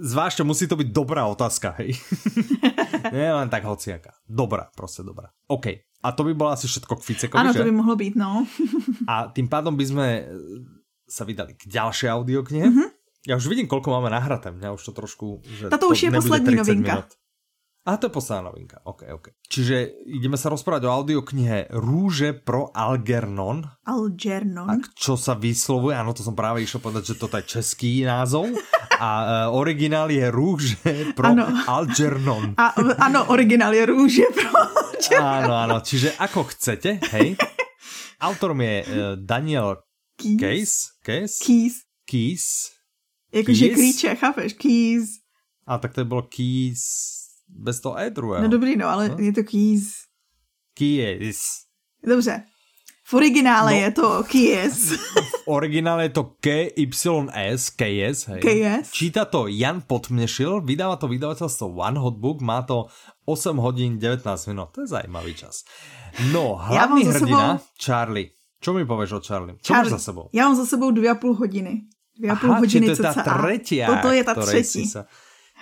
Zvážte, 0.00 0.40
musí 0.48 0.64
to 0.64 0.80
byť 0.80 0.88
dobrá 0.88 1.28
otázka, 1.28 1.76
hej. 1.76 1.92
Nie 3.14 3.36
len 3.36 3.52
tak 3.52 3.68
hociaká. 3.68 4.16
Dobrá, 4.24 4.72
proste 4.72 5.04
dobrá. 5.04 5.28
OK. 5.52 5.84
A 6.00 6.08
to 6.16 6.24
by 6.24 6.32
bolo 6.32 6.56
asi 6.56 6.64
všetko 6.64 6.96
k 6.96 7.02
Ficekovi, 7.04 7.36
Áno, 7.36 7.52
to 7.52 7.68
by 7.68 7.74
mohlo 7.74 7.92
byť, 8.00 8.14
no. 8.16 8.48
a 9.12 9.28
tým 9.28 9.48
pádom 9.52 9.76
by 9.76 9.84
sme 9.84 10.06
e, 10.08 10.22
sa 11.04 11.28
vydali 11.28 11.52
k 11.52 11.68
ďalšej 11.68 12.08
audioknihe. 12.08 12.66
Mm-hmm. 12.72 12.88
Ja 13.26 13.34
už 13.36 13.50
vidím, 13.50 13.66
koľko 13.66 13.90
máme 13.90 14.08
nahraté. 14.08 14.54
Mňa 14.54 14.72
už 14.72 14.82
to 14.88 14.92
trošku... 14.94 15.42
Že 15.42 15.68
Tato 15.68 15.90
už 15.90 15.98
je 15.98 16.10
poslední 16.14 16.62
novinka. 16.62 17.02
Minút. 17.02 17.10
A 17.86 18.02
to 18.02 18.10
je 18.10 18.18
posledná 18.18 18.50
novinka. 18.50 18.82
OK, 18.82 19.06
OK. 19.14 19.26
Čiže 19.46 20.02
ideme 20.10 20.34
sa 20.34 20.50
rozprávať 20.50 20.90
o 20.90 20.94
audioknihe 20.94 21.70
Rúže 21.70 22.34
pro 22.34 22.74
Algernon. 22.74 23.62
Algernon. 23.86 24.66
A 24.66 24.82
čo 24.98 25.14
sa 25.14 25.38
vyslovuje, 25.38 25.94
áno, 25.94 26.10
to 26.10 26.26
som 26.26 26.34
práve 26.34 26.66
išiel 26.66 26.82
povedať, 26.82 27.14
že 27.14 27.18
toto 27.22 27.38
je 27.38 27.46
český 27.46 28.02
názov. 28.02 28.50
A 28.98 29.10
uh, 29.46 29.54
originál 29.54 30.10
je 30.10 30.26
Rúže 30.26 31.14
pro 31.14 31.30
ano. 31.30 31.46
Algernon. 31.46 32.58
A, 32.58 32.74
ano, 33.06 33.30
originál 33.30 33.70
je 33.70 33.86
Rúže 33.86 34.26
pro 34.34 34.50
Áno, 35.22 35.54
áno, 35.54 35.78
čiže 35.78 36.18
ako 36.18 36.50
chcete, 36.50 36.98
hej. 37.14 37.38
Autorom 38.18 38.58
je 38.66 38.76
uh, 38.82 38.86
Daniel 39.14 39.78
Keys. 40.18 40.98
Keys? 41.06 41.38
Keys. 41.38 41.74
Keys. 42.02 42.46
Jakože 43.30 43.66
klíče, 43.78 44.10
chápeš? 44.18 44.58
Keys. 44.58 45.22
A 45.70 45.78
tak 45.78 45.94
to 45.94 46.02
bylo 46.02 46.26
Keys 46.26 47.25
bez 47.48 47.80
toho 47.80 47.98
E 47.98 48.10
druhého. 48.10 48.42
No 48.42 48.48
dobrý, 48.48 48.76
no, 48.76 48.88
ale 48.88 49.08
no? 49.08 49.16
je 49.18 49.32
to 49.32 49.42
Keys. 49.42 50.04
Keys. 50.74 51.40
Dobře. 52.06 52.42
V 53.06 53.14
originále 53.14 53.72
no. 53.72 53.78
je 53.78 53.90
to 53.90 54.24
Keys. 54.26 54.92
V 55.46 55.48
originále 55.48 56.02
je 56.02 56.08
to 56.08 56.34
KYS, 56.42 57.70
KS, 57.70 58.18
hej. 58.26 58.40
KS. 58.42 58.90
Číta 58.90 59.24
to 59.24 59.46
Jan 59.46 59.78
Potmnešil, 59.86 60.66
vydáva 60.66 60.98
to 60.98 61.06
vydavateľstvo 61.06 61.70
One 61.70 62.02
Hot 62.02 62.18
Book, 62.18 62.42
má 62.42 62.66
to 62.66 62.90
8 63.30 63.62
hodín 63.62 64.02
19 64.02 64.26
minút, 64.50 64.74
to 64.74 64.82
je 64.82 64.90
zajímavý 64.90 65.38
čas. 65.38 65.62
No, 66.34 66.58
hlavný 66.58 67.06
ja 67.06 67.10
hrdina, 67.14 67.48
sebou... 67.62 67.78
Charlie. 67.78 68.28
Čo 68.58 68.74
mi 68.74 68.82
povieš 68.82 69.10
o 69.12 69.20
Charlie? 69.22 69.54
Charlie. 69.62 69.94
máš 69.94 70.02
za 70.02 70.10
sebou? 70.10 70.26
Já 70.32 70.48
mám 70.48 70.56
za 70.56 70.66
sebou 70.66 70.90
dvě 70.90 71.10
a 71.10 71.14
půl 71.14 71.34
hodiny. 71.34 71.82
Dvě 72.18 72.30
a 72.30 72.36
půl 72.36 72.50
Aha, 72.50 72.58
hodiny 72.58 72.86
to 72.86 72.92
je 72.92 72.96
ta 72.96 73.12
třetí. 73.14 73.82
Toto 73.86 74.08
je 74.10 74.24
ta 74.24 74.34
třetí. 74.34 74.86
Sa... 74.86 75.06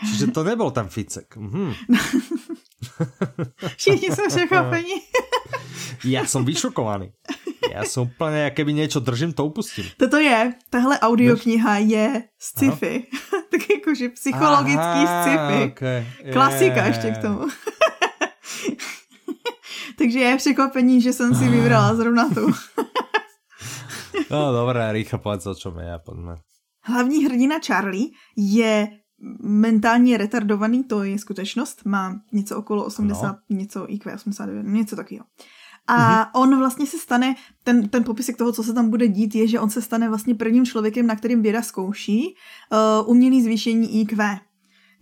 Čiže 0.00 0.26
to 0.26 0.44
nebyl 0.44 0.70
ten 0.70 0.88
Ficek. 0.88 1.36
Mhm. 1.36 1.74
Všichni 3.76 4.08
jsou 4.08 4.22
překvapení. 4.28 4.94
Já 6.04 6.24
jsem 6.24 6.44
vyšokovaný. 6.44 7.12
Já 7.72 7.84
jsem 7.84 8.02
úplně, 8.02 8.50
keby 8.50 8.72
něco 8.72 9.00
držím, 9.00 9.32
to 9.32 9.44
upustím. 9.46 9.84
Toto 9.96 10.16
je, 10.16 10.54
tahle 10.70 11.00
audiokniha 11.00 11.78
je 11.78 12.22
sci-fi. 12.38 13.06
tak 13.50 13.70
jakože 13.70 14.08
psychologický 14.08 14.80
Aha, 14.80 15.24
sci-fi. 15.24 15.72
Okay. 15.72 16.06
Klasika 16.32 16.86
ještě 16.86 17.10
k 17.10 17.18
tomu. 17.18 17.48
Takže 19.98 20.18
je 20.18 20.36
překvapení, 20.36 21.00
že 21.00 21.12
jsem 21.12 21.34
si 21.34 21.48
vybrala 21.48 21.94
zrovna 21.94 22.28
tu. 22.28 22.52
no 24.30 24.52
dobré, 24.52 24.92
rychle 24.92 25.18
povedz, 25.18 25.46
o 25.46 25.54
čem 25.54 25.78
je, 25.78 25.98
pojďme. 26.04 26.36
Hlavní 26.82 27.24
hrdina 27.24 27.56
Charlie 27.66 28.06
je 28.36 28.88
mentálně 29.42 30.16
retardovaný, 30.16 30.84
to 30.84 31.02
je 31.02 31.18
skutečnost, 31.18 31.84
má 31.84 32.20
něco 32.32 32.56
okolo 32.56 32.84
80, 32.84 33.36
no. 33.50 33.56
něco 33.56 33.84
IQ 33.88 34.14
89, 34.14 34.66
něco 34.66 34.96
takového. 34.96 35.24
A 35.86 35.96
mm-hmm. 35.96 36.40
on 36.40 36.58
vlastně 36.58 36.86
se 36.86 36.98
stane, 36.98 37.34
ten, 37.64 37.88
ten 37.88 38.04
popisek 38.04 38.36
toho, 38.36 38.52
co 38.52 38.62
se 38.62 38.72
tam 38.72 38.90
bude 38.90 39.08
dít, 39.08 39.34
je, 39.34 39.48
že 39.48 39.60
on 39.60 39.70
se 39.70 39.82
stane 39.82 40.08
vlastně 40.08 40.34
prvním 40.34 40.66
člověkem, 40.66 41.06
na 41.06 41.16
kterým 41.16 41.42
věda 41.42 41.62
zkouší 41.62 42.34
uh, 42.72 43.10
umělý 43.10 43.42
zvýšení 43.42 44.00
IQ 44.00 44.40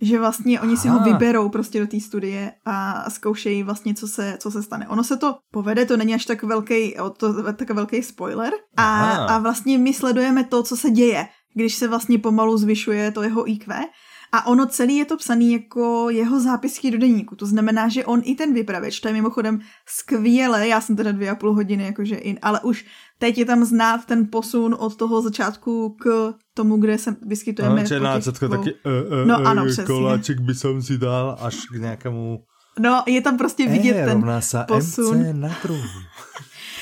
že 0.03 0.19
vlastně 0.19 0.61
oni 0.61 0.77
si 0.77 0.87
ho 0.87 0.99
vyberou 0.99 1.49
prostě 1.49 1.79
do 1.79 1.87
té 1.87 1.99
studie 1.99 2.51
a 2.65 3.09
zkoušejí 3.09 3.63
vlastně, 3.63 3.93
co 3.93 4.07
se, 4.07 4.37
co 4.39 4.51
se 4.51 4.63
stane. 4.63 4.87
Ono 4.87 5.03
se 5.03 5.17
to 5.17 5.35
povede, 5.51 5.85
to 5.85 5.97
není 5.97 6.13
až 6.13 6.25
tak 6.25 6.43
velký, 6.43 6.95
to, 7.17 7.53
tak 7.53 7.69
velký 7.69 8.03
spoiler. 8.03 8.53
A, 8.77 9.11
a 9.11 9.37
vlastně 9.39 9.77
my 9.77 9.93
sledujeme 9.93 10.43
to, 10.43 10.63
co 10.63 10.77
se 10.77 10.89
děje, 10.89 11.27
když 11.53 11.75
se 11.75 11.87
vlastně 11.87 12.19
pomalu 12.19 12.57
zvyšuje 12.57 13.11
to 13.11 13.23
jeho 13.23 13.49
IQ. 13.51 13.85
A 14.33 14.49
ono 14.49 14.65
celý 14.65 14.97
je 14.97 15.05
to 15.05 15.17
psaný 15.17 15.53
jako 15.53 16.09
jeho 16.09 16.39
zápisky 16.39 16.91
do 16.91 16.97
deníku. 16.97 17.35
To 17.35 17.45
znamená, 17.45 17.89
že 17.89 18.05
on 18.05 18.21
i 18.23 18.35
ten 18.35 18.53
vypravěč, 18.53 18.99
to 18.99 19.07
je 19.07 19.13
mimochodem 19.13 19.59
skvěle, 19.85 20.67
já 20.67 20.81
jsem 20.81 20.95
teda 20.95 21.11
dvě 21.11 21.29
a 21.29 21.35
půl 21.35 21.53
hodiny 21.53 21.83
jakože 21.83 22.15
in, 22.15 22.39
ale 22.41 22.59
už 22.61 22.85
teď 23.19 23.37
je 23.37 23.45
tam 23.45 23.65
znát 23.65 24.05
ten 24.05 24.27
posun 24.31 24.75
od 24.79 24.95
toho 24.95 25.21
začátku 25.21 25.95
k 26.01 26.33
tomu, 26.53 26.77
kde 26.77 26.97
se 26.97 27.15
vyskytujeme. 27.21 27.83
No, 27.91 27.99
na 27.99 28.19
začátku 28.19 28.47
taky 28.47 28.73
uh, 28.73 28.91
uh, 29.21 29.27
no, 29.27 29.35
ano, 29.35 29.63
uh, 29.63 29.85
koláček 29.85 30.39
by 30.41 30.55
som 30.55 30.81
si 30.81 30.97
dal 30.97 31.37
až 31.41 31.69
k 31.69 31.75
nějakému 31.75 32.41
No, 32.79 33.03
je 33.07 33.21
tam 33.21 33.37
prostě 33.37 33.69
vidět 33.69 33.97
e, 33.97 34.05
ten 34.05 34.23
posun. 34.67 35.17
MC 35.17 35.33
na 35.33 35.49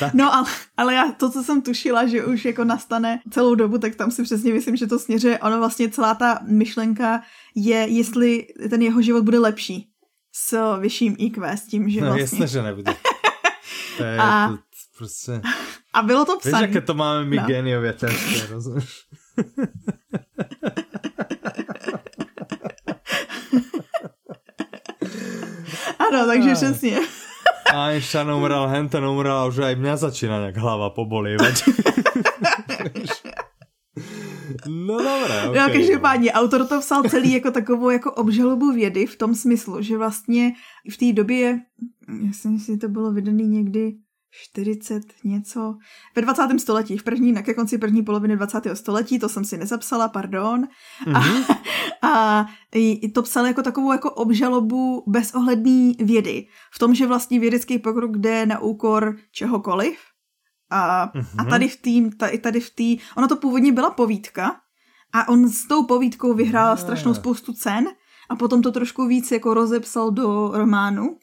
tak. 0.02 0.14
No 0.14 0.34
ale, 0.34 0.46
ale 0.78 0.94
já 0.94 1.12
to, 1.12 1.30
co 1.30 1.44
jsem 1.44 1.62
tušila, 1.62 2.08
že 2.08 2.26
už 2.26 2.46
jako 2.46 2.64
nastane 2.64 3.20
celou 3.30 3.56
dobu, 3.56 3.78
tak 3.78 3.96
tam 3.96 4.12
si 4.12 4.24
přesně 4.24 4.54
myslím, 4.54 4.76
že 4.76 4.88
to 4.88 5.00
směřuje. 5.00 5.40
Ono 5.40 5.58
vlastně 5.58 5.90
celá 5.90 6.16
ta 6.16 6.40
myšlenka 6.48 7.22
je, 7.56 7.78
jestli 7.78 8.48
ten 8.70 8.82
jeho 8.82 9.02
život 9.02 9.24
bude 9.24 9.40
lepší 9.40 9.88
s 10.34 10.78
vyšším 10.80 11.16
IQ, 11.20 11.58
s 11.58 11.62
tím, 11.62 11.90
že 11.90 12.02
no, 12.02 12.08
vlastně... 12.08 12.22
jasně, 12.24 12.48
že 12.48 12.62
nebude. 12.64 12.96
To 13.98 14.04
je, 14.04 14.18
a, 14.18 14.50
to, 14.50 14.58
prostě... 14.98 15.42
a 15.94 16.02
bylo 16.02 16.26
to 16.26 16.40
psané. 16.40 16.68
Víš, 16.68 16.76
jaké 16.76 16.86
to 16.86 16.94
máme 16.94 17.26
my 17.26 17.36
no. 17.36 17.44
geniově 17.44 17.94
těžké, 17.94 18.48
rozumíš? 18.50 19.06
ano, 26.12 26.26
takže 26.26 26.54
přesně. 26.54 27.00
Einstein 27.72 28.32
umrel, 28.32 28.68
Henten 28.68 29.06
umrel 29.06 29.38
a 29.38 29.48
už 29.48 29.58
aj 29.64 29.76
mňa 29.76 29.96
začína 29.98 30.40
nějak 30.40 30.58
hlava 30.58 30.90
pobolievať. 30.90 31.56
No 34.68 34.98
dobré, 34.98 35.50
okay. 35.50 35.68
No, 35.68 35.74
každopádně 35.74 36.32
autor 36.32 36.68
to 36.68 36.80
psal 36.80 37.04
celý 37.04 37.34
jako 37.34 37.52
takovou 37.52 37.90
jako 37.90 38.12
obžalobu 38.12 38.72
vědy 38.72 39.06
v 39.06 39.16
tom 39.16 39.36
smyslu, 39.36 39.82
že 39.82 39.98
vlastně 39.98 40.54
v 40.92 40.98
té 40.98 41.14
době, 41.14 41.60
myslím 42.08 42.60
si, 42.60 42.78
to 42.78 42.88
bylo 42.88 43.12
vydaný 43.12 43.48
někdy 43.48 43.94
40 44.32 45.04
něco, 45.24 45.76
ve 46.16 46.22
20. 46.22 46.60
století, 46.60 46.98
v 46.98 47.04
první, 47.04 47.32
na 47.32 47.42
ke 47.42 47.54
konci 47.54 47.78
první 47.78 48.04
poloviny 48.04 48.36
20. 48.38 48.62
století, 48.74 49.20
to 49.20 49.30
jsem 49.30 49.46
si 49.46 49.58
nezapsala, 49.58 50.10
pardon. 50.10 50.68
Mm-hmm. 51.06 51.56
A, 52.02 52.10
a 52.10 52.46
to 53.14 53.22
psal 53.22 53.46
jako 53.46 53.64
takovou 53.64 53.92
jako 53.92 54.12
obžalobu 54.12 55.04
bezohledný 55.08 55.96
vědy. 56.00 56.48
V 56.74 56.80
tom, 56.80 56.96
že 56.96 57.08
vlastně 57.08 57.40
vědecký 57.40 57.80
pokrok 57.80 58.18
jde 58.18 58.46
na 58.46 58.60
úkor 58.60 59.18
čehokoliv. 59.32 60.00
A, 60.70 61.12
mm-hmm. 61.16 61.42
a 61.42 61.44
tady 61.44 61.68
v 61.68 61.82
tým, 61.82 62.12
tady, 62.12 62.38
tady 62.38 62.60
v 62.60 62.70
tý, 62.70 62.98
ono 63.18 63.28
to 63.28 63.36
původně 63.36 63.72
byla 63.72 63.90
povídka 63.90 64.56
a 65.14 65.30
on 65.30 65.50
s 65.50 65.68
tou 65.68 65.84
povídkou 65.84 66.34
vyhrál 66.34 66.78
strašnou 66.78 67.14
spoustu 67.14 67.54
cen 67.54 67.88
a 68.30 68.36
potom 68.36 68.62
to 68.62 68.72
trošku 68.72 69.08
víc 69.08 69.32
jako 69.32 69.54
rozepsal 69.54 70.12
do 70.12 70.52
románu 70.54 71.18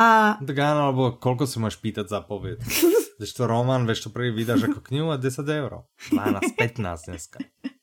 a... 0.00 0.40
Tak 0.40 0.56
áno, 0.56 0.80
alebo 0.88 1.20
koľko 1.20 1.44
si 1.44 1.60
máš 1.60 1.76
pýtať 1.76 2.08
za 2.08 2.24
povied? 2.24 2.64
Když 3.20 3.36
to 3.36 3.44
román, 3.44 3.84
vieš 3.84 4.08
to 4.08 4.10
prvý 4.16 4.32
vydáš 4.32 4.64
ako 4.72 4.80
knihu 4.80 5.12
a 5.12 5.20
10 5.20 5.44
eur. 5.44 5.84
12, 6.08 6.56
15 6.56 7.04
dneska. 7.04 7.38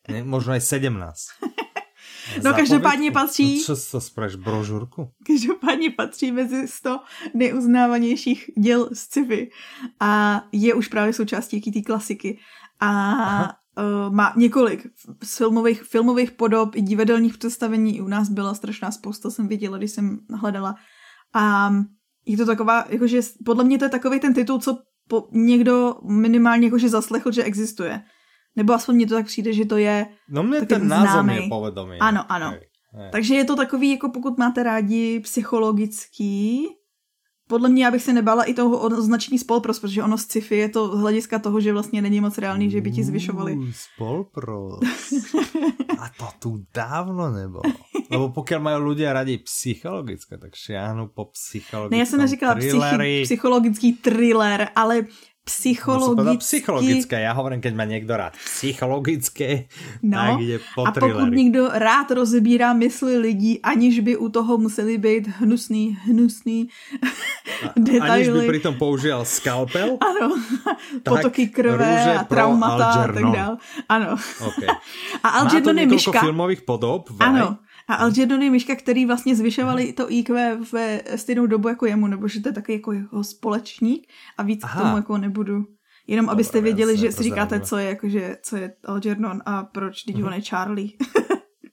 Ne, 0.10 0.26
možno 0.26 0.58
aj 0.58 0.66
17. 0.66 0.98
No 2.44 2.54
každopádně 2.54 3.12
patří... 3.12 3.64
Co 3.64 3.76
to 3.92 4.02
spravíš, 4.02 4.36
brožurku? 4.36 5.12
Každopádně 5.28 5.92
patří 5.92 6.32
mezi 6.32 6.68
100 6.68 7.00
neuznávanějších 7.34 8.50
děl 8.60 8.90
z 8.94 9.00
sci 9.00 9.50
a 10.00 10.42
je 10.52 10.74
už 10.74 10.88
právě 10.88 11.14
součástí 11.14 11.72
té 11.72 11.82
klasiky. 11.82 12.40
A 12.80 13.58
uh, 13.78 14.14
má 14.14 14.34
několik 14.38 14.88
filmových, 15.26 15.84
filmových 15.84 16.32
podob 16.32 16.76
i 16.76 16.82
divadelních 16.82 17.38
představení. 17.38 17.98
I 17.98 18.02
u 18.02 18.08
nás 18.08 18.30
byla 18.30 18.54
strašná 18.54 18.92
spousta, 18.92 19.30
jsem 19.30 19.48
viděla, 19.48 19.78
když 19.78 19.92
jsem 19.92 20.20
hledala. 20.34 20.76
A 21.34 21.72
je 22.28 22.38
to 22.38 22.46
taková, 22.46 22.86
jakože 22.90 23.22
podle 23.46 23.64
mě 23.64 23.78
to 23.78 23.86
je 23.86 23.90
takový 23.90 24.20
ten 24.20 24.34
titul, 24.34 24.60
co 24.60 24.78
po, 25.10 25.28
někdo 25.32 25.96
minimálně 26.04 26.68
jakože 26.68 26.90
zaslechl, 26.90 27.32
že 27.32 27.44
existuje. 27.44 28.02
Nebo 28.56 28.74
aspoň 28.74 28.96
mně 28.96 29.08
to 29.08 29.16
tak 29.16 29.26
přijde, 29.26 29.54
že 29.54 29.66
to 29.66 29.78
je 29.78 30.08
No 30.30 30.44
mě 30.44 30.62
ten 30.62 30.88
název 30.88 31.36
je 31.36 31.50
povedomý. 31.50 31.98
Ano, 32.00 32.32
ano. 32.32 32.50
Hej, 32.50 32.60
hej. 32.94 33.12
Takže 33.12 33.36
je 33.36 33.46
to 33.46 33.56
takový, 33.56 33.92
jako 33.92 34.10
pokud 34.10 34.38
máte 34.38 34.64
rádi 34.64 35.20
psychologický, 35.20 36.68
podle 37.48 37.70
mě 37.70 37.86
já 37.86 37.92
bych 37.92 38.04
se 38.04 38.14
nebála 38.14 38.44
i 38.44 38.54
toho 38.54 38.80
označení 38.80 39.40
spolpros, 39.40 39.80
protože 39.80 40.04
ono 40.04 40.18
z 40.18 40.22
sci-fi 40.22 40.56
je 40.58 40.70
to 40.70 40.98
z 40.98 41.00
hlediska 41.00 41.40
toho, 41.40 41.62
že 41.62 41.74
vlastně 41.74 42.02
není 42.02 42.22
moc 42.22 42.38
reálný, 42.38 42.72
že 42.72 42.82
by 42.82 42.92
ti 42.92 43.04
zvyšovali. 43.04 43.58
Spolpros. 43.72 44.80
A 46.00 46.10
to 46.18 46.26
tu 46.40 46.64
dávno 46.74 47.32
nebo. 47.32 47.62
Lebo 48.12 48.30
pokud 48.30 48.58
mají 48.60 48.84
lidé 48.84 49.14
rádi 49.14 49.38
psychologické, 49.38 50.38
tak 50.38 50.56
šiahnu 50.56 51.08
po 51.08 51.26
psychologickém 51.26 51.92
Ne, 51.92 51.98
já 51.98 52.06
jsem 52.06 52.20
neříkala 52.20 52.56
psychi- 52.56 53.24
psychologický 53.24 53.94
thriller, 53.94 54.70
ale 54.76 55.06
psychologicky... 55.48 56.34
No, 56.34 56.38
psychologické, 56.38 57.22
já 57.22 57.34
hovorím, 57.34 57.62
keď 57.62 57.76
má 57.76 57.86
někdo 57.86 58.18
rád 58.18 58.34
psychologické, 58.46 59.64
no, 60.04 60.18
tak 60.18 60.40
jde 60.40 60.60
po 60.76 60.88
A 60.88 60.92
pokud 60.92 61.32
někdo 61.32 61.70
rád 61.74 62.12
rozebírá 62.12 62.74
mysli 62.74 63.18
lidí, 63.18 63.62
aniž 63.62 64.00
by 64.00 64.18
u 64.18 64.30
toho 64.30 64.58
museli 64.58 64.98
být 64.98 65.28
hnusný, 65.28 65.98
hnusný 66.04 66.70
detaily. 67.76 68.10
Aniž 68.10 68.30
by 68.30 68.50
přitom 68.50 68.76
použil 68.76 69.26
skalpel? 69.26 69.98
Ano, 70.10 70.36
potoky 71.04 71.48
krve 71.48 72.16
a 72.16 72.24
traumata 72.24 72.86
a 72.86 73.08
tak 73.08 73.24
dále. 73.24 73.58
Ano. 73.90 74.16
Okay. 74.48 74.68
A 75.24 75.30
Algernon 75.30 75.80
je 75.80 75.86
myška. 75.86 76.20
filmových 76.20 76.62
podob. 76.62 77.10
Vaj. 77.10 77.30
Ano. 77.30 77.58
A 77.88 77.96
Algernon 77.96 78.42
je 78.42 78.52
myška, 78.52 78.76
který 78.76 79.06
vlastně 79.06 79.36
zvyšovali 79.36 79.94
to 79.94 80.12
IQ 80.12 80.58
ve 80.72 81.02
stejnou 81.16 81.46
dobu 81.48 81.68
jako 81.68 81.86
jemu, 81.86 82.08
nebo 82.08 82.28
že 82.28 82.40
to 82.40 82.50
je 82.50 82.54
taky 82.54 82.74
jako 82.74 82.92
jeho 82.92 83.24
společník 83.24 84.08
a 84.38 84.44
víc 84.44 84.64
Aha. 84.64 84.80
k 84.80 84.84
tomu 84.84 84.98
jako 84.98 85.18
nebudu. 85.18 85.66
Jenom 86.08 86.26
Dobre, 86.26 86.34
abyste 86.34 86.62
věděli, 86.62 86.98
že 86.98 87.12
si 87.12 87.24
říkáte, 87.24 87.60
co 87.60 87.78
je, 87.78 87.90
jakože, 87.90 88.38
co 88.44 88.58
je 88.58 88.74
Algernon 88.86 89.42
a 89.46 89.64
proč, 89.64 90.04
teď 90.04 90.16
uh-huh. 90.16 90.28
on 90.28 90.34
je 90.34 90.42
Charlie. 90.42 90.90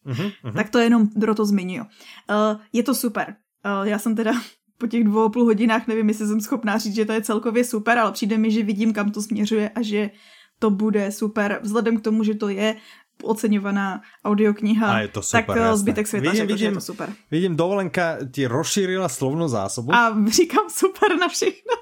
uh-huh. 0.07 0.53
Tak 0.55 0.71
to 0.71 0.79
jenom, 0.79 1.09
kdo 1.15 1.35
to 1.35 1.47
zmiňuje. 1.47 1.81
Uh, 1.81 2.61
je 2.73 2.83
to 2.83 2.95
super. 2.95 3.37
Uh, 3.81 3.89
já 3.89 3.99
jsem 3.99 4.17
teda 4.17 4.33
po 4.79 4.87
těch 4.87 5.05
dvou 5.05 5.23
a 5.23 5.29
půl 5.29 5.45
hodinách 5.45 5.87
nevím, 5.87 6.09
jestli 6.09 6.27
jsem 6.27 6.41
schopná 6.41 6.79
říct, 6.79 6.95
že 6.95 7.05
to 7.05 7.13
je 7.13 7.23
celkově 7.23 7.65
super, 7.65 7.99
ale 7.99 8.13
přijde 8.13 8.39
mi, 8.39 8.51
že 8.51 8.63
vidím, 8.63 8.93
kam 8.93 9.11
to 9.11 9.23
směřuje 9.23 9.69
a 9.69 9.83
že 9.83 10.11
to 10.59 10.71
bude 10.71 11.13
super. 11.13 11.61
Vzhledem 11.63 11.97
k 11.97 12.03
tomu, 12.03 12.25
že 12.25 12.35
to 12.35 12.49
je 12.49 12.77
oceňovaná 13.23 14.03
audiokniha, 14.25 14.89
a 14.93 14.99
je 14.99 15.09
to 15.09 15.23
super, 15.23 15.47
tak 15.47 15.57
eh, 15.57 15.61
jasné. 15.61 15.77
zbytek 15.77 16.07
světa 16.07 16.31
vidím, 16.31 16.37
řekl, 16.37 16.47
vidím, 16.47 16.59
že 16.59 16.67
je 16.67 16.73
to 16.73 16.81
super. 16.81 17.09
Vidím, 17.31 17.57
dovolenka 17.57 18.19
ti 18.33 18.47
rozšírila 18.47 19.09
slovnou 19.09 19.49
zásobu. 19.49 19.95
A 19.95 20.17
říkám 20.29 20.67
super 20.71 21.17
na 21.17 21.29
všechno. 21.29 21.75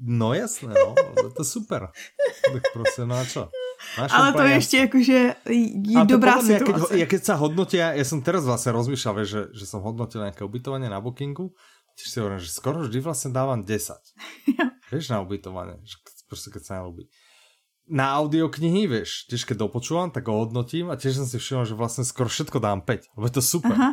No 0.00 0.34
jasné, 0.34 0.74
no, 0.74 0.94
to 1.34 1.42
je 1.42 1.44
super. 1.44 1.88
Tak 2.52 2.62
prostě, 2.72 3.02
no 3.04 3.16
a 3.18 3.24
čo? 3.24 3.48
Máš 3.98 4.10
Ale 4.14 4.32
to 4.32 4.42
je 4.42 4.54
ještě 4.54 4.76
jakože 4.76 5.34
je 5.82 6.04
dobrá 6.04 6.42
situace. 6.42 6.94
Keď, 6.94 6.98
ja 6.98 7.06
keď 7.06 7.22
sa 7.22 7.34
hodnotia, 7.38 7.94
ja 7.94 8.02
som 8.02 8.18
teraz 8.18 8.42
vlastne 8.42 8.74
rozmýšľal, 8.74 9.14
vieš, 9.22 9.28
že, 9.30 9.42
že 9.54 9.64
som 9.70 9.86
hodnotil 9.86 10.18
nejaké 10.26 10.42
ubytovanie 10.42 10.90
na 10.90 10.98
bookingu, 10.98 11.54
tiež 11.94 12.08
si 12.10 12.16
hovorím, 12.18 12.42
že 12.42 12.50
skoro 12.50 12.82
vždy 12.82 12.98
vlastne 12.98 13.30
dávam 13.30 13.62
10. 13.62 13.70
Ja. 14.58 14.74
Vieš, 14.90 15.14
na 15.14 15.22
ubytovanie, 15.22 15.78
že 15.86 16.02
proste 16.26 16.50
keď 16.50 16.62
sa 16.66 16.72
nelúbi. 16.82 17.06
Na 17.88 18.20
audioknihy, 18.20 18.84
vieš, 18.84 19.24
tiež 19.32 19.48
keď 19.48 19.64
dopočúvam, 19.64 20.12
tak 20.12 20.28
ho 20.28 20.44
hodnotím 20.44 20.92
a 20.92 20.96
tiež 21.00 21.24
som 21.24 21.26
si 21.26 21.40
všimol, 21.40 21.64
že 21.64 21.72
vlastne 21.72 22.04
skoro 22.04 22.28
všetko 22.28 22.60
dám 22.60 22.84
5, 22.84 23.16
lebo 23.16 23.24
je 23.24 23.34
to 23.34 23.42
super. 23.42 23.72
Aha. 23.72 23.90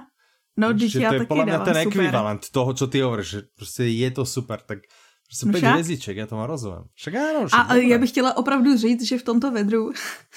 No, 0.56 0.72
když 0.72 0.96
ja 1.00 1.12
to 1.12 1.24
je 1.24 1.28
podľa 1.28 1.46
mňa 1.48 1.60
ten 1.68 1.76
super. 1.76 1.88
ekvivalent 1.92 2.44
toho, 2.48 2.72
čo 2.72 2.88
ty 2.88 3.04
hovoríš, 3.04 3.28
že 3.28 3.40
proste 3.60 3.84
je 3.92 4.10
to 4.12 4.24
super, 4.24 4.60
tak 4.64 4.88
Prostě 5.28 5.46
no 5.46 5.52
pět 5.52 5.64
hvězdiček, 5.64 6.18
já 6.18 6.28
to 6.28 6.36
mám 6.36 6.46
rozumím. 6.46 6.84
Však 6.94 7.16
ano, 7.16 7.48
však 7.48 7.60
A 7.60 7.64
dobré. 7.74 7.84
já 7.84 7.98
bych 7.98 8.10
chtěla 8.10 8.38
opravdu 8.38 8.78
říct, 8.78 9.04
že 9.04 9.18
v 9.18 9.24
tomto 9.24 9.52
vedru 9.52 9.92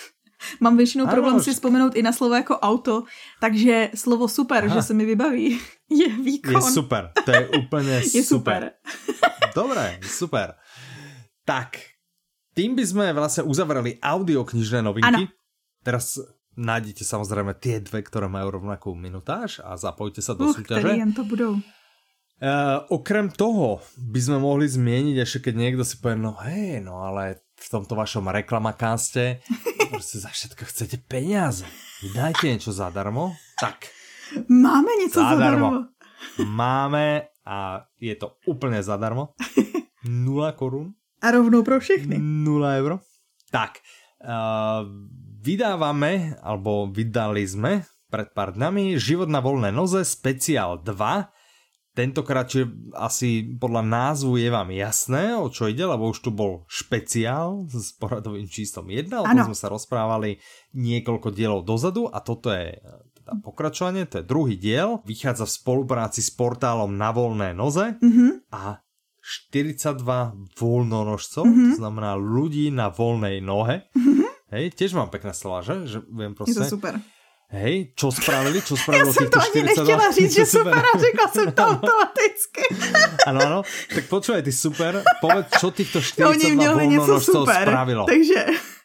mám 0.60 0.76
většinou 0.76 1.04
ano, 1.04 1.12
problém 1.12 1.40
si 1.40 1.52
vzpomenout 1.52 1.96
i 1.96 2.02
na 2.02 2.12
slovo 2.12 2.34
jako 2.34 2.58
auto, 2.58 3.02
takže 3.40 3.90
slovo 3.94 4.28
super, 4.28 4.64
Aha. 4.64 4.74
že 4.74 4.82
se 4.82 4.94
mi 4.94 5.04
vybaví, 5.04 5.60
je 5.90 6.08
výkon. 6.08 6.54
Je 6.54 6.60
super, 6.62 7.10
to 7.24 7.30
je 7.30 7.48
úplně 7.48 7.90
je 8.14 8.24
super. 8.24 8.24
super. 8.24 8.70
Dobré, 9.54 10.00
super. 10.02 10.54
Tak, 11.44 11.76
tým 12.58 12.74
by 12.74 12.82
sme 12.82 13.06
vlastne 13.14 13.46
uzavreli 13.46 14.02
audioknižné 14.02 14.82
novinky. 14.82 15.30
Ano. 15.30 15.30
Teraz 15.86 16.18
nájdete 16.58 17.06
samozrejme 17.06 17.54
tie 17.54 17.78
dve, 17.78 18.02
ktoré 18.02 18.26
majú 18.26 18.58
rovnakú 18.58 18.98
minutáž 18.98 19.62
a 19.62 19.78
zapojte 19.78 20.18
sa 20.18 20.34
do 20.34 20.50
uh, 20.50 20.54
súťaže. 20.58 20.90
jen 20.90 21.14
to 21.14 21.22
budou. 21.22 21.62
Uh, 22.42 22.82
okrem 22.90 23.30
toho 23.30 23.78
by 23.94 24.18
sme 24.18 24.42
mohli 24.42 24.66
zmieniť 24.66 25.16
ešte, 25.22 25.38
keď 25.50 25.54
niekto 25.54 25.82
si 25.86 26.02
povie, 26.02 26.18
no 26.18 26.34
hej, 26.42 26.82
no 26.82 27.06
ale 27.06 27.46
v 27.54 27.66
tomto 27.70 27.94
vašom 27.94 28.26
reklamakáste 28.26 29.38
prostě 29.90 30.18
za 30.18 30.28
všetko 30.28 30.62
chcete 30.66 30.96
peniaze. 31.06 31.66
Dajte 32.14 32.46
niečo 32.46 32.74
zadarmo. 32.74 33.34
Tak. 33.58 33.86
Máme 34.50 34.90
něco 35.02 35.20
zadarmo. 35.20 35.70
zadarmo. 35.70 35.86
Máme 36.46 37.22
a 37.46 37.86
je 38.00 38.14
to 38.14 38.34
úplně 38.46 38.82
zadarmo. 38.82 39.34
Nula 40.06 40.52
korun. 40.52 40.94
A 41.18 41.26
rovnou 41.34 41.66
pro 41.66 41.82
všechny. 41.82 42.18
Nula 42.18 42.78
euro. 42.78 43.02
Tak. 43.50 43.82
Uh, 44.18 44.86
vydávame, 45.42 46.38
alebo 46.42 46.90
vydali 46.90 47.46
sme 47.46 47.86
pred 48.08 48.32
pár 48.32 48.56
dňami 48.56 48.96
Život 48.98 49.30
na 49.30 49.38
voľné 49.38 49.70
noze 49.70 50.02
speciál 50.02 50.80
2 50.82 51.38
Tentokrát, 51.98 52.46
či 52.46 52.62
asi 52.94 53.58
podľa 53.58 53.82
názvu 53.82 54.38
je 54.38 54.54
vám 54.54 54.70
jasné, 54.70 55.34
o 55.34 55.50
čo 55.50 55.66
ide, 55.66 55.82
lebo 55.82 56.14
už 56.14 56.22
tu 56.22 56.30
bol 56.30 56.62
špeciál 56.70 57.66
s 57.66 57.90
poradovým 57.98 58.46
číslom 58.46 58.86
1, 58.86 59.10
o 59.10 59.26
tom 59.26 59.50
sme 59.50 59.58
sa 59.58 59.66
rozprávali 59.66 60.38
niekoľko 60.78 61.34
dielov 61.34 61.66
dozadu 61.66 62.06
a 62.06 62.22
toto 62.22 62.54
je 62.54 62.78
teda 63.18 63.42
pokračovanie, 63.42 64.06
to 64.06 64.22
je 64.22 64.30
druhý 64.30 64.54
diel, 64.54 65.02
vychádza 65.10 65.42
v 65.50 65.56
spolupráci 65.58 66.22
s 66.22 66.30
portálom 66.30 66.94
Na 66.94 67.10
voľné 67.10 67.50
noze 67.58 67.98
mm 67.98 68.12
-hmm. 68.14 68.30
a 68.54 68.78
42 69.28 70.56
voľnonožcov, 70.56 71.44
mm 71.44 71.52
-hmm. 71.52 71.70
to 71.70 71.76
znamená 71.76 72.16
ľudí 72.16 72.72
na 72.72 72.88
voľnej 72.88 73.44
nohe. 73.44 73.84
Mm 73.92 74.02
-hmm. 74.02 74.28
Hej, 74.48 74.72
tiež 74.72 74.96
mám 74.96 75.12
pekné 75.12 75.36
slova, 75.36 75.60
že? 75.60 75.84
že 75.84 76.00
viem 76.08 76.32
proste. 76.32 76.56
Je 76.56 76.64
to 76.64 76.80
super. 76.80 76.96
Hej, 77.48 77.96
čo 77.96 78.12
spravili? 78.12 78.60
Čo 78.60 78.76
spravilo 78.80 79.08
Já 79.08 79.12
jsem 79.12 79.28
to 79.30 79.38
ani 79.40 79.62
nechtěla 79.62 80.10
říct, 80.12 80.34
že 80.34 80.46
super, 80.56 80.82
a 80.94 80.98
řekla 80.98 81.26
jsem 81.28 81.52
to 81.52 81.62
automaticky. 81.72 82.64
ano, 83.26 83.40
ano, 83.40 83.62
tak 83.94 84.04
počúvaj, 84.08 84.42
ty 84.42 84.52
super, 84.52 85.04
povedz, 85.20 85.48
čo 85.60 85.68
týchto 85.72 86.00
42 86.00 86.76
voľnonožcov 86.76 87.44
spravilo. 87.44 88.04
Takže... 88.08 88.77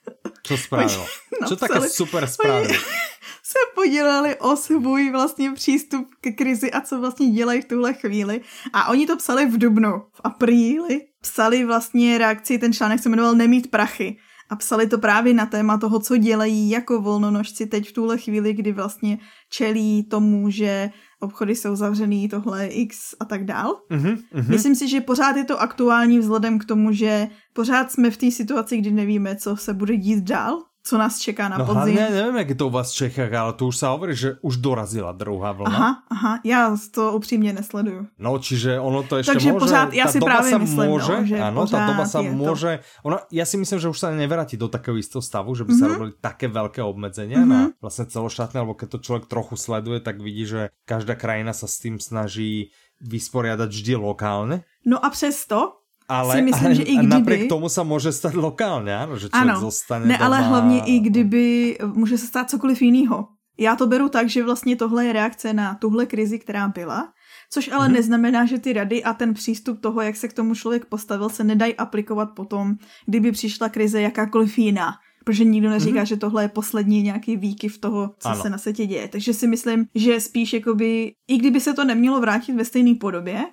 Čo 0.53 0.57
spravilo? 0.57 1.05
Čo 1.49 1.55
také 1.57 1.89
super 1.89 2.27
spravilo? 2.29 2.77
se 3.43 3.59
podělali 3.75 4.35
o 4.39 4.55
svůj 4.55 5.11
vlastně 5.11 5.51
přístup 5.51 6.15
ke 6.21 6.31
krizi 6.31 6.71
a 6.71 6.81
co 6.81 6.99
vlastně 6.99 7.29
dělají 7.29 7.61
v 7.61 7.65
tuhle 7.65 7.93
chvíli. 7.93 8.41
A 8.73 8.89
oni 8.89 9.07
to 9.07 9.17
psali 9.17 9.45
v 9.45 9.57
dubnu, 9.57 10.03
v 10.13 10.21
apríli. 10.23 11.01
Psali 11.21 11.65
vlastně 11.65 12.17
reakci, 12.17 12.57
ten 12.57 12.73
článek 12.73 12.99
se 12.99 13.09
jmenoval 13.09 13.35
Nemít 13.35 13.71
prachy 13.71 14.17
a 14.53 14.55
psali 14.55 14.87
to 14.87 14.97
právě 14.97 15.33
na 15.33 15.45
téma 15.45 15.77
toho, 15.77 15.99
co 15.99 16.17
dělají 16.17 16.69
jako 16.69 17.01
volnonožci 17.01 17.65
teď 17.65 17.89
v 17.89 17.93
tuhle 17.93 18.17
chvíli, 18.17 18.53
kdy 18.53 18.71
vlastně 18.71 19.17
čelí 19.49 20.03
tomu, 20.03 20.49
že 20.49 20.89
obchody 21.19 21.55
jsou 21.55 21.75
zavřený, 21.75 22.29
tohle 22.29 22.67
X 22.67 23.15
a 23.19 23.25
tak 23.25 23.45
dál. 23.45 23.81
Uh-huh, 23.91 24.17
uh-huh. 24.35 24.49
Myslím 24.49 24.75
si, 24.75 24.87
že 24.87 25.01
pořád 25.01 25.35
je 25.35 25.43
to 25.43 25.61
aktuální 25.61 26.19
vzhledem 26.19 26.59
k 26.59 26.65
tomu, 26.65 26.91
že 26.91 27.27
pořád 27.53 27.91
jsme 27.91 28.11
v 28.11 28.17
té 28.17 28.31
situaci, 28.31 28.77
kdy 28.77 28.91
nevíme, 28.91 29.35
co 29.35 29.57
se 29.57 29.73
bude 29.73 29.97
dít 29.97 30.23
dál 30.23 30.63
co 30.83 30.97
nás 30.97 31.19
čeká 31.19 31.49
na 31.49 31.57
no, 31.57 31.65
podzim. 31.65 31.95
No 31.95 32.09
nevím, 32.11 32.35
jak 32.35 32.49
je 32.49 32.55
to 32.55 32.67
u 32.67 32.69
vás 32.69 32.91
v 32.91 32.95
Čechách, 32.95 33.33
ale 33.33 33.53
tu 33.53 33.67
už 33.67 33.77
se 33.77 33.87
hovorí, 33.87 34.15
že 34.15 34.35
už 34.41 34.57
dorazila 34.57 35.11
druhá 35.11 35.51
vlna. 35.51 35.75
Aha, 35.75 36.03
aha, 36.09 36.39
já 36.43 36.75
to 36.91 37.13
upřímně 37.13 37.53
nesleduju. 37.53 38.07
No, 38.19 38.39
čiže 38.39 38.79
ono 38.79 39.03
to 39.03 39.17
ještě 39.17 39.31
Takže 39.31 39.51
může, 39.51 39.59
pořád, 39.59 39.93
já 39.93 40.07
si 40.07 40.19
právě 40.19 40.59
myslím, 40.59 40.89
může, 40.89 41.11
no, 41.11 41.25
že 41.25 41.39
ano, 41.39 41.67
ta 41.67 41.87
doba 41.87 42.05
se 42.05 42.21
může, 42.21 42.79
ono, 43.03 43.17
já 43.31 43.45
si 43.45 43.57
myslím, 43.57 43.79
že 43.79 43.87
už 43.87 43.99
se 43.99 44.15
nevrátí 44.15 44.57
do 44.57 44.67
takového 44.67 44.97
jistého 44.97 45.21
stavu, 45.21 45.55
že 45.55 45.63
by 45.63 45.73
mm 45.73 45.79
-hmm. 45.79 45.87
se 45.87 45.87
robili 45.87 46.11
také 46.21 46.47
velké 46.47 46.83
obmedzenia 46.83 47.39
mm 47.39 47.45
-hmm. 47.45 47.49
na 47.49 47.69
vlastně 47.81 48.05
celoštátné, 48.05 48.59
alebo 48.59 48.73
keď 48.73 48.89
to 48.89 48.97
člověk 48.97 49.25
trochu 49.25 49.55
sleduje, 49.55 49.99
tak 49.99 50.21
vidí, 50.21 50.45
že 50.45 50.69
každá 50.85 51.15
krajina 51.15 51.53
se 51.53 51.67
s 51.67 51.79
tím 51.79 51.99
snaží 51.99 52.71
vysporiadať 53.01 53.69
vždy 53.69 53.95
lokálne. 53.95 54.63
No 54.85 55.05
a 55.05 55.09
přesto 55.09 55.82
ale, 56.09 56.35
si 56.35 56.41
myslím, 56.41 56.65
ale 56.65 56.75
že 56.75 56.83
i 56.83 56.95
kdyby... 56.95 57.07
napriek 57.07 57.49
tomu 57.49 57.69
se 57.69 57.83
může 57.83 58.11
stát 58.11 58.33
lokálně, 58.33 58.95
ano, 58.95 59.17
že 59.17 59.29
člověk 59.29 59.51
ano, 59.51 59.59
zostane 59.59 60.05
ne, 60.05 60.17
doma. 60.17 60.25
ale 60.25 60.41
hlavně 60.41 60.81
i 60.85 60.99
kdyby 60.99 61.77
může 61.93 62.17
se 62.17 62.27
stát 62.27 62.49
cokoliv 62.49 62.81
jiného. 62.81 63.27
Já 63.57 63.75
to 63.75 63.87
beru 63.87 64.09
tak, 64.09 64.29
že 64.29 64.43
vlastně 64.43 64.75
tohle 64.75 65.05
je 65.05 65.13
reakce 65.13 65.53
na 65.53 65.75
tuhle 65.75 66.05
krizi, 66.05 66.39
která 66.39 66.67
byla, 66.67 67.13
což 67.51 67.67
ale 67.71 67.87
mm-hmm. 67.87 67.91
neznamená, 67.91 68.45
že 68.45 68.59
ty 68.59 68.73
rady 68.73 69.03
a 69.03 69.13
ten 69.13 69.33
přístup 69.33 69.79
toho, 69.79 70.01
jak 70.01 70.15
se 70.15 70.27
k 70.27 70.33
tomu 70.33 70.55
člověk 70.55 70.85
postavil, 70.85 71.29
se 71.29 71.43
nedají 71.43 71.75
aplikovat 71.75 72.29
potom, 72.35 72.73
kdyby 73.05 73.31
přišla 73.31 73.69
krize 73.69 74.01
jakákoliv 74.01 74.57
jiná. 74.57 74.91
Protože 75.25 75.43
nikdo 75.43 75.69
neříká, 75.69 76.03
mm-hmm. 76.03 76.05
že 76.05 76.17
tohle 76.17 76.43
je 76.43 76.47
poslední 76.47 77.01
nějaký 77.01 77.37
výkyv 77.37 77.77
toho, 77.77 78.11
co 78.19 78.29
ano. 78.29 78.41
se 78.41 78.49
na 78.49 78.57
světě 78.57 78.85
děje. 78.85 79.07
Takže 79.07 79.33
si 79.33 79.47
myslím, 79.47 79.85
že 79.95 80.19
spíš 80.19 80.53
jakoby, 80.53 81.11
i 81.27 81.37
kdyby 81.37 81.59
se 81.59 81.73
to 81.73 81.85
nemělo 81.85 82.19
vrátit 82.19 82.53
ve 82.53 82.65
stejné 82.65 82.95
podobě, 82.95 83.45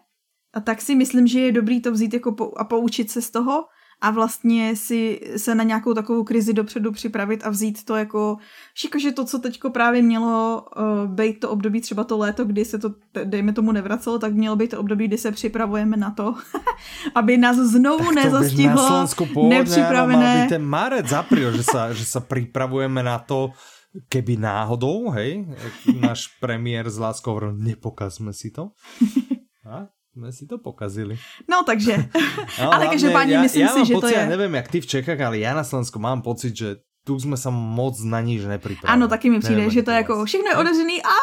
a 0.55 0.61
tak 0.61 0.81
si 0.81 0.95
myslím, 0.95 1.27
že 1.27 1.41
je 1.41 1.53
dobrý 1.53 1.81
to 1.81 1.93
vzít 1.93 2.15
jako 2.15 2.33
po, 2.33 2.53
a 2.57 2.65
poučit 2.65 3.11
se 3.11 3.23
z 3.23 3.31
toho 3.31 3.65
a 4.01 4.11
vlastně 4.11 4.77
si 4.77 5.21
se 5.37 5.55
na 5.55 5.65
nějakou 5.65 5.95
takovou 5.95 6.25
krizi 6.25 6.53
dopředu 6.53 6.93
připravit 6.93 7.45
a 7.45 7.51
vzít 7.51 7.85
to 7.85 7.97
jako, 7.97 8.37
že 8.99 9.13
to, 9.13 9.25
co 9.25 9.39
teďko 9.39 9.71
právě 9.71 10.03
mělo 10.03 10.65
uh, 10.77 11.07
být 11.07 11.41
to 11.41 11.51
období, 11.51 11.81
třeba 11.81 12.05
to 12.05 12.19
léto, 12.19 12.45
kdy 12.45 12.65
se 12.65 12.79
to, 12.79 12.95
dejme 13.25 13.53
tomu, 13.53 13.73
nevracelo, 13.73 14.19
tak 14.19 14.33
mělo 14.33 14.57
být 14.57 14.71
to 14.71 14.81
období, 14.81 15.09
kdy 15.09 15.19
se 15.19 15.33
připravujeme 15.33 15.97
na 15.97 16.11
to, 16.11 16.35
aby 17.15 17.37
nás 17.37 17.57
znovu 17.57 18.05
tak 18.05 18.15
nezastihlo 18.15 18.91
na 18.91 19.07
nepřipravené. 19.49 20.47
ten 20.49 20.65
marec, 20.65 21.13
apríl, 21.13 21.53
že 21.53 21.63
sa, 21.63 21.93
že 21.93 22.05
sa 22.05 22.21
pripravujeme 22.21 23.03
na 23.03 23.19
to, 23.19 23.53
keby 24.09 24.39
náhodou, 24.39 25.11
hej, 25.11 25.51
náš 25.99 26.31
premiér 26.41 26.91
z 26.91 26.99
láskou 26.99 27.41
nepokazme 27.51 28.33
si 28.33 28.51
to. 28.51 28.71
Jsme 30.13 30.33
si 30.33 30.47
to 30.47 30.59
pokazili. 30.59 31.19
No 31.47 31.63
takže, 31.63 32.11
no, 32.61 32.75
ale 32.75 32.87
každopádně 32.91 33.35
ja, 33.35 33.43
myslím 33.43 33.67
ja 33.67 33.73
si, 33.73 33.81
že 33.87 33.95
pocit, 33.95 34.03
to 34.03 34.09
je... 34.11 34.19
Ja 34.19 34.27
nevím, 34.27 34.55
jak 34.59 34.69
ty 34.69 34.79
v 34.83 34.87
Čechách, 34.87 35.21
ale 35.21 35.39
já 35.39 35.55
na 35.55 35.63
Slovensku 35.63 35.99
mám 36.03 36.23
pocit, 36.23 36.51
že 36.57 36.83
tu 37.05 37.21
jsme 37.21 37.37
se 37.37 37.51
moc 37.51 38.03
na 38.05 38.21
nič 38.21 38.45
nepripravili. 38.45 38.93
Ano, 38.93 39.09
taky 39.09 39.31
mi 39.31 39.41
přijde, 39.41 39.71
že 39.71 39.83
to 39.83 39.91
je 39.91 39.97
jako 39.97 40.25
všechno 40.25 40.49
je 40.51 40.57
odeřený 40.57 41.03
a 41.03 41.15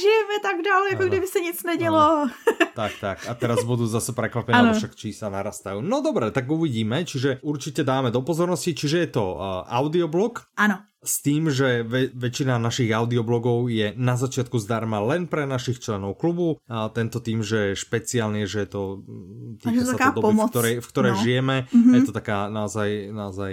žijeme 0.00 0.36
tak 0.42 0.56
dál, 0.64 0.82
jako 0.86 1.02
ano. 1.02 1.10
kdyby 1.10 1.26
se 1.26 1.40
nic 1.40 1.62
nedělo. 1.62 1.98
Ano. 1.98 2.30
tak, 2.74 2.92
tak. 3.00 3.18
A 3.28 3.34
teraz 3.34 3.64
budú 3.64 3.86
zase 3.86 4.12
prekvapené, 4.12 4.62
lebo 4.62 4.76
však 4.76 4.94
čísla 4.94 5.32
narastajú. 5.32 5.80
No 5.80 6.04
dobré, 6.04 6.30
tak 6.30 6.44
uvidíme, 6.50 7.04
čiže 7.04 7.40
určite 7.40 7.82
dáme 7.84 8.12
do 8.12 8.20
pozornosti, 8.20 8.76
čiže 8.76 8.98
je 8.98 9.10
to 9.16 9.24
uh, 9.34 9.64
audioblog. 9.66 10.44
Ano 10.60 10.84
s 11.06 11.22
tým, 11.22 11.48
že 11.48 11.86
ve, 11.86 12.10
väčšina 12.10 12.58
našich 12.58 12.90
audioblogov 12.90 13.70
je 13.70 13.94
na 13.94 14.18
začiatku 14.18 14.58
zdarma 14.58 14.98
len 14.98 15.30
pre 15.30 15.46
našich 15.46 15.78
členov 15.78 16.18
klubu. 16.18 16.58
A 16.66 16.90
tento 16.90 17.22
tým, 17.22 17.46
že 17.46 17.78
špeciálne, 17.78 18.42
že 18.44 18.66
je 18.66 18.68
to 18.68 18.82
mm, 19.06 19.62
týka 19.62 19.82
sa 19.86 20.10
to 20.10 20.20
doby, 20.20 20.26
pomoc. 20.34 20.50
v 20.50 20.52
ktorej, 20.52 20.74
v 20.82 20.88
ktorej 20.90 21.12
no. 21.14 21.20
žijeme, 21.22 21.56
mm-hmm. 21.70 21.94
je 21.94 22.00
to 22.02 22.12
taká 22.12 22.50
naozaj, 22.50 23.14
naozaj 23.14 23.52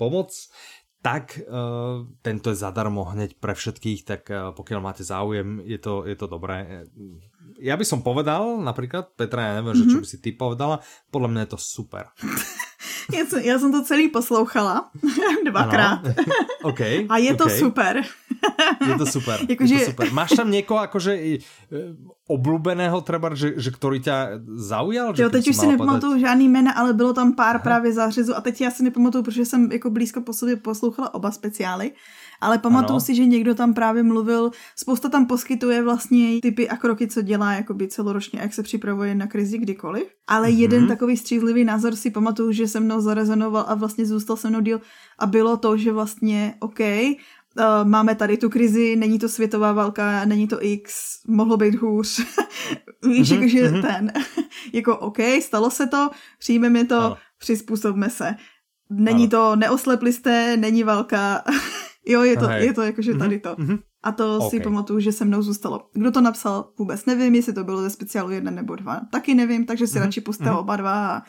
pomoc 0.00 0.32
tak 1.00 1.40
uh, 1.48 2.04
tento 2.20 2.52
je 2.52 2.60
zadarmo 2.60 3.08
hneď 3.08 3.40
pre 3.40 3.56
všetkých, 3.56 4.00
tak 4.04 4.22
uh, 4.28 4.52
pokiaľ 4.52 4.80
máte 4.84 5.04
záujem, 5.04 5.64
je 5.64 5.80
to, 5.80 6.04
je 6.04 6.16
to 6.16 6.28
dobré. 6.28 6.84
ja 7.60 7.76
by 7.76 7.84
som 7.84 8.04
povedal, 8.04 8.60
napríklad, 8.60 9.16
Petra, 9.16 9.48
ja 9.48 9.52
neviem, 9.60 9.76
mm-hmm. 9.76 9.88
že 9.88 9.92
čo 9.96 10.02
by 10.04 10.08
si 10.08 10.18
ty 10.20 10.30
povedala, 10.36 10.84
podľa 11.08 11.28
mňa 11.32 11.40
je 11.44 11.50
to 11.56 11.60
super. 11.60 12.04
Já 13.12 13.26
jsem, 13.26 13.42
já 13.42 13.58
jsem 13.58 13.72
to 13.72 13.84
celý 13.84 14.08
poslouchala 14.08 14.90
dvakrát. 15.44 16.00
okay, 16.62 17.06
a 17.08 17.16
je 17.16 17.34
okay. 17.34 17.36
to 17.36 17.48
super. 17.48 18.02
Je 18.88 18.98
to 18.98 19.06
super. 19.06 19.40
jako, 19.48 19.64
je 19.66 19.78
to 19.78 19.84
super. 19.84 20.12
Máš 20.12 20.30
tam 20.30 20.50
někoho 20.50 20.80
akože 20.80 21.14
e, 21.14 21.38
oblubeného 22.28 23.00
třeba, 23.00 23.34
že, 23.34 23.52
že 23.56 23.70
který 23.70 24.00
tě 24.00 24.12
zaujal? 24.54 25.14
Jo, 25.18 25.30
teď 25.30 25.48
už 25.48 25.56
si 25.56 25.66
nepamatuju 25.66 26.18
žádný 26.18 26.48
jména, 26.48 26.72
ale 26.72 26.92
bylo 26.92 27.12
tam 27.12 27.32
pár 27.32 27.56
Aha. 27.56 27.58
právě 27.58 27.92
zářezů 27.92 28.36
a 28.36 28.40
teď 28.40 28.60
já 28.60 28.70
si 28.70 28.82
nepamatuju, 28.82 29.24
protože 29.24 29.44
jsem 29.44 29.72
jako 29.72 29.90
blízko 29.90 30.20
po 30.20 30.32
sobě 30.32 30.56
poslouchala 30.56 31.14
oba 31.14 31.30
speciály, 31.30 31.92
ale 32.40 32.58
pamatuju 32.58 33.00
si, 33.00 33.14
že 33.14 33.26
někdo 33.26 33.54
tam 33.54 33.74
právě 33.74 34.02
mluvil, 34.02 34.50
spousta 34.76 35.08
tam 35.08 35.26
poskytuje 35.26 35.82
vlastně 35.82 36.40
typy 36.40 36.68
a 36.68 36.76
kroky, 36.76 37.06
co 37.06 37.22
dělá 37.22 37.52
jakoby 37.52 37.88
celoročně, 37.88 38.40
jak 38.40 38.54
se 38.54 38.62
připravuje 38.62 39.14
na 39.14 39.26
krizi 39.26 39.58
kdykoliv. 39.58 40.04
Ale 40.28 40.48
mm-hmm. 40.48 40.58
jeden 40.58 40.88
takový 40.88 41.16
střízlivý 41.16 41.64
názor 41.64 41.96
si 41.96 42.10
pamatuju, 42.10 42.52
že 42.52 42.68
se 42.68 42.80
mnou 42.80 43.00
zarezonoval 43.00 43.64
a 43.68 43.74
vlastně 43.74 44.06
zůstal 44.06 44.36
se 44.36 44.50
mnou 44.50 44.60
díl 44.60 44.80
a 45.18 45.26
bylo 45.26 45.56
to, 45.56 45.76
že 45.76 45.92
vlastně 45.92 46.54
OK, 46.60 46.80
máme 47.84 48.14
tady 48.14 48.36
tu 48.36 48.48
krizi, 48.48 48.96
není 48.96 49.18
to 49.18 49.28
světová 49.28 49.72
válka, 49.72 50.24
není 50.24 50.48
to 50.48 50.64
X, 50.64 50.94
mohlo 51.28 51.56
být 51.56 51.74
hůř. 51.74 52.20
Víš, 53.02 53.30
mm-hmm, 53.30 53.34
jakože 53.34 53.68
mm-hmm. 53.68 53.82
ten, 53.82 54.12
jako 54.72 54.98
OK, 54.98 55.18
stalo 55.42 55.70
se 55.70 55.86
to, 55.86 56.10
přijmeme 56.38 56.84
to, 56.84 57.00
ano. 57.00 57.16
přizpůsobme 57.38 58.10
se. 58.10 58.34
Není 58.90 59.24
ano. 59.24 59.30
to, 59.30 59.56
neoslepli 59.56 60.12
jste, 60.12 60.56
není 60.56 60.84
válka, 60.84 61.44
Jo, 62.06 62.22
je 62.22 62.36
to, 62.36 62.50
je 62.50 62.72
to 62.72 62.82
jakože 62.82 63.14
tady 63.14 63.34
mhm, 63.34 63.40
to. 63.40 63.62
Mm-hmm. 63.62 63.78
A 64.02 64.12
to 64.12 64.36
okay. 64.36 64.50
si 64.50 64.60
pamatuju, 64.60 65.00
že 65.00 65.12
se 65.12 65.24
mnou 65.24 65.42
zůstalo. 65.42 65.88
Kdo 65.92 66.10
to 66.10 66.20
napsal, 66.20 66.72
vůbec 66.78 67.06
nevím, 67.06 67.34
jestli 67.34 67.52
to 67.52 67.64
bylo 67.64 67.82
ze 67.82 67.90
speciálu 67.90 68.30
jedna 68.30 68.50
nebo 68.50 68.76
dva. 68.76 69.00
Taky 69.12 69.34
nevím, 69.34 69.66
takže 69.66 69.86
si 69.86 69.98
mm-hmm. 69.98 70.04
radši 70.04 70.20
pustil 70.20 70.46
mm-hmm. 70.46 70.58
oba 70.58 70.76
dva. 70.76 71.16
A... 71.16 71.22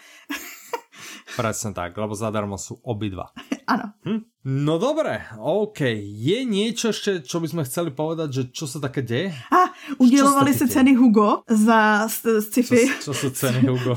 Presne 1.36 1.74
tak, 1.74 1.97
lebo 1.97 2.16
zadarmo 2.16 2.58
sú 2.58 2.80
obidva. 2.84 3.32
Ano. 3.72 3.93
Hm? 4.04 4.22
No 4.43 4.82
dobre, 4.82 5.22
OK. 5.38 5.86
Je 6.02 6.43
niečo 6.43 6.89
ešte, 6.89 7.22
čo 7.24 7.39
by 7.39 7.47
sme 7.47 7.64
chceli 7.64 7.93
povedať, 7.93 8.30
že 8.34 8.43
čo 8.52 8.66
sa 8.68 8.82
také 8.82 9.06
deje? 9.06 9.32
A, 9.54 9.72
udělovali 9.97 10.54
se 10.54 10.68
ceny 10.68 10.93
Hugo 10.95 11.43
za 11.47 12.08
sci-fi. 12.39 12.88
Co, 12.99 13.14
co 13.14 13.14
jsou 13.14 13.30
ceny 13.30 13.60
Hugo? 13.68 13.95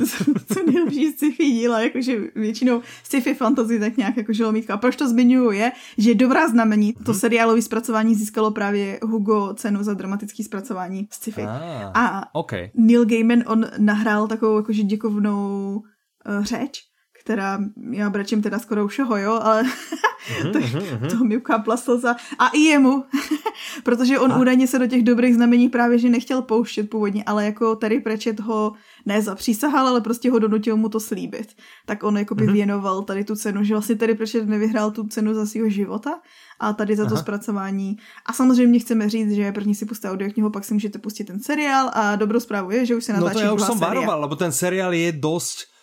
co 0.52 0.62
nejlepší 0.66 1.12
sci-fi 1.12 1.44
díla, 1.52 1.80
jakože 1.80 2.20
většinou 2.34 2.82
sci-fi 3.04 3.34
fantasy 3.34 3.80
tak 3.80 3.96
nějak 3.96 4.16
jakože 4.16 4.44
lomítka. 4.44 4.74
A 4.74 4.76
proč 4.76 4.96
to 4.96 5.08
zmiňuju 5.08 5.50
je, 5.50 5.72
že 5.98 6.14
dobrá 6.14 6.48
znamení, 6.48 6.92
to 6.92 7.12
hmm. 7.12 7.20
seriálové 7.20 7.62
zpracování 7.62 8.14
získalo 8.14 8.50
právě 8.50 9.00
Hugo 9.02 9.54
cenu 9.54 9.82
za 9.82 9.94
dramatické 9.94 10.44
zpracování 10.44 11.08
sci-fi. 11.10 11.42
Ah, 11.42 11.90
a 11.94 12.34
okay. 12.34 12.70
Neil 12.74 13.04
Gaiman, 13.04 13.42
on 13.46 13.66
nahrál 13.78 14.28
takovou 14.28 14.56
jakože 14.56 14.82
děkovnou 14.82 15.74
uh, 15.76 16.44
řeč, 16.44 16.93
která 17.24 17.58
já 17.90 18.10
brečím 18.10 18.42
teda 18.42 18.58
skoro 18.58 18.88
všeho, 18.88 19.16
jo, 19.16 19.40
ale 19.42 19.62
mhm, 19.62 20.52
to, 20.52 20.58
mhm, 20.58 21.08
to 21.08 21.24
mi 21.24 21.36
ukápla 21.36 21.76
slza. 21.76 22.16
A 22.38 22.48
i 22.48 22.58
jemu, 22.58 23.04
protože 23.82 24.18
on 24.18 24.32
a. 24.32 24.38
údajně 24.38 24.66
se 24.66 24.78
do 24.78 24.86
těch 24.86 25.02
dobrých 25.02 25.34
znamení 25.34 25.68
právě 25.68 25.98
že 25.98 26.08
nechtěl 26.08 26.42
pouštět 26.42 26.90
původně, 26.90 27.24
ale 27.24 27.44
jako 27.44 27.76
Terry 27.76 28.00
Pratchett 28.00 28.40
ho 28.40 28.72
ne 29.06 29.22
zapřísahal, 29.22 29.86
ale 29.88 30.00
prostě 30.00 30.30
ho 30.30 30.38
donutil 30.38 30.76
mu 30.76 30.88
to 30.88 31.00
slíbit. 31.00 31.56
Tak 31.86 32.02
on 32.02 32.18
jako 32.18 32.34
by 32.34 32.46
věnoval 32.46 33.02
tady 33.02 33.24
tu 33.24 33.36
cenu, 33.36 33.64
že 33.64 33.74
vlastně 33.74 33.94
Terry 33.94 34.14
Pratchett 34.14 34.48
nevyhrál 34.48 34.90
tu 34.90 35.06
cenu 35.06 35.34
za 35.34 35.46
svého 35.46 35.68
života, 35.68 36.20
a 36.60 36.72
tady 36.72 36.96
za 36.96 37.04
to 37.04 37.14
Aha. 37.14 37.22
zpracování. 37.22 37.96
A 38.26 38.32
samozřejmě 38.32 38.78
chceme 38.78 39.08
říct, 39.08 39.32
že 39.32 39.52
první 39.52 39.74
si 39.74 39.86
pustíte 39.86 40.10
audioknihu, 40.10 40.50
pak 40.50 40.64
si 40.64 40.74
můžete 40.74 40.98
pustit 40.98 41.24
ten 41.24 41.40
seriál 41.40 41.90
a 41.94 42.16
dobrou 42.16 42.40
zprávu 42.40 42.70
je, 42.70 42.86
že 42.86 42.94
už 42.94 43.04
se 43.04 43.12
natáčí 43.12 43.34
No 43.34 43.40
to 43.40 43.46
já 43.46 43.52
už 43.52 43.62
jsem 43.62 43.78
varoval, 43.78 44.20
lebo 44.20 44.36
ten 44.36 44.52
seriál 44.52 44.94
je 44.94 45.12
dost 45.12 45.73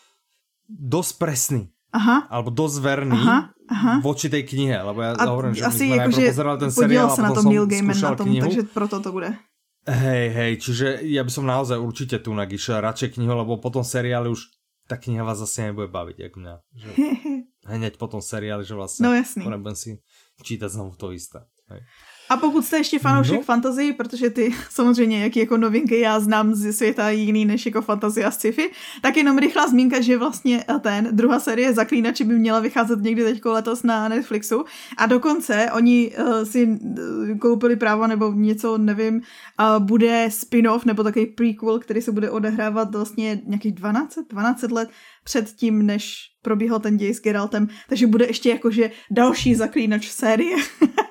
dosť 0.71 1.11
presný. 1.19 1.63
Aha. 1.91 2.31
Alebo 2.31 2.55
dosť 2.55 2.77
verný 2.79 3.19
aha, 3.19 3.51
aha. 3.67 3.93
voči 3.99 4.31
tej 4.31 4.47
knihe, 4.47 4.79
lebo 4.79 5.03
ja 5.03 5.11
a 5.11 5.27
hovorím, 5.27 5.59
že 5.59 5.67
asi 5.67 5.91
my 5.91 6.07
sme 6.07 6.07
jako, 6.07 6.11
že 6.15 6.59
ten 6.63 6.71
seriál 6.71 7.07
sa 7.11 7.21
na 7.27 7.31
tom 7.35 7.51
Neil 7.51 7.67
Gaiman 7.67 7.99
na 7.99 8.15
tom, 8.15 8.31
knihu. 8.31 8.47
takže 8.47 8.63
proto 8.71 9.03
to 9.03 9.11
bude. 9.11 9.35
Hej, 9.83 10.25
hej, 10.31 10.51
čiže 10.61 10.87
ja 11.03 11.25
by 11.25 11.31
som 11.33 11.43
naozaj 11.43 11.75
určite 11.75 12.23
tu 12.23 12.31
išiel 12.31 12.79
radšej 12.79 13.19
knihu, 13.19 13.33
lebo 13.35 13.59
potom 13.59 13.83
seriály 13.83 14.31
už 14.31 14.47
ta 14.87 14.95
kniha 14.95 15.25
vás 15.25 15.41
zase 15.41 15.67
nebude 15.67 15.91
baviť, 15.91 16.17
jak 16.21 16.33
mňa. 16.39 16.55
Že 16.79 16.89
hneď 17.75 17.93
potom 17.99 18.23
seriály, 18.23 18.63
že 18.63 18.77
vlastne 18.77 19.07
no, 19.07 19.11
jasný. 19.11 19.43
si 19.75 19.99
čítať 20.47 20.69
znovu 20.71 20.95
to 20.95 21.11
isté. 21.11 21.43
Hej. 21.67 21.81
A 22.31 22.37
pokud 22.37 22.65
jste 22.65 22.77
ještě 22.77 22.99
fanoušek 22.99 23.35
no. 23.35 23.41
fantasy, 23.41 23.93
protože 23.93 24.29
ty 24.29 24.53
samozřejmě, 24.69 25.23
jaký 25.23 25.39
jako 25.39 25.57
novinky 25.57 25.99
já 25.99 26.19
znám 26.19 26.55
ze 26.55 26.73
světa 26.73 27.09
jiný 27.09 27.45
než 27.45 27.65
jako 27.65 27.81
fantasy 27.81 28.23
a 28.23 28.31
sci-fi, 28.31 28.71
tak 29.01 29.17
jenom 29.17 29.37
rychlá 29.37 29.67
zmínka, 29.67 30.01
že 30.01 30.17
vlastně 30.17 30.63
ten 30.81 31.09
druhá 31.11 31.39
série 31.39 31.73
Zaklínači 31.73 32.23
by 32.23 32.33
měla 32.33 32.59
vycházet 32.59 32.99
někdy 33.01 33.23
teď 33.23 33.45
letos 33.45 33.83
na 33.83 34.07
Netflixu 34.07 34.65
a 34.97 35.05
dokonce 35.05 35.69
oni 35.73 36.11
uh, 36.19 36.43
si 36.43 36.67
uh, 36.67 37.37
koupili 37.37 37.75
právo 37.75 38.07
nebo 38.07 38.31
něco, 38.31 38.77
nevím, 38.77 39.15
uh, 39.15 39.85
bude 39.85 40.29
spin-off 40.31 40.85
nebo 40.85 41.03
takový 41.03 41.25
prequel, 41.25 41.79
který 41.79 42.01
se 42.01 42.11
bude 42.11 42.29
odehrávat 42.29 42.95
vlastně 42.95 43.41
nějakých 43.45 43.73
12, 43.73 44.19
12 44.29 44.61
let 44.71 44.89
před 45.23 45.51
tím, 45.51 45.85
než 45.85 46.31
probíhal 46.41 46.79
ten 46.79 46.97
děj 46.97 47.13
s 47.13 47.21
Geraltem, 47.21 47.67
takže 47.89 48.07
bude 48.07 48.25
ještě 48.25 48.49
jakože 48.49 48.91
další 49.11 49.55
zaklínač 49.55 50.09
série. 50.09 50.57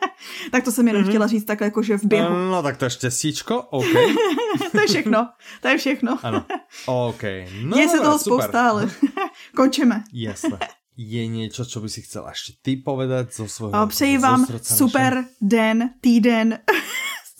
tak 0.50 0.64
to 0.64 0.72
jsem 0.72 0.88
jenom 0.88 1.02
mm-hmm. 1.02 1.08
chtěla 1.08 1.26
říct 1.26 1.44
takhle 1.44 1.66
jakože 1.66 1.98
v 1.98 2.04
běhu. 2.04 2.34
No 2.34 2.62
tak 2.62 2.76
to 2.76 2.84
je 2.84 2.90
štěstíčko, 2.90 3.62
OK. 3.62 3.92
to 4.72 4.80
je 4.80 4.86
všechno, 4.86 5.28
to 5.62 5.68
je 5.68 5.78
všechno. 5.78 6.18
ano, 6.22 6.44
OK. 6.86 7.22
No, 7.62 7.78
je 7.78 7.88
se 7.88 7.98
toho 7.98 8.18
super. 8.18 8.42
spousta, 8.42 8.68
ale 8.68 8.90
končíme. 9.56 10.04
Jasné. 10.12 10.58
Je 10.96 11.26
něco, 11.26 11.64
co 11.64 11.80
by 11.80 11.88
si 11.88 12.02
chcel 12.02 12.26
ještě 12.28 12.52
ty 12.62 12.76
povedat 12.76 13.34
zo 13.34 13.48
svojho 13.48 13.86
Přeji 13.86 14.18
vám 14.18 14.46
super 14.62 15.14
našem? 15.14 15.28
den, 15.40 15.90
týden, 16.00 16.58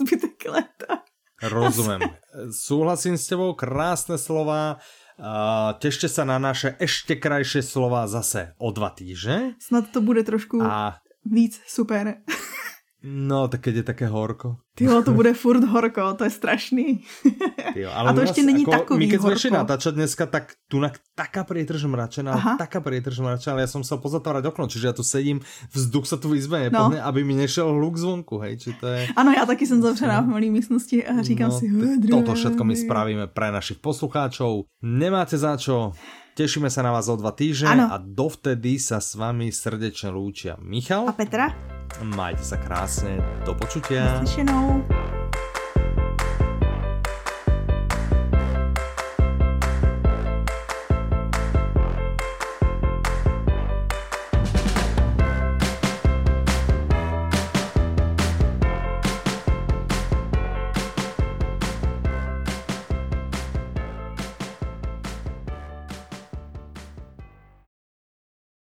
zbytek 0.01 0.45
leta. 0.49 1.03
Rozumím. 1.43 2.09
Súhlasím 2.51 3.18
s 3.18 3.27
tebou, 3.27 3.53
krásné 3.53 4.18
slova. 4.18 4.79
Uh, 5.21 5.77
tešte 5.77 6.09
sa 6.09 6.25
na 6.25 6.41
naše 6.41 6.81
ešte 6.81 7.12
krajšie 7.21 7.61
slova 7.61 8.09
zase 8.09 8.57
o 8.57 8.73
dva 8.73 8.89
týždne. 8.89 9.53
Snad 9.61 9.93
to 9.93 10.01
bude 10.01 10.25
trošku 10.25 10.64
a... 10.64 11.05
víc 11.29 11.61
super. 11.68 12.25
No, 13.01 13.48
tak 13.48 13.64
keď 13.64 13.74
je 13.80 13.84
také 13.84 14.07
horko. 14.12 14.61
Tyjo, 14.76 15.01
to 15.01 15.16
bude 15.16 15.32
furt 15.32 15.64
horko, 15.64 16.12
to 16.20 16.28
je 16.28 16.32
strašný. 16.36 17.01
Tyjo, 17.74 17.90
ale 17.92 18.11
a 18.11 18.12
to 18.12 18.20
ještě 18.20 18.42
není 18.42 18.64
takový 18.64 19.07
My 19.07 19.11
keď 19.11 19.20
sme 19.20 19.32
išli 19.32 19.51
natáčať 19.51 19.92
dneska, 19.96 20.24
tak 20.28 20.44
tu 20.68 20.84
taká 21.16 21.44
prietrž 21.44 21.84
mračená, 21.88 22.32
Aha. 22.32 22.55
taká 22.61 22.80
prietrž 22.84 23.24
mračená, 23.24 23.57
ale 23.57 23.64
ja 23.64 23.72
som 23.72 23.80
sa 23.80 23.96
pozatvárať 23.96 24.53
okno, 24.53 24.68
čiže 24.68 24.92
ja 24.92 24.94
tu 24.96 25.01
sedím, 25.01 25.40
vzduch 25.72 26.05
sa 26.05 26.20
tu 26.20 26.32
v 26.32 26.40
izbe 26.40 26.68
no. 26.68 26.92
aby 26.92 27.24
mi 27.24 27.36
nešiel 27.40 27.72
hluk 27.72 27.96
zvonku, 27.96 28.36
hej, 28.44 28.61
či 28.61 28.76
to 28.76 28.84
je... 28.88 29.09
Ano, 29.16 29.32
já 29.32 29.46
taky 29.48 29.66
jsem 29.66 29.82
zavřená 29.82 30.20
v 30.20 30.28
malé 30.28 30.48
místnosti 30.53 31.07
a 31.07 31.22
říkám 31.22 31.51
no, 31.51 31.59
si... 31.59 31.66
Toto 32.11 32.34
všetko 32.34 32.62
my 32.64 32.76
spravíme 32.76 33.24
pre 33.32 33.48
našich 33.53 33.80
poslucháčov. 33.80 34.68
Nemáte 34.84 35.40
za 35.40 35.57
čo, 35.57 35.92
Tešíme 36.31 36.70
sa 36.70 36.87
na 36.87 36.95
vás 36.95 37.11
o 37.11 37.18
dva 37.18 37.35
týždne 37.35 37.91
a 37.91 37.99
dovtedy 37.99 38.78
sa 38.78 39.03
s 39.03 39.18
vami 39.18 39.51
srdečne 39.51 40.14
lúčia 40.14 40.55
Michal 40.62 41.11
a 41.11 41.12
Petra. 41.12 41.51
Majte 42.07 42.47
sa 42.47 42.55
krásne, 42.55 43.18
do 43.43 43.51
počutia. 43.51 44.22
Naslyšenou. 44.22 44.87